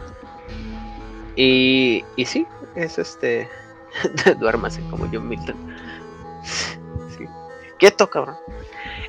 Y, 1.36 2.06
y 2.16 2.24
sí, 2.24 2.48
es 2.76 2.98
este. 2.98 3.50
Duérmase 4.40 4.82
como 4.90 5.10
John 5.12 5.28
Milton. 5.28 5.58
Quieto, 7.78 8.10
cabrón. 8.10 8.38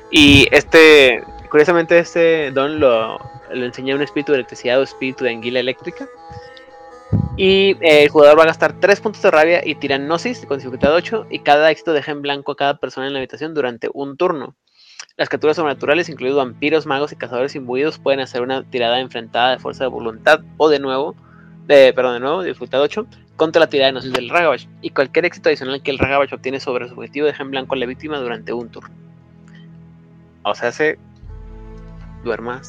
Y 0.09 0.45
este, 0.51 1.23
curiosamente, 1.49 1.99
este 1.99 2.51
don 2.51 2.81
lo, 2.81 3.17
lo 3.49 3.65
enseña 3.65 3.95
un 3.95 4.01
espíritu 4.01 4.33
de 4.33 4.39
electricidad 4.39 4.81
espíritu 4.81 5.23
de 5.23 5.29
anguila 5.29 5.61
eléctrica. 5.61 6.05
Y 7.37 7.77
el 7.81 8.09
jugador 8.09 8.37
va 8.37 8.43
a 8.43 8.47
gastar 8.47 8.79
3 8.79 9.01
puntos 9.01 9.21
de 9.21 9.31
rabia 9.31 9.61
y 9.65 9.75
tira 9.75 9.97
Gnosis 9.97 10.45
con 10.45 10.59
dificultad 10.59 10.93
8. 10.93 11.27
Y 11.29 11.39
cada 11.39 11.71
éxito 11.71 11.93
deja 11.93 12.11
en 12.11 12.21
blanco 12.21 12.51
a 12.51 12.55
cada 12.55 12.77
persona 12.77 13.07
en 13.07 13.13
la 13.13 13.19
habitación 13.19 13.53
durante 13.53 13.89
un 13.93 14.17
turno. 14.17 14.55
Las 15.17 15.29
criaturas 15.29 15.57
sobrenaturales, 15.57 16.09
incluidos 16.09 16.37
vampiros, 16.37 16.85
magos 16.85 17.11
y 17.11 17.15
cazadores 17.15 17.55
imbuidos, 17.55 17.99
pueden 17.99 18.19
hacer 18.19 18.41
una 18.41 18.63
tirada 18.63 18.99
enfrentada 18.99 19.51
de 19.51 19.59
fuerza 19.59 19.83
de 19.85 19.89
voluntad 19.89 20.41
o 20.57 20.69
de 20.69 20.79
nuevo, 20.79 21.15
perdón, 21.67 22.13
de 22.13 22.19
nuevo, 22.19 22.43
dificultad 22.43 22.81
8, 22.81 23.07
contra 23.35 23.59
la 23.59 23.67
tirada 23.67 23.87
de 23.87 23.93
Gnosis 23.93 24.13
del 24.13 24.29
Ragabash. 24.29 24.67
Y 24.81 24.91
cualquier 24.91 25.25
éxito 25.25 25.49
adicional 25.49 25.81
que 25.81 25.91
el 25.91 25.99
Ragabash 25.99 26.33
obtiene 26.33 26.59
sobre 26.59 26.87
su 26.87 26.93
objetivo 26.93 27.27
deja 27.27 27.43
en 27.43 27.51
blanco 27.51 27.75
a 27.75 27.77
la 27.77 27.85
víctima 27.85 28.19
durante 28.19 28.53
un 28.53 28.69
turno. 28.69 28.93
O 30.43 30.53
sea, 30.53 30.71
se 30.71 30.97
duerma. 32.23 32.61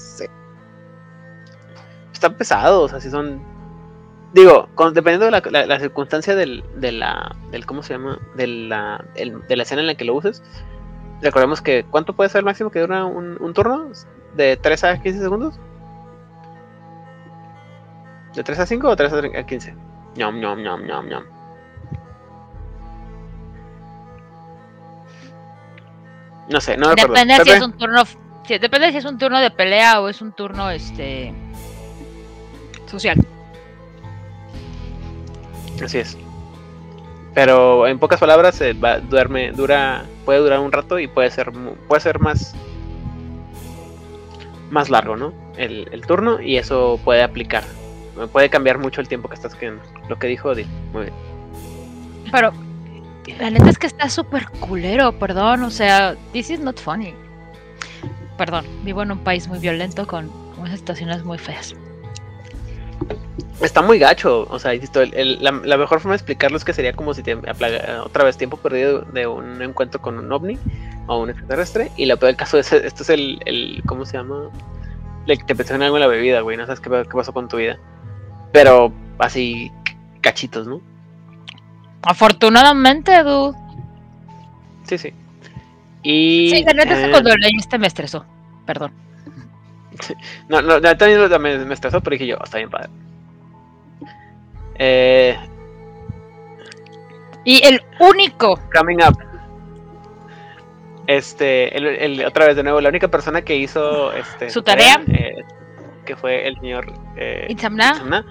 Están 2.12 2.36
pesados, 2.36 2.92
así 2.92 3.10
son. 3.10 3.51
Digo, 4.32 4.68
dependiendo 4.94 5.26
de 5.26 5.66
la, 5.66 5.78
circunstancia 5.78 6.34
del, 6.34 6.64
de 6.76 6.92
la, 6.92 7.36
del, 7.50 7.66
¿cómo 7.66 7.82
se 7.82 7.92
llama? 7.92 8.18
De 8.34 8.46
la, 8.46 9.04
de 9.14 9.56
la 9.56 9.62
escena 9.62 9.82
en 9.82 9.86
la 9.86 9.94
que 9.94 10.06
lo 10.06 10.14
uses. 10.14 10.42
Recordemos 11.20 11.60
que, 11.60 11.84
¿cuánto 11.84 12.14
puede 12.14 12.30
ser 12.30 12.38
el 12.38 12.46
máximo 12.46 12.70
que 12.70 12.80
dura 12.80 13.04
un, 13.04 13.52
turno? 13.52 13.90
¿De 14.34 14.56
3 14.56 14.84
a 14.84 15.02
15 15.02 15.20
segundos? 15.20 15.60
¿De 18.34 18.42
3 18.42 18.58
a 18.58 18.66
5 18.66 18.88
o 18.88 18.96
3 18.96 19.12
a 19.12 19.42
15? 19.44 19.74
Ñom, 20.16 20.40
ñom, 20.40 20.62
ñom, 20.62 20.86
ñom, 20.86 21.06
ñom. 21.08 21.24
No 26.48 26.60
sé, 26.60 26.76
no 26.78 26.88
me 26.88 26.94
Depende 26.94 27.44
si 27.44 27.50
es 27.50 27.62
un 27.62 27.72
turno. 27.76 28.02
depende 28.48 28.90
si 28.92 28.96
es 28.96 29.04
un 29.04 29.18
turno 29.18 29.38
de 29.40 29.50
pelea 29.50 30.00
o 30.00 30.08
es 30.08 30.22
un 30.22 30.32
turno 30.32 30.70
este 30.70 31.34
social. 32.86 33.18
Así 35.80 35.98
es. 35.98 36.16
Pero 37.34 37.86
en 37.86 37.98
pocas 37.98 38.20
palabras, 38.20 38.60
eh, 38.60 38.74
va, 38.74 38.98
duerme, 38.98 39.52
dura, 39.52 40.04
puede 40.24 40.40
durar 40.40 40.60
un 40.60 40.72
rato 40.72 40.98
y 40.98 41.06
puede 41.06 41.30
ser, 41.30 41.50
puede 41.88 42.00
ser 42.00 42.18
más, 42.18 42.54
más 44.70 44.90
largo, 44.90 45.16
¿no? 45.16 45.32
El, 45.56 45.88
el 45.92 46.06
turno 46.06 46.40
y 46.40 46.56
eso 46.58 47.00
puede 47.04 47.22
aplicar, 47.22 47.64
puede 48.32 48.50
cambiar 48.50 48.78
mucho 48.78 49.00
el 49.00 49.08
tiempo 49.08 49.28
que 49.28 49.34
estás 49.34 49.54
quedando. 49.54 49.82
Lo 50.08 50.18
que 50.18 50.26
dijo 50.26 50.50
Odil, 50.50 50.66
muy 50.92 51.04
bien. 51.04 51.14
Pero 52.30 52.52
la 53.38 53.50
neta 53.50 53.70
es 53.70 53.78
que 53.78 53.86
está 53.86 54.10
súper 54.10 54.48
culero, 54.60 55.12
perdón, 55.18 55.62
o 55.62 55.70
sea, 55.70 56.16
this 56.32 56.50
is 56.50 56.60
not 56.60 56.78
funny. 56.78 57.14
Perdón, 58.36 58.66
vivo 58.84 59.02
en 59.02 59.12
un 59.12 59.18
país 59.18 59.48
muy 59.48 59.58
violento 59.58 60.06
con 60.06 60.30
unas 60.58 60.78
situaciones 60.78 61.24
muy 61.24 61.38
feas. 61.38 61.74
Está 63.60 63.82
muy 63.82 63.98
gacho, 63.98 64.46
o 64.50 64.58
sea, 64.58 64.74
insisto, 64.74 65.00
la, 65.04 65.52
mejor 65.52 66.00
forma 66.00 66.12
de 66.12 66.16
explicarlo 66.16 66.56
es 66.56 66.64
que 66.64 66.72
sería 66.72 66.92
como 66.92 67.14
si 67.14 67.22
te 67.22 67.34
otra 67.34 68.24
vez 68.24 68.36
tiempo 68.36 68.56
perdido 68.56 69.02
de 69.02 69.26
un 69.26 69.62
encuentro 69.62 70.00
con 70.00 70.18
un 70.18 70.32
ovni 70.32 70.58
o 71.06 71.18
un 71.20 71.30
extraterrestre. 71.30 71.90
Y 71.96 72.06
lo 72.06 72.16
peor 72.16 72.28
del 72.28 72.36
caso 72.36 72.58
es, 72.58 72.72
esto 72.72 73.02
es 73.02 73.10
el, 73.10 73.40
el 73.46 73.82
¿cómo 73.86 74.04
se 74.04 74.16
llama? 74.16 74.50
Le, 75.26 75.36
te 75.36 75.54
pensé 75.54 75.74
en 75.74 75.82
algo 75.82 75.96
en 75.96 76.00
la 76.00 76.08
bebida, 76.08 76.40
güey, 76.40 76.56
no 76.56 76.66
sabes 76.66 76.80
qué, 76.80 76.90
qué 76.90 77.16
pasó 77.16 77.32
con 77.32 77.48
tu 77.48 77.56
vida. 77.58 77.78
Pero 78.52 78.92
así, 79.18 79.70
cachitos, 80.20 80.66
¿no? 80.66 80.80
Afortunadamente, 82.02 83.22
dude. 83.22 83.56
Sí, 84.84 84.98
sí. 84.98 85.12
Y. 86.02 86.50
Sí, 86.50 86.64
la 86.64 86.72
neta 86.72 87.06
eh... 87.06 87.10
cuando 87.10 87.34
leí 87.36 87.56
este 87.58 87.78
me 87.78 87.86
estresó. 87.86 88.24
Perdón. 88.66 88.92
No, 90.48 90.62
no, 90.62 90.80
también 90.80 91.30
me, 91.40 91.58
me 91.64 91.74
estresó, 91.74 92.00
pero 92.00 92.14
dije 92.14 92.26
yo, 92.26 92.36
está 92.42 92.58
bien 92.58 92.70
padre. 92.70 92.90
Eh... 94.76 95.36
Y 97.44 97.64
el 97.66 97.82
único. 97.98 98.58
Coming 98.72 98.98
up. 98.98 99.18
Este, 101.06 101.76
el, 101.76 101.86
el, 101.86 102.24
otra 102.24 102.46
vez 102.46 102.56
de 102.56 102.62
nuevo, 102.62 102.80
la 102.80 102.88
única 102.88 103.08
persona 103.08 103.42
que 103.42 103.56
hizo 103.56 104.12
este, 104.12 104.50
su 104.50 104.62
tarea, 104.62 105.02
eh, 105.08 105.42
que 106.04 106.14
fue 106.14 106.46
el 106.46 106.56
señor 106.60 106.92
eh, 107.16 107.46
Itzamna, 107.48 108.24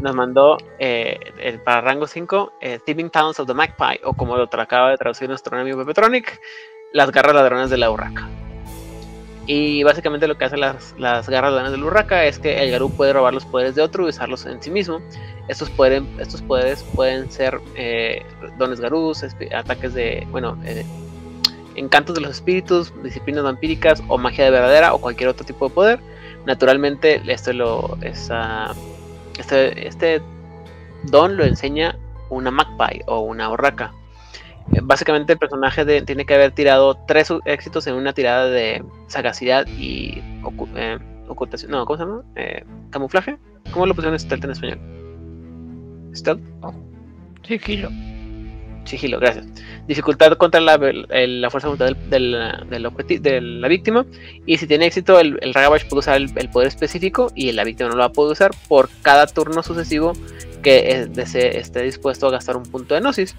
nos 0.00 0.14
mandó 0.14 0.56
eh, 0.78 1.18
el, 1.38 1.60
para 1.60 1.80
rango 1.80 2.06
5 2.06 2.52
eh, 2.60 2.78
Thieving 2.84 3.10
Towns 3.10 3.40
of 3.40 3.48
the 3.48 3.54
Magpie, 3.54 4.00
o 4.04 4.14
como 4.14 4.36
lo 4.36 4.44
acaba 4.44 4.90
de 4.90 4.96
traducir 4.96 5.28
nuestro 5.28 5.58
amigo 5.58 5.78
Pepetronic, 5.78 6.40
las 6.92 7.10
garras 7.10 7.34
ladronas 7.34 7.70
de 7.70 7.78
la 7.78 7.90
urraca. 7.90 8.28
Y 9.46 9.82
básicamente 9.82 10.26
lo 10.26 10.38
que 10.38 10.46
hacen 10.46 10.60
las, 10.60 10.94
las 10.98 11.28
garras 11.28 11.52
ladronas 11.52 11.72
de 11.72 11.78
la 11.78 11.84
urraca 11.84 12.24
es 12.24 12.38
que 12.38 12.62
el 12.62 12.70
Garú 12.70 12.90
puede 12.90 13.12
robar 13.12 13.34
los 13.34 13.44
poderes 13.44 13.74
de 13.74 13.82
otro 13.82 14.06
y 14.06 14.08
usarlos 14.08 14.46
en 14.46 14.62
sí 14.62 14.70
mismo. 14.70 15.00
Estos, 15.48 15.70
estos 16.18 16.42
poderes 16.42 16.82
pueden 16.94 17.30
ser 17.30 17.60
eh, 17.74 18.24
dones 18.58 18.80
garús, 18.80 19.22
ataques 19.54 19.92
de, 19.92 20.26
bueno, 20.30 20.56
eh, 20.64 20.86
encantos 21.76 22.14
de 22.14 22.22
los 22.22 22.30
espíritus, 22.30 22.92
disciplinas 23.02 23.44
vampíricas 23.44 24.02
o 24.08 24.16
magia 24.16 24.46
de 24.46 24.50
verdadera 24.50 24.94
o 24.94 24.98
cualquier 24.98 25.28
otro 25.28 25.44
tipo 25.44 25.68
de 25.68 25.74
poder. 25.74 26.00
Naturalmente, 26.46 27.20
esto 27.26 27.52
lo, 27.52 27.98
es, 28.00 28.30
este, 29.38 29.86
este 29.86 30.22
don 31.04 31.36
lo 31.36 31.44
enseña 31.44 31.98
una 32.30 32.50
magpie 32.50 33.02
o 33.06 33.20
una 33.20 33.50
horraca. 33.50 33.92
Eh, 34.72 34.80
básicamente 34.82 35.34
el 35.34 35.38
personaje 35.38 35.84
tiene 36.02 36.24
que 36.24 36.34
haber 36.34 36.52
tirado 36.52 36.96
tres 37.06 37.32
éxitos 37.44 37.86
en 37.86 37.94
una 37.94 38.12
tirada 38.12 38.48
de 38.48 38.82
sagacidad 39.08 39.66
y 39.66 40.22
eh, 40.76 40.98
ocultación. 41.28 41.70
No, 41.70 41.84
¿cómo 41.84 41.96
se 41.98 42.04
llama? 42.04 42.22
Eh, 42.36 42.64
camuflaje. 42.90 43.36
¿Cómo 43.72 43.86
lo 43.86 43.94
pusieron 43.94 44.18
stealth 44.18 44.44
en 44.44 44.50
español? 44.50 44.78
¿Stealth? 46.14 46.40
Sigilo. 47.46 47.90
Sigilo, 48.84 49.18
gracias. 49.18 49.46
Dificultad 49.86 50.32
contra 50.34 50.60
la, 50.60 50.78
fuerza 51.50 51.68
del, 51.74 51.96
de 52.10 53.40
la 53.40 53.68
víctima. 53.68 54.04
Y 54.46 54.58
si 54.58 54.66
tiene 54.66 54.86
éxito, 54.86 55.18
el, 55.18 55.38
el 55.40 55.54
Ragabash 55.54 55.86
puede 55.88 56.00
usar 56.00 56.20
el, 56.20 56.50
poder 56.50 56.68
específico 56.68 57.32
y 57.34 57.52
la 57.52 57.64
víctima 57.64 57.88
no 57.88 57.96
lo 57.96 58.00
va 58.00 58.06
a 58.06 58.12
poder 58.12 58.32
usar 58.32 58.50
por 58.68 58.90
cada 59.02 59.26
turno 59.26 59.62
sucesivo 59.62 60.12
que 60.62 61.08
esté 61.16 61.82
dispuesto 61.82 62.26
a 62.26 62.30
gastar 62.30 62.56
un 62.56 62.64
punto 62.64 62.94
de 62.94 63.00
Gnosis. 63.00 63.34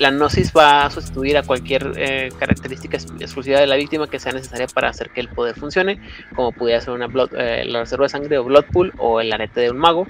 La 0.00 0.10
Gnosis 0.10 0.52
va 0.56 0.86
a 0.86 0.90
sustituir 0.90 1.36
a 1.36 1.42
cualquier 1.42 1.92
eh, 1.96 2.30
característica 2.38 2.96
exclusiva 2.96 3.60
de 3.60 3.66
la 3.66 3.76
víctima 3.76 4.08
que 4.08 4.18
sea 4.18 4.32
necesaria 4.32 4.66
para 4.66 4.88
hacer 4.88 5.10
que 5.10 5.20
el 5.20 5.28
poder 5.28 5.54
funcione, 5.54 6.00
como 6.34 6.52
pudiera 6.52 6.80
ser 6.80 6.94
una 6.94 7.06
blood, 7.06 7.30
eh, 7.36 7.64
la 7.66 7.80
reserva 7.80 8.06
de 8.06 8.08
sangre 8.08 8.38
o 8.38 8.44
Blood 8.44 8.64
Pool 8.72 8.92
o 8.96 9.20
el 9.20 9.30
arete 9.32 9.60
de 9.60 9.70
un 9.70 9.78
mago. 9.78 10.06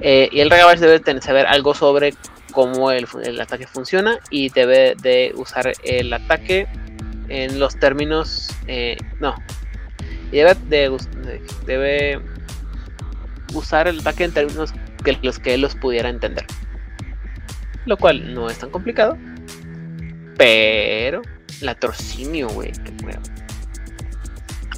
Eh, 0.00 0.28
y 0.30 0.38
el 0.38 0.48
Ragabash 0.48 0.78
debe 0.78 1.20
saber 1.20 1.46
algo 1.46 1.74
sobre 1.74 2.14
cómo 2.52 2.92
el, 2.92 3.08
el, 3.24 3.40
ataque 3.40 3.66
funciona 3.66 4.20
y 4.30 4.50
debe 4.50 4.94
de 4.94 5.32
usar 5.34 5.72
el 5.82 6.12
ataque 6.12 6.68
en 7.28 7.58
los 7.58 7.76
términos... 7.78 8.48
No. 9.18 9.34
Y 10.30 10.36
debe, 10.36 10.54
de, 10.68 10.96
debe 11.66 12.20
usar 13.52 13.88
el 13.88 13.98
ataque 13.98 14.24
en 14.24 14.32
términos 14.32 14.72
que 15.04 15.18
los 15.22 15.38
que 15.38 15.54
él 15.54 15.60
los 15.60 15.74
pudiera 15.74 16.08
entender. 16.08 16.44
Lo 17.86 17.96
cual 17.96 18.34
no 18.34 18.48
es 18.48 18.58
tan 18.58 18.70
complicado. 18.70 19.16
Pero 20.36 21.22
latrocinio, 21.60 22.48
güey, 22.48 22.72
qué 22.72 22.92
prueba. 22.92 23.22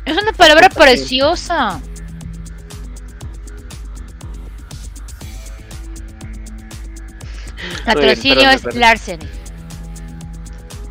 Es 0.04 0.16
una 0.16 0.32
palabra 0.32 0.68
preciosa. 0.68 1.80
Latrocinio 7.86 8.50
es 8.50 8.74
larceny. 8.74 9.28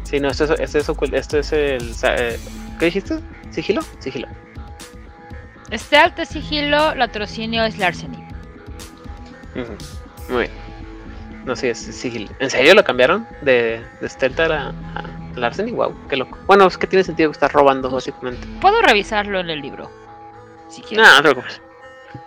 Sí, 0.04 0.20
no, 0.20 0.30
esto 0.30 0.46
es, 0.46 0.76
esto 0.76 0.78
es, 0.80 1.14
esto 1.14 1.38
es 1.38 1.54
el... 1.54 1.94
Eh, 2.04 2.40
¿Qué 2.80 2.86
dijiste? 2.86 3.20
¿Sigilo? 3.52 3.82
Sigilo. 4.00 4.28
Este 5.70 5.98
alto 5.98 6.26
sigilo, 6.26 6.96
latrocinio 6.96 7.64
es 7.64 7.78
larceny. 7.78 8.29
Muy 10.30 10.40
bien. 10.44 10.52
No 11.46 11.56
sé, 11.56 11.72
es 11.72 11.80
sigilo. 11.80 12.30
¿En 12.40 12.50
serio 12.50 12.76
lo 12.76 12.84
cambiaron? 12.84 13.28
¿De, 13.42 13.84
de 14.02 14.10
Stentar 14.10 14.52
a, 14.52 14.68
a 14.70 15.04
Larceny? 15.36 15.72
Wow, 15.72 15.96
qué 16.08 16.18
loco. 16.18 16.38
Bueno, 16.46 16.68
es 16.68 16.78
que 16.78 16.86
tiene 16.88 17.04
sentido 17.04 17.32
que 17.32 17.36
estás 17.36 17.54
robando, 17.54 17.90
básicamente. 17.90 18.46
Puedo 18.62 18.82
revisarlo 18.82 19.40
en 19.40 19.50
el 19.50 19.62
libro. 19.62 19.90
Si 20.70 20.84
no, 20.96 21.04
no 21.04 21.16
te 21.18 21.22
preocupes. 21.22 21.62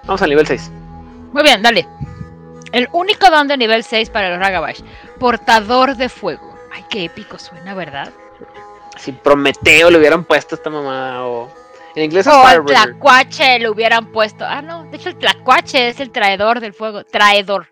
Vamos 0.04 0.22
al 0.22 0.30
nivel 0.30 0.46
6. 0.46 0.70
Muy 1.32 1.42
bien, 1.42 1.62
dale. 1.62 1.86
El 2.72 2.88
único 2.92 3.30
don 3.30 3.48
de 3.48 3.56
nivel 3.56 3.84
6 3.84 4.10
para 4.10 4.30
los 4.30 4.38
Ragabash. 4.38 4.80
Portador 5.18 5.96
de 5.96 6.08
fuego. 6.08 6.56
Ay, 6.72 6.84
qué 6.88 7.04
épico 7.04 7.38
suena, 7.38 7.74
¿verdad? 7.74 8.10
Si 8.98 9.12
Prometeo 9.12 9.90
le 9.90 9.98
hubieran 9.98 10.24
puesto 10.24 10.54
esta 10.54 10.70
mamada 10.70 11.24
o... 11.24 11.50
En 11.94 12.04
inglés 12.04 12.26
o 12.26 12.48
el 12.48 12.64
tlacuache 12.64 13.58
le 13.58 13.68
hubieran 13.68 14.12
puesto. 14.12 14.44
Ah, 14.46 14.62
no. 14.62 14.84
De 14.84 14.96
hecho, 14.96 15.10
el 15.10 15.18
tlacuache 15.18 15.88
es 15.88 16.00
el 16.00 16.10
traidor 16.10 16.60
del 16.60 16.72
fuego. 16.72 17.04
Traidor. 17.04 17.68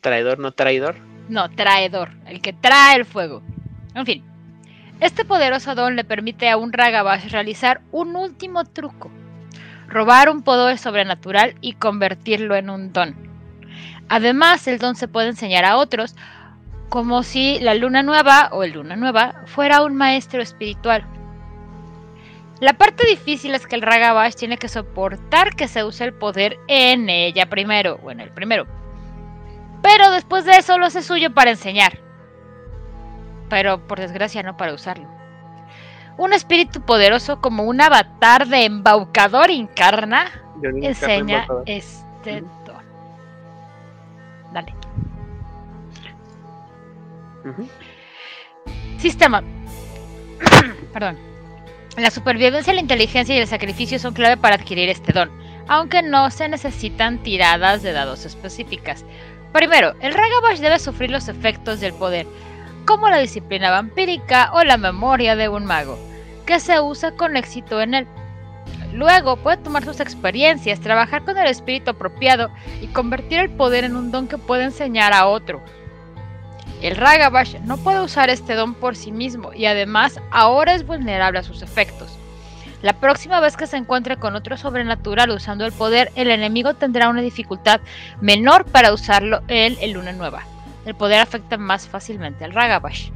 ¿Traidor, 0.00 0.38
no 0.38 0.52
traidor? 0.52 0.96
No, 1.28 1.50
traidor. 1.50 2.10
El 2.26 2.40
que 2.40 2.52
trae 2.52 2.96
el 2.96 3.04
fuego. 3.04 3.42
En 3.94 4.06
fin. 4.06 4.24
Este 5.00 5.24
poderoso 5.24 5.74
don 5.74 5.96
le 5.96 6.04
permite 6.04 6.48
a 6.48 6.56
un 6.56 6.72
Ragabash 6.72 7.28
realizar 7.30 7.82
un 7.90 8.16
último 8.16 8.64
truco. 8.64 9.10
Robar 9.88 10.30
un 10.30 10.42
poder 10.42 10.78
sobrenatural 10.78 11.56
y 11.60 11.74
convertirlo 11.74 12.56
en 12.56 12.70
un 12.70 12.92
don. 12.92 13.14
Además, 14.08 14.66
el 14.66 14.78
don 14.78 14.96
se 14.96 15.08
puede 15.08 15.28
enseñar 15.28 15.64
a 15.64 15.76
otros, 15.76 16.14
como 16.88 17.22
si 17.22 17.58
la 17.60 17.74
luna 17.74 18.02
nueva 18.02 18.48
o 18.52 18.62
el 18.62 18.72
luna 18.72 18.96
nueva 18.96 19.42
fuera 19.46 19.82
un 19.82 19.94
maestro 19.94 20.40
espiritual. 20.40 21.06
La 22.62 22.74
parte 22.74 23.04
difícil 23.08 23.56
es 23.56 23.66
que 23.66 23.74
el 23.74 23.82
Ragabash 23.82 24.34
tiene 24.36 24.56
que 24.56 24.68
soportar 24.68 25.56
que 25.56 25.66
se 25.66 25.82
use 25.82 26.04
el 26.04 26.14
poder 26.14 26.60
en 26.68 27.10
ella 27.10 27.46
primero, 27.46 27.98
o 28.04 28.12
en 28.12 28.20
el 28.20 28.30
primero. 28.30 28.68
Pero 29.82 30.12
después 30.12 30.44
de 30.44 30.52
eso 30.52 30.78
lo 30.78 30.86
hace 30.86 31.02
suyo 31.02 31.34
para 31.34 31.50
enseñar. 31.50 31.98
Pero 33.48 33.84
por 33.88 33.98
desgracia 33.98 34.44
no 34.44 34.56
para 34.56 34.74
usarlo. 34.74 35.08
Un 36.18 36.32
espíritu 36.32 36.80
poderoso 36.82 37.40
como 37.40 37.64
un 37.64 37.80
avatar 37.80 38.46
de 38.46 38.66
embaucador 38.66 39.50
encarna 39.50 40.30
enseña 40.62 41.48
este 41.66 42.44
Dale. 44.52 44.72
Sistema. 48.98 49.42
Perdón. 50.92 51.31
La 51.96 52.10
supervivencia, 52.10 52.72
la 52.72 52.80
inteligencia 52.80 53.34
y 53.34 53.38
el 53.38 53.46
sacrificio 53.46 53.98
son 53.98 54.14
clave 54.14 54.38
para 54.38 54.54
adquirir 54.54 54.88
este 54.88 55.12
don, 55.12 55.30
aunque 55.68 56.02
no 56.02 56.30
se 56.30 56.48
necesitan 56.48 57.22
tiradas 57.22 57.82
de 57.82 57.92
dados 57.92 58.24
específicas. 58.24 59.04
Primero, 59.52 59.94
el 60.00 60.14
Ragabash 60.14 60.60
debe 60.60 60.78
sufrir 60.78 61.10
los 61.10 61.28
efectos 61.28 61.80
del 61.80 61.92
poder, 61.92 62.26
como 62.86 63.10
la 63.10 63.18
disciplina 63.18 63.70
vampírica 63.70 64.50
o 64.54 64.64
la 64.64 64.78
memoria 64.78 65.36
de 65.36 65.50
un 65.50 65.66
mago, 65.66 65.98
que 66.46 66.60
se 66.60 66.80
usa 66.80 67.12
con 67.12 67.36
éxito 67.36 67.82
en 67.82 67.92
él. 67.92 68.06
Luego 68.94 69.36
puede 69.36 69.58
tomar 69.58 69.84
sus 69.84 70.00
experiencias, 70.00 70.80
trabajar 70.80 71.24
con 71.24 71.36
el 71.36 71.46
espíritu 71.46 71.90
apropiado 71.90 72.50
y 72.80 72.86
convertir 72.86 73.38
el 73.38 73.50
poder 73.50 73.84
en 73.84 73.96
un 73.96 74.10
don 74.10 74.28
que 74.28 74.38
puede 74.38 74.64
enseñar 74.64 75.12
a 75.12 75.26
otro. 75.26 75.62
El 76.82 76.96
Ragabash 76.96 77.60
no 77.60 77.76
puede 77.76 78.00
usar 78.00 78.28
este 78.28 78.54
don 78.54 78.74
por 78.74 78.96
sí 78.96 79.12
mismo 79.12 79.52
y 79.52 79.66
además 79.66 80.20
ahora 80.32 80.74
es 80.74 80.84
vulnerable 80.84 81.38
a 81.38 81.44
sus 81.44 81.62
efectos. 81.62 82.18
La 82.82 82.94
próxima 82.94 83.38
vez 83.38 83.56
que 83.56 83.68
se 83.68 83.76
encuentre 83.76 84.16
con 84.16 84.34
otro 84.34 84.56
sobrenatural 84.56 85.30
usando 85.30 85.64
el 85.64 85.70
poder, 85.70 86.10
el 86.16 86.28
enemigo 86.28 86.74
tendrá 86.74 87.08
una 87.08 87.20
dificultad 87.20 87.80
menor 88.20 88.64
para 88.64 88.92
usarlo 88.92 89.42
en 89.46 89.76
el 89.80 89.92
luna 89.92 90.12
nueva. 90.12 90.42
El 90.84 90.96
poder 90.96 91.20
afecta 91.20 91.56
más 91.56 91.86
fácilmente 91.86 92.44
al 92.44 92.52
Ragabash. 92.52 93.10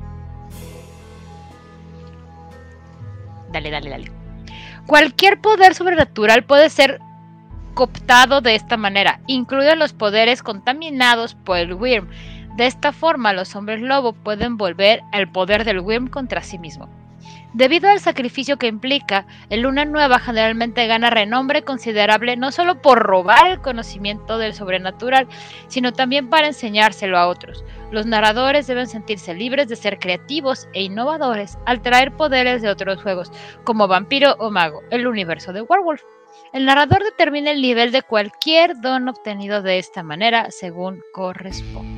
Dale, 3.50 3.70
dale, 3.72 3.90
dale. 3.90 4.12
Cualquier 4.86 5.40
poder 5.40 5.74
sobrenatural 5.74 6.44
puede 6.44 6.70
ser 6.70 7.00
cooptado 7.74 8.40
de 8.40 8.54
esta 8.54 8.76
manera, 8.76 9.18
incluidos 9.26 9.76
los 9.76 9.92
poderes 9.92 10.44
contaminados 10.44 11.34
por 11.34 11.58
el 11.58 11.74
Wyrm. 11.74 12.08
De 12.56 12.66
esta 12.66 12.92
forma, 12.92 13.34
los 13.34 13.54
hombres 13.54 13.80
lobo 13.80 14.14
pueden 14.14 14.56
volver 14.56 15.02
el 15.12 15.28
poder 15.28 15.64
del 15.64 15.80
Wyrm 15.80 16.08
contra 16.08 16.42
sí 16.42 16.58
mismo. 16.58 16.88
Debido 17.52 17.88
al 17.88 18.00
sacrificio 18.00 18.58
que 18.58 18.66
implica, 18.66 19.26
el 19.48 19.62
Luna 19.62 19.84
Nueva 19.84 20.18
generalmente 20.18 20.86
gana 20.86 21.10
renombre 21.10 21.62
considerable 21.62 22.36
no 22.36 22.52
solo 22.52 22.82
por 22.82 22.98
robar 22.98 23.46
el 23.46 23.60
conocimiento 23.60 24.38
del 24.38 24.54
sobrenatural, 24.54 25.26
sino 25.68 25.92
también 25.92 26.28
para 26.28 26.48
enseñárselo 26.48 27.18
a 27.18 27.28
otros. 27.28 27.64
Los 27.90 28.06
narradores 28.06 28.66
deben 28.66 28.86
sentirse 28.86 29.34
libres 29.34 29.68
de 29.68 29.76
ser 29.76 29.98
creativos 29.98 30.68
e 30.72 30.82
innovadores 30.82 31.58
al 31.66 31.80
traer 31.82 32.12
poderes 32.12 32.62
de 32.62 32.68
otros 32.68 33.02
juegos, 33.02 33.32
como 33.64 33.88
vampiro 33.88 34.34
o 34.38 34.50
mago, 34.50 34.82
el 34.90 35.06
universo 35.06 35.52
de 35.52 35.62
Werewolf. 35.62 36.02
El 36.52 36.66
narrador 36.66 37.02
determina 37.04 37.50
el 37.50 37.62
nivel 37.62 37.90
de 37.92 38.02
cualquier 38.02 38.80
don 38.80 39.08
obtenido 39.08 39.62
de 39.62 39.78
esta 39.78 40.02
manera 40.02 40.50
según 40.50 41.02
corresponda. 41.12 41.95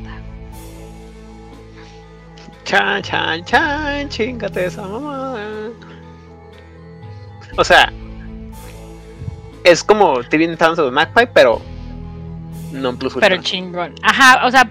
Chan, 2.69 3.03
chan, 3.03 3.43
chan, 3.47 4.09
chingate 4.11 4.66
esa 4.66 4.82
mamá. 4.82 5.39
O 7.57 7.65
sea, 7.65 7.90
es 9.65 9.82
como 9.82 10.23
TV 10.23 10.55
Towns 10.55 10.78
of 10.78 10.93
Magpie, 10.93 11.28
pero 11.28 11.62
no 12.70 12.95
plus 12.95 13.15
Pero 13.15 13.39
chingón. 13.39 13.95
Ajá, 14.03 14.47
o 14.47 14.51
sea, 14.51 14.69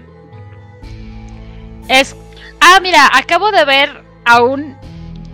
es. 1.88 2.14
Ah, 2.60 2.78
mira, 2.80 3.10
acabo 3.12 3.50
de 3.50 3.64
ver 3.64 4.04
a 4.24 4.44
un 4.44 4.76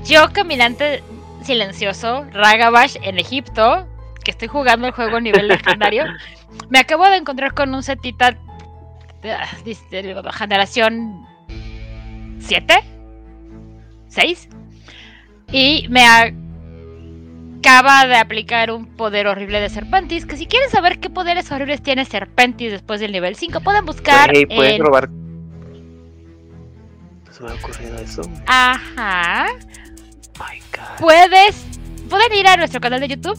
yo 0.07 0.33
caminante 0.33 1.03
silencioso, 1.43 2.25
Ragabash, 2.33 2.97
en 3.03 3.19
Egipto, 3.19 3.87
que 4.25 4.31
estoy 4.31 4.49
jugando 4.49 4.87
el 4.87 4.95
juego 4.95 5.19
a 5.19 5.21
nivel 5.21 5.49
legendario. 5.49 6.05
Me 6.71 6.79
acabo 6.79 7.05
de 7.11 7.17
encontrar 7.17 7.53
con 7.53 7.75
un 7.75 7.83
setita 7.83 8.39
de, 9.21 9.37
de 9.91 10.33
generación 10.33 11.34
7, 12.41 12.75
6, 14.09 14.49
y 15.53 15.87
me 15.89 16.05
acaba 16.07 18.07
de 18.07 18.17
aplicar 18.17 18.71
un 18.71 18.87
poder 18.87 19.27
horrible 19.27 19.61
de 19.61 19.69
Serpentis. 19.69 20.27
Que 20.27 20.37
si 20.37 20.47
quieren 20.47 20.71
saber 20.71 20.99
qué 20.99 21.11
poderes 21.11 21.51
horribles 21.53 21.83
tiene 21.83 22.05
Serpentis 22.05 22.73
después 22.73 23.01
del 23.01 23.13
nivel 23.13 23.37
5, 23.37 23.61
pueden 23.61 23.85
buscar. 23.85 24.33
pueden 24.49 24.83
robar 24.83 25.09
se 27.35 27.43
me 27.43 27.51
ha 27.51 27.55
ocurrido 27.55 27.99
eso. 27.99 28.23
Ajá. 28.47 29.47
Puedes. 30.99 31.67
Pueden 32.09 32.33
ir 32.35 32.47
a 32.47 32.57
nuestro 32.57 32.81
canal 32.81 33.01
de 33.01 33.09
YouTube 33.09 33.39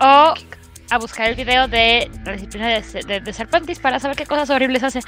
o 0.00 0.34
a 0.92 0.98
buscar 0.98 1.28
el 1.28 1.34
video 1.34 1.68
de 1.68 2.10
la 2.24 2.32
disciplina 2.32 2.68
de, 2.68 3.20
de, 3.20 3.32
Serpentis 3.32 3.78
para 3.78 3.98
saber 3.98 4.16
qué 4.16 4.26
cosas 4.26 4.50
horribles 4.50 4.82
hace. 4.82 5.00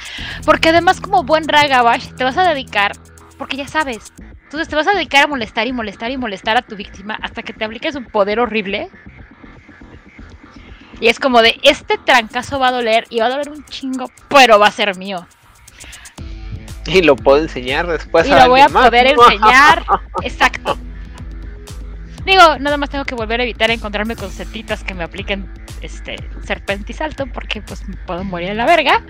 Porque 0.45 0.71
además, 0.71 1.01
como 1.01 1.25
buen 1.25 1.47
Ragabash, 1.47 2.15
te 2.15 2.25
vas 2.25 2.39
a 2.39 2.49
dedicar. 2.49 2.93
Porque 3.37 3.57
ya 3.57 3.69
sabes. 3.69 4.13
Entonces 4.45 4.69
te 4.69 4.77
vas 4.77 4.87
a 4.87 4.95
dedicar 4.95 5.25
a 5.25 5.27
molestar 5.27 5.67
y 5.67 5.73
molestar 5.73 6.11
y 6.11 6.17
molestar 6.17 6.57
a 6.57 6.63
tu 6.63 6.75
víctima 6.75 7.19
hasta 7.21 7.43
que 7.43 7.53
te 7.53 7.65
apliques 7.65 7.95
un 7.97 8.05
poder 8.07 8.41
horrible. 8.41 8.89
Y 11.01 11.09
es 11.09 11.19
como 11.19 11.43
de, 11.43 11.61
este 11.63 11.99
trancazo 11.99 12.59
va 12.59 12.69
a 12.69 12.73
doler 12.73 13.05
y 13.11 13.19
va 13.19 13.27
a 13.27 13.31
doler 13.31 13.51
un 13.51 13.65
chingo, 13.67 14.11
pero 14.29 14.59
va 14.59 14.69
a 14.69 14.71
ser 14.71 14.97
mío. 14.97 15.27
Y 16.87 17.03
lo 17.03 17.17
puedo 17.17 17.43
enseñar 17.43 17.87
después. 17.87 18.27
Y 18.27 18.31
lo 18.31 18.49
voy 18.49 18.61
a 18.61 18.69
poder 18.69 19.07
enseñar. 19.19 19.85
Exacto. 20.23 20.79
Digo, 22.25 22.59
nada 22.59 22.77
más 22.77 22.91
tengo 22.91 23.05
que 23.05 23.15
volver 23.15 23.41
a 23.41 23.45
evitar 23.45 23.71
encontrarme 23.71 24.17
con 24.17 24.31
setitas 24.31 24.83
que 24.83 24.95
me 24.95 25.05
apliquen 25.05 25.53
este 25.83 26.17
serpentisalto 26.45 27.27
porque 27.27 27.61
pues 27.61 27.83
puedo 28.07 28.25
morir 28.25 28.51
en 28.51 28.57
la 28.57 28.67
verga. 28.67 29.05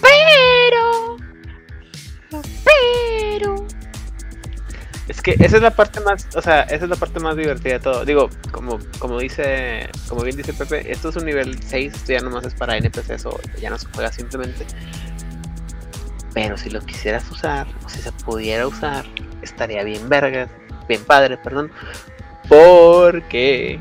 Pero 0.00 1.16
pero 2.64 3.66
es 5.10 5.22
que 5.22 5.32
esa 5.40 5.56
es 5.56 5.62
la 5.62 5.72
parte 5.72 5.98
más, 6.00 6.28
o 6.36 6.40
sea, 6.40 6.62
esa 6.62 6.84
es 6.84 6.88
la 6.88 6.94
parte 6.94 7.18
más 7.18 7.36
divertida 7.36 7.74
de 7.74 7.80
todo. 7.80 8.04
Digo, 8.04 8.30
como, 8.52 8.78
como 9.00 9.18
dice, 9.18 9.90
como 10.08 10.22
bien 10.22 10.36
dice 10.36 10.52
Pepe, 10.52 10.90
esto 10.90 11.08
es 11.08 11.16
un 11.16 11.24
nivel 11.24 11.60
6, 11.60 11.94
esto 11.94 12.12
ya 12.12 12.20
nomás 12.20 12.44
es 12.46 12.54
para 12.54 12.76
NPCs 12.76 13.26
o 13.26 13.40
ya 13.60 13.70
no 13.70 13.78
se 13.78 13.88
juega 13.92 14.12
simplemente. 14.12 14.64
Pero 16.32 16.56
si 16.56 16.70
lo 16.70 16.80
quisieras 16.80 17.28
usar, 17.28 17.66
o 17.84 17.88
si 17.88 18.00
se 18.00 18.12
pudiera 18.12 18.68
usar, 18.68 19.04
estaría 19.42 19.82
bien 19.82 20.08
vergas, 20.08 20.48
bien 20.86 21.02
padre, 21.04 21.36
perdón. 21.38 21.72
Porque, 22.50 23.80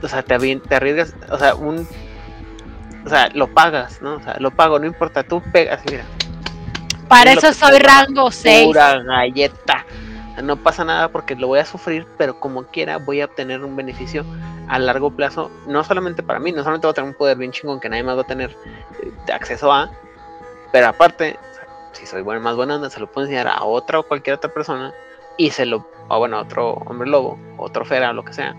o 0.00 0.06
sea, 0.06 0.22
te, 0.22 0.56
te 0.56 0.74
arriesgas, 0.76 1.14
o 1.28 1.38
sea, 1.38 1.56
un, 1.56 1.88
o 3.04 3.08
sea, 3.08 3.30
lo 3.34 3.48
pagas, 3.48 4.00
¿no? 4.00 4.14
O 4.14 4.22
sea, 4.22 4.36
lo 4.38 4.52
pago, 4.52 4.78
no 4.78 4.86
importa, 4.86 5.24
tú 5.24 5.42
pegas, 5.52 5.80
mira. 5.90 6.04
Para 7.08 7.32
eso 7.32 7.52
soy 7.52 7.78
rango 7.78 8.30
6. 8.30 8.66
Pura 8.66 9.02
galleta 9.02 9.84
no 10.42 10.56
pasa 10.56 10.84
nada 10.84 11.08
porque 11.08 11.34
lo 11.34 11.46
voy 11.46 11.60
a 11.60 11.64
sufrir, 11.64 12.06
pero 12.18 12.38
como 12.38 12.64
quiera 12.64 12.98
voy 12.98 13.20
a 13.20 13.26
obtener 13.26 13.64
un 13.64 13.76
beneficio 13.76 14.24
a 14.68 14.78
largo 14.78 15.10
plazo, 15.10 15.50
no 15.66 15.82
solamente 15.84 16.22
para 16.22 16.38
mí, 16.38 16.52
no 16.52 16.58
solamente 16.58 16.86
voy 16.86 16.92
a 16.92 16.94
tener 16.94 17.10
un 17.10 17.16
poder 17.16 17.38
bien 17.38 17.52
chingón 17.52 17.80
que 17.80 17.88
nadie 17.88 18.02
más 18.02 18.16
va 18.16 18.22
a 18.22 18.26
tener 18.26 18.50
eh, 19.02 19.32
acceso 19.32 19.72
a, 19.72 19.90
pero 20.72 20.88
aparte, 20.88 21.38
si 21.92 22.06
soy 22.06 22.22
bueno, 22.22 22.40
más 22.40 22.56
buena 22.56 22.90
se 22.90 23.00
lo 23.00 23.06
puedo 23.06 23.26
enseñar 23.26 23.48
a 23.48 23.64
otra 23.64 24.00
o 24.00 24.02
cualquier 24.02 24.36
otra 24.36 24.52
persona 24.52 24.92
y 25.36 25.50
se 25.50 25.66
lo, 25.66 25.88
o 26.08 26.18
bueno, 26.18 26.38
otro 26.40 26.72
hombre 26.86 27.08
lobo, 27.08 27.38
otro 27.58 27.84
fera, 27.84 28.12
lo 28.12 28.24
que 28.24 28.32
sea. 28.32 28.54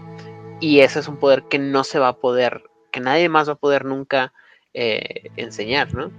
Y 0.60 0.80
ese 0.80 1.00
es 1.00 1.08
un 1.08 1.18
poder 1.18 1.44
que 1.44 1.60
no 1.60 1.84
se 1.84 2.00
va 2.00 2.10
a 2.10 2.18
poder, 2.18 2.64
que 2.92 3.00
nadie 3.00 3.30
más 3.30 3.48
va 3.48 3.54
a 3.54 3.58
poder 3.58 3.86
nunca 3.86 4.34
eh, 4.74 5.30
enseñar, 5.36 5.94
¿no? 5.94 6.12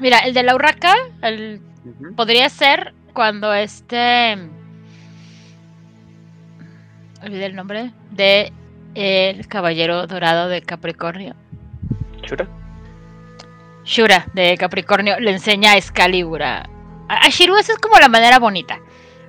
Mira, 0.00 0.18
el 0.18 0.34
de 0.34 0.42
la 0.42 0.54
urraca, 0.54 0.94
el 1.22 1.60
Podría 2.16 2.48
ser 2.48 2.94
cuando 3.12 3.54
este. 3.54 4.36
Olvidé 7.22 7.46
el 7.46 7.56
nombre. 7.56 7.92
De 8.10 8.52
el 8.94 9.46
Caballero 9.46 10.06
Dorado 10.06 10.48
de 10.48 10.62
Capricornio. 10.62 11.34
¿Shura? 12.22 12.48
Shura 13.84 14.26
de 14.32 14.56
Capricornio 14.56 15.20
le 15.20 15.32
enseña 15.32 15.72
a 15.72 15.76
Excalibur. 15.76 16.42
A, 16.42 16.68
a 17.08 17.28
Shiru, 17.28 17.56
esa 17.56 17.72
es 17.72 17.78
como 17.78 17.98
la 17.98 18.08
manera 18.08 18.38
bonita. 18.38 18.80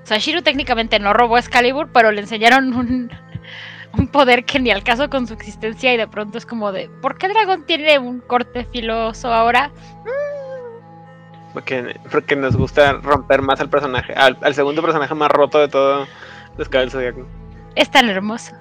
O 0.03 0.05
sea, 0.07 0.17
Shiru 0.19 0.41
técnicamente 0.41 0.99
no 0.99 1.13
robó 1.13 1.37
Excalibur, 1.37 1.89
pero 1.91 2.11
le 2.11 2.21
enseñaron 2.21 2.73
un, 2.73 3.11
un 3.97 4.07
poder 4.07 4.45
que 4.45 4.59
ni 4.59 4.71
al 4.71 4.83
caso 4.83 5.09
con 5.09 5.27
su 5.27 5.33
existencia 5.33 5.93
y 5.93 5.97
de 5.97 6.07
pronto 6.07 6.37
es 6.37 6.45
como 6.45 6.71
de, 6.71 6.89
¿por 7.01 7.17
qué 7.17 7.27
Dragón 7.27 7.65
tiene 7.65 7.99
un 7.99 8.19
corte 8.21 8.65
filoso 8.65 9.33
ahora? 9.33 9.71
Porque, 11.53 11.99
porque 12.11 12.35
nos 12.35 12.55
gusta 12.55 12.93
romper 12.93 13.41
más 13.41 13.59
al 13.59 13.69
personaje, 13.69 14.13
al, 14.13 14.53
segundo 14.53 14.81
personaje 14.81 15.15
más 15.15 15.31
roto 15.31 15.59
de 15.59 15.67
todo 15.67 16.07
los 16.57 16.69
cabellos 16.69 16.93
zodiaco. 16.93 17.25
Es 17.75 17.89
tan 17.89 18.09
hermoso. 18.09 18.53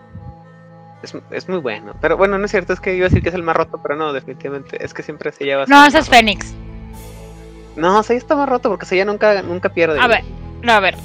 Es, 1.30 1.48
muy 1.48 1.58
bueno. 1.58 1.94
Pero 2.00 2.16
bueno, 2.16 2.38
no 2.38 2.46
es 2.46 2.50
cierto, 2.50 2.72
es 2.72 2.80
que 2.80 2.94
iba 2.94 3.06
a 3.06 3.08
decir 3.08 3.22
que 3.22 3.28
es 3.28 3.34
el 3.34 3.42
más 3.42 3.54
roto, 3.54 3.80
pero 3.80 3.94
no, 3.94 4.12
definitivamente. 4.12 4.82
Es 4.84 4.92
que 4.92 5.02
siempre 5.02 5.30
se 5.30 5.44
lleva. 5.44 5.64
No, 5.66 5.86
ese 5.86 5.98
es 5.98 6.08
Fénix. 6.08 6.54
No, 7.76 8.02
Seiya 8.02 8.18
está 8.18 8.34
más 8.34 8.48
roto 8.48 8.70
porque 8.70 8.86
Seiya 8.86 9.04
nunca, 9.04 9.42
nunca 9.42 9.68
pierde. 9.68 10.00
A 10.00 10.06
ver, 10.06 10.24
no, 10.62 10.72
a 10.72 10.80
ver. 10.80 10.96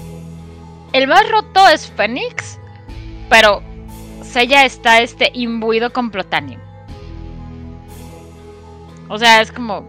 El 0.94 1.08
más 1.08 1.30
roto 1.30 1.68
es 1.68 1.90
Fénix, 1.92 2.60
pero 3.30 3.62
Seiya 4.24 4.66
está 4.66 5.02
este 5.02 5.30
imbuido 5.34 5.92
con 5.94 6.12
Plotanio. 6.12 6.60
O 9.10 9.18
sea, 9.18 9.42
es 9.42 9.52
como 9.52 9.86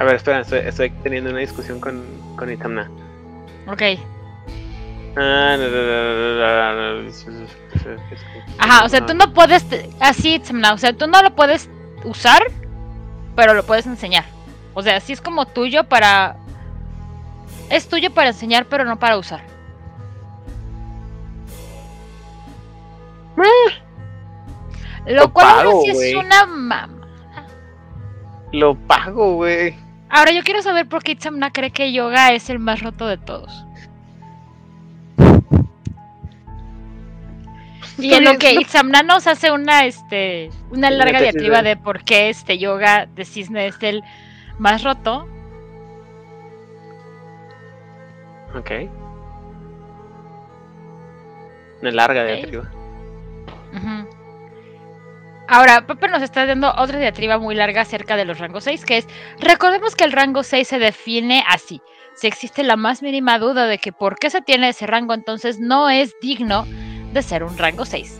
A 0.00 0.04
ver, 0.04 0.14
espera, 0.14 0.40
estoy, 0.40 0.88
teniendo 1.02 1.28
una 1.28 1.40
discusión 1.40 1.78
con, 1.78 2.02
con 2.34 2.50
Itamna. 2.50 2.90
Ok. 3.66 3.82
Ajá, 8.58 8.84
o 8.84 8.88
sea, 8.88 9.04
tú 9.04 9.12
no 9.12 9.34
puedes. 9.34 9.66
Así, 10.00 10.36
Itamna, 10.36 10.72
o 10.72 10.78
sea, 10.78 10.94
tú 10.94 11.06
no 11.06 11.20
lo 11.20 11.34
puedes 11.36 11.68
usar, 12.04 12.42
pero 13.36 13.54
lo 13.54 13.64
puedes 13.64 13.86
enseñar. 13.86 14.24
O 14.74 14.82
sea, 14.82 14.96
así 14.96 15.12
es 15.12 15.20
como 15.20 15.46
tuyo 15.46 15.84
para. 15.84 16.36
Es 17.68 17.88
tuyo 17.88 18.12
para 18.12 18.28
enseñar, 18.28 18.66
pero 18.66 18.84
no 18.84 18.98
para 18.98 19.16
usar. 19.16 19.42
Lo, 25.06 25.32
cual 25.32 25.66
sí 25.84 25.90
es 25.90 26.14
una 26.14 26.46
mamá. 26.46 26.88
Lo 28.52 28.74
pago, 28.74 29.36
güey. 29.36 29.74
Ahora 30.08 30.32
yo 30.32 30.42
quiero 30.42 30.60
saber 30.62 30.88
por 30.88 31.02
qué 31.02 31.12
Itzamna 31.12 31.52
cree 31.52 31.70
que 31.70 31.92
yoga 31.92 32.32
es 32.32 32.50
el 32.50 32.58
más 32.58 32.82
roto 32.82 33.06
de 33.06 33.16
todos. 33.16 33.64
Y 38.00 38.14
en 38.14 38.24
lo 38.24 38.38
que 38.38 38.52
Itzamna 38.54 39.02
nos 39.02 39.26
hace 39.26 39.52
una 39.52 39.84
este 39.84 40.50
una 40.70 40.90
larga 40.90 41.20
diatriba 41.20 41.62
de 41.62 41.76
por 41.76 42.04
qué 42.04 42.30
este 42.30 42.58
yoga 42.58 43.06
de 43.06 43.24
cisne 43.24 43.66
es 43.66 43.76
el 43.82 44.02
más 44.58 44.82
roto. 44.82 45.26
Ok. 48.56 48.70
Una 51.82 51.90
larga 51.92 52.24
diatriba. 52.24 52.70
Ahora, 55.48 55.84
Pepe 55.84 56.08
nos 56.08 56.22
está 56.22 56.46
dando 56.46 56.72
otra 56.76 56.98
diatriba 56.98 57.38
muy 57.38 57.54
larga 57.54 57.80
acerca 57.80 58.16
de 58.16 58.24
los 58.24 58.38
rangos 58.38 58.64
6, 58.64 58.84
que 58.84 58.98
es, 58.98 59.08
recordemos 59.40 59.96
que 59.96 60.04
el 60.04 60.12
rango 60.12 60.44
6 60.44 60.68
se 60.68 60.78
define 60.78 61.42
así. 61.48 61.82
Si 62.14 62.28
existe 62.28 62.62
la 62.62 62.76
más 62.76 63.02
mínima 63.02 63.38
duda 63.38 63.66
de 63.66 63.78
que 63.78 63.92
por 63.92 64.16
qué 64.16 64.30
se 64.30 64.42
tiene 64.42 64.68
ese 64.68 64.86
rango, 64.86 65.12
entonces 65.12 65.58
no 65.58 65.90
es 65.90 66.14
digno 66.20 66.66
de 67.12 67.22
ser 67.22 67.44
un 67.44 67.56
rango 67.56 67.84
6. 67.84 68.18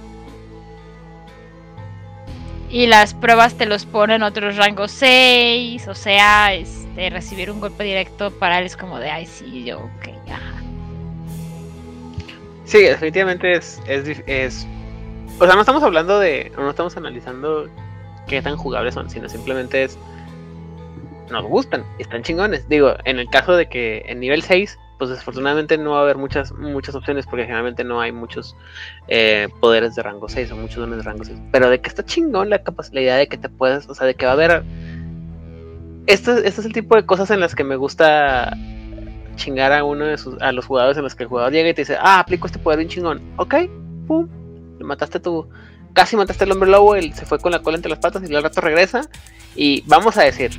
Y 2.68 2.86
las 2.86 3.14
pruebas 3.14 3.54
te 3.54 3.66
los 3.66 3.84
ponen 3.84 4.22
otros 4.22 4.56
rangos 4.56 4.92
6, 4.92 5.88
o 5.88 5.94
sea, 5.94 6.54
este, 6.54 7.10
recibir 7.10 7.50
un 7.50 7.60
golpe 7.60 7.82
directo 7.82 8.30
para 8.30 8.58
él 8.60 8.66
es 8.66 8.76
como 8.76 8.98
de, 9.00 9.10
ay, 9.10 9.26
sí, 9.26 9.64
yo, 9.64 9.78
ok, 9.78 10.08
ajá. 10.28 10.62
Sí, 12.64 12.82
definitivamente 12.82 13.52
es, 13.52 13.80
es 13.86 14.66
o 15.40 15.46
sea, 15.46 15.54
no 15.54 15.62
estamos 15.62 15.82
hablando 15.82 16.20
de. 16.20 16.52
No 16.54 16.68
estamos 16.68 16.98
analizando 16.98 17.66
qué 18.28 18.42
tan 18.42 18.58
jugables 18.58 18.92
son, 18.92 19.08
sino 19.08 19.26
simplemente 19.26 19.84
es. 19.84 19.98
Nos 21.30 21.44
gustan 21.44 21.82
están 21.98 22.22
chingones. 22.22 22.68
Digo, 22.68 22.94
en 23.04 23.18
el 23.18 23.28
caso 23.30 23.56
de 23.56 23.66
que 23.66 24.02
en 24.06 24.20
nivel 24.20 24.42
6, 24.42 24.78
pues 25.00 25.08
desafortunadamente 25.08 25.78
no 25.78 25.92
va 25.92 26.00
a 26.00 26.02
haber 26.02 26.18
muchas, 26.18 26.52
muchas 26.52 26.94
opciones 26.94 27.24
porque 27.24 27.44
generalmente 27.44 27.84
no 27.84 28.02
hay 28.02 28.12
muchos 28.12 28.54
eh, 29.08 29.48
poderes 29.58 29.94
de 29.94 30.02
rango 30.02 30.28
6 30.28 30.52
o 30.52 30.56
muchos 30.56 30.76
dones 30.76 30.98
de 30.98 31.02
rango 31.02 31.24
6. 31.24 31.38
Pero 31.50 31.70
de 31.70 31.80
que 31.80 31.88
está 31.88 32.04
chingón 32.04 32.50
la, 32.50 32.60
idea 32.92 33.16
de 33.16 33.26
que 33.26 33.38
te 33.38 33.48
puedes, 33.48 33.88
o 33.88 33.94
sea, 33.94 34.06
de 34.06 34.14
que 34.14 34.26
va 34.26 34.32
a 34.32 34.34
haber. 34.34 34.62
Este, 36.06 36.32
este 36.46 36.60
es 36.60 36.66
el 36.66 36.74
tipo 36.74 36.96
de 36.96 37.06
cosas 37.06 37.30
en 37.30 37.40
las 37.40 37.54
que 37.54 37.64
me 37.64 37.76
gusta 37.76 38.54
chingar 39.36 39.72
a 39.72 39.84
uno 39.84 40.04
de 40.04 40.18
sus, 40.18 40.38
a 40.42 40.52
los 40.52 40.66
jugadores 40.66 40.98
en 40.98 41.04
los 41.04 41.14
que 41.14 41.22
el 41.22 41.30
jugador 41.30 41.50
llega 41.50 41.70
y 41.70 41.72
te 41.72 41.80
dice, 41.80 41.96
ah, 41.98 42.20
aplico 42.20 42.46
este 42.46 42.58
poder 42.58 42.80
bien 42.80 42.90
chingón. 42.90 43.22
Ok, 43.38 43.54
pum, 44.06 44.28
mataste 44.80 45.18
tu. 45.18 45.48
Casi 45.94 46.14
mataste 46.14 46.44
al 46.44 46.52
hombre 46.52 46.68
lobo, 46.68 46.94
él 46.94 47.14
se 47.14 47.24
fue 47.24 47.38
con 47.38 47.52
la 47.52 47.60
cola 47.62 47.76
entre 47.76 47.88
las 47.88 48.00
patas 48.00 48.28
y 48.28 48.34
al 48.34 48.42
rato 48.42 48.60
regresa. 48.60 49.08
Y 49.56 49.82
vamos 49.86 50.18
a 50.18 50.24
decir, 50.24 50.50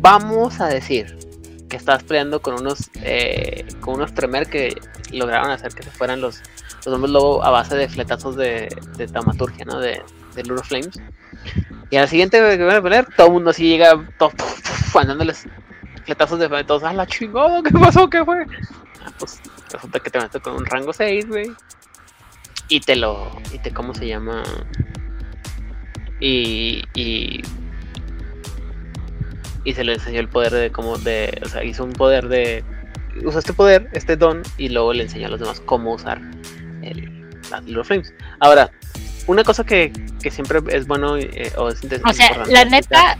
vamos 0.00 0.58
a 0.58 0.68
decir 0.68 1.27
que 1.68 1.76
estabas 1.76 2.02
peleando 2.02 2.40
con 2.40 2.54
unos 2.54 2.90
eh, 3.02 3.66
con 3.80 3.94
unos 3.94 4.14
tremer 4.14 4.48
que 4.48 4.76
lograron 5.12 5.50
hacer 5.50 5.74
que 5.74 5.82
se 5.82 5.90
fueran 5.90 6.20
los, 6.20 6.40
los 6.84 6.94
hombres 6.94 7.12
lobo 7.12 7.44
a 7.44 7.50
base 7.50 7.76
de 7.76 7.88
fletazos 7.88 8.36
de, 8.36 8.68
de 8.96 9.06
taumaturgia, 9.08 9.64
¿no? 9.64 9.78
De, 9.78 10.02
de 10.34 10.42
Lure 10.44 10.62
Flames. 10.62 11.00
Y 11.90 11.96
al 11.96 12.08
siguiente 12.08 12.38
que 12.38 12.64
van 12.64 12.76
a 12.76 12.82
pelear, 12.82 13.06
todo 13.16 13.28
el 13.28 13.32
mundo 13.34 13.50
así 13.50 13.68
llega 13.68 14.06
todo, 14.18 14.30
fletazos 16.04 16.38
de 16.38 16.64
todos, 16.64 16.82
¡ah, 16.84 16.92
la 16.92 17.06
chingada! 17.06 17.62
¿Qué 17.62 17.70
pasó? 17.70 18.08
¿Qué 18.08 18.24
fue? 18.24 18.46
Ah, 19.04 19.12
pues 19.18 19.40
resulta 19.70 20.00
que 20.00 20.10
te 20.10 20.18
metes 20.18 20.42
con 20.42 20.54
un 20.54 20.66
rango 20.66 20.92
6, 20.92 21.28
güey 21.28 21.54
y 22.68 22.80
te 22.80 22.96
lo 22.96 23.30
y 23.52 23.58
te 23.58 23.72
cómo 23.72 23.94
se 23.94 24.06
llama 24.06 24.42
y 26.20 26.82
y 26.94 27.42
y 29.68 29.74
se 29.74 29.84
le 29.84 29.92
enseñó 29.92 30.20
el 30.20 30.28
poder 30.28 30.50
de 30.52 30.72
cómo 30.72 30.96
de 30.96 31.38
o 31.44 31.48
sea 31.48 31.62
hizo 31.62 31.84
un 31.84 31.92
poder 31.92 32.28
de 32.28 32.64
usa 33.22 33.40
este 33.40 33.52
poder 33.52 33.90
este 33.92 34.16
don 34.16 34.42
y 34.56 34.70
luego 34.70 34.94
le 34.94 35.02
enseñó 35.02 35.26
a 35.26 35.30
los 35.30 35.40
demás 35.40 35.60
cómo 35.60 35.92
usar 35.92 36.22
el 36.82 37.28
los 37.66 37.86
Flames 37.86 38.14
ahora 38.40 38.70
una 39.26 39.44
cosa 39.44 39.64
que, 39.64 39.92
siempre 40.30 40.60
es 40.70 40.86
bueno 40.86 41.18
eh, 41.18 41.52
o 41.58 41.68
es 41.68 41.80
o 41.84 42.12
sea 42.14 42.44
la 42.46 42.64
neta 42.64 43.18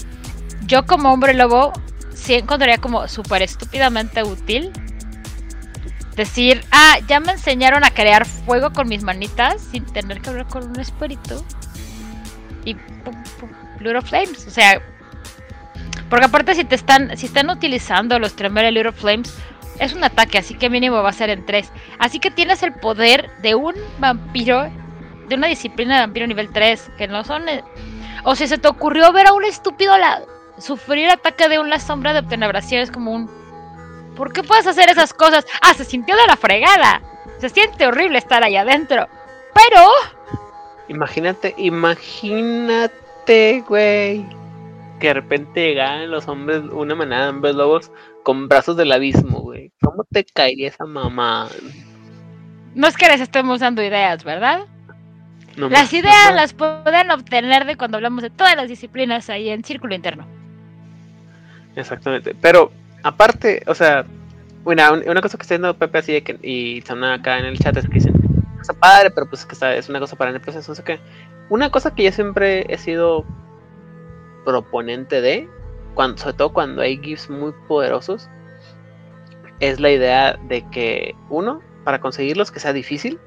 yo 0.66 0.86
como 0.86 1.12
hombre 1.12 1.34
lobo 1.34 1.74
sí 2.14 2.32
encontraría 2.34 2.78
como 2.78 3.06
súper 3.08 3.42
estúpidamente 3.42 4.22
útil 4.22 4.72
decir, 6.16 6.64
ah, 6.72 6.98
ya 7.06 7.20
me 7.20 7.30
enseñaron 7.30 7.84
a 7.84 7.92
crear 7.92 8.26
fuego 8.26 8.72
con 8.72 8.88
mis 8.88 9.04
manitas 9.04 9.62
sin 9.70 9.84
tener 9.86 10.20
que 10.20 10.30
hablar 10.30 10.48
con 10.48 10.68
un 10.68 10.80
espíritu. 10.80 11.44
Y 12.64 12.74
pum, 12.74 13.14
pum, 13.38 13.50
Little 13.78 14.02
Flames. 14.02 14.44
O 14.48 14.50
sea, 14.50 14.82
porque 16.10 16.26
aparte 16.26 16.54
si 16.54 16.64
te 16.64 16.74
están, 16.74 17.16
si 17.16 17.26
están 17.26 17.50
utilizando 17.50 18.18
los 18.18 18.34
Tremere 18.34 18.72
Little 18.72 18.92
Flames, 18.92 19.36
es 19.78 19.94
un 19.94 20.04
ataque, 20.04 20.38
así 20.38 20.54
que 20.54 20.70
mínimo 20.70 21.02
va 21.02 21.10
a 21.10 21.12
ser 21.12 21.30
en 21.30 21.46
3. 21.46 21.70
Así 21.98 22.18
que 22.18 22.30
tienes 22.30 22.62
el 22.62 22.74
poder 22.74 23.30
de 23.42 23.54
un 23.54 23.74
vampiro, 23.98 24.68
de 25.28 25.34
una 25.34 25.46
disciplina 25.46 25.96
de 25.96 26.00
vampiro 26.02 26.26
nivel 26.26 26.50
3, 26.52 26.90
que 26.98 27.06
no 27.06 27.24
son... 27.24 27.48
eh, 27.48 27.62
O 28.24 28.34
si 28.34 28.48
se 28.48 28.58
te 28.58 28.68
ocurrió 28.68 29.12
ver 29.12 29.28
a 29.28 29.32
un 29.32 29.44
estúpido 29.44 29.96
la, 29.96 30.22
sufrir 30.58 31.08
ataque 31.10 31.48
de 31.48 31.58
una 31.58 31.78
sombra 31.78 32.12
de 32.12 32.20
obtenebración, 32.20 32.82
es 32.82 32.90
como 32.90 33.12
un... 33.12 33.30
¿Por 34.16 34.32
qué 34.32 34.42
puedes 34.42 34.66
hacer 34.66 34.90
esas 34.90 35.14
cosas? 35.14 35.46
Ah, 35.62 35.74
se 35.74 35.84
sintió 35.84 36.16
de 36.16 36.26
la 36.26 36.36
fregada. 36.36 37.00
Se 37.38 37.48
siente 37.48 37.86
horrible 37.86 38.18
estar 38.18 38.42
ahí 38.42 38.56
adentro. 38.56 39.06
Pero... 39.54 39.86
Imagínate, 40.88 41.54
imagínate, 41.58 42.90
güey. 43.68 44.26
Que 45.00 45.08
de 45.08 45.14
repente 45.14 45.68
llegaran 45.68 46.10
los 46.10 46.26
hombres, 46.28 46.62
una 46.72 46.94
manada 46.94 47.24
de 47.24 47.30
hombres 47.30 47.54
lobos 47.54 47.92
con 48.22 48.48
brazos 48.48 48.76
del 48.76 48.92
abismo, 48.92 49.40
güey. 49.40 49.72
¿Cómo 49.80 50.04
te 50.10 50.24
caería 50.24 50.68
esa 50.68 50.84
mamá? 50.84 51.48
No 52.74 52.86
es 52.86 52.96
que 52.96 53.06
les 53.06 53.20
estemos 53.20 53.60
dando 53.60 53.82
ideas, 53.82 54.24
¿verdad? 54.24 54.66
No 55.56 55.68
Las 55.68 55.92
ideas 55.92 56.30
no 56.30 56.36
las 56.36 56.52
pueden 56.52 57.10
obtener 57.10 57.64
de 57.64 57.76
cuando 57.76 57.96
hablamos 57.96 58.22
de 58.22 58.30
todas 58.30 58.54
las 58.54 58.68
disciplinas 58.68 59.28
ahí 59.30 59.48
en 59.48 59.64
Círculo 59.64 59.94
Interno. 59.94 60.26
Exactamente. 61.74 62.34
Pero, 62.40 62.70
aparte, 63.02 63.62
o 63.66 63.74
sea, 63.74 64.04
una, 64.64 64.92
una 64.92 65.20
cosa 65.20 65.36
que 65.36 65.42
está 65.42 65.54
diciendo 65.54 65.74
Pepe 65.76 65.98
así 65.98 66.12
de 66.12 66.22
que, 66.22 66.38
y 66.42 66.78
están 66.78 67.02
acá 67.04 67.38
en 67.38 67.46
el 67.46 67.58
chat 67.58 67.76
es 67.76 67.86
que 67.86 67.94
dicen, 67.94 68.14
está 68.60 68.72
padre, 68.74 69.10
pero 69.10 69.28
pues 69.28 69.46
que 69.46 69.54
está, 69.54 69.74
es 69.74 69.88
una 69.88 70.00
cosa 70.00 70.16
para 70.16 70.30
en 70.30 70.36
el 70.36 70.42
proceso, 70.42 70.70
no 70.70 70.74
sé 70.74 70.84
qué. 70.84 71.00
Una 71.50 71.70
cosa 71.70 71.94
que 71.94 72.04
yo 72.04 72.12
siempre 72.12 72.66
he 72.68 72.78
sido 72.78 73.24
proponente 74.48 75.20
de, 75.20 75.46
cuando, 75.94 76.16
sobre 76.16 76.32
todo 76.32 76.54
cuando 76.54 76.80
hay 76.80 76.96
GIFs 76.96 77.28
muy 77.28 77.52
poderosos, 77.68 78.30
es 79.60 79.78
la 79.78 79.90
idea 79.90 80.38
de 80.48 80.66
que, 80.70 81.14
uno, 81.28 81.60
para 81.84 82.00
conseguirlos 82.00 82.50
que 82.50 82.58
sea 82.58 82.72
difícil, 82.72 83.20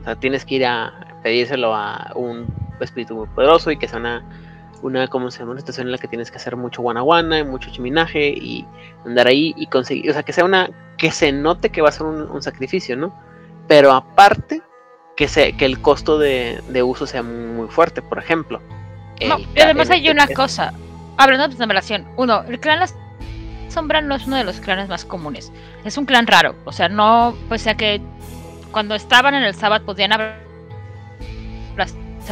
o 0.00 0.04
sea, 0.04 0.16
tienes 0.16 0.44
que 0.44 0.56
ir 0.56 0.66
a 0.66 1.20
pedírselo 1.22 1.72
a 1.72 2.10
un 2.16 2.46
espíritu 2.80 3.14
muy 3.14 3.28
poderoso 3.28 3.70
y 3.70 3.76
que 3.76 3.86
sea 3.86 4.00
una, 4.00 4.24
una, 4.82 5.06
¿cómo 5.06 5.30
se 5.30 5.38
llama? 5.38 5.52
Una 5.52 5.60
situación 5.60 5.86
en 5.86 5.92
la 5.92 5.98
que 5.98 6.08
tienes 6.08 6.32
que 6.32 6.38
hacer 6.38 6.56
mucho 6.56 6.82
guanaguana 6.82 7.38
y 7.38 7.44
mucho 7.44 7.70
chiminaje 7.70 8.30
y 8.30 8.66
andar 9.06 9.28
ahí 9.28 9.54
y 9.56 9.68
conseguir, 9.68 10.10
o 10.10 10.12
sea, 10.12 10.24
que 10.24 10.32
sea 10.32 10.44
una, 10.44 10.70
que 10.98 11.12
se 11.12 11.30
note 11.30 11.70
que 11.70 11.82
va 11.82 11.90
a 11.90 11.92
ser 11.92 12.08
un, 12.08 12.22
un 12.22 12.42
sacrificio, 12.42 12.96
¿no? 12.96 13.14
Pero 13.68 13.92
aparte, 13.92 14.60
que, 15.16 15.28
se, 15.28 15.56
que 15.56 15.66
el 15.66 15.80
costo 15.80 16.18
de, 16.18 16.60
de 16.68 16.82
uso 16.82 17.06
sea 17.06 17.22
muy 17.22 17.68
fuerte, 17.68 18.02
por 18.02 18.18
ejemplo. 18.18 18.60
No, 19.28 19.38
y 19.38 19.60
además 19.60 19.90
hay 19.90 20.08
una 20.08 20.26
cosa. 20.28 20.72
Hablando 21.16 21.48
de 21.48 21.56
numeración. 21.56 22.06
Uno, 22.16 22.42
el 22.48 22.58
clan 22.60 22.80
La 22.80 22.88
Sombra 23.68 24.00
no 24.00 24.14
es 24.16 24.26
uno 24.26 24.36
de 24.36 24.44
los 24.44 24.60
clanes 24.60 24.88
más 24.88 25.04
comunes. 25.04 25.52
Es 25.84 25.96
un 25.98 26.06
clan 26.06 26.26
raro. 26.26 26.54
O 26.64 26.72
sea, 26.72 26.88
no, 26.88 27.36
pues 27.48 27.64
ya 27.64 27.76
que 27.76 28.00
cuando 28.72 28.94
estaban 28.94 29.34
en 29.34 29.42
el 29.42 29.54
Sabbath 29.54 29.82
podían 29.82 30.12
abrazar 30.12 30.40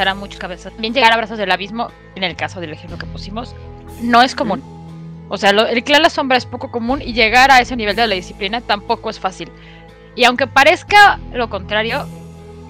a 0.09 0.15
muchos 0.15 0.39
cabezas. 0.39 0.73
También 0.73 0.95
llegar 0.95 1.13
a 1.13 1.17
brazos 1.17 1.39
del 1.39 1.51
abismo, 1.51 1.91
en 2.15 2.25
el 2.25 2.37
caso 2.37 2.61
del 2.61 2.73
ejemplo 2.73 2.99
que 2.99 3.07
pusimos, 3.07 3.55
no 4.01 4.23
es 4.23 4.35
común. 4.35 4.63
O 5.29 5.37
sea, 5.37 5.53
lo- 5.53 5.67
el 5.67 5.85
clan 5.85 6.03
La 6.03 6.11
Sombra 6.11 6.39
es 6.39 6.47
poco 6.47 6.71
común 6.71 7.03
y 7.03 7.13
llegar 7.13 7.51
a 7.51 7.61
ese 7.61 7.77
nivel 7.77 7.97
de 7.97 8.07
la 8.07 8.15
disciplina 8.15 8.61
tampoco 8.61 9.11
es 9.11 9.21
fácil. 9.21 9.51
Y 10.17 10.25
aunque 10.25 10.47
parezca 10.47 11.19
lo 11.33 11.51
contrario, 11.51 12.09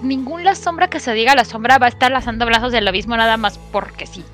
ningún 0.03 0.45
La 0.45 0.55
Sombra 0.55 0.89
que 0.89 1.01
se 1.01 1.13
diga 1.13 1.35
La 1.35 1.45
Sombra 1.45 1.79
va 1.79 1.87
a 1.87 1.89
estar 1.89 2.11
lanzando 2.11 2.47
brazos 2.47 2.73
del 2.73 2.87
abismo 2.89 3.17
nada 3.17 3.37
más 3.37 3.59
porque 3.73 4.07
sí. 4.07 4.25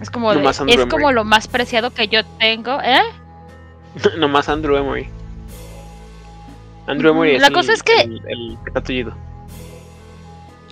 Es 0.00 0.10
como, 0.10 0.32
de- 0.34 0.48
es 0.68 0.86
como 0.86 1.10
lo 1.12 1.24
más 1.24 1.48
preciado 1.48 1.90
que 1.92 2.08
yo 2.08 2.24
tengo, 2.38 2.80
¿eh? 2.82 3.00
Nomás 4.18 4.48
Andrew 4.48 4.76
Emory. 4.76 5.08
Andrew 6.86 7.10
Emory 7.12 7.32
es 7.36 7.40
la 7.42 7.48
el, 7.48 7.52
cosa 7.52 7.72
es 7.72 7.82
que- 7.82 8.02
el, 8.02 8.22
el 8.28 8.58
que 8.64 8.70
está 8.70 8.82
tullido. 8.82 9.12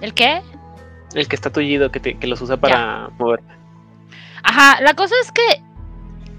¿El 0.01 0.15
qué? 0.15 0.43
El 1.15 1.27
que 1.29 1.37
está 1.37 1.51
tullido, 1.51 1.91
que, 1.91 2.01
te- 2.01 2.19
que 2.19 2.27
los 2.27 2.41
usa 2.41 2.57
para 2.57 3.09
mover. 3.19 3.41
Ajá, 4.43 4.81
la 4.81 4.95
cosa 4.95 5.15
es 5.23 5.33
que 5.33 5.63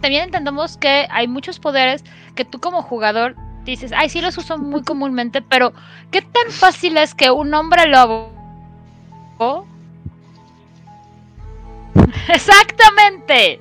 también 0.02 0.24
entendemos 0.24 0.78
que 0.78 1.08
hay 1.10 1.28
muchos 1.28 1.60
poderes 1.60 2.04
que 2.36 2.46
tú 2.46 2.60
como 2.60 2.82
jugador 2.84 3.36
dices, 3.72 3.92
ay, 3.96 4.10
sí 4.10 4.22
los 4.22 4.38
uso 4.38 4.58
muy 4.58 4.84
comúnmente, 4.84 5.42
pero 5.42 5.74
¿qué 6.12 6.22
tan 6.22 6.52
fácil 6.52 6.98
es 6.98 7.14
que 7.16 7.30
un 7.32 7.54
hombre 7.54 7.88
lobo... 7.88 8.32
Exactamente. 12.30 13.60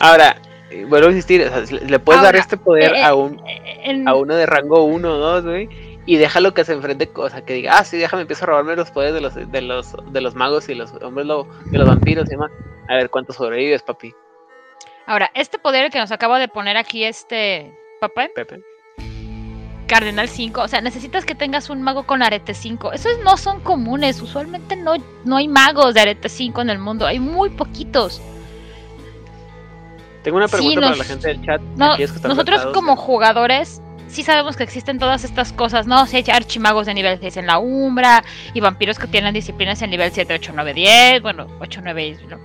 Ahora, 0.00 0.36
eh, 0.70 0.84
vuelvo 0.84 1.08
a 1.08 1.10
insistir, 1.10 1.42
o 1.42 1.48
sea, 1.66 1.78
le- 1.80 1.98
puedes 1.98 2.22
dar 2.22 2.36
este 2.36 2.56
poder 2.56 2.94
eh, 2.94 3.02
a 3.02 3.14
un 3.14 3.40
En- 3.46 4.06
a 4.08 4.14
uno 4.14 4.34
de 4.34 4.46
rango 4.46 4.84
1 4.84 5.08
o 5.10 5.16
2, 5.16 5.44
güey, 5.44 5.68
y 6.06 6.16
déjalo 6.16 6.54
que 6.54 6.64
se 6.64 6.72
enfrente, 6.72 7.10
o 7.14 7.28
sea, 7.28 7.44
que 7.44 7.54
diga, 7.54 7.78
ah, 7.78 7.84
sí, 7.84 7.96
déjame 7.98 8.22
empiezo 8.22 8.44
a 8.44 8.48
robarme 8.48 8.76
los 8.76 8.90
poderes 8.90 9.14
de 9.14 9.20
los 9.20 9.34
de 9.34 9.60
los 9.62 9.94
de 10.12 10.20
los 10.20 10.34
magos 10.34 10.68
y 10.68 10.74
los 10.74 10.92
hombres 11.02 11.26
lobo, 11.26 11.48
de 11.66 11.78
los 11.78 11.88
vampiros 11.88 12.26
y 12.26 12.30
demás. 12.30 12.50
A 12.88 12.94
ver 12.94 13.10
cuánto 13.10 13.32
sobrevives, 13.32 13.82
papi, 13.82 14.14
Ahora, 15.06 15.30
este 15.34 15.58
poder 15.58 15.90
que 15.90 15.98
nos 15.98 16.12
acaba 16.12 16.38
de 16.38 16.48
poner 16.48 16.76
aquí 16.76 17.04
este 17.04 17.74
papá, 18.00 18.28
Pepe. 18.34 18.60
Cardenal 19.88 20.28
5, 20.28 20.60
o 20.60 20.68
sea, 20.68 20.80
necesitas 20.80 21.24
que 21.24 21.34
tengas 21.34 21.70
un 21.70 21.82
mago 21.82 22.04
con 22.04 22.22
arete 22.22 22.54
5. 22.54 22.92
Esos 22.92 23.18
no 23.24 23.36
son 23.36 23.60
comunes, 23.60 24.20
usualmente 24.20 24.76
no, 24.76 24.94
no 25.24 25.36
hay 25.36 25.48
magos 25.48 25.94
de 25.94 26.00
arete 26.02 26.28
5 26.28 26.60
en 26.60 26.70
el 26.70 26.78
mundo, 26.78 27.06
hay 27.06 27.18
muy 27.18 27.50
poquitos. 27.50 28.20
Tengo 30.22 30.36
una 30.36 30.48
Sí, 30.48 30.56
pregunta 30.56 30.80
para 30.82 30.96
la 30.96 31.04
gente 31.04 31.28
del 31.28 31.44
chat. 31.44 31.60
No, 31.76 31.96
que 31.96 32.06
nosotros 32.28 32.66
como 32.74 32.96
jugadores 32.96 33.80
sí 34.08 34.22
sabemos 34.22 34.56
que 34.56 34.62
existen 34.64 34.98
todas 34.98 35.24
estas 35.24 35.52
cosas, 35.52 35.86
¿no? 35.86 36.06
Si 36.06 36.16
hay 36.16 36.24
archimagos 36.32 36.86
de 36.86 36.94
nivel 36.94 37.18
6 37.20 37.38
en 37.38 37.46
la 37.46 37.58
Umbra 37.58 38.24
y 38.54 38.60
vampiros 38.60 38.98
que 38.98 39.06
tienen 39.06 39.34
disciplinas 39.34 39.80
en 39.82 39.90
nivel 39.90 40.10
7, 40.12 40.34
8, 40.34 40.52
9, 40.54 40.74
10, 40.74 41.22
bueno, 41.22 41.46
8, 41.60 41.80
9, 41.82 42.04
10, 42.04 42.26
¿no? 42.26 42.38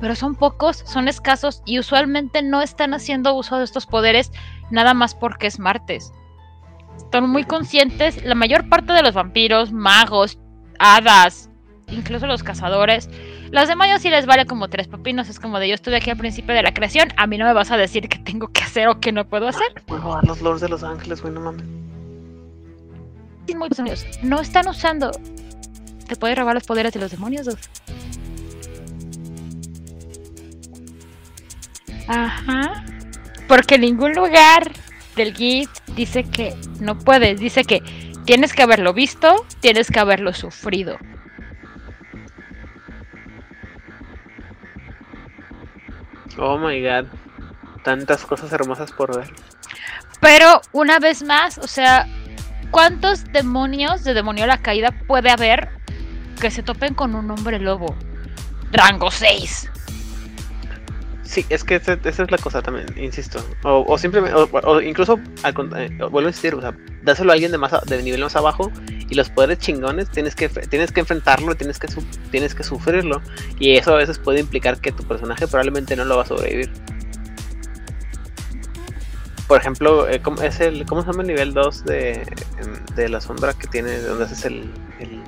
Pero 0.00 0.14
son 0.14 0.36
pocos, 0.36 0.76
son 0.86 1.08
escasos 1.08 1.62
y 1.64 1.78
usualmente 1.78 2.42
no 2.42 2.62
están 2.62 2.94
haciendo 2.94 3.34
uso 3.34 3.58
de 3.58 3.64
estos 3.64 3.86
poderes 3.86 4.30
nada 4.70 4.94
más 4.94 5.14
porque 5.14 5.48
es 5.48 5.58
martes. 5.58 6.12
Están 6.98 7.30
muy 7.30 7.44
conscientes, 7.44 8.22
la 8.24 8.34
mayor 8.34 8.68
parte 8.68 8.92
de 8.92 9.02
los 9.02 9.14
vampiros, 9.14 9.72
magos, 9.72 10.38
hadas, 10.78 11.50
incluso 11.88 12.26
los 12.26 12.42
cazadores, 12.42 13.08
los 13.50 13.66
demonios 13.66 14.02
sí 14.02 14.10
les 14.10 14.26
vale 14.26 14.44
como 14.44 14.68
tres 14.68 14.88
pepinos, 14.88 15.28
es 15.28 15.40
como 15.40 15.58
de 15.58 15.68
yo 15.68 15.74
estuve 15.74 15.96
aquí 15.96 16.10
al 16.10 16.18
principio 16.18 16.54
de 16.54 16.62
la 16.62 16.74
creación, 16.74 17.08
a 17.16 17.26
mí 17.26 17.38
no 17.38 17.46
me 17.46 17.54
vas 17.54 17.70
a 17.70 17.78
decir 17.78 18.08
qué 18.08 18.18
tengo 18.18 18.48
que 18.48 18.62
hacer 18.62 18.88
o 18.88 19.00
qué 19.00 19.10
no 19.10 19.26
puedo 19.26 19.48
hacer. 19.48 19.66
Puedo 19.86 20.14
dar 20.14 20.24
los 20.24 20.42
lords 20.42 20.60
de 20.60 20.68
los 20.68 20.82
ángeles, 20.82 21.22
güey, 21.22 21.32
no 21.32 21.40
mames. 21.40 21.64
Muy 23.56 23.68
demonios. 23.70 24.04
No 24.22 24.40
están 24.40 24.68
usando. 24.68 25.10
Te 26.06 26.16
puede 26.16 26.34
robar 26.34 26.54
los 26.54 26.64
poderes 26.64 26.92
de 26.92 27.00
los 27.00 27.10
demonios. 27.10 27.46
Dude. 27.46 27.58
Ajá. 32.06 32.84
Porque 33.46 33.76
en 33.76 33.82
ningún 33.82 34.12
lugar 34.12 34.70
del 35.18 35.34
guide 35.34 35.68
dice 35.94 36.24
que 36.24 36.56
no 36.80 36.98
puedes. 36.98 37.38
Dice 37.38 37.64
que 37.64 37.82
tienes 38.24 38.54
que 38.54 38.62
haberlo 38.62 38.94
visto, 38.94 39.44
tienes 39.60 39.90
que 39.90 40.00
haberlo 40.00 40.32
sufrido. 40.32 40.96
Oh 46.38 46.56
my 46.56 46.80
god. 46.82 47.06
Tantas 47.82 48.24
cosas 48.24 48.52
hermosas 48.52 48.92
por 48.92 49.14
ver. 49.14 49.30
Pero 50.20 50.60
una 50.72 50.98
vez 50.98 51.22
más, 51.22 51.58
o 51.58 51.66
sea, 51.66 52.06
¿cuántos 52.70 53.24
demonios 53.32 54.04
de 54.04 54.14
demonio 54.14 54.44
a 54.44 54.48
la 54.48 54.58
caída 54.58 54.92
puede 55.06 55.30
haber 55.30 55.68
que 56.40 56.50
se 56.50 56.62
topen 56.62 56.94
con 56.94 57.14
un 57.14 57.30
hombre 57.30 57.58
lobo? 57.58 57.94
Rango 58.70 59.10
6. 59.10 59.70
Sí, 61.28 61.44
es 61.50 61.62
que 61.62 61.74
esa 61.74 61.92
es 62.02 62.30
la 62.30 62.38
cosa 62.38 62.62
también, 62.62 62.86
insisto. 62.96 63.38
O, 63.62 63.84
o 63.86 63.98
simplemente, 63.98 64.34
o, 64.34 64.80
incluso, 64.80 65.20
eh, 65.44 65.88
vuelvo 66.10 66.20
a 66.20 66.30
insistir, 66.30 66.54
o 66.54 66.60
sea, 66.62 66.74
dáselo 67.02 67.32
a 67.32 67.34
alguien 67.34 67.52
de 67.52 67.58
más 67.58 67.70
de 67.84 68.02
nivel 68.02 68.22
más 68.22 68.34
abajo 68.34 68.72
y 69.10 69.14
los 69.14 69.28
poderes 69.28 69.58
chingones 69.58 70.08
tienes 70.10 70.34
que 70.34 70.48
tienes 70.48 70.90
que 70.90 71.00
enfrentarlo, 71.00 71.54
tienes 71.54 71.78
que 71.78 71.88
su- 71.88 72.00
tienes 72.30 72.54
que 72.54 72.62
sufrirlo 72.62 73.20
y 73.58 73.76
eso 73.76 73.92
a 73.92 73.96
veces 73.98 74.18
puede 74.18 74.40
implicar 74.40 74.80
que 74.80 74.90
tu 74.90 75.04
personaje 75.04 75.46
probablemente 75.46 75.96
no 75.96 76.06
lo 76.06 76.16
va 76.16 76.22
a 76.22 76.26
sobrevivir. 76.26 76.70
Por 79.46 79.58
ejemplo, 79.60 80.08
eh, 80.08 80.20
¿cómo, 80.22 80.40
es 80.42 80.60
el, 80.60 80.86
¿cómo 80.86 81.02
se 81.02 81.08
llama 81.08 81.22
el 81.22 81.28
nivel 81.28 81.52
2 81.52 81.84
de, 81.84 82.26
de 82.94 83.08
la 83.10 83.20
sombra 83.20 83.52
que 83.52 83.66
tiene, 83.66 83.98
donde 84.00 84.24
haces 84.24 84.46
el, 84.46 84.70
el 84.98 85.22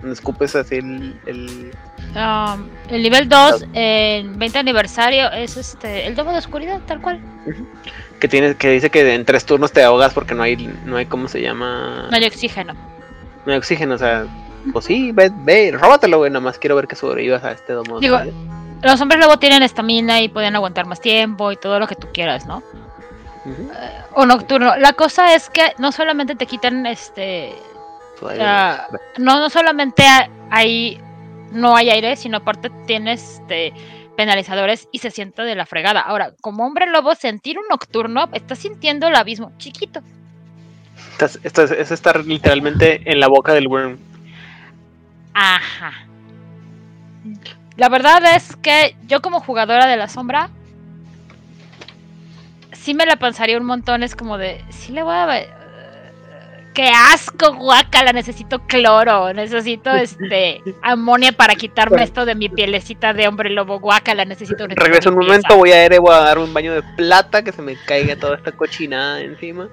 donde 0.00 0.14
escupes 0.14 0.56
así 0.56 0.76
el, 0.76 1.20
el 1.26 1.70
Um, 2.14 2.68
el 2.88 3.02
nivel 3.02 3.28
2 3.28 3.66
en 3.74 4.38
20 4.38 4.58
aniversario 4.58 5.30
es 5.30 5.56
este 5.56 6.06
el 6.06 6.14
domo 6.16 6.32
de 6.32 6.38
oscuridad, 6.38 6.80
tal 6.86 7.00
cual. 7.00 7.20
Que 8.18 8.28
tiene, 8.28 8.56
que 8.56 8.70
dice 8.70 8.90
que 8.90 9.14
en 9.14 9.24
tres 9.24 9.44
turnos 9.44 9.72
te 9.72 9.82
ahogas 9.82 10.14
porque 10.14 10.34
no 10.34 10.42
hay, 10.42 10.56
no 10.84 10.96
hay 10.96 11.06
cómo 11.06 11.28
se 11.28 11.40
llama. 11.40 12.08
No 12.10 12.16
hay 12.16 12.24
oxígeno. 12.24 12.74
No 13.44 13.52
hay 13.52 13.58
oxígeno, 13.58 13.94
o 13.94 13.98
sea, 13.98 14.26
pues 14.72 14.86
sí, 14.86 15.12
ve, 15.12 15.30
ve, 15.32 15.70
róbatelo, 15.72 16.18
güey, 16.18 16.30
nada 16.30 16.40
más 16.40 16.58
quiero 16.58 16.76
ver 16.76 16.88
que 16.88 16.96
sobrevivas 16.96 17.44
a 17.44 17.52
este 17.52 17.72
domo. 17.74 18.00
Digo. 18.00 18.18
Los 18.82 19.00
hombres 19.00 19.18
luego 19.18 19.38
tienen 19.38 19.62
estamina 19.64 20.20
y 20.20 20.28
pueden 20.28 20.54
aguantar 20.54 20.86
más 20.86 21.00
tiempo 21.00 21.50
y 21.50 21.56
todo 21.56 21.78
lo 21.80 21.86
que 21.88 21.96
tú 21.96 22.08
quieras, 22.12 22.46
¿no? 22.46 22.58
Ujú. 23.44 23.70
O 24.14 24.24
nocturno. 24.24 24.76
La 24.76 24.92
cosa 24.92 25.34
es 25.34 25.50
que 25.50 25.72
no 25.78 25.90
solamente 25.90 26.36
te 26.36 26.46
quitan 26.46 26.86
este 26.86 27.54
aire. 28.28 28.44
Ah, 28.44 28.86
no, 29.18 29.40
no 29.40 29.50
solamente 29.50 30.04
ha- 30.06 30.28
hay 30.50 31.00
no 31.52 31.76
hay 31.76 31.90
aire, 31.90 32.16
sino 32.16 32.38
aparte 32.38 32.70
tienes 32.86 33.40
este, 33.40 33.72
penalizadores 34.16 34.88
y 34.92 34.98
se 34.98 35.10
siente 35.10 35.42
de 35.42 35.54
la 35.54 35.66
fregada. 35.66 36.00
Ahora, 36.00 36.32
como 36.40 36.66
hombre 36.66 36.86
lobo, 36.86 37.14
sentir 37.14 37.58
un 37.58 37.64
nocturno, 37.70 38.28
estás 38.32 38.58
sintiendo 38.58 39.08
el 39.08 39.14
abismo 39.16 39.52
chiquito. 39.58 40.00
Estás- 41.20 41.70
es 41.70 41.90
estar 41.90 42.24
literalmente 42.24 43.00
en 43.10 43.20
la 43.20 43.28
boca 43.28 43.52
del 43.52 43.68
worm. 43.68 43.98
Ajá. 45.34 45.92
La 47.76 47.88
verdad 47.88 48.34
es 48.34 48.56
que 48.56 48.96
yo 49.06 49.22
como 49.22 49.40
jugadora 49.40 49.86
de 49.86 49.96
la 49.96 50.08
sombra, 50.08 50.50
sí 52.72 52.94
me 52.94 53.06
la 53.06 53.16
pensaría 53.16 53.58
un 53.58 53.64
montón. 53.64 54.02
Es 54.02 54.16
como 54.16 54.36
de, 54.38 54.64
sí 54.70 54.92
le 54.92 55.04
voy 55.04 55.14
a... 55.14 55.57
¡Qué 56.78 56.90
asco, 56.90 57.56
guacala! 57.56 58.12
Necesito 58.12 58.60
cloro, 58.60 59.32
necesito 59.32 59.90
este 59.90 60.62
amonia 60.80 61.32
para 61.32 61.56
quitarme 61.56 62.04
esto 62.04 62.24
de 62.24 62.36
mi 62.36 62.48
pielecita 62.48 63.12
de 63.12 63.26
hombre 63.26 63.50
lobo, 63.50 63.80
guacala, 63.80 64.24
necesito 64.24 64.64
una 64.64 64.76
Regreso 64.76 65.10
un 65.10 65.16
momento, 65.16 65.56
voy 65.56 65.72
a 65.72 65.84
Ere, 65.84 65.98
voy 65.98 66.14
a 66.14 66.20
dar 66.20 66.38
un 66.38 66.54
baño 66.54 66.72
de 66.72 66.84
plata 66.96 67.42
que 67.42 67.50
se 67.50 67.62
me 67.62 67.74
caiga 67.74 68.14
toda 68.14 68.36
esta 68.36 68.52
cochinada 68.52 69.20
encima. 69.20 69.68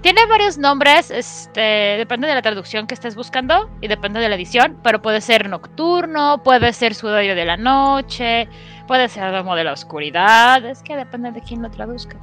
Tiene 0.00 0.24
varios 0.24 0.56
nombres, 0.56 1.10
este, 1.10 1.60
depende 1.98 2.26
de 2.26 2.34
la 2.34 2.40
traducción 2.40 2.86
que 2.86 2.94
estés 2.94 3.16
buscando 3.16 3.68
y 3.82 3.88
depende 3.88 4.18
de 4.18 4.30
la 4.30 4.36
edición, 4.36 4.78
pero 4.82 5.02
puede 5.02 5.20
ser 5.20 5.46
nocturno, 5.46 6.42
puede 6.42 6.72
ser 6.72 6.94
sudario 6.94 7.34
de 7.34 7.44
la 7.44 7.58
noche, 7.58 8.48
puede 8.86 9.08
ser 9.08 9.30
domo 9.30 9.56
de 9.56 9.64
la 9.64 9.74
oscuridad, 9.74 10.64
es 10.64 10.82
que 10.82 10.96
depende 10.96 11.32
de 11.32 11.42
quién 11.42 11.60
lo 11.60 11.70
traduzca. 11.70 12.16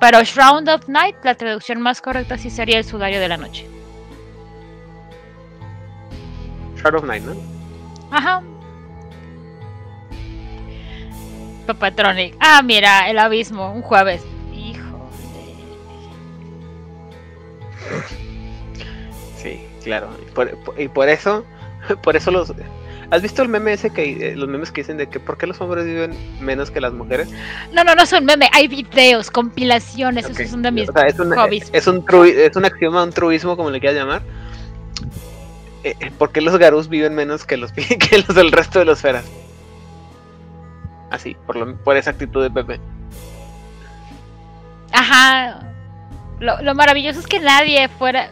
Pero 0.00 0.22
Shroud 0.22 0.68
of 0.68 0.88
Night, 0.88 1.16
la 1.24 1.34
traducción 1.34 1.80
más 1.80 2.00
correcta 2.00 2.38
sí 2.38 2.50
sería 2.50 2.78
el 2.78 2.84
sudario 2.84 3.18
de 3.20 3.28
la 3.28 3.36
noche. 3.36 3.66
Shard 6.76 6.94
of 6.94 7.04
Night, 7.04 7.24
¿no? 7.24 7.34
Ajá. 8.10 8.42
Papatronic. 11.66 12.36
Ah, 12.40 12.62
mira, 12.62 13.10
el 13.10 13.18
abismo, 13.18 13.72
un 13.72 13.82
jueves. 13.82 14.22
Hijo 14.54 15.10
de... 18.74 18.82
Sí, 19.36 19.66
claro. 19.82 20.08
Y 20.26 20.30
por, 20.30 20.56
por- 20.58 20.80
y 20.80 20.88
por 20.88 21.08
eso, 21.08 21.44
por 22.02 22.16
eso 22.16 22.30
los... 22.30 22.52
¿Has 23.10 23.22
visto 23.22 23.40
el 23.42 23.48
meme 23.48 23.72
ese 23.72 23.90
que 23.90 24.32
eh, 24.32 24.36
los 24.36 24.48
memes 24.48 24.70
que 24.70 24.82
dicen 24.82 24.98
de 24.98 25.08
que 25.08 25.18
por 25.18 25.38
qué 25.38 25.46
los 25.46 25.58
hombres 25.62 25.86
viven 25.86 26.14
menos 26.40 26.70
que 26.70 26.78
las 26.80 26.92
mujeres? 26.92 27.28
No, 27.72 27.82
no, 27.82 27.94
no 27.94 28.04
son 28.04 28.24
meme, 28.26 28.50
hay 28.52 28.68
videos, 28.68 29.30
compilaciones, 29.30 30.26
Ok. 30.26 30.32
esos 30.40 30.50
son 30.50 30.62
de 30.62 30.70
mis 30.72 30.88
O 30.90 30.92
sea, 30.92 31.06
es 31.06 31.18
un, 31.18 31.34
hobbies. 31.34 31.70
es 31.72 31.86
un 31.86 32.04
trui- 32.04 32.34
es 32.36 32.54
un 32.54 32.66
axioma, 32.66 33.02
un 33.02 33.10
truismo, 33.12 33.56
como 33.56 33.70
le 33.70 33.80
quieras 33.80 33.98
llamar. 33.98 34.22
Eh, 35.84 35.94
eh, 36.00 36.10
¿Por 36.18 36.32
qué 36.32 36.42
los 36.42 36.58
garús 36.58 36.88
viven 36.90 37.14
menos 37.14 37.46
que 37.46 37.56
los 37.56 37.72
que 37.72 38.18
los 38.26 38.34
del 38.34 38.52
resto 38.52 38.78
de 38.78 38.84
los 38.84 39.00
feras? 39.00 39.24
Así, 41.10 41.34
por, 41.46 41.56
lo, 41.56 41.76
por 41.76 41.96
esa 41.96 42.10
actitud 42.10 42.42
de 42.42 42.50
Pepe. 42.50 42.78
Ajá. 44.92 45.60
Lo, 46.40 46.60
lo 46.62 46.74
maravilloso 46.74 47.20
es 47.20 47.26
que 47.26 47.40
nadie 47.40 47.88
fuera. 47.88 48.30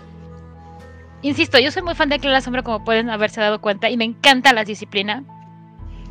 Insisto, 1.26 1.58
yo 1.58 1.72
soy 1.72 1.82
muy 1.82 1.96
fan 1.96 2.08
de 2.08 2.20
Clara 2.20 2.40
Sombra, 2.40 2.62
como 2.62 2.84
pueden 2.84 3.10
haberse 3.10 3.40
dado 3.40 3.60
cuenta, 3.60 3.90
y 3.90 3.96
me 3.96 4.04
encanta 4.04 4.52
la 4.52 4.62
disciplina 4.62 5.24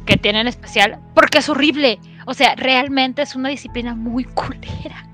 que 0.05 0.17
tiene 0.17 0.41
en 0.41 0.47
especial, 0.47 0.99
porque 1.13 1.37
es 1.37 1.47
horrible. 1.47 1.99
O 2.25 2.33
sea, 2.33 2.53
realmente 2.55 3.21
es 3.21 3.33
una 3.33 3.47
disciplina 3.47 3.95
muy 3.95 4.25
culera. 4.25 5.07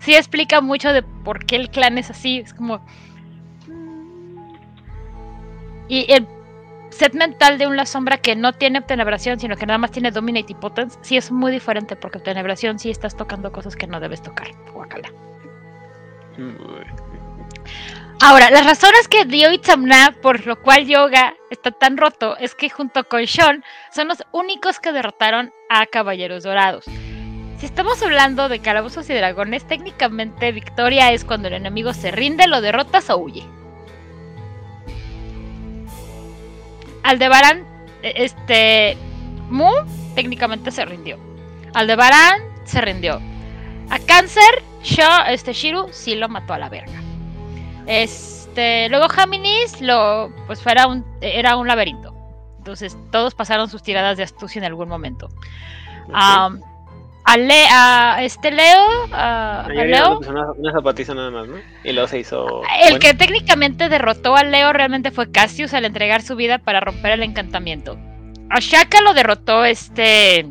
Sí 0.00 0.16
explica 0.16 0.60
mucho 0.60 0.92
de 0.92 1.04
por 1.04 1.46
qué 1.46 1.54
el 1.54 1.70
clan 1.70 1.96
es 1.96 2.10
así. 2.10 2.38
Es 2.38 2.52
como. 2.52 2.78
mm. 3.68 4.54
Y 5.86 6.12
el 6.12 6.26
set 6.90 7.14
mental 7.14 7.56
de 7.56 7.68
una 7.68 7.86
sombra 7.86 8.18
que 8.18 8.34
no 8.34 8.52
tiene 8.52 8.80
obtenebración, 8.80 9.38
sino 9.38 9.54
que 9.54 9.64
nada 9.64 9.78
más 9.78 9.92
tiene 9.92 10.10
dominate 10.10 10.54
y 10.54 10.56
potence, 10.56 10.98
sí 11.02 11.16
es 11.16 11.30
muy 11.30 11.52
diferente 11.52 11.94
porque 11.94 12.18
obtenebración 12.18 12.80
sí 12.80 12.90
estás 12.90 13.16
tocando 13.16 13.52
cosas 13.52 13.76
que 13.76 13.86
no 13.86 14.00
debes 14.00 14.22
tocar. 14.22 14.48
Guácala. 14.72 15.08
Ahora, 18.20 18.50
las 18.50 18.64
razones 18.64 19.08
que 19.08 19.24
dio 19.24 19.52
Itzamna 19.52 20.14
por 20.22 20.46
lo 20.46 20.60
cual 20.60 20.86
Yoga 20.86 21.34
está 21.50 21.72
tan 21.72 21.96
roto 21.96 22.36
es 22.38 22.54
que 22.54 22.70
junto 22.70 23.04
con 23.04 23.26
Sean 23.26 23.64
son 23.92 24.08
los 24.08 24.22
únicos 24.32 24.80
que 24.80 24.92
derrotaron 24.92 25.52
a 25.68 25.84
Caballeros 25.86 26.44
Dorados. 26.44 26.84
Si 27.58 27.66
estamos 27.66 28.02
hablando 28.02 28.48
de 28.48 28.60
calabozos 28.60 29.08
y 29.10 29.14
dragones, 29.14 29.66
técnicamente 29.66 30.52
victoria 30.52 31.12
es 31.12 31.24
cuando 31.24 31.48
el 31.48 31.54
enemigo 31.54 31.92
se 31.92 32.10
rinde, 32.10 32.46
lo 32.46 32.60
derrotas 32.60 33.10
o 33.10 33.18
huye. 33.18 33.44
Aldebarán, 37.02 37.66
eh, 38.02 38.14
este, 38.16 38.96
Mu 39.50 39.70
técnicamente 40.14 40.70
se 40.70 40.84
rindió. 40.84 41.18
Aldebarán 41.74 42.40
se 42.64 42.80
rindió. 42.80 43.20
A 43.90 43.98
Cáncer, 43.98 44.62
este 45.28 45.52
Shiru 45.52 45.88
sí 45.92 46.14
lo 46.14 46.28
mató 46.28 46.54
a 46.54 46.58
la 46.58 46.68
verga. 46.70 47.03
Este, 47.86 48.88
luego 48.88 49.08
Géminis 49.08 49.80
lo, 49.80 50.32
pues 50.46 50.62
fuera 50.62 50.86
un, 50.86 51.04
era 51.20 51.56
un 51.56 51.66
laberinto. 51.68 52.14
Entonces 52.58 52.96
todos 53.12 53.34
pasaron 53.34 53.68
sus 53.68 53.82
tiradas 53.82 54.16
de 54.16 54.22
astucia 54.22 54.58
en 54.58 54.64
algún 54.64 54.88
momento. 54.88 55.28
A, 56.12 57.36
Le- 57.38 57.66
a 57.70 58.22
este 58.22 58.50
Leo, 58.50 58.86
a, 59.12 59.62
a 59.64 59.68
Leo, 59.68 60.18
una, 60.18 60.52
una 60.52 60.72
zapatiza 60.72 61.14
nada 61.14 61.30
más, 61.30 61.48
¿no? 61.48 61.56
Y 61.82 61.92
luego 61.92 62.06
se 62.08 62.18
hizo. 62.18 62.62
el 62.82 62.90
bueno. 62.90 62.98
que 62.98 63.14
técnicamente 63.14 63.88
derrotó 63.88 64.36
a 64.36 64.44
Leo 64.44 64.72
realmente 64.74 65.10
fue 65.10 65.30
Cassius 65.30 65.72
al 65.72 65.86
entregar 65.86 66.20
su 66.22 66.36
vida 66.36 66.58
para 66.58 66.80
romper 66.80 67.12
el 67.12 67.22
encantamiento. 67.22 67.98
A 68.50 68.60
Shaka 68.60 69.00
lo 69.00 69.14
derrotó 69.14 69.64
este. 69.64 70.46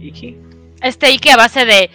Iki, 0.00 0.36
Este 0.80 1.08
Ike 1.08 1.32
a 1.32 1.36
base 1.36 1.64
de. 1.64 1.90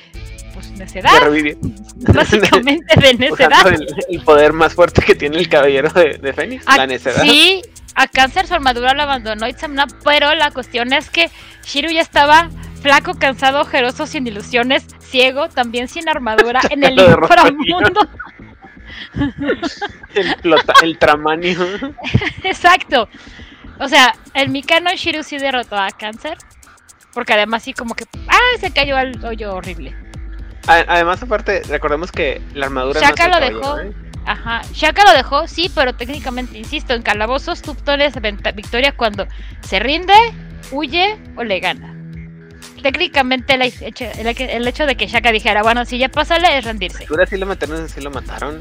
Necedad. 0.82 1.12
Básicamente 2.14 3.00
de 3.00 3.14
necedad. 3.14 3.68
El, 3.68 3.88
el 4.10 4.22
poder 4.24 4.54
más 4.54 4.74
fuerte 4.74 5.02
que 5.04 5.14
tiene 5.16 5.38
el 5.38 5.48
caballero 5.50 5.90
de, 5.90 6.18
de 6.18 6.34
Fénix, 6.34 6.68
A- 6.68 6.78
la 6.78 6.88
necedad. 6.88 7.22
Sí, 7.22 7.62
a 7.96 8.08
Cáncer 8.08 8.48
su 8.48 8.54
armadura 8.56 8.94
lo 8.94 9.04
abandonó 9.04 9.48
Itzamna, 9.48 9.86
pero 10.04 10.34
la 10.34 10.52
cuestión 10.52 10.92
es 10.94 11.10
que 11.10 11.30
Shiru 11.64 11.90
ya 11.92 12.02
estaba 12.02 12.50
flaco, 12.82 13.14
cansado, 13.20 13.62
ojeroso, 13.62 14.08
sin 14.08 14.26
ilusiones, 14.26 14.86
ciego, 15.00 15.50
también 15.50 15.88
sin 15.88 16.10
armadura, 16.10 16.62
en 16.72 16.84
el 16.84 17.00
inframundo. 17.00 18.08
El, 20.16 20.36
plota- 20.42 20.74
el 20.84 20.98
tramanio. 20.98 21.58
Exacto. 22.44 23.08
O 23.80 23.88
sea, 23.88 24.16
el 24.34 24.50
Mikano 24.50 24.92
Shiru 24.96 25.24
sí 25.24 25.38
derrotó 25.38 25.76
a 25.78 25.90
Cáncer. 25.92 26.38
Porque 27.14 27.34
además 27.34 27.64
sí 27.64 27.74
como 27.74 27.94
que... 27.94 28.06
¡Ah! 28.30 28.40
Se 28.62 28.72
cayó 28.72 28.96
al 28.96 29.24
hoyo 29.26 29.54
horrible. 29.54 29.94
Además, 30.68 31.22
aparte, 31.24 31.62
recordemos 31.68 32.12
que 32.12 32.42
la 32.54 32.68
armadura 32.68 33.02
no 33.02 33.08
Shaka 33.08 33.26
el 33.26 33.32
lo 33.32 33.40
dejó. 33.40 33.80
¿eh? 33.80 33.94
Ajá. 34.26 34.62
Shaka 34.74 35.04
lo 35.06 35.14
dejó, 35.14 35.48
sí, 35.48 35.72
pero 35.74 35.96
técnicamente, 35.96 36.58
insisto, 36.58 36.94
en 36.94 37.02
calabozos 37.02 37.62
tú 37.62 37.76
venta- 38.22 38.52
victoria 38.52 38.92
cuando 38.96 39.26
se 39.62 39.80
rinde, 39.80 40.14
huye 40.72 41.18
o 41.36 41.44
le 41.44 41.60
gana. 41.60 41.96
Técnicamente 42.84 43.56
el 43.56 43.62
hecho, 43.64 44.06
el, 44.18 44.28
el 44.28 44.68
hecho 44.68 44.86
de 44.86 44.96
que 44.96 45.08
Shaka 45.08 45.32
dijera, 45.32 45.64
bueno, 45.64 45.86
si 45.86 45.98
ya 45.98 46.10
pásale 46.10 46.58
es 46.58 46.66
rendirse. 46.66 47.06
Ahora 47.10 47.26
sí 47.26 47.38
lo 47.38 47.46
mataron, 47.46 47.90
sí 47.90 48.02
lo 48.02 48.12
mataron. 48.12 48.60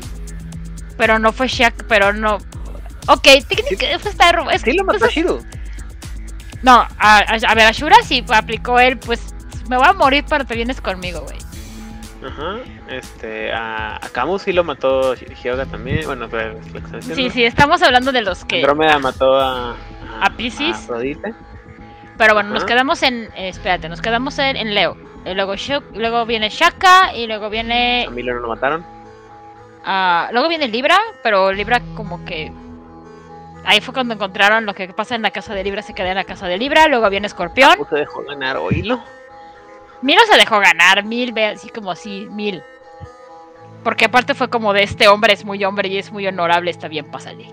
Pero 0.96 1.18
no 1.18 1.32
fue 1.32 1.48
Shaka, 1.48 1.84
pero 1.88 2.12
no... 2.12 2.36
Ok, 3.08 3.22
técnicamente 3.48 3.98
fue 3.98 4.10
esta... 4.10 4.30
Es, 4.52 4.62
Sí 4.62 4.72
lo 4.72 4.84
mató 4.84 5.06
Shiru. 5.08 5.42
No, 6.62 6.72
a, 6.72 6.88
a- 6.98 7.22
a 7.48 7.54
ver, 7.54 7.66
a 7.66 7.72
Shura 7.72 7.96
sí 8.04 8.24
aplicó 8.28 8.78
él, 8.78 8.98
pues 8.98 9.20
me 9.68 9.76
voy 9.76 9.86
a 9.86 9.92
morir, 9.94 10.24
pero 10.28 10.44
te 10.44 10.54
vienes 10.54 10.80
conmigo, 10.80 11.20
güey. 11.22 11.38
Ajá. 12.24 12.58
Este, 12.88 13.52
a, 13.52 13.96
a 13.96 14.08
Camus 14.10 14.42
sí 14.42 14.52
lo 14.52 14.64
mató 14.64 15.14
Hyoga 15.14 15.66
también. 15.66 16.04
Bueno, 16.06 16.28
pero. 16.30 16.58
Sí, 17.00 17.30
sí, 17.30 17.44
estamos 17.44 17.82
hablando 17.82 18.12
de 18.12 18.22
los 18.22 18.44
que... 18.44 18.56
Andrómeda 18.56 18.98
mató 18.98 19.38
a. 19.38 19.70
A 20.20 20.26
Afrodite. 20.26 21.34
Pero 22.18 22.34
bueno, 22.34 22.50
nos 22.50 22.64
quedamos 22.64 23.02
en... 23.02 23.30
eh, 23.34 23.48
espérate, 23.48 23.88
nos 23.88 24.02
quedamos 24.02 24.38
en, 24.38 24.56
en 24.56 24.74
Leo. 24.74 24.96
Y 25.24 25.32
luego, 25.34 25.54
Shuk- 25.54 25.94
luego 25.94 26.26
viene 26.26 26.50
Shaka 26.50 27.14
y 27.14 27.26
luego 27.26 27.48
viene... 27.48 28.04
A 28.06 28.10
Milo 28.10 28.34
no 28.34 28.40
lo 28.40 28.48
mataron. 28.48 28.84
luego 30.32 30.48
viene 30.48 30.68
Libra, 30.68 30.98
pero 31.22 31.52
Libra 31.52 31.80
como 31.94 32.22
que... 32.26 32.52
Ahí 33.64 33.80
fue 33.80 33.94
cuando 33.94 34.14
encontraron 34.14 34.66
lo 34.66 34.74
que 34.74 34.88
pasa 34.88 35.14
en 35.14 35.22
la 35.22 35.30
casa 35.30 35.54
de 35.54 35.64
Libra, 35.64 35.82
se 35.82 35.94
queda 35.94 36.10
en 36.10 36.14
la 36.16 36.24
casa 36.24 36.46
de 36.46 36.58
Libra, 36.58 36.86
luego 36.88 37.08
viene 37.08 37.26
Escorpión. 37.26 37.72
se 37.88 37.96
dejó 37.96 38.22
ganar, 38.24 38.56
oílo. 38.58 39.02
Milo 40.02 40.20
se 40.30 40.38
dejó 40.38 40.58
ganar, 40.60 41.04
Mil, 41.04 41.32
ve 41.32 41.46
así 41.46 41.68
como 41.68 41.90
así, 41.90 42.26
Mil. 42.30 42.62
Porque 43.84 44.06
aparte 44.06 44.34
fue 44.34 44.48
como 44.48 44.72
de 44.72 44.82
este 44.82 45.08
hombre 45.08 45.32
es 45.32 45.44
muy 45.44 45.64
hombre 45.64 45.88
y 45.88 45.98
es 45.98 46.12
muy 46.12 46.26
honorable, 46.26 46.70
está 46.70 46.88
bien, 46.88 47.10
pásale. 47.10 47.46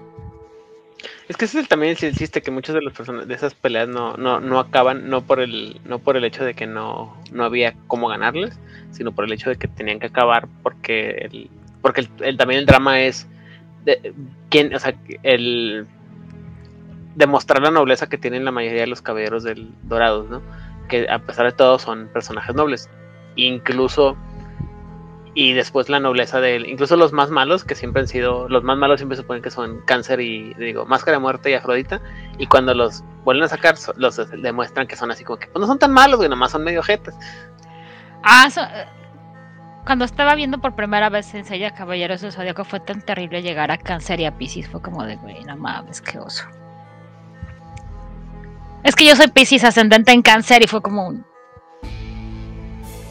Es 1.27 1.35
que 1.35 1.45
ese 1.45 1.59
es 1.59 1.67
también 1.67 1.95
el 1.99 2.15
chiste 2.15 2.41
que 2.41 2.51
muchas 2.51 2.73
de 2.73 2.81
las 2.81 2.93
personas 2.93 3.27
de 3.27 3.33
esas 3.33 3.53
peleas 3.53 3.87
no, 3.87 4.15
no, 4.15 4.39
no 4.39 4.59
acaban 4.59 5.09
no 5.09 5.21
por 5.21 5.41
el 5.41 5.79
no 5.83 5.99
por 5.99 6.15
el 6.15 6.23
hecho 6.23 6.45
de 6.45 6.53
que 6.53 6.65
no, 6.65 7.17
no 7.31 7.43
había 7.43 7.75
cómo 7.87 8.07
ganarles, 8.07 8.57
sino 8.91 9.11
por 9.11 9.25
el 9.25 9.33
hecho 9.33 9.49
de 9.49 9.57
que 9.57 9.67
tenían 9.67 9.99
que 9.99 10.07
acabar 10.07 10.47
porque 10.63 11.27
el, 11.29 11.49
porque 11.81 12.07
el, 12.21 12.37
también 12.37 12.61
el 12.61 12.65
drama 12.65 13.01
es 13.01 13.27
de, 13.83 14.13
quién, 14.49 14.73
o 14.73 14.79
sea, 14.79 14.95
el 15.23 15.85
demostrar 17.15 17.61
la 17.61 17.71
nobleza 17.71 18.07
que 18.07 18.17
tienen 18.17 18.45
la 18.45 18.51
mayoría 18.51 18.81
de 18.81 18.87
los 18.87 19.01
caballeros 19.01 19.43
del 19.43 19.69
dorados, 19.83 20.29
¿no? 20.29 20.41
Que 20.87 21.09
a 21.09 21.19
pesar 21.19 21.45
de 21.45 21.51
todo 21.51 21.79
son 21.79 22.07
personajes 22.07 22.55
nobles. 22.55 22.89
Incluso 23.35 24.17
y 25.39 25.53
después 25.53 25.87
la 25.87 25.99
nobleza 25.99 26.41
de 26.41 26.55
él. 26.55 26.65
Incluso 26.65 26.97
los 26.97 27.13
más 27.13 27.29
malos, 27.29 27.63
que 27.63 27.75
siempre 27.75 28.01
han 28.01 28.07
sido, 28.07 28.49
los 28.49 28.63
más 28.63 28.75
malos 28.75 28.99
siempre 28.99 29.15
suponen 29.15 29.43
que 29.43 29.51
son 29.51 29.81
Cáncer 29.85 30.19
y, 30.19 30.55
digo, 30.55 30.87
Máscara 30.87 31.17
de 31.17 31.21
Muerte 31.21 31.51
y 31.51 31.53
Afrodita, 31.53 32.01
y 32.39 32.47
cuando 32.47 32.73
los 32.73 33.03
vuelven 33.23 33.43
a 33.43 33.47
sacar, 33.47 33.75
los 33.97 34.15
demuestran 34.41 34.87
que 34.87 34.95
son 34.95 35.11
así 35.11 35.23
como 35.23 35.37
que, 35.37 35.45
pues 35.45 35.61
no 35.61 35.67
son 35.67 35.77
tan 35.77 35.93
malos, 35.93 36.17
güey, 36.17 36.27
nomás 36.27 36.53
son 36.53 36.63
medio 36.63 36.81
jetes. 36.81 37.13
Ah, 38.23 38.49
eh, 38.57 38.85
cuando 39.85 40.05
estaba 40.05 40.33
viendo 40.33 40.57
por 40.57 40.75
primera 40.75 41.09
vez 41.09 41.31
en 41.35 41.45
Sella 41.45 41.69
Caballeros 41.69 42.21
del 42.21 42.31
Zodíaco 42.31 42.63
fue 42.63 42.79
tan 42.79 43.03
terrible 43.03 43.43
llegar 43.43 43.69
a 43.69 43.77
Cáncer 43.77 44.19
y 44.19 44.25
a 44.25 44.35
Pisces, 44.35 44.67
fue 44.67 44.81
como 44.81 45.03
de, 45.03 45.17
güey, 45.17 45.43
no 45.43 45.55
mames, 45.55 46.01
qué 46.01 46.17
oso. 46.17 46.45
Es 48.83 48.95
que 48.95 49.05
yo 49.05 49.15
soy 49.15 49.27
Pisces 49.27 49.63
ascendente 49.63 50.11
en 50.11 50.21
Cáncer 50.21 50.63
y 50.63 50.67
fue 50.67 50.81
como 50.81 51.07
un 51.07 51.25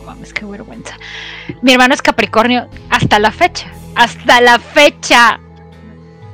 mames, 0.06 0.32
qué 0.32 0.46
vergüenza. 0.46 0.96
Mi 1.62 1.72
hermano 1.72 1.92
es 1.92 2.00
Capricornio 2.00 2.68
hasta 2.88 3.18
la 3.18 3.30
fecha. 3.30 3.66
Hasta 3.94 4.40
la 4.40 4.58
fecha. 4.58 5.40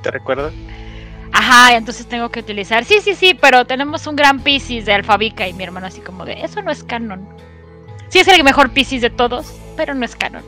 ¿Te 0.02 0.10
recuerdas? 0.10 0.52
Ajá, 1.32 1.74
entonces 1.76 2.06
tengo 2.06 2.28
que 2.28 2.40
utilizar. 2.40 2.84
Sí, 2.84 3.00
sí, 3.00 3.14
sí, 3.14 3.34
pero 3.34 3.64
tenemos 3.64 4.06
un 4.06 4.16
gran 4.16 4.40
Pisces 4.40 4.84
de 4.84 4.92
Alfabica 4.92 5.48
y 5.48 5.54
mi 5.54 5.64
hermano 5.64 5.86
así 5.86 6.00
como 6.00 6.24
de, 6.24 6.44
eso 6.44 6.60
no 6.60 6.70
es 6.70 6.84
canon. 6.84 7.26
Sí 8.09 8.18
es 8.18 8.28
el 8.28 8.44
mejor 8.44 8.70
Pisces 8.70 9.00
de 9.00 9.10
todos, 9.10 9.54
pero 9.76 9.94
no 9.94 10.04
es 10.04 10.14
canon. 10.14 10.44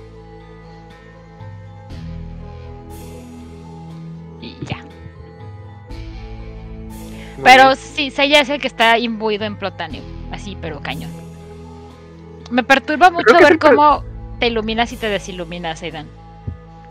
Pero 7.45 7.77
sí, 7.77 8.11
Seiya 8.11 8.41
es 8.41 8.49
el 8.49 8.61
que 8.61 8.67
está 8.67 8.99
imbuido 8.99 9.45
en 9.45 9.57
Plotanio. 9.57 10.03
Así, 10.33 10.57
pero 10.61 10.81
cañón. 10.81 11.11
Me 12.51 12.65
perturba 12.65 13.11
mucho 13.11 13.35
ver 13.39 13.59
cómo 13.59 14.03
te 14.41 14.49
iluminas 14.49 14.93
y 14.93 14.97
te 14.97 15.09
desiluminas, 15.09 15.83
Aidan. 15.83 16.09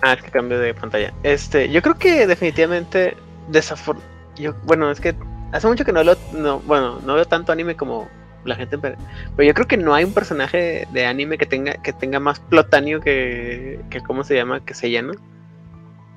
Ah, 0.01 0.13
es 0.13 0.21
que 0.21 0.31
cambio 0.31 0.59
de 0.59 0.73
pantalla. 0.73 1.13
Este, 1.23 1.69
yo 1.69 1.81
creo 1.81 1.95
que 1.95 2.27
definitivamente 2.27 3.17
desafor 3.49 3.97
yo 4.35 4.53
bueno, 4.63 4.89
es 4.91 4.99
que 4.99 5.15
hace 5.51 5.67
mucho 5.67 5.85
que 5.85 5.93
no 5.93 6.03
lo 6.03 6.15
no, 6.33 6.59
bueno, 6.61 6.99
no 7.05 7.15
veo 7.15 7.25
tanto 7.25 7.51
anime 7.51 7.75
como 7.75 8.07
la 8.45 8.55
gente 8.55 8.77
pero 8.77 8.97
yo 9.37 9.53
creo 9.53 9.67
que 9.67 9.77
no 9.77 9.93
hay 9.93 10.03
un 10.03 10.13
personaje 10.13 10.87
de 10.91 11.05
anime 11.05 11.37
que 11.37 11.45
tenga 11.45 11.73
que 11.75 11.93
tenga 11.93 12.19
más 12.19 12.39
plotanio 12.39 12.99
que 12.99 13.79
que 13.89 14.01
cómo 14.01 14.23
se 14.23 14.35
llama, 14.35 14.65
que 14.65 14.73
se 14.73 14.91
llama. 14.91 15.13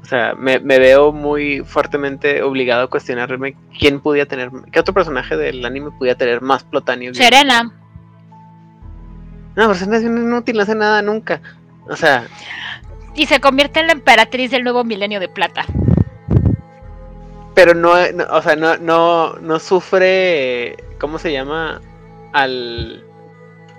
O 0.06 0.08
sea, 0.08 0.36
me, 0.38 0.60
me, 0.60 0.78
veo 0.78 1.10
muy 1.10 1.64
fuertemente 1.64 2.40
obligado 2.40 2.84
a 2.84 2.86
cuestionarme 2.88 3.56
quién 3.76 3.98
pudiera 3.98 4.28
tener, 4.28 4.52
qué 4.70 4.78
otro 4.78 4.94
personaje 4.94 5.36
del 5.36 5.66
anime 5.66 5.90
pudiera 5.90 6.16
tener 6.16 6.42
más 6.42 6.62
plotanio. 6.62 7.12
Serena. 7.12 7.64
No, 9.56 9.72
pero 9.72 9.72
es 9.72 10.02
inútil, 10.04 10.56
no 10.58 10.62
hace 10.62 10.76
nada 10.76 11.02
nunca. 11.02 11.40
O 11.88 11.96
sea. 11.96 12.24
Y 13.16 13.26
se 13.26 13.40
convierte 13.40 13.80
en 13.80 13.88
la 13.88 13.94
emperatriz 13.94 14.52
del 14.52 14.62
nuevo 14.62 14.84
milenio 14.84 15.18
de 15.18 15.28
plata. 15.28 15.64
Pero 17.56 17.74
no, 17.74 17.90
o 18.30 18.42
sea, 18.42 18.54
no, 18.54 18.76
no, 18.76 19.32
no 19.40 19.58
sufre, 19.58 20.76
¿cómo 21.00 21.18
se 21.18 21.32
llama? 21.32 21.80
Al, 22.32 23.04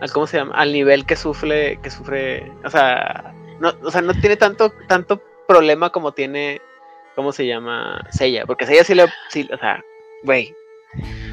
al, 0.01 0.11
¿cómo 0.11 0.27
se 0.27 0.39
llama? 0.39 0.55
Al 0.55 0.73
nivel 0.73 1.05
que 1.05 1.15
sufre, 1.15 1.79
que 1.81 1.89
sufre, 1.89 2.51
o 2.65 2.69
sea, 2.69 3.33
no, 3.61 3.71
o 3.81 3.91
sea, 3.91 4.01
no 4.01 4.13
tiene 4.15 4.35
tanto, 4.35 4.73
tanto 4.89 5.21
problema 5.47 5.89
como 5.89 6.11
tiene, 6.11 6.61
¿cómo 7.15 7.31
se 7.31 7.47
llama? 7.47 8.05
Sella, 8.11 8.45
porque 8.45 8.65
Sella 8.65 8.83
sí 8.83 8.95
le, 8.95 9.05
sí, 9.29 9.47
o 9.51 9.57
sea, 9.57 9.83
güey, 10.23 10.53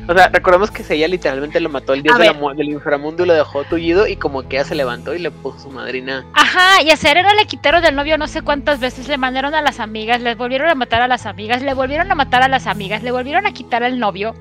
o 0.07 0.12
sea, 0.12 0.28
recordemos 0.28 0.70
que 0.70 0.82
ella 0.95 1.09
literalmente 1.09 1.59
lo 1.61 1.70
mató 1.70 1.95
el 1.95 2.03
dios 2.03 2.19
del 2.19 2.69
inframundo 2.69 3.24
y 3.24 3.27
lo 3.27 3.32
dejó 3.32 3.65
tullido 3.65 4.07
y 4.07 4.16
como 4.16 4.47
que 4.47 4.57
ella 4.57 4.65
se 4.65 4.74
levantó 4.74 5.15
y 5.15 5.19
le 5.19 5.31
puso 5.31 5.61
su 5.61 5.70
madrina. 5.70 6.27
Ajá, 6.35 6.82
y 6.82 6.91
a 6.91 6.97
Serena 6.97 7.32
le 7.32 7.47
quitaron 7.47 7.82
del 7.82 7.97
novio 7.97 8.19
no 8.19 8.28
sé 8.28 8.43
cuántas 8.43 8.81
veces, 8.81 9.09
le 9.09 9.16
mandaron 9.16 9.55
a 9.55 9.62
las 9.62 9.81
amigas, 9.81 10.20
le 10.20 10.35
volvieron 10.35 10.69
a 10.69 10.74
matar 10.74 11.01
a 11.01 11.09
las 11.09 11.24
amigas, 11.24 11.62
le 11.62 11.73
volvieron 11.73 12.11
a 12.11 12.15
matar 12.15 12.43
a 12.43 12.49
las 12.49 12.66
amigas, 12.66 13.03
le 13.03 13.12
volvieron 13.12 13.47
a 13.47 13.53
quitar 13.53 13.82
al 13.82 13.99
novio. 13.99 14.35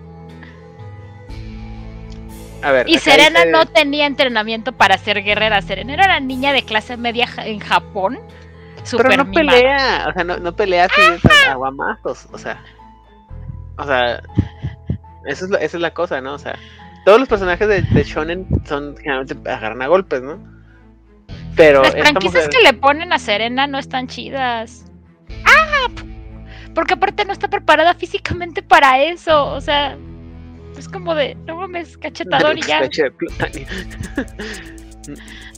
A 2.61 2.71
ver, 2.71 2.89
y 2.89 2.97
Serena 2.97 3.45
no 3.45 3.65
tenía 3.65 4.05
entrenamiento 4.05 4.71
para 4.71 4.97
ser 4.97 5.21
guerrera. 5.21 5.61
Serena 5.61 5.93
era 5.93 6.05
una 6.05 6.19
niña 6.21 6.53
de 6.53 6.63
clase 6.63 6.95
media 6.95 7.27
en 7.37 7.59
Japón. 7.59 8.19
Super 8.83 9.07
Pero 9.07 9.23
no 9.23 9.31
pelea, 9.31 10.07
o 10.09 10.13
sea, 10.13 10.23
no, 10.23 10.37
no 10.37 10.55
pelea 10.55 10.85
así 10.85 11.01
aguamazos, 11.49 12.27
o 12.31 12.37
sea. 12.37 12.61
O 13.77 13.85
sea, 13.85 14.21
esa 15.25 15.45
es, 15.59 15.73
la, 15.73 15.91
cosa, 15.91 16.21
¿no? 16.21 16.33
O 16.33 16.37
sea, 16.37 16.57
todos 17.05 17.19
los 17.19 17.27
personajes 17.27 17.67
de, 17.67 18.03
Shonen 18.03 18.47
son 18.65 18.95
generalmente 18.97 19.49
agarran 19.49 19.81
a 19.81 19.87
golpes, 19.87 20.21
¿no? 20.21 20.37
Pero 21.55 21.81
las 21.81 21.93
franquicias 21.93 22.49
que 22.49 22.61
le 22.61 22.73
ponen 22.73 23.13
a 23.13 23.19
Serena 23.19 23.67
no 23.67 23.79
están 23.79 24.07
chidas. 24.07 24.85
¡Ah! 25.45 25.87
Porque 26.75 26.95
aparte 26.95 27.25
no 27.25 27.33
está 27.33 27.47
preparada 27.47 27.93
físicamente 27.93 28.63
para 28.63 29.01
eso. 29.03 29.45
O 29.45 29.61
sea, 29.61 29.97
es 30.77 30.89
como 30.89 31.15
de, 31.15 31.35
no 31.45 31.55
mames, 31.57 31.97
cachetador 31.97 32.57
y 32.57 32.61
ya. 32.61 32.81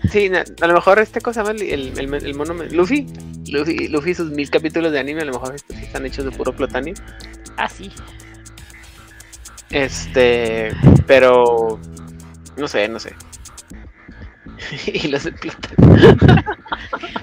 sí, 0.10 0.32
a 0.62 0.68
lo 0.68 0.74
mejor 0.74 1.00
este 1.00 1.22
cosa 1.22 1.42
el, 1.50 1.62
el, 1.62 2.14
el, 2.14 2.36
mono 2.36 2.54
Luffy, 2.72 3.08
Luffy, 3.48 3.88
Luffy 3.88 4.14
sus 4.14 4.32
mil 4.32 4.50
capítulos 4.50 4.92
de 4.92 5.00
anime 5.00 5.22
a 5.22 5.26
lo 5.26 5.34
mejor 5.34 5.56
están 5.56 6.06
hechos 6.06 6.26
de 6.26 6.32
puro 6.32 6.56
platanio. 6.56 6.94
Ah, 7.58 7.70
sí. 7.70 7.92
Este, 9.70 10.72
pero 11.08 11.80
no 12.58 12.68
sé, 12.68 12.88
no 12.88 13.00
sé. 13.00 13.16
y 14.86 15.08
los 15.08 15.30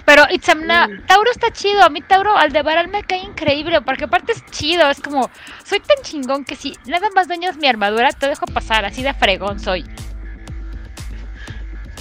Pero 0.04 0.24
Itzamna, 0.30 0.88
Tauro 1.06 1.30
está 1.30 1.50
chido. 1.52 1.82
A 1.82 1.88
mí 1.88 2.00
Tauro 2.02 2.36
Aldebaran 2.36 2.90
me 2.90 3.02
cae 3.02 3.20
increíble. 3.20 3.80
Porque 3.82 4.04
aparte 4.04 4.32
es 4.32 4.44
chido. 4.50 4.88
Es 4.90 5.00
como, 5.00 5.30
soy 5.64 5.80
tan 5.80 6.02
chingón 6.02 6.44
que 6.44 6.56
si 6.56 6.76
nada 6.86 7.08
más 7.14 7.28
dañas 7.28 7.56
mi 7.56 7.68
armadura, 7.68 8.10
te 8.12 8.28
dejo 8.28 8.46
pasar. 8.46 8.84
Así 8.84 9.02
de 9.02 9.14
fregón 9.14 9.58
soy. 9.60 9.84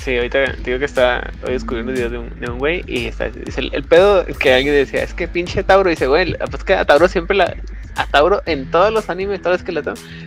Sí, 0.04 0.18
ahorita 0.18 0.54
digo 0.64 0.80
que 0.80 0.86
está 0.86 1.30
hoy 1.46 1.54
descubriendo 1.54 1.92
videos 1.92 2.12
de 2.12 2.18
un, 2.18 2.40
de 2.40 2.50
un 2.50 2.58
güey 2.58 2.84
y 2.88 3.06
está, 3.06 3.30
dice 3.30 3.62
el, 3.72 3.84
pedo 3.84 4.26
que 4.26 4.52
alguien 4.52 4.74
decía, 4.74 5.04
es 5.04 5.14
que 5.14 5.28
pinche 5.28 5.64
Tauro, 5.64 5.92
dice, 5.92 6.08
güey, 6.08 6.36
pues 6.50 6.64
que 6.64 6.74
a 6.74 6.86
Tauro 6.86 7.08
siempre 7.08 7.38
la, 7.38 7.56
a 7.96 8.08
Tauro 8.08 8.42
en 8.48 8.72
todos 8.72 8.92
los 8.92 9.12
animes, 9.12 9.44
todos 9.44 9.58
los 9.58 9.64
que 9.64 9.72
le 9.72 9.84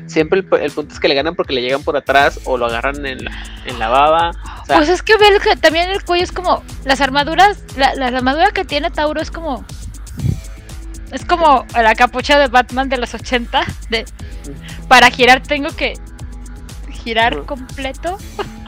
siempre 0.07 0.45
el, 0.61 0.71
punto 0.71 0.95
es 0.95 1.01
que 1.01 1.09
le 1.09 1.17
ganan 1.17 1.35
porque 1.35 1.55
le 1.55 1.61
llegan 1.61 1.83
por 1.83 1.97
atrás 1.97 2.39
o 2.45 2.57
lo 2.57 2.67
agarran 2.67 3.05
en 3.05 3.25
la, 3.25 3.33
en 3.67 3.81
la 3.81 3.89
baba. 3.89 4.31
pues 4.69 4.89
es 4.89 5.03
que 5.03 5.17
ve 5.17 5.27
que 5.43 5.57
también 5.57 5.91
el 5.91 6.05
cuello 6.05 6.23
es 6.23 6.31
como, 6.31 6.63
las 6.85 7.01
armaduras, 7.01 7.65
la, 7.77 7.97
la, 7.97 8.07
armadura 8.07 8.53
que 8.53 8.65
tiene 8.65 8.93
Tauro 8.93 9.21
es 9.21 9.33
como, 9.33 9.65
es 11.11 11.25
como 11.25 11.67
la 11.75 11.97
capucha 11.97 12.39
de 12.39 12.47
Batman 12.47 12.89
de 12.89 12.99
los 12.99 13.13
80, 13.13 13.65
de, 13.91 14.05
para 14.87 15.11
girar 15.11 15.43
tengo 15.43 15.71
que 15.75 15.95
girar 16.93 17.45
completo. 17.45 18.19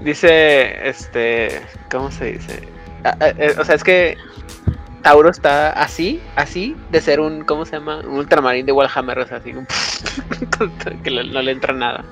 Dice, 0.00 0.88
este, 0.88 1.60
¿cómo 1.90 2.10
se 2.10 2.32
dice? 2.32 2.68
Ah, 3.04 3.16
ah, 3.20 3.28
eh, 3.38 3.54
o 3.58 3.64
sea, 3.64 3.74
es 3.74 3.84
que 3.84 4.16
Tauro 5.02 5.30
está 5.30 5.70
así, 5.70 6.20
así, 6.36 6.76
de 6.90 7.00
ser 7.00 7.20
un, 7.20 7.44
¿cómo 7.44 7.64
se 7.64 7.72
llama? 7.72 7.98
Un 7.98 8.18
ultramarín 8.18 8.66
de 8.66 8.72
Warhammer, 8.72 9.18
o 9.18 9.26
sea, 9.26 9.38
así, 9.38 9.52
que 11.04 11.10
no 11.10 11.42
le 11.42 11.50
entra 11.52 11.74
nada. 11.74 12.04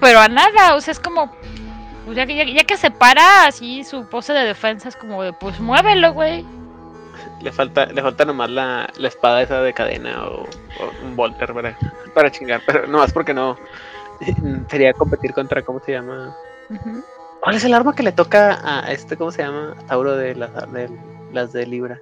Pero 0.00 0.20
a 0.20 0.28
nada, 0.28 0.74
o 0.74 0.80
sea, 0.80 0.92
es 0.92 1.00
como, 1.00 1.32
pues 2.04 2.16
ya, 2.16 2.26
que 2.26 2.76
se 2.76 2.90
para 2.90 3.46
así 3.46 3.82
su 3.82 4.06
pose 4.08 4.32
de 4.32 4.44
defensa, 4.44 4.88
es 4.88 4.96
como 4.96 5.22
de, 5.22 5.32
pues 5.32 5.58
muévelo, 5.58 6.12
güey. 6.12 6.44
Le 7.42 7.50
falta, 7.50 7.86
le 7.86 8.00
falta 8.00 8.24
nomás 8.24 8.50
la, 8.50 8.88
la 8.96 9.08
espada 9.08 9.42
esa 9.42 9.60
de 9.60 9.72
cadena 9.72 10.24
o, 10.26 10.48
un 11.04 11.16
volter 11.16 11.52
para, 11.52 11.76
para 12.14 12.30
chingar, 12.30 12.62
pero 12.64 12.86
nomás 12.86 13.12
porque 13.12 13.34
no 13.34 13.56
sería 14.70 14.92
competir 14.92 15.32
contra, 15.32 15.62
¿cómo 15.62 15.80
se 15.80 15.92
llama? 15.92 16.36
¿Cuál 17.40 17.56
es 17.56 17.64
el 17.64 17.74
arma 17.74 17.94
que 17.94 18.02
le 18.02 18.12
toca 18.12 18.58
a 18.62 18.90
este, 18.92 19.16
cómo 19.16 19.30
se 19.30 19.42
llama? 19.42 19.74
Tauro 19.86 20.16
de 20.16 20.34
las 20.34 20.72
de, 20.72 20.90
las 21.32 21.52
de 21.52 21.66
Libra. 21.66 21.98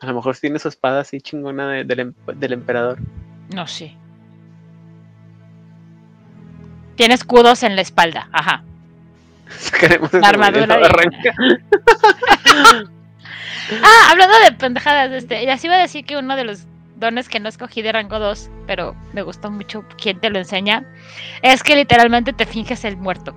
A 0.00 0.06
lo 0.06 0.14
mejor 0.14 0.36
tiene 0.36 0.58
su 0.58 0.68
espada 0.68 1.00
así 1.00 1.20
chingona 1.20 1.70
de- 1.70 1.84
del, 1.84 2.00
em- 2.00 2.14
del 2.36 2.52
emperador. 2.52 2.98
No 3.54 3.66
sé. 3.66 3.96
Tiene 6.96 7.14
escudos 7.14 7.62
en 7.62 7.76
la 7.76 7.82
espalda, 7.82 8.28
ajá. 8.32 8.62
Sacaremos 9.48 10.12
La 10.12 10.28
armadura 10.28 10.66
madre, 10.66 10.80
de- 10.82 10.86
arranca. 10.86 11.34
Ah, 13.84 14.08
hablando 14.10 14.34
de 14.44 14.50
pendejadas, 14.52 15.12
este, 15.12 15.56
sí 15.58 15.66
iba 15.68 15.76
a 15.76 15.80
decir 15.80 16.04
que 16.04 16.16
uno 16.16 16.34
de 16.34 16.42
los 16.44 16.66
dones 17.00 17.28
que 17.28 17.40
no 17.40 17.48
escogí 17.48 17.82
de 17.82 17.92
rango 17.92 18.18
2, 18.18 18.50
pero 18.66 18.94
me 19.12 19.22
gustó 19.22 19.50
mucho 19.50 19.84
quién 20.00 20.20
te 20.20 20.30
lo 20.30 20.38
enseña, 20.38 20.84
es 21.42 21.62
que 21.62 21.74
literalmente 21.74 22.32
te 22.32 22.46
finges 22.46 22.84
el 22.84 22.96
muerto. 22.96 23.34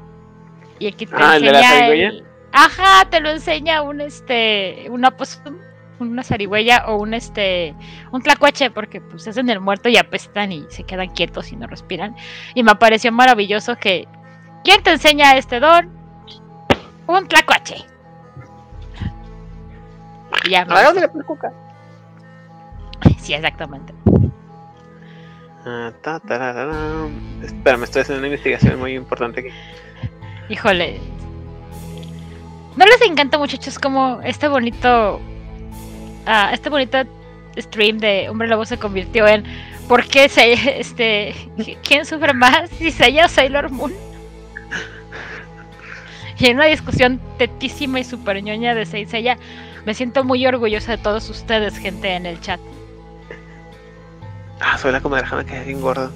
Y 0.79 0.87
aquí 0.87 1.05
te 1.05 1.15
Ah, 1.17 1.37
¿el 1.37 1.43
de 1.43 1.51
la 1.51 1.59
enseña 1.59 1.77
zarigüeya? 1.79 2.07
el- 2.09 2.23
Ajá, 2.51 3.09
te 3.09 3.19
lo 3.19 3.29
enseña 3.29 3.81
un 3.81 4.01
este, 4.01 4.85
una 4.91 5.09
pues 5.11 5.41
una 5.99 6.23
zarigüeya 6.23 6.83
o 6.87 6.97
un 6.97 7.13
este, 7.13 7.73
un 8.11 8.21
tlacuache, 8.21 8.69
porque 8.69 8.99
pues 8.99 9.27
hacen 9.27 9.49
el 9.49 9.59
muerto 9.59 9.89
y 9.89 9.97
apestan 9.97 10.51
y 10.51 10.65
se 10.69 10.83
quedan 10.83 11.09
quietos 11.09 11.51
y 11.51 11.55
no 11.55 11.65
respiran. 11.65 12.15
Y 12.53 12.61
me 12.63 12.75
pareció 12.75 13.11
maravilloso 13.11 13.75
que 13.77 14.07
¿quién 14.63 14.83
te 14.83 14.91
enseña 14.91 15.35
este 15.37 15.59
don? 15.59 15.89
Un 17.07 17.27
tlacuache. 17.27 17.85
Y 20.45 20.49
ya 20.51 20.65
me 20.65 20.73
Sí, 23.19 23.33
exactamente. 23.33 23.93
Ah, 25.65 25.91
ta, 26.01 26.19
tarararán. 26.19 27.41
Espérame, 27.41 27.83
estoy 27.83 28.01
haciendo 28.01 28.19
una 28.19 28.27
investigación 28.27 28.79
muy 28.79 28.93
importante 28.95 29.39
aquí. 29.39 29.49
Híjole. 30.49 30.99
¿No 32.75 32.85
les 32.85 33.01
encanta, 33.01 33.37
muchachos, 33.37 33.79
como 33.79 34.19
este 34.23 34.47
bonito. 34.47 35.21
ah, 36.25 36.49
este 36.53 36.69
bonito 36.69 36.97
stream 37.57 37.99
de 37.99 38.27
Hombre 38.29 38.47
Lobo 38.47 38.65
se 38.65 38.77
convirtió 38.77 39.27
en. 39.27 39.43
¿Por 39.87 40.05
qué 40.05 40.27
se, 40.29 40.79
este, 40.79 41.35
quién 41.83 42.05
sufre 42.05 42.33
más? 42.33 42.69
Si 42.71 42.91
Seiya 42.91 43.25
o 43.25 43.29
Sailor 43.29 43.69
Moon. 43.69 43.93
Y 46.39 46.47
en 46.47 46.57
una 46.57 46.65
discusión 46.65 47.21
tetísima 47.37 47.99
y 47.99 48.03
super 48.03 48.41
ñoña 48.43 48.73
de 48.73 48.85
Sei 48.85 49.05
Seiya, 49.05 49.37
me 49.85 49.93
siento 49.93 50.23
muy 50.23 50.45
orgullosa 50.45 50.93
de 50.93 50.97
todos 50.97 51.29
ustedes, 51.29 51.77
gente 51.77 52.15
en 52.15 52.25
el 52.25 52.41
chat. 52.41 52.59
Ah, 54.59 54.77
soy 54.77 54.91
la 54.91 55.01
comadreja, 55.01 55.35
me 55.35 55.45
quedé 55.45 55.63
bien 55.65 55.81
gordo. 55.81 56.11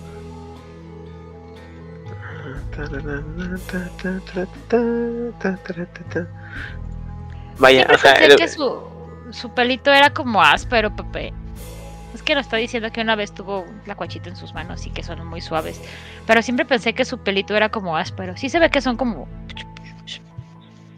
Vaya, 7.59 7.77
Siempre 7.79 7.95
o 7.95 7.99
sea, 7.99 8.13
pensé 8.13 8.25
el- 8.31 8.35
que 8.37 8.47
su, 8.47 8.81
su 9.31 9.49
pelito 9.53 9.91
era 9.91 10.11
como 10.11 10.41
áspero, 10.41 10.95
Pepe. 10.95 11.33
Es 12.13 12.23
que 12.23 12.35
nos 12.35 12.45
está 12.45 12.57
diciendo 12.57 12.91
que 12.91 13.01
una 13.01 13.15
vez 13.15 13.33
tuvo 13.33 13.65
la 13.85 13.95
cuachita 13.95 14.29
en 14.29 14.35
sus 14.35 14.53
manos 14.53 14.85
y 14.85 14.89
que 14.91 15.03
son 15.03 15.25
muy 15.27 15.41
suaves. 15.41 15.81
Pero 16.25 16.41
siempre 16.41 16.65
pensé 16.65 16.93
que 16.93 17.05
su 17.05 17.17
pelito 17.19 17.55
era 17.55 17.69
como 17.69 17.97
áspero. 17.97 18.35
Sí 18.37 18.49
se 18.49 18.59
ve 18.59 18.69
que 18.69 18.81
son 18.81 18.97
como 18.97 19.27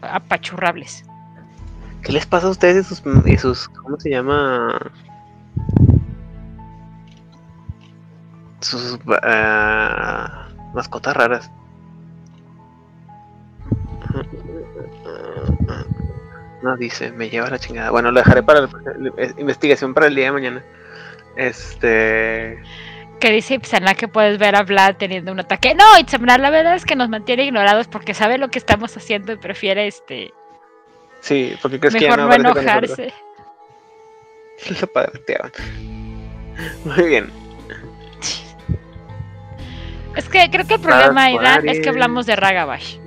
apachurrables. 0.02 1.04
¿qué 2.02 2.12
les 2.12 2.24
pasa 2.24 2.46
a 2.46 2.50
ustedes 2.50 2.90
y 2.90 2.94
sus, 2.94 3.02
y 3.26 3.36
sus 3.36 3.68
¿cómo 3.68 4.00
se 4.00 4.08
llama? 4.08 4.90
Sus 8.70 8.98
ah, 9.22 10.48
mascotas 10.74 11.16
raras. 11.16 11.50
No 16.62 16.76
dice, 16.76 17.10
me 17.12 17.30
lleva 17.30 17.48
la 17.50 17.58
chingada. 17.58 17.90
Bueno, 17.90 18.10
lo 18.10 18.20
dejaré 18.20 18.42
para 18.42 18.60
la 18.62 18.70
investigación 19.38 19.94
para 19.94 20.06
el 20.06 20.14
día 20.14 20.26
de 20.26 20.32
mañana. 20.32 20.64
Este. 21.36 22.62
Que 23.18 23.32
dice 23.32 23.54
Ipsana 23.54 23.94
que 23.94 24.08
puedes 24.08 24.38
ver 24.38 24.56
a 24.56 24.62
Vlad 24.62 24.96
teniendo 24.96 25.32
un 25.32 25.40
ataque. 25.40 25.74
No, 25.74 25.98
Itzamna, 25.98 26.38
la 26.38 26.50
verdad 26.50 26.74
es 26.74 26.84
que 26.84 26.96
nos 26.96 27.08
mantiene 27.08 27.44
ignorados 27.44 27.88
porque 27.88 28.14
sabe 28.14 28.38
lo 28.38 28.48
que 28.48 28.58
estamos 28.58 28.96
haciendo 28.96 29.32
y 29.32 29.36
prefiere 29.36 29.86
este 29.86 30.32
Sí, 31.20 31.54
porque 31.60 31.78
crees 31.78 31.94
que 31.94 32.00
ya 32.00 32.16
mejor 32.16 32.40
no 32.40 32.48
nosotros? 32.48 32.64
enojarse. 32.64 33.14
Lo 34.80 34.86
padreteaban. 34.86 35.52
Muy 36.84 37.08
bien. 37.08 37.39
Es 40.16 40.28
que 40.28 40.50
creo 40.50 40.66
que 40.66 40.74
el 40.74 40.80
problema, 40.80 41.30
Dark 41.30 41.62
Aidan, 41.62 41.68
es 41.68 41.80
que 41.80 41.88
hablamos 41.88 42.26
de 42.26 42.36
Ragabash. 42.36 42.98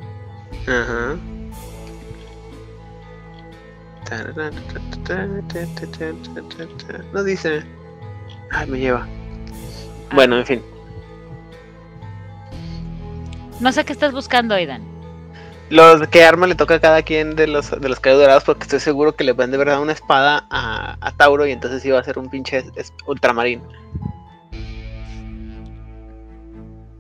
Ajá. 0.67 1.15
No 7.13 7.23
dice. 7.23 7.63
Ay, 8.51 8.67
me 8.67 8.79
lleva. 8.79 9.07
Bueno, 10.13 10.37
en 10.37 10.45
fin. 10.45 10.63
No 13.59 13.71
sé 13.71 13.83
qué 13.85 13.93
estás 13.93 14.11
buscando, 14.11 14.55
Aidan. 14.55 14.83
Los 15.69 16.07
que 16.09 16.23
arma 16.23 16.45
le 16.45 16.55
toca 16.55 16.75
a 16.75 16.79
cada 16.79 17.01
quien 17.01 17.35
de 17.35 17.47
los 17.47 17.71
de 17.71 17.89
los 17.89 17.99
caballos 17.99 18.21
dorados 18.21 18.43
porque 18.43 18.63
estoy 18.63 18.79
seguro 18.79 19.15
que 19.15 19.23
le 19.23 19.33
van 19.33 19.49
de 19.49 19.57
verdad 19.57 19.81
una 19.81 19.93
espada 19.93 20.45
a, 20.51 20.97
a 20.99 21.11
Tauro 21.13 21.47
y 21.47 21.51
entonces 21.51 21.83
iba 21.85 21.97
a 21.97 22.03
ser 22.03 22.19
un 22.19 22.29
pinche 22.29 22.63
ultramarín. 23.07 23.61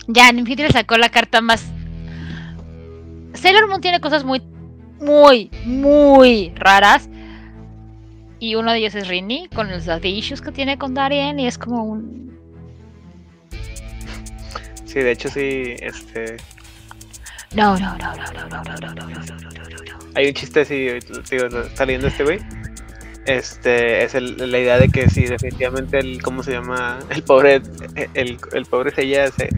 Ya, 0.07 0.31
Ninfitri 0.31 0.69
sacó 0.71 0.97
la 0.97 1.09
carta 1.09 1.41
más. 1.41 1.65
Sailor 3.33 3.67
Moon 3.67 3.81
tiene 3.81 3.99
cosas 3.99 4.23
muy, 4.23 4.41
muy, 4.99 5.49
muy 5.65 6.51
raras. 6.55 7.09
Y 8.39 8.55
uno 8.55 8.71
de 8.71 8.79
ellos 8.79 8.95
es 8.95 9.07
Rini, 9.07 9.47
con 9.55 9.69
los 9.69 9.85
daddy 9.85 10.09
issues 10.09 10.41
que 10.41 10.51
tiene 10.51 10.77
con 10.77 10.93
Darien. 10.93 11.39
Y 11.39 11.47
es 11.47 11.57
como 11.57 11.83
un. 11.83 12.37
Sí, 14.85 14.99
de 14.99 15.11
hecho 15.11 15.29
sí, 15.29 15.75
este 15.79 16.37
No, 17.55 17.77
no, 17.79 17.97
no, 17.97 18.15
no, 18.15 18.25
no, 18.33 18.47
no, 18.49 18.63
no, 18.63 18.75
no, 18.75 18.93
no, 18.93 18.95
no, 18.95 19.25
no, 19.25 19.39
no, 19.39 19.99
hay 20.15 20.27
un 20.27 20.33
chiste 20.35 20.61
así, 20.61 20.75
digo, 21.31 21.47
leyendo 21.85 22.07
este 22.07 22.23
güey. 22.23 22.39
Este 23.25 24.03
es 24.03 24.13
el- 24.15 24.51
la 24.51 24.59
idea 24.59 24.77
de 24.77 24.89
que 24.89 25.09
sí, 25.09 25.23
definitivamente 25.25 25.97
el, 25.97 26.21
¿cómo 26.21 26.43
se 26.43 26.51
llama? 26.51 26.99
El 27.09 27.23
pobre, 27.23 27.61
el, 28.13 28.37
el 28.51 28.65
pobre 28.65 28.91
Seiya 28.91 29.31
se, 29.31 29.49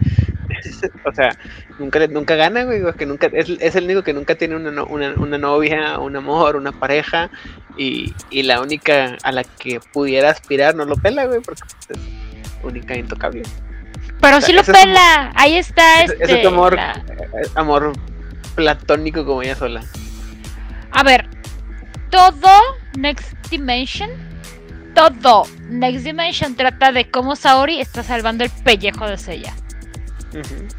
o 1.04 1.12
sea, 1.12 1.36
nunca 1.78 2.06
nunca 2.06 2.34
gana, 2.36 2.64
güey, 2.64 2.82
porque 2.82 3.06
nunca, 3.06 3.26
es, 3.32 3.48
es 3.60 3.74
el 3.76 3.84
único 3.84 4.02
que 4.02 4.12
nunca 4.12 4.34
tiene 4.34 4.56
una, 4.56 4.82
una, 4.84 5.14
una 5.16 5.38
novia, 5.38 5.98
un 5.98 6.16
amor, 6.16 6.56
una 6.56 6.72
pareja, 6.72 7.30
y, 7.76 8.12
y 8.30 8.42
la 8.42 8.60
única 8.60 9.16
a 9.22 9.32
la 9.32 9.44
que 9.44 9.80
pudiera 9.92 10.30
aspirar 10.30 10.74
no 10.74 10.84
lo 10.84 10.96
pela, 10.96 11.26
güey, 11.26 11.40
porque 11.40 11.62
pues, 11.86 11.98
es 11.98 12.04
única 12.62 12.94
e 12.94 12.98
intocable. 13.00 13.42
Pero 14.20 14.40
sí 14.40 14.52
lo 14.52 14.62
es 14.62 14.66
pela. 14.70 15.30
Ahí 15.34 15.56
está 15.56 16.02
este. 16.04 16.36
es 16.36 16.42
tu 16.42 16.48
amor. 16.48 16.74
la- 16.74 17.02
Eh, 17.08 17.48
Amor 17.54 17.92
platónico 18.54 19.24
como 19.26 19.42
ella 19.42 19.54
sola. 19.54 19.82
A 20.90 21.02
ver, 21.02 21.28
todo 22.10 22.50
Next 22.96 23.34
Dimension, 23.50 24.08
todo 24.94 25.44
Next 25.68 26.04
Dimension 26.04 26.54
trata 26.54 26.92
de 26.92 27.10
cómo 27.10 27.36
Saori 27.36 27.80
está 27.80 28.02
salvando 28.02 28.44
el 28.44 28.50
pellejo 28.64 29.06
de 29.06 29.18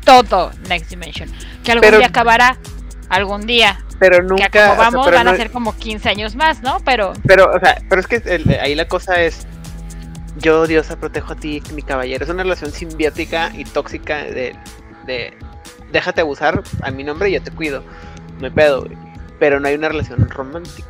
Todo 0.03 0.51
Next 0.69 0.89
Dimension. 0.89 1.29
Que 1.63 1.71
algún 1.71 1.81
Pero- 1.81 1.97
día 1.99 2.07
acabará, 2.07 2.57
algún 3.09 3.45
día. 3.47 3.79
Pero 3.99 4.17
Que 4.17 4.23
nunca. 4.23 4.45
a 4.45 4.49
como 4.49 4.63
o 4.71 4.75
sea, 4.75 4.83
vamos 4.91 5.05
pero 5.05 5.17
van 5.17 5.25
no- 5.25 5.31
a 5.31 5.35
ser 5.37 5.51
como 5.51 5.75
15 5.75 6.09
años 6.09 6.35
más, 6.35 6.61
¿no? 6.61 6.77
Pero 6.85 7.13
Pero, 7.25 7.51
o 7.51 7.59
sea, 7.59 7.81
pero 7.89 7.99
es 8.01 8.07
que 8.07 8.17
el- 8.25 8.57
ahí 8.61 8.75
la 8.75 8.87
cosa 8.87 9.21
es. 9.21 9.47
Yo, 10.37 10.67
diosa, 10.67 10.99
protejo 10.99 11.33
a 11.33 11.35
ti, 11.35 11.63
mi 11.73 11.81
caballero. 11.81 12.23
Es 12.23 12.29
una 12.29 12.43
relación 12.43 12.71
simbiótica 12.71 13.51
y 13.55 13.63
tóxica 13.63 14.17
de. 14.23 14.55
de 15.07 15.33
déjate 15.91 16.21
abusar 16.21 16.61
a 16.83 16.91
mi 16.91 17.03
nombre 17.03 17.29
y 17.29 17.33
yo 17.33 17.41
te 17.41 17.49
cuido. 17.49 17.83
No 18.39 18.45
hay 18.45 18.51
pedo, 18.53 18.83
güey. 18.83 18.97
Pero 19.39 19.59
no 19.59 19.67
hay 19.67 19.75
una 19.75 19.89
relación 19.89 20.29
romántica. 20.29 20.87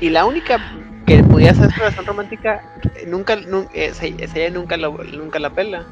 Y 0.00 0.10
la 0.10 0.24
única 0.24 0.58
que 1.06 1.22
pudiera 1.22 1.54
ser 1.54 1.70
relación 1.70 2.06
romántica, 2.06 2.62
eh, 2.96 3.04
nunca, 3.06 3.34
ella 3.34 4.50
nunca, 4.50 4.76
lo- 4.76 5.02
nunca 5.04 5.38
la 5.38 5.50
pela. 5.50 5.86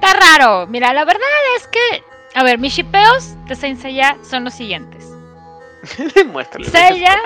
Está 0.00 0.12
raro. 0.14 0.66
Mira, 0.66 0.92
la 0.92 1.04
verdad 1.04 1.22
es 1.56 1.66
que. 1.68 2.04
A 2.34 2.44
ver, 2.44 2.58
mis 2.58 2.74
shipeos 2.74 3.34
de 3.46 3.56
Saint 3.56 3.80
Seiya 3.80 4.16
son 4.22 4.44
los 4.44 4.54
siguientes. 4.54 5.04
Muéstrale. 6.26 6.66
Seiya. 6.68 7.16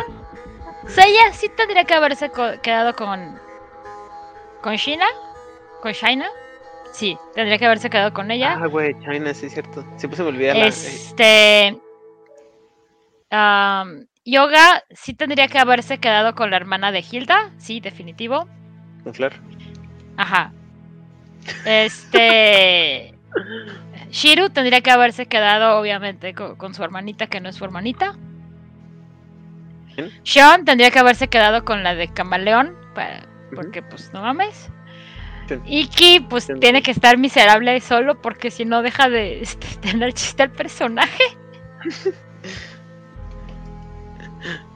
Seiya 0.88 1.32
sí 1.32 1.48
tendría 1.56 1.84
que 1.84 1.94
haberse 1.94 2.30
co- 2.30 2.60
quedado 2.62 2.94
con. 2.94 3.38
¿Con 4.62 4.76
Shina? 4.76 5.06
¿Con 5.82 5.92
Shaina? 5.92 6.26
Sí, 6.92 7.18
tendría 7.34 7.58
que 7.58 7.66
haberse 7.66 7.90
quedado 7.90 8.12
con 8.14 8.30
ella. 8.30 8.56
Ah, 8.62 8.66
güey, 8.66 8.94
China, 9.00 9.34
sí 9.34 9.46
es 9.46 9.52
cierto. 9.52 9.84
Siempre 9.96 10.16
se 10.16 10.22
me 10.22 10.28
olvida 10.30 10.54
la. 10.54 10.66
Este. 10.68 11.78
yoga 14.24 14.84
sí 14.90 15.12
tendría 15.14 15.48
que 15.48 15.58
haberse 15.58 15.98
quedado 15.98 16.34
con 16.34 16.50
la 16.50 16.56
hermana 16.56 16.92
de 16.92 17.04
Hilda. 17.10 17.50
Sí, 17.58 17.80
definitivo. 17.80 18.46
con 19.02 19.12
Flor. 19.12 19.32
Ajá. 20.16 20.52
Este. 21.64 23.14
Shiru 24.10 24.50
tendría 24.50 24.80
que 24.80 24.90
haberse 24.90 25.26
quedado, 25.26 25.78
obviamente, 25.78 26.34
co- 26.34 26.56
con, 26.56 26.74
su 26.74 26.84
hermanita, 26.84 27.26
que 27.26 27.40
no 27.40 27.48
es 27.48 27.56
su 27.56 27.64
hermanita. 27.64 28.16
Sean 30.24 30.64
tendría 30.64 30.90
que 30.90 30.98
haberse 30.98 31.28
quedado 31.28 31.64
con 31.64 31.82
la 31.84 31.94
de 31.94 32.08
Camaleón, 32.08 32.76
para, 32.94 33.26
porque 33.54 33.82
pues 33.82 34.12
no 34.12 34.22
mames. 34.22 34.70
Iki 35.66 36.20
pues 36.30 36.48
tiene 36.60 36.82
que 36.82 36.90
estar 36.90 37.18
miserable 37.18 37.78
solo 37.80 38.20
porque 38.22 38.50
si 38.50 38.64
no 38.64 38.82
deja 38.82 39.08
de 39.10 39.42
este, 39.42 39.66
tener 39.82 40.12
chiste 40.14 40.42
al 40.44 40.50
personaje. 40.50 41.22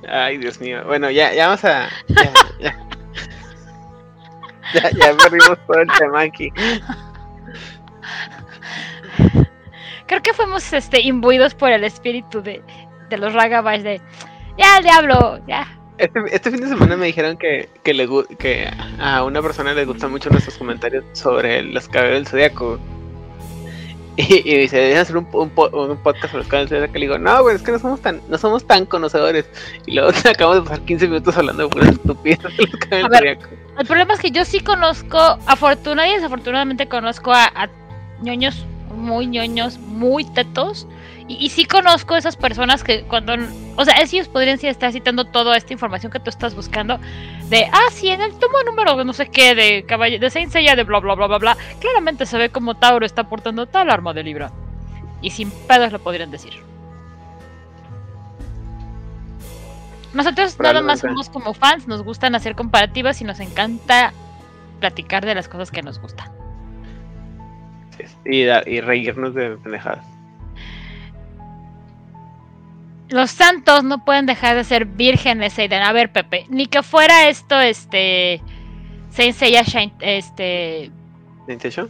Ay, 0.09 0.39
Dios 0.39 0.61
mío. 0.61 0.83
Bueno, 0.87 1.11
ya, 1.11 1.33
ya 1.33 1.47
vamos 1.49 1.65
a. 1.65 1.89
Ya, 2.09 2.33
ya. 2.61 2.89
ya, 4.75 4.91
ya 4.91 5.17
perdimos 5.17 5.59
todo 5.67 5.81
el 5.81 5.89
tema 5.99 6.21
aquí. 6.23 6.53
Creo 10.07 10.23
que 10.23 10.33
fuimos 10.33 10.73
este, 10.73 11.03
imbuidos 11.03 11.55
por 11.55 11.71
el 11.71 11.85
espíritu 11.85 12.41
de, 12.43 12.63
de 13.11 13.19
los 13.19 13.35
Ragabash 13.35 13.83
de. 13.83 14.01
Ya, 14.57 14.79
el 14.79 14.85
diablo, 14.85 15.41
ya. 15.47 15.69
Este, 15.99 16.21
este, 16.31 16.51
fin 16.51 16.61
de 16.61 16.69
semana 16.69 16.97
me 16.97 17.07
dijeron 17.07 17.37
que, 17.37 17.69
que, 17.83 17.93
le, 17.93 18.09
que 18.39 18.71
a 19.01 19.25
una 19.25 19.43
persona 19.43 19.75
le 19.75 19.85
gustan 19.85 20.11
mucho 20.11 20.31
nuestros 20.31 20.57
comentarios 20.57 21.05
sobre 21.13 21.63
los 21.63 21.89
cabellos 21.89 22.15
del 22.15 22.27
zodiaco. 22.27 22.79
Y, 24.29 24.43
y 24.45 24.59
dice, 24.59 24.77
deben 24.77 24.99
hacer 24.99 25.17
un, 25.17 25.29
un, 25.33 25.49
podcast 25.51 26.33
sobre 26.33 26.45
del 26.59 26.69
zodiaco. 26.69 26.97
Y 26.97 27.01
le 27.01 27.07
digo, 27.07 27.19
no, 27.19 27.41
güey, 27.41 27.55
es 27.55 27.63
que 27.63 27.71
no 27.71 27.79
somos 27.79 28.01
tan, 28.01 28.21
no 28.29 28.37
somos 28.37 28.67
tan 28.67 28.85
conocedores. 28.85 29.47
Y 29.87 29.95
luego 29.95 30.11
acabamos 30.29 30.65
de 30.65 30.69
pasar 30.69 30.85
15 30.85 31.07
minutos 31.07 31.37
hablando 31.37 31.63
de 31.63 31.69
puras 31.69 31.91
estupidez 31.91 32.41
de 32.43 32.67
los 32.67 32.77
cabellos 32.81 33.11
del 33.11 33.19
zodiaco. 33.19 33.49
El 33.79 33.87
problema 33.87 34.15
es 34.15 34.21
que 34.21 34.33
yo 34.33 34.45
sí 34.45 34.59
conozco, 34.59 35.19
afortunadamente 35.47 36.15
y 36.15 36.17
desafortunadamente 36.17 36.89
conozco 36.89 37.33
a, 37.33 37.45
a 37.45 37.69
ñoños 38.21 38.67
muy 38.97 39.27
ñoños, 39.29 39.79
muy 39.79 40.25
tetos 40.25 40.89
y, 41.29 41.51
sí 41.51 41.67
conozco 41.67 42.17
esas 42.17 42.37
personas 42.37 42.83
que 42.83 43.03
cuando, 43.03 43.35
o 43.77 43.85
sea, 43.85 44.01
ellos 44.01 44.29
podrían 44.29 44.59
estar 44.63 44.91
citando 44.93 45.27
toda 45.27 45.59
esta 45.59 45.75
información 45.75 46.11
que 46.11 46.21
tú 46.21 46.31
estás 46.31 46.55
buscando 46.55 46.99
de, 47.51 47.67
ah, 47.71 47.89
sí, 47.93 48.09
en 48.09 48.23
el 48.23 48.33
tomo 48.39 48.63
número 48.65 49.05
no 49.05 49.13
sé 49.13 49.27
qué 49.27 49.55
de 49.55 49.85
caballo, 49.85 50.19
de 50.19 50.31
Saint 50.31 50.51
Seiya 50.51 50.75
de 50.75 50.85
bla 50.85 51.01
bla 51.01 51.15
bla 51.15 51.27
bla 51.27 51.39
bla, 51.39 51.57
claramente 51.81 52.25
se 52.25 52.39
ve 52.39 52.49
como 52.49 52.77
Tauro 52.77 53.05
está 53.05 53.29
portando 53.29 53.67
tal 53.67 53.91
arma 53.91 54.15
de 54.15 54.23
libro. 54.23 54.51
Y 55.21 55.31
sin 55.31 55.51
pedos 55.51 55.93
lo 55.93 55.99
podrían 55.99 56.31
decir. 56.31 56.55
Nosotros 60.15 60.59
nada 60.59 60.81
más 60.81 61.01
somos 61.01 61.29
como 61.29 61.53
fans, 61.53 61.87
nos 61.87 62.03
gustan 62.03 62.35
hacer 62.37 62.55
comparativas 62.55 63.21
y 63.21 63.25
nos 63.25 63.41
encanta 63.41 64.15
platicar 64.81 65.27
de 65.27 65.35
las 65.35 65.49
cosas 65.49 65.71
que 65.71 65.83
nos 65.83 66.01
gustan. 66.01 66.33
y, 68.25 68.45
y 68.45 68.81
reírnos 68.81 69.35
de 69.35 69.57
pendejadas 69.59 70.18
los 73.09 73.31
santos 73.31 73.85
no 73.85 74.05
pueden 74.05 74.27
dejar 74.27 74.57
de 74.57 74.65
ser 74.65 74.85
vírgenes, 74.85 75.59
Aiden. 75.59 75.83
A 75.83 75.93
ver, 75.93 76.13
Pepe, 76.13 76.47
ni 76.49 76.67
que 76.67 76.83
fuera 76.83 77.29
esto, 77.29 77.59
este. 77.61 78.41
Sensei 79.11 79.53
Shine, 79.65 79.93
este. 80.01 80.91
¿Intention? 81.49 81.89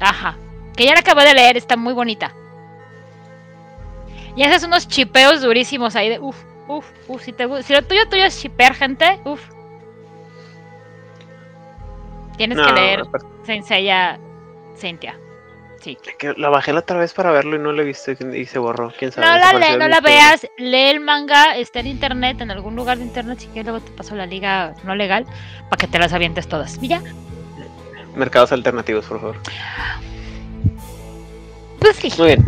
Ajá. 0.00 0.36
Que 0.76 0.84
ya 0.84 0.94
la 0.94 1.00
acabo 1.00 1.20
de 1.20 1.34
leer, 1.34 1.56
está 1.56 1.76
muy 1.76 1.92
bonita. 1.92 2.32
Y 4.36 4.42
haces 4.42 4.64
unos 4.64 4.86
chipeos 4.86 5.42
durísimos 5.42 5.96
ahí 5.96 6.10
de. 6.10 6.20
Uf, 6.20 6.36
uf, 6.68 6.86
uf. 7.08 7.22
Si, 7.22 7.32
te, 7.32 7.62
si 7.62 7.72
lo 7.72 7.82
tuyo 7.82 8.08
tuyo 8.08 8.24
es 8.24 8.40
chipear, 8.40 8.74
gente, 8.74 9.20
uf. 9.24 9.40
Tienes 12.36 12.58
que 12.58 12.72
leer 12.72 13.02
Cynthia. 14.76 15.18
Que 15.82 16.34
la 16.36 16.48
bajé 16.48 16.72
la 16.72 16.80
otra 16.80 16.98
vez 16.98 17.12
para 17.12 17.30
verlo 17.30 17.56
y 17.56 17.58
no 17.58 17.72
lo 17.72 17.82
he 17.82 17.84
visto 17.84 18.12
y 18.12 18.46
se 18.46 18.58
borró. 18.58 18.92
¿Quién 18.98 19.12
sabe? 19.12 19.26
No 19.26 19.36
la, 19.36 19.76
no 19.76 19.88
la 19.88 20.00
veas. 20.00 20.46
Lee 20.58 20.90
el 20.90 21.00
manga. 21.00 21.56
Está 21.56 21.80
en 21.80 21.86
internet, 21.86 22.40
en 22.40 22.50
algún 22.50 22.74
lugar 22.76 22.98
de 22.98 23.04
internet. 23.04 23.38
Si 23.40 23.46
quieres, 23.46 23.66
luego 23.66 23.84
te 23.84 23.92
paso 23.92 24.14
la 24.14 24.26
liga 24.26 24.74
no 24.84 24.94
legal 24.94 25.26
para 25.68 25.78
que 25.78 25.86
te 25.86 25.98
las 25.98 26.12
avientes 26.12 26.48
todas. 26.48 26.78
¿Y 26.82 26.88
ya? 26.88 27.02
Mercados 28.14 28.52
alternativos, 28.52 29.04
por 29.04 29.20
favor. 29.20 29.36
Pues 31.78 31.96
sí. 31.96 32.12
Muy 32.18 32.26
bien. 32.28 32.44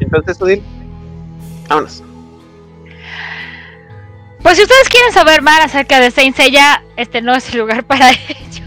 Entonces, 0.00 0.40
Odil, 0.40 0.62
vámonos. 1.68 2.02
Pues 4.42 4.56
si 4.56 4.62
ustedes 4.62 4.88
quieren 4.88 5.12
saber 5.12 5.42
más 5.42 5.60
acerca 5.60 6.00
de 6.00 6.10
Saint 6.10 6.36
Seiya, 6.36 6.82
este 6.96 7.20
no 7.20 7.34
es 7.34 7.52
el 7.52 7.58
lugar 7.58 7.84
para 7.86 8.10
ello. 8.10 8.57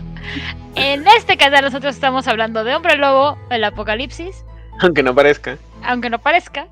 En 0.76 1.06
este 1.08 1.38
canal 1.38 1.64
nosotros 1.64 1.96
estamos 1.96 2.28
hablando 2.28 2.64
de 2.64 2.76
Hombre 2.76 2.98
Lobo, 2.98 3.38
el 3.50 3.64
apocalipsis. 3.64 4.46
Aunque 4.80 5.04
no 5.04 5.14
parezca. 5.14 5.58
Aunque 5.84 6.10
no 6.10 6.20
parezca. 6.20 6.68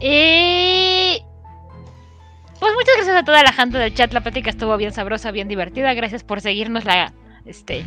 Y... 0.00 1.22
Pues 2.60 2.72
muchas 2.74 2.94
gracias 2.96 3.16
a 3.16 3.24
toda 3.24 3.42
la 3.42 3.52
gente 3.52 3.78
del 3.78 3.94
chat. 3.94 4.12
La 4.12 4.20
plática 4.20 4.50
estuvo 4.50 4.76
bien 4.76 4.92
sabrosa, 4.92 5.30
bien 5.30 5.48
divertida. 5.48 5.94
Gracias 5.94 6.24
por 6.24 6.40
seguirnos 6.40 6.84
la... 6.84 7.12
Este... 7.46 7.84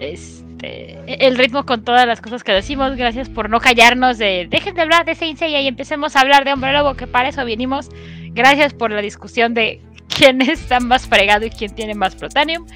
Este... 0.00 1.26
El 1.26 1.36
ritmo 1.36 1.64
con 1.64 1.84
todas 1.84 2.06
las 2.06 2.20
cosas 2.20 2.42
que 2.42 2.52
decimos. 2.52 2.96
Gracias 2.96 3.28
por 3.28 3.50
no 3.50 3.60
callarnos 3.60 4.18
de... 4.18 4.46
Dejen 4.50 4.74
de 4.74 4.82
hablar 4.82 5.04
de 5.04 5.14
Saint 5.14 5.40
y 5.42 5.66
empecemos 5.66 6.16
a 6.16 6.20
hablar 6.20 6.44
de 6.44 6.52
Hombre 6.52 6.72
Lobo, 6.72 6.94
que 6.94 7.06
para 7.06 7.28
eso 7.28 7.44
vinimos. 7.44 7.90
Gracias 8.30 8.74
por 8.74 8.90
la 8.90 9.00
discusión 9.00 9.54
de 9.54 9.80
quién 10.08 10.40
está 10.42 10.80
más 10.80 11.06
fregado 11.06 11.46
y 11.46 11.50
quién 11.50 11.74
tiene 11.74 11.94
más 11.94 12.16
protanium. 12.16 12.66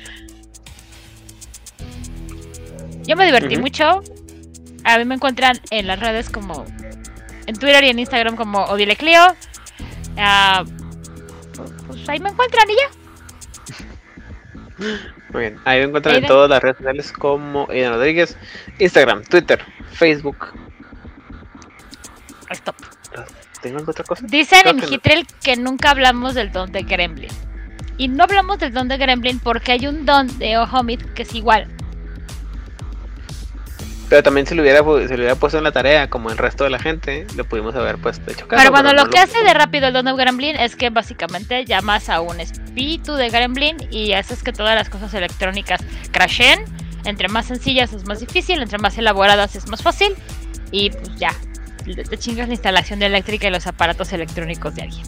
Yo 3.09 3.16
me 3.16 3.24
divertí 3.24 3.56
mucho. 3.56 4.02
A 4.85 4.98
mí 4.98 5.05
me 5.06 5.14
encuentran 5.14 5.59
en 5.70 5.86
las 5.86 5.98
redes 5.98 6.28
como 6.28 6.66
en 7.47 7.59
Twitter 7.59 7.82
y 7.85 7.89
en 7.89 7.98
Instagram 7.98 8.36
como 8.36 8.64
Odile 8.64 8.97
Clio. 8.97 9.20
Ah, 10.18 10.62
pues 11.86 12.06
ahí 12.06 12.20
me 12.20 12.28
encuentran 12.28 12.66
y 12.68 12.74
ya. 12.74 12.90
Muy 15.30 15.40
bien, 15.40 15.59
ahí 15.64 15.80
me 15.80 15.86
encuentran 15.86 16.16
en 16.16 16.26
todas 16.26 16.51
las 16.51 16.62
redes 16.62 16.76
sociales 16.76 17.10
como 17.12 17.66
Aidan 17.70 17.94
Rodríguez, 17.94 18.36
Instagram, 18.78 19.24
Twitter, 19.24 19.64
Facebook. 19.93 20.52
Stop. 22.51 22.76
¿Tengo 23.62 23.82
otra 23.86 24.05
cosa? 24.05 24.24
Dicen 24.28 24.68
en 24.68 24.93
Hitrel 24.93 25.26
que 25.43 25.56
nunca 25.56 25.90
hablamos 25.90 26.35
del 26.35 26.52
don 26.52 26.70
de 26.72 26.82
Gremlin. 26.82 27.30
Y 27.97 28.09
no 28.09 28.24
hablamos 28.24 28.59
del 28.59 28.74
don 28.74 28.86
de 28.86 28.98
Gremlin 28.98 29.40
porque 29.40 29.72
hay 29.72 29.86
un 29.86 30.05
don 30.05 30.39
de 30.39 30.59
Ohomid 30.59 31.01
que 31.14 31.22
es 31.22 31.35
igual. 31.35 31.68
Pero 34.09 34.22
también 34.22 34.47
si 34.47 34.55
lo 34.55 34.62
hubiera, 34.62 34.78
se 34.78 35.14
hubiera 35.14 35.35
puesto 35.35 35.59
en 35.59 35.64
la 35.64 35.72
tarea, 35.72 36.09
como 36.09 36.30
el 36.30 36.39
resto 36.39 36.64
de 36.64 36.70
la 36.70 36.78
gente, 36.78 37.26
lo 37.36 37.44
pudimos 37.44 37.74
haber 37.74 37.98
puesto 37.98 38.30
hecho 38.30 38.47
Pero 38.48 38.70
bueno, 38.70 38.93
lo 38.94 39.10
que 39.10 39.18
hace 39.18 39.43
de 39.43 39.52
rápido 39.52 39.89
el 39.89 39.93
Don 39.93 40.09
of 40.09 40.18
Gremlin 40.18 40.56
es 40.56 40.76
que 40.76 40.89
básicamente 40.89 41.66
llamas 41.66 42.09
a 42.09 42.20
un 42.20 42.40
espíritu 42.40 43.14
de 43.14 43.28
Gremlin 43.28 43.76
y 43.90 44.12
haces 44.12 44.43
que 44.43 44.52
todas 44.52 44.74
las 44.74 44.89
cosas 44.89 45.12
electrónicas 45.12 45.80
crashen. 46.10 46.60
Entre 47.05 47.28
más 47.28 47.47
sencillas 47.47 47.93
es 47.93 48.06
más 48.06 48.20
difícil, 48.20 48.62
entre 48.62 48.78
más 48.78 48.97
elaboradas 48.97 49.55
es 49.56 49.68
más 49.68 49.82
fácil. 49.82 50.14
Y 50.70 50.90
pues 50.90 51.16
ya, 51.16 51.35
te 51.85 52.16
chingas 52.16 52.48
la 52.48 52.55
instalación 52.55 52.98
de 52.98 53.06
eléctrica 53.06 53.48
y 53.48 53.51
los 53.51 53.66
aparatos 53.66 54.12
electrónicos 54.12 54.74
de 54.74 54.82
alguien. 54.82 55.06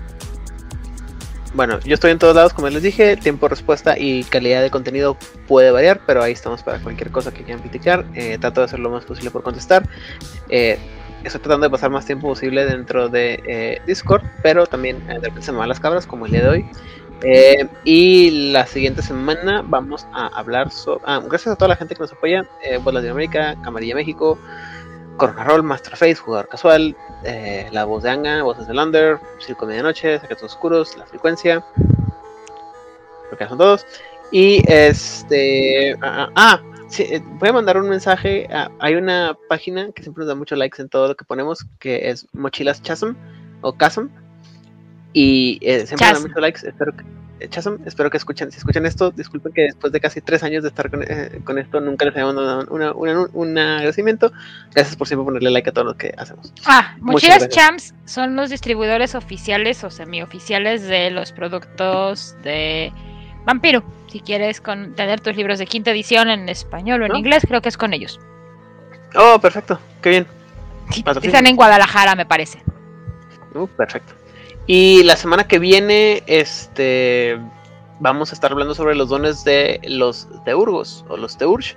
Bueno, 1.52 1.80
yo 1.80 1.94
estoy 1.94 2.12
en 2.12 2.18
todos 2.18 2.36
lados, 2.36 2.54
como 2.54 2.68
les 2.68 2.82
dije, 2.82 3.16
tiempo 3.16 3.46
de 3.46 3.50
respuesta 3.50 3.98
y 3.98 4.22
calidad 4.24 4.62
de 4.62 4.70
contenido 4.70 5.16
puede 5.48 5.72
variar, 5.72 6.00
pero 6.06 6.22
ahí 6.22 6.32
estamos 6.32 6.62
para 6.62 6.78
cualquier 6.78 7.10
cosa 7.10 7.32
que 7.32 7.42
quieran 7.42 7.60
criticar. 7.60 8.04
Eh, 8.14 8.38
trato 8.40 8.60
de 8.60 8.66
hacer 8.66 8.78
lo 8.78 8.88
más 8.88 9.04
posible 9.04 9.32
por 9.32 9.42
contestar. 9.42 9.88
Eh, 10.48 10.78
estoy 11.24 11.40
tratando 11.40 11.66
de 11.66 11.70
pasar 11.70 11.90
más 11.90 12.06
tiempo 12.06 12.28
posible 12.28 12.64
dentro 12.64 13.08
de 13.08 13.42
eh, 13.44 13.82
Discord, 13.84 14.22
pero 14.44 14.64
también 14.66 15.04
de 15.08 15.14
repente 15.14 15.42
se 15.42 15.50
me 15.50 15.66
las 15.66 15.80
cabras, 15.80 16.06
como 16.06 16.26
el 16.26 16.32
día 16.32 16.42
de 16.42 16.48
hoy. 16.48 16.66
y 17.84 18.52
la 18.52 18.64
siguiente 18.66 19.02
semana 19.02 19.62
vamos 19.66 20.06
a 20.12 20.28
hablar 20.28 20.70
sobre... 20.70 21.02
Ah, 21.04 21.20
gracias 21.28 21.52
a 21.52 21.56
toda 21.56 21.70
la 21.70 21.76
gente 21.76 21.96
que 21.96 22.00
nos 22.00 22.12
apoya, 22.12 22.46
eh, 22.62 22.78
Latinoamérica, 22.84 23.56
Camarilla 23.62 23.96
México, 23.96 24.38
Roll, 25.26 25.62
Masterface, 25.62 26.16
Jugador 26.16 26.48
Casual, 26.48 26.96
eh, 27.24 27.68
La 27.72 27.84
Voz 27.84 28.02
de 28.02 28.10
Anga, 28.10 28.42
Voces 28.42 28.66
de 28.66 28.74
Lander, 28.74 29.18
Circo 29.38 29.66
de 29.66 29.72
Medianoche, 29.72 30.18
Secretos 30.18 30.52
Oscuros, 30.52 30.96
La 30.96 31.06
Frecuencia. 31.06 31.64
Creo 31.76 33.38
que 33.38 33.48
son 33.48 33.58
todos. 33.58 33.86
Y 34.32 34.62
este. 34.70 35.94
Ah, 36.02 36.28
ah, 36.28 36.30
ah 36.34 36.62
eh, 36.98 37.20
voy 37.38 37.48
a 37.48 37.52
mandar 37.52 37.76
un 37.76 37.88
mensaje. 37.88 38.48
hay 38.80 38.94
una 38.94 39.36
página 39.48 39.92
que 39.92 40.02
siempre 40.02 40.22
nos 40.22 40.28
da 40.28 40.34
muchos 40.34 40.58
likes 40.58 40.82
en 40.82 40.88
todo 40.88 41.08
lo 41.08 41.16
que 41.16 41.24
ponemos, 41.24 41.64
que 41.78 42.10
es 42.10 42.26
Mochilas 42.32 42.82
Chasm 42.82 43.14
o 43.60 43.72
Chasm. 43.76 44.08
Y 45.12 45.58
eh, 45.62 45.86
siempre 45.86 46.08
nos 46.08 46.22
da 46.22 46.28
muchos 46.28 46.40
likes. 46.40 46.68
Espero 46.68 46.96
que 46.96 47.04
Chasm, 47.48 47.76
espero 47.86 48.10
que 48.10 48.16
escuchen, 48.16 48.50
si 48.52 48.58
escuchan 48.58 48.86
esto, 48.86 49.10
disculpen 49.10 49.52
que 49.52 49.62
después 49.62 49.92
de 49.92 50.00
casi 50.00 50.20
tres 50.20 50.42
años 50.42 50.62
de 50.62 50.68
estar 50.68 50.90
con, 50.90 51.02
eh, 51.02 51.40
esto 51.58 51.80
nunca 51.80 52.04
les 52.04 52.14
hayamos 52.16 52.34
dado 52.34 52.66
un 53.32 53.58
agradecimiento. 53.58 54.32
Gracias 54.74 54.96
por 54.96 55.06
siempre 55.06 55.24
ponerle 55.24 55.50
like 55.50 55.70
a 55.70 55.72
todo 55.72 55.84
lo 55.84 55.96
que 55.96 56.12
hacemos. 56.16 56.52
Ah, 56.66 56.96
Mochilas 57.00 57.48
Champs 57.48 57.94
son 58.04 58.36
los 58.36 58.50
distribuidores 58.50 59.14
oficiales 59.14 59.82
o 59.84 59.90
semioficiales 59.90 60.82
de 60.82 61.10
los 61.10 61.32
productos 61.32 62.36
de 62.42 62.92
Vampiro. 63.44 63.82
Si 64.08 64.20
quieres 64.20 64.60
con, 64.60 64.94
tener 64.94 65.20
tus 65.20 65.36
libros 65.36 65.58
de 65.58 65.66
quinta 65.66 65.90
edición 65.92 66.28
en 66.28 66.48
español 66.48 67.02
o 67.02 67.06
en 67.06 67.16
inglés, 67.16 67.44
creo 67.46 67.62
que 67.62 67.68
es 67.68 67.76
con 67.76 67.94
ellos. 67.94 68.20
Oh, 69.14 69.38
perfecto, 69.40 69.80
qué 70.02 70.10
bien. 70.10 70.26
están 71.22 71.46
en 71.46 71.56
Guadalajara, 71.56 72.14
me 72.14 72.26
parece. 72.26 72.62
Uh, 73.54 73.66
perfecto. 73.66 74.19
Y 74.72 75.02
la 75.02 75.16
semana 75.16 75.48
que 75.48 75.58
viene, 75.58 76.22
este, 76.28 77.36
vamos 77.98 78.30
a 78.30 78.36
estar 78.36 78.52
hablando 78.52 78.72
sobre 78.72 78.94
los 78.94 79.08
dones 79.08 79.42
de 79.42 79.80
los 79.82 80.28
Teurgos 80.44 81.04
o 81.08 81.16
los 81.16 81.36
Teurge. 81.36 81.76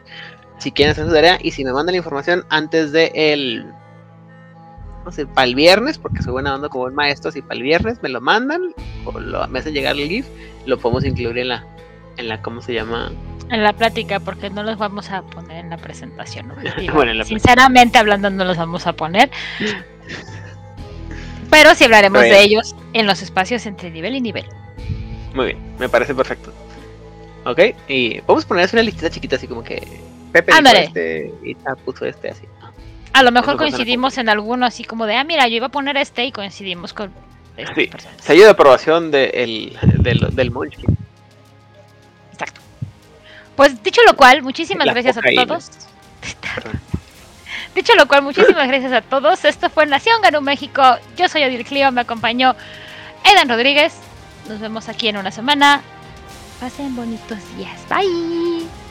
Si 0.59 0.71
quieren 0.71 0.91
hacer 0.91 1.07
su 1.07 1.11
tarea 1.11 1.39
y 1.41 1.49
si 1.49 1.65
me 1.65 1.73
mandan 1.73 1.93
la 1.93 1.97
información 1.97 2.45
antes 2.51 2.91
de 2.91 3.11
el, 3.15 3.65
no 5.05 5.11
sé, 5.11 5.25
para 5.25 5.47
el 5.47 5.55
viernes, 5.55 5.97
porque 5.97 6.21
soy 6.21 6.33
buena 6.33 6.53
onda 6.53 6.69
como 6.69 6.85
el 6.85 6.93
maestro, 6.93 7.31
si 7.31 7.41
para 7.41 7.55
el 7.55 7.63
viernes 7.63 7.97
me 8.03 8.09
lo 8.09 8.21
mandan 8.21 8.75
o 9.05 9.19
lo, 9.19 9.47
me 9.47 9.57
hacen 9.57 9.73
llegar 9.73 9.95
el 9.95 10.07
GIF, 10.07 10.27
lo 10.67 10.77
podemos 10.77 11.03
incluir 11.03 11.39
en 11.39 11.47
la, 11.47 11.65
en 12.17 12.27
la, 12.27 12.43
¿cómo 12.43 12.61
se 12.61 12.75
llama? 12.75 13.11
En 13.49 13.63
la 13.63 13.73
plática, 13.73 14.19
porque 14.19 14.51
no 14.51 14.61
los 14.61 14.77
vamos 14.77 15.09
a 15.09 15.23
poner 15.23 15.65
en 15.65 15.71
la 15.71 15.77
presentación. 15.77 16.49
¿no? 16.49 16.53
Bueno, 16.93 17.09
en 17.09 17.17
la 17.17 17.23
Sinceramente 17.23 17.97
hablando, 17.97 18.29
no 18.29 18.45
los 18.45 18.57
vamos 18.57 18.85
a 18.85 18.93
poner. 18.93 19.31
Pero 21.53 21.75
sí 21.75 21.84
hablaremos 21.84 22.21
de 22.21 22.41
ellos 22.41 22.75
en 22.93 23.05
los 23.05 23.21
espacios 23.21 23.65
entre 23.67 23.91
nivel 23.91 24.15
y 24.15 24.21
nivel. 24.21 24.45
Muy 25.35 25.47
bien, 25.47 25.75
me 25.77 25.88
parece 25.88 26.15
perfecto. 26.15 26.51
Ok, 27.45 27.59
y 27.88 28.21
podemos 28.21 28.45
poner 28.45 28.65
así 28.65 28.75
una 28.75 28.84
listita 28.84 29.09
chiquita, 29.09 29.35
así 29.35 29.47
como 29.47 29.63
que 29.63 29.85
Pepe 30.31 30.51
Ándale. 30.51 30.85
este 30.85 31.31
y 31.43 31.55
puso 31.85 32.05
este 32.05 32.31
así. 32.31 32.47
A 33.13 33.21
lo 33.21 33.31
mejor 33.31 33.57
coincidimos 33.57 34.17
en 34.17 34.30
alguno 34.30 34.65
así 34.65 34.84
como 34.84 35.05
de, 35.05 35.15
ah, 35.15 35.23
mira, 35.23 35.47
yo 35.47 35.57
iba 35.57 35.67
a 35.67 35.69
poner 35.69 35.95
este 35.97 36.25
y 36.25 36.31
coincidimos 36.31 36.93
con 36.93 37.11
estas 37.55 37.75
Sí. 37.75 37.89
Sello 38.19 38.45
de 38.45 38.49
aprobación 38.49 39.11
de 39.11 39.25
el, 39.25 39.77
del, 39.99 40.35
del 40.35 40.49
Munchkin. 40.49 40.97
Exacto. 42.31 42.61
Pues 43.55 43.84
dicho 43.84 44.01
lo 44.07 44.15
cual, 44.15 44.41
muchísimas 44.41 44.88
La 44.88 44.93
gracias 44.93 45.17
a 45.17 45.21
todos. 45.45 45.69
Dicho 47.75 47.93
lo 47.95 48.07
cual, 48.07 48.21
muchísimas 48.21 48.67
gracias 48.67 48.91
a 48.91 49.01
todos. 49.01 49.45
Esto 49.45 49.69
fue 49.69 49.85
Nación 49.85 50.21
Ganú 50.21 50.41
México. 50.41 50.81
Yo 51.17 51.27
soy 51.27 51.43
Odil 51.43 51.65
Clio, 51.65 51.91
me 51.91 52.01
acompañó 52.01 52.55
Edan 53.23 53.49
Rodríguez. 53.49 53.93
Nos 54.47 54.59
vemos 54.59 54.89
aquí 54.89 55.07
en 55.07 55.17
una 55.17 55.31
semana. 55.31 55.81
Pasen 56.59 56.95
bonitos 56.95 57.39
días. 57.57 57.79
Bye. 57.89 58.82